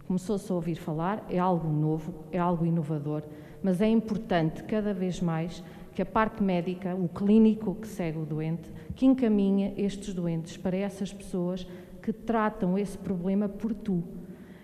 Começou-se 0.06 0.51
a 0.51 0.55
ouvir 0.55 0.77
falar, 0.77 1.24
é 1.28 1.39
algo 1.39 1.69
novo, 1.69 2.15
é 2.31 2.39
algo 2.39 2.66
inovador, 2.66 3.23
mas 3.62 3.81
é 3.81 3.89
importante 3.89 4.62
cada 4.65 4.93
vez 4.93 5.20
mais 5.20 5.62
que 5.95 6.03
a 6.03 6.07
parte 6.07 6.43
médica, 6.43 6.95
o 6.95 7.09
clínico 7.09 7.75
que 7.77 7.87
segue 7.87 8.19
o 8.19 8.27
doente, 8.27 8.71
que 8.97 9.07
encaminha 9.07 9.73
estes 9.77 10.12
doentes 10.12 10.57
para 10.57 10.77
essas 10.77 11.12
pessoas 11.12 11.66
que 12.03 12.12
tratam 12.12 12.77
esse 12.77 12.99
problema 12.99 13.49
por 13.49 13.73
tu. 13.73 14.03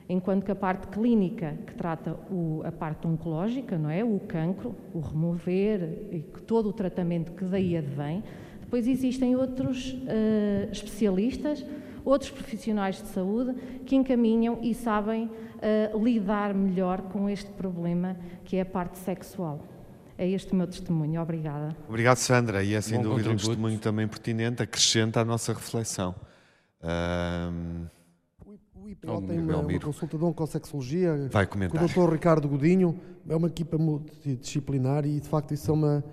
Enquanto 0.09 0.45
que 0.45 0.51
a 0.51 0.57
parte 0.57 0.89
clínica, 0.89 1.57
que 1.67 1.75
trata 1.75 2.17
o, 2.31 2.63
a 2.65 2.73
parte 2.73 3.07
oncológica, 3.07 3.79
não 3.79 3.89
é? 3.89 4.03
O 4.03 4.19
cancro, 4.19 4.75
o 4.93 4.99
remover 4.99 6.09
e 6.11 6.21
todo 6.47 6.69
o 6.69 6.73
tratamento 6.73 7.33
que 7.33 7.45
daí 7.45 7.77
advém, 7.77 8.23
depois 8.61 8.89
existem 8.89 9.37
outros 9.37 9.93
uh, 9.93 10.71
especialistas, 10.71 11.65
outros 12.05 12.31
profissionais 12.31 13.01
de 13.01 13.09
saúde 13.09 13.55
que 13.87 13.95
encaminham 13.95 14.59
e 14.63 14.75
sabem 14.75 15.27
uh, 15.27 16.05
lidar 16.05 16.55
melhor 16.55 17.03
com 17.03 17.29
este 17.29 17.51
problema 17.53 18.17
que 18.45 18.57
é 18.57 18.63
a 18.63 18.67
parte 18.67 18.99
sexual. 18.99 19.61
É 20.21 20.29
este 20.29 20.53
o 20.53 20.55
meu 20.55 20.67
testemunho. 20.67 21.19
Obrigada. 21.23 21.75
Obrigado, 21.89 22.19
Sandra. 22.19 22.63
E 22.63 22.75
é 22.75 22.81
sem 22.83 22.99
Bom 22.99 23.05
dúvida 23.05 23.31
um 23.31 23.37
testemunho 23.37 23.79
também 23.79 24.07
pertinente, 24.07 24.63
acrescenta 24.63 25.23
à 25.23 25.25
nossa 25.25 25.55
reflexão. 25.55 26.15
Um... 26.85 27.87
O 28.75 28.87
IPO 28.91 29.11
oh, 29.11 29.23
tem 29.23 29.39
uma, 29.39 29.57
uma, 29.57 29.81
consulta 29.81 30.19
de 30.19 30.25
oncossexologia 30.25 31.27
Vai 31.33 31.47
comentar. 31.47 31.81
com 31.81 32.03
o 32.03 32.07
Dr. 32.07 32.13
Ricardo 32.13 32.47
Godinho. 32.47 33.01
É 33.27 33.35
uma 33.35 33.49
equipa 33.49 33.79
multidisciplinar 33.79 35.07
e, 35.07 35.21
de 35.21 35.27
facto, 35.27 35.55
isso 35.55 35.71
é 35.71 35.73
uma, 35.73 36.05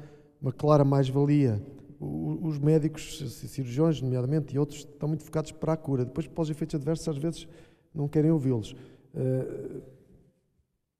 uma 0.42 0.54
clara 0.54 0.86
mais-valia. 0.86 1.62
Os 2.00 2.60
médicos, 2.60 3.20
cirurgiões, 3.50 4.02
nomeadamente, 4.02 4.56
e 4.56 4.60
outros, 4.60 4.80
estão 4.80 5.10
muito 5.10 5.26
focados 5.26 5.52
para 5.52 5.74
a 5.74 5.78
cura. 5.78 6.06
Depois, 6.06 6.28
para 6.28 6.44
os 6.44 6.50
efeitos 6.50 6.76
adversos, 6.76 7.10
às 7.10 7.18
vezes 7.18 7.46
não 7.94 8.08
querem 8.08 8.32
ouvi-los. 8.32 8.72
Uh, 9.14 9.82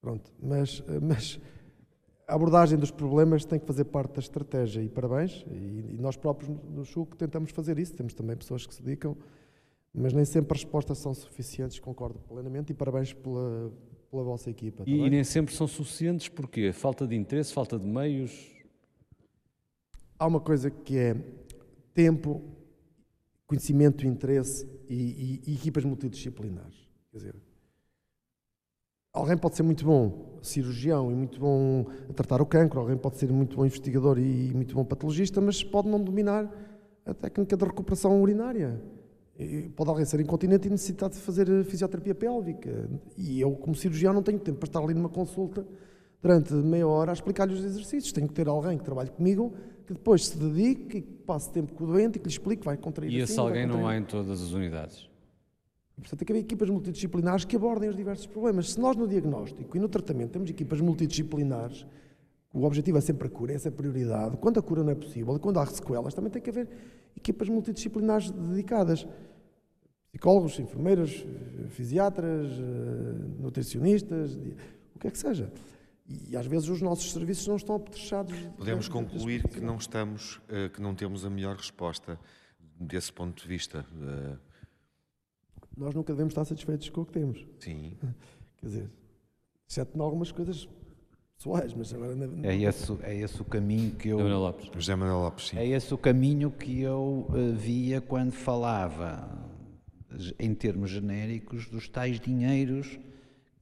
pronto, 0.02 0.30
mas, 0.42 0.84
mas 1.02 1.40
a 2.28 2.36
abordagem 2.36 2.78
dos 2.78 2.92
problemas 2.92 3.46
tem 3.46 3.58
que 3.58 3.66
fazer 3.66 3.86
parte 3.86 4.16
da 4.16 4.20
estratégia 4.20 4.82
e 4.82 4.90
parabéns. 4.90 5.46
E, 5.50 5.96
e 5.96 5.98
nós 5.98 6.18
próprios 6.18 6.50
no 6.70 6.84
SUC 6.84 7.16
tentamos 7.16 7.52
fazer 7.52 7.80
isso. 7.80 7.94
Temos 7.94 8.14
também 8.14 8.36
pessoas 8.36 8.68
que 8.68 8.76
se 8.76 8.84
dedicam, 8.84 9.16
mas 9.94 10.12
nem 10.12 10.26
sempre 10.26 10.54
as 10.58 10.64
respostas 10.64 10.98
são 10.98 11.14
suficientes, 11.14 11.80
concordo 11.80 12.20
plenamente. 12.28 12.72
E 12.72 12.76
parabéns 12.76 13.14
pela, 13.14 13.72
pela 14.12 14.24
vossa 14.24 14.50
equipa. 14.50 14.84
Tá 14.84 14.92
e, 14.92 15.00
e, 15.00 15.10
nem 15.10 15.24
sempre 15.24 15.56
são 15.56 15.68
suficientes 15.68 16.28
porque 16.28 16.74
falta 16.74 17.08
de 17.08 17.16
interesse, 17.16 17.54
falta 17.54 17.80
de 17.80 17.88
meios. 17.88 18.54
Há 20.20 20.28
uma 20.28 20.42
coisa 20.42 20.70
que 20.70 20.98
é 20.98 21.16
tempo, 21.94 22.44
conhecimento, 23.46 24.06
interesse 24.06 24.68
e, 24.90 25.42
e, 25.46 25.52
e 25.52 25.56
equipas 25.56 25.86
multidisciplinares. 25.86 26.76
Quer 27.10 27.18
dizer, 27.18 27.36
Alguém 29.18 29.36
pode 29.36 29.56
ser 29.56 29.64
muito 29.64 29.84
bom 29.84 30.38
cirurgião 30.44 31.12
e 31.12 31.16
muito 31.16 31.40
bom 31.40 31.88
a 32.08 32.14
tratar 32.14 32.40
o 32.42 32.46
cancro, 32.46 32.80
alguém 32.80 32.96
pode 32.96 33.18
ser 33.18 33.32
muito 33.32 33.58
bom 33.58 33.66
investigador 33.66 34.20
e 34.20 34.54
muito 34.54 34.76
bom 34.76 34.86
patologista, 34.86 35.42
mas 35.42 35.64
pode 35.64 35.90
não 35.90 36.02
dominar 36.02 36.50
a 37.06 37.14
técnica 37.14 37.58
de 37.58 37.66
recuperação 37.66 38.22
urinária. 38.22 38.80
Pode 39.76 39.90
alguém 39.90 40.06
ser 40.06 40.20
incontinente 40.20 40.68
e 40.68 40.72
necessitar 40.72 41.10
de 41.10 41.18
fazer 41.18 41.48
fisioterapia 41.66 42.14
pélvica. 42.14 42.90
E 43.18 43.42
eu, 43.42 43.52
como 43.56 43.76
cirurgião, 43.76 44.14
não 44.14 44.24
tenho 44.24 44.40
tempo 44.40 44.60
para 44.60 44.68
estar 44.68 44.80
ali 44.80 44.94
numa 44.94 45.10
consulta 45.10 45.66
durante 46.22 46.54
meia 46.54 46.88
hora 46.88 47.12
a 47.12 47.14
explicar-lhe 47.14 47.54
os 47.54 47.64
exercícios. 47.64 48.12
Tenho 48.12 48.28
que 48.28 48.34
ter 48.34 48.48
alguém 48.48 48.78
que 48.78 48.84
trabalhe 48.84 49.10
comigo, 49.10 49.54
que 49.86 49.94
depois 49.94 50.28
se 50.28 50.38
dedique, 50.38 51.02
que 51.02 51.02
passe 51.02 51.52
tempo 51.52 51.74
com 51.74 51.84
o 51.84 51.88
doente 51.88 52.18
e 52.18 52.20
que 52.20 52.26
lhe 52.26 52.32
explique, 52.32 52.64
vai 52.64 52.78
contrair 52.78 53.12
E 53.12 53.22
assim, 53.22 53.34
esse 53.34 53.40
alguém 53.40 53.66
não 53.66 53.88
há 53.88 53.98
em 53.98 54.04
todas 54.04 54.42
as 54.42 54.52
unidades? 54.52 55.10
Portanto, 55.98 56.20
tem 56.20 56.26
que 56.26 56.32
haver 56.32 56.42
equipas 56.42 56.70
multidisciplinares 56.70 57.44
que 57.44 57.56
abordem 57.56 57.90
os 57.90 57.96
diversos 57.96 58.28
problemas. 58.28 58.72
Se 58.72 58.80
nós 58.80 58.96
no 58.96 59.08
diagnóstico 59.08 59.76
e 59.76 59.80
no 59.80 59.90
tratamento 59.90 60.32
temos 60.32 60.50
equipas 60.50 60.80
multidisciplinares, 60.80 61.86
o 62.54 62.64
objetivo 62.64 62.98
é 62.98 63.02
sempre 63.02 63.28
a 63.28 63.32
cura, 63.32 63.54
essa 63.54 63.68
é 63.68 63.72
a 63.72 63.72
prioridade. 63.72 64.38
Quando 64.38 64.60
a 64.60 64.62
cura 64.62 64.84
não 64.84 64.92
é 64.92 64.96
possível, 64.96 65.38
quando 65.40 65.60
há 65.60 65.66
sequelas, 65.66 66.14
também 66.14 66.32
tem 66.32 66.42
que 66.42 66.50
haver 66.50 66.70
equipas 67.16 67.50
multidisciplinares 67.50 68.30
dedicadas. 68.32 69.08
Psicólogos, 70.12 70.58
enfermeiras, 70.60 71.26
fisiatras, 71.70 72.48
eh, 72.52 73.42
nutricionistas, 73.42 74.36
o 74.96 75.00
que 75.00 75.08
é 75.08 75.12
que 75.12 75.18
seja. 75.18 75.52
E 76.30 76.38
às 76.38 76.46
vezes 76.48 76.70
os 76.70 76.82
nossos 76.82 77.12
serviços 77.12 77.48
não 77.48 77.58
estão 77.58 77.76
apetrechados. 77.76 78.36
Podemos 78.58 78.88
concluir 78.88 79.48
que 79.48 79.60
não 79.60 79.76
estamos, 79.76 80.40
eh, 80.48 80.70
que 80.70 80.82
não 80.82 80.96
temos 80.96 81.26
a 81.26 81.30
melhor 81.30 81.58
resposta 81.58 82.18
desse 82.80 83.12
ponto 83.12 83.42
de 83.42 83.48
vista. 83.48 83.86
Eh, 85.78 85.84
nós 85.84 85.94
nunca 85.94 86.14
devemos 86.14 86.32
estar 86.32 86.46
satisfeitos 86.46 86.90
com 86.90 87.02
o 87.02 87.06
que 87.06 87.14
temos. 87.14 87.46
Sim. 87.60 87.98
Quer 88.58 88.66
dizer, 88.66 88.90
exceto 89.68 89.98
em 89.98 90.02
algumas 90.02 90.32
coisas 90.32 90.68
pessoais, 91.38 91.74
mas 91.74 91.94
agora... 91.94 92.14
É 92.44 92.56
esse, 92.56 92.92
é 93.04 93.16
esse 93.16 93.42
o 93.42 93.46
caminho 93.46 93.96
que 93.96 94.10
eu... 94.10 94.18
Manuel 94.18 94.40
Lopes. 94.40 94.70
José 94.74 94.96
Manuel 94.96 95.20
Lopes, 95.20 95.50
sim. 95.50 95.58
É 95.58 95.68
esse 95.68 95.94
o 95.94 95.98
caminho 95.98 96.50
que 96.50 96.82
eu 96.82 97.28
uh, 97.30 97.56
via 97.56 98.02
quando 98.02 98.32
falava, 98.32 99.30
em 100.40 100.54
termos 100.56 100.90
genéricos, 100.90 101.68
dos 101.68 101.88
tais 101.88 102.20
dinheiros 102.20 103.00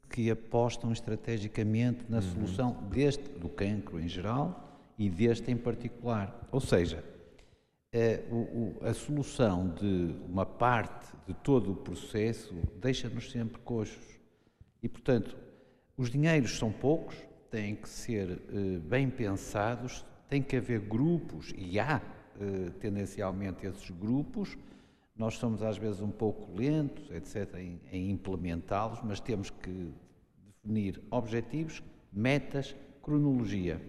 que 0.10 0.32
apostam 0.32 0.94
estrategicamente 0.94 2.06
na 2.08 2.18
uhum. 2.18 2.24
solução 2.24 2.78
deste, 2.90 3.28
do 3.28 3.50
cancro 3.50 4.00
em 4.00 4.08
geral 4.08 4.80
e 4.98 5.10
deste 5.10 5.52
em 5.52 5.58
particular. 5.58 6.48
Ou 6.52 6.62
seja, 6.62 7.04
é, 7.96 8.26
o, 8.30 8.36
o, 8.36 8.78
a 8.82 8.94
solução 8.94 9.70
de 9.70 10.14
uma 10.28 10.46
parte 10.46 11.16
de 11.26 11.34
todo 11.34 11.72
o 11.72 11.76
processo 11.78 12.54
deixa-nos 12.76 13.32
sempre 13.32 13.58
coxos. 13.62 14.20
E, 14.84 14.90
portanto, 14.90 15.38
os 15.96 16.12
dinheiros 16.12 16.58
são 16.58 16.74
poucos, 16.74 17.16
têm 17.50 17.74
que 17.74 17.88
ser 17.88 18.42
eh, 18.50 18.80
bem 18.80 19.10
pensados, 19.10 20.06
tem 20.28 20.44
que 20.44 20.58
haver 20.58 20.82
grupos, 20.82 21.54
e 21.58 21.80
há 21.80 22.02
eh, 22.38 22.72
tendencialmente 22.82 23.66
esses 23.66 23.90
grupos. 23.92 24.58
Nós 25.16 25.36
somos 25.36 25.64
às 25.64 25.78
vezes 25.78 26.02
um 26.02 26.12
pouco 26.12 26.54
lentos, 26.54 27.10
etc., 27.12 27.56
em, 27.56 27.80
em 27.94 28.12
implementá-los, 28.12 29.00
mas 29.04 29.22
temos 29.22 29.50
que 29.50 29.94
definir 30.46 31.02
objetivos, 31.10 31.82
metas, 32.12 32.76
cronologia 33.02 33.82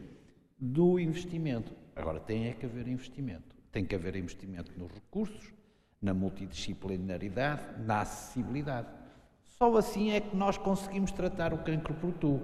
do 0.56 1.00
investimento. 1.00 1.72
Agora, 1.96 2.20
tem 2.20 2.46
é 2.46 2.52
que 2.52 2.66
haver 2.66 2.86
investimento. 2.86 3.55
Tem 3.72 3.84
que 3.84 3.94
haver 3.94 4.16
investimento 4.16 4.72
nos 4.76 4.90
recursos, 4.92 5.52
na 6.00 6.14
multidisciplinaridade, 6.14 7.62
na 7.84 8.00
acessibilidade. 8.00 8.88
Só 9.58 9.76
assim 9.76 10.10
é 10.10 10.20
que 10.20 10.36
nós 10.36 10.58
conseguimos 10.58 11.12
tratar 11.12 11.54
o 11.54 11.58
cancro 11.58 11.94
por 11.94 12.12
tu. 12.12 12.40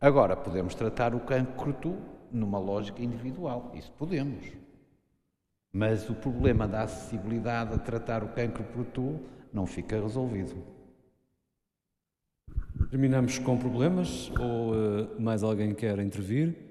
Agora, 0.00 0.36
podemos 0.36 0.74
tratar 0.74 1.14
o 1.14 1.20
cancro 1.20 1.52
por 1.54 1.72
tu 1.74 1.98
numa 2.32 2.58
lógica 2.58 3.02
individual. 3.02 3.72
Isso 3.74 3.92
podemos. 3.92 4.44
Mas 5.72 6.08
o 6.10 6.14
problema 6.14 6.66
da 6.66 6.82
acessibilidade 6.82 7.74
a 7.74 7.78
tratar 7.78 8.24
o 8.24 8.28
cancro 8.28 8.64
por 8.64 8.84
tu 8.86 9.20
não 9.52 9.66
fica 9.66 10.00
resolvido. 10.00 10.56
Terminamos 12.90 13.38
com 13.38 13.56
problemas 13.56 14.30
ou 14.30 14.72
uh, 14.72 15.20
mais 15.20 15.44
alguém 15.44 15.74
quer 15.74 15.98
intervir? 16.00 16.69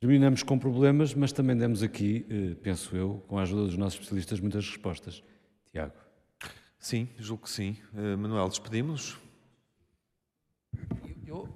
Terminamos 0.00 0.44
com 0.44 0.58
problemas, 0.58 1.12
mas 1.12 1.32
também 1.32 1.56
demos 1.56 1.82
aqui, 1.82 2.24
eh, 2.30 2.54
penso 2.62 2.96
eu, 2.96 3.24
com 3.26 3.36
a 3.36 3.42
ajuda 3.42 3.64
dos 3.64 3.76
nossos 3.76 3.94
especialistas, 3.94 4.38
muitas 4.38 4.64
respostas. 4.64 5.22
Tiago. 5.72 5.92
Sim, 6.78 7.08
julgo 7.18 7.42
que 7.42 7.50
sim. 7.50 7.76
Uh, 7.92 8.16
Manuel, 8.16 8.48
despedimos-nos? 8.48 9.18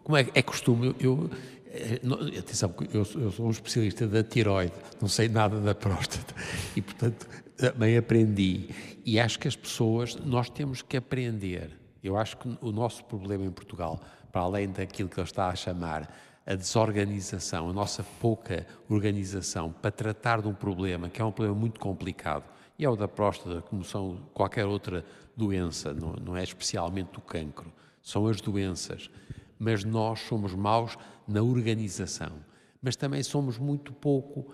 Como 0.02 0.16
é, 0.16 0.28
é 0.34 0.42
costume, 0.42 0.88
eu, 0.88 0.96
eu 0.98 1.30
eh, 1.66 2.38
atenção, 2.38 2.74
eu, 2.92 3.06
eu, 3.20 3.30
sou 3.30 3.46
um 3.46 3.50
especialista 3.50 4.06
da 4.06 4.22
tiroide, 4.22 4.74
não 5.00 5.08
sei 5.08 5.28
nada 5.28 5.60
da 5.60 5.74
próstata 5.74 6.34
e, 6.76 6.82
portanto, 6.82 7.26
também 7.56 7.96
aprendi. 7.96 8.68
E 9.04 9.18
acho 9.18 9.38
que 9.38 9.48
as 9.48 9.56
pessoas, 9.56 10.16
nós 10.16 10.50
temos 10.50 10.82
que 10.82 10.96
aprender. 10.96 11.78
Eu 12.02 12.16
acho 12.16 12.36
que 12.36 12.48
o 12.60 12.72
nosso 12.72 13.04
problema 13.04 13.44
em 13.44 13.50
Portugal, 13.50 14.00
para 14.30 14.42
além 14.42 14.68
daquilo 14.68 15.08
que 15.08 15.18
ele 15.18 15.26
está 15.26 15.48
a 15.48 15.54
chamar 15.54 16.12
a 16.46 16.54
desorganização, 16.54 17.70
a 17.70 17.72
nossa 17.72 18.04
pouca 18.20 18.66
organização 18.88 19.72
para 19.72 19.90
tratar 19.90 20.42
de 20.42 20.48
um 20.48 20.54
problema 20.54 21.08
que 21.08 21.22
é 21.22 21.24
um 21.24 21.32
problema 21.32 21.58
muito 21.58 21.78
complicado, 21.78 22.44
e 22.78 22.84
é 22.84 22.88
o 22.88 22.96
da 22.96 23.06
próstata, 23.06 23.62
como 23.62 23.84
são 23.84 24.18
qualquer 24.34 24.66
outra 24.66 25.04
doença, 25.36 25.92
não, 25.94 26.14
não 26.14 26.36
é 26.36 26.42
especialmente 26.42 27.18
o 27.18 27.20
cancro, 27.20 27.72
são 28.02 28.26
as 28.26 28.40
doenças. 28.40 29.10
Mas 29.58 29.84
nós 29.84 30.20
somos 30.20 30.52
maus 30.54 30.98
na 31.28 31.40
organização, 31.42 32.32
mas 32.80 32.96
também 32.96 33.22
somos 33.22 33.58
muito 33.58 33.92
pouco, 33.92 34.52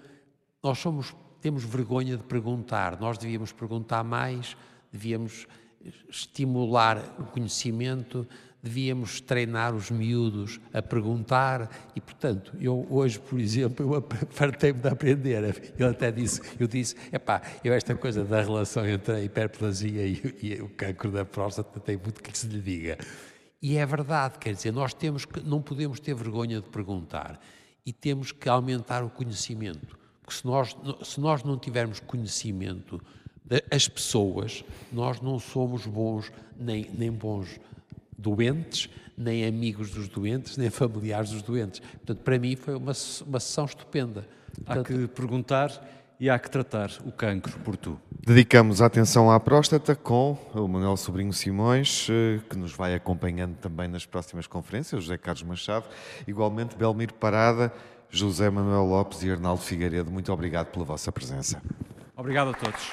nós 0.62 0.78
somos, 0.78 1.16
temos 1.40 1.64
vergonha 1.64 2.16
de 2.16 2.22
perguntar, 2.24 3.00
nós 3.00 3.16
devíamos 3.16 3.50
perguntar 3.52 4.04
mais, 4.04 4.54
devíamos 4.92 5.46
estimular 6.08 6.98
o 7.18 7.24
conhecimento, 7.24 8.26
devíamos 8.62 9.20
treinar 9.20 9.74
os 9.74 9.90
miúdos 9.90 10.60
a 10.72 10.82
perguntar 10.82 11.70
e, 11.94 12.00
portanto, 12.00 12.52
eu 12.60 12.86
hoje, 12.90 13.18
por 13.18 13.38
exemplo, 13.38 13.94
eu 13.94 14.08
fartei-me 14.30 14.80
de 14.80 14.88
aprender. 14.88 15.56
Ele 15.78 15.88
até 15.88 16.10
disse, 16.10 16.40
eu 16.58 16.66
disse, 16.66 16.96
epá, 17.12 17.40
eu 17.62 17.72
esta 17.72 17.94
coisa 17.94 18.24
da 18.24 18.42
relação 18.42 18.86
entre 18.86 19.14
a 19.14 19.22
hiperplasia 19.22 20.06
e, 20.06 20.36
e 20.42 20.54
o 20.60 20.68
cancro 20.68 21.10
da 21.10 21.24
próstata 21.24 21.78
tem 21.78 21.96
muito 21.96 22.22
que 22.22 22.36
se 22.36 22.46
lhe 22.48 22.60
diga. 22.60 22.98
E 23.60 23.76
é 23.76 23.86
verdade, 23.86 24.38
quer 24.38 24.54
dizer, 24.54 24.72
nós 24.72 24.94
temos 24.94 25.24
que, 25.24 25.40
não 25.40 25.60
podemos 25.60 25.98
ter 26.00 26.14
vergonha 26.14 26.60
de 26.60 26.68
perguntar. 26.68 27.40
e 27.86 27.92
temos 27.92 28.32
que 28.32 28.48
aumentar 28.48 29.02
o 29.02 29.08
conhecimento. 29.08 29.98
Porque 30.20 30.34
se 30.34 30.46
nós, 30.46 30.76
se 31.02 31.18
nós 31.18 31.42
não 31.42 31.56
tivermos 31.56 32.00
conhecimento 32.00 33.00
das 33.42 33.88
pessoas, 33.88 34.62
nós 34.92 35.22
não 35.22 35.38
somos 35.38 35.86
bons, 35.86 36.30
nem, 36.54 36.86
nem 36.92 37.10
bons 37.10 37.58
doentes, 38.18 38.90
nem 39.16 39.46
amigos 39.46 39.90
dos 39.90 40.08
doentes, 40.08 40.56
nem 40.56 40.68
familiares 40.68 41.30
dos 41.30 41.42
doentes. 41.42 41.80
Portanto, 41.80 42.18
para 42.18 42.38
mim 42.38 42.56
foi 42.56 42.74
uma, 42.74 42.92
uma 43.26 43.40
sessão 43.40 43.64
estupenda. 43.64 44.26
Há 44.66 44.82
que 44.82 45.06
perguntar 45.08 45.70
e 46.20 46.28
há 46.28 46.38
que 46.38 46.50
tratar 46.50 46.90
o 47.04 47.12
cancro 47.12 47.58
por 47.60 47.76
tu. 47.76 47.98
Dedicamos 48.26 48.82
a 48.82 48.86
atenção 48.86 49.30
à 49.30 49.38
próstata 49.38 49.94
com 49.94 50.36
o 50.52 50.66
Manuel 50.66 50.96
Sobrinho 50.96 51.32
Simões, 51.32 52.08
eh, 52.10 52.40
que 52.50 52.56
nos 52.56 52.72
vai 52.72 52.94
acompanhando 52.94 53.56
também 53.56 53.86
nas 53.86 54.04
próximas 54.04 54.46
conferências, 54.46 55.04
José 55.04 55.16
Carlos 55.16 55.44
Machado, 55.44 55.86
igualmente 56.26 56.76
Belmiro 56.76 57.14
Parada, 57.14 57.72
José 58.10 58.50
Manuel 58.50 58.84
Lopes 58.84 59.22
e 59.22 59.30
Arnaldo 59.30 59.62
Figueiredo. 59.62 60.10
Muito 60.10 60.32
obrigado 60.32 60.66
pela 60.66 60.84
vossa 60.84 61.12
presença. 61.12 61.62
Obrigado 62.16 62.50
a 62.50 62.54
todos. 62.54 62.90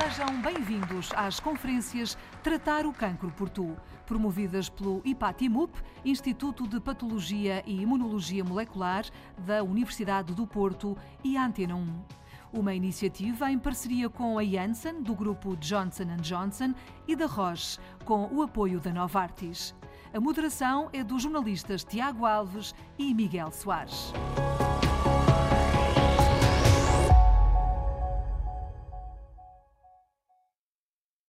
Sejam 0.00 0.40
bem-vindos 0.40 1.10
às 1.16 1.40
conferências 1.40 2.16
Tratar 2.40 2.86
o 2.86 2.92
Cancro 2.92 3.32
por 3.32 3.48
Tu, 3.48 3.76
promovidas 4.06 4.68
pelo 4.68 5.02
IPATIMUP, 5.04 5.76
Instituto 6.04 6.68
de 6.68 6.78
Patologia 6.78 7.64
e 7.66 7.82
Imunologia 7.82 8.44
Molecular 8.44 9.04
da 9.38 9.64
Universidade 9.64 10.32
do 10.34 10.46
Porto 10.46 10.96
e 11.24 11.36
Antena 11.36 11.74
1. 11.74 12.04
Uma 12.52 12.74
iniciativa 12.74 13.50
em 13.50 13.58
parceria 13.58 14.08
com 14.08 14.38
a 14.38 14.44
Janssen, 14.44 15.02
do 15.02 15.16
grupo 15.16 15.56
Johnson 15.56 16.16
Johnson, 16.20 16.74
e 17.08 17.16
da 17.16 17.26
Roche, 17.26 17.80
com 18.04 18.28
o 18.32 18.40
apoio 18.40 18.78
da 18.78 18.92
Novartis. 18.92 19.74
A 20.14 20.20
moderação 20.20 20.88
é 20.92 21.02
dos 21.02 21.24
jornalistas 21.24 21.82
Tiago 21.82 22.24
Alves 22.24 22.72
e 22.96 23.12
Miguel 23.12 23.50
Soares. 23.50 24.12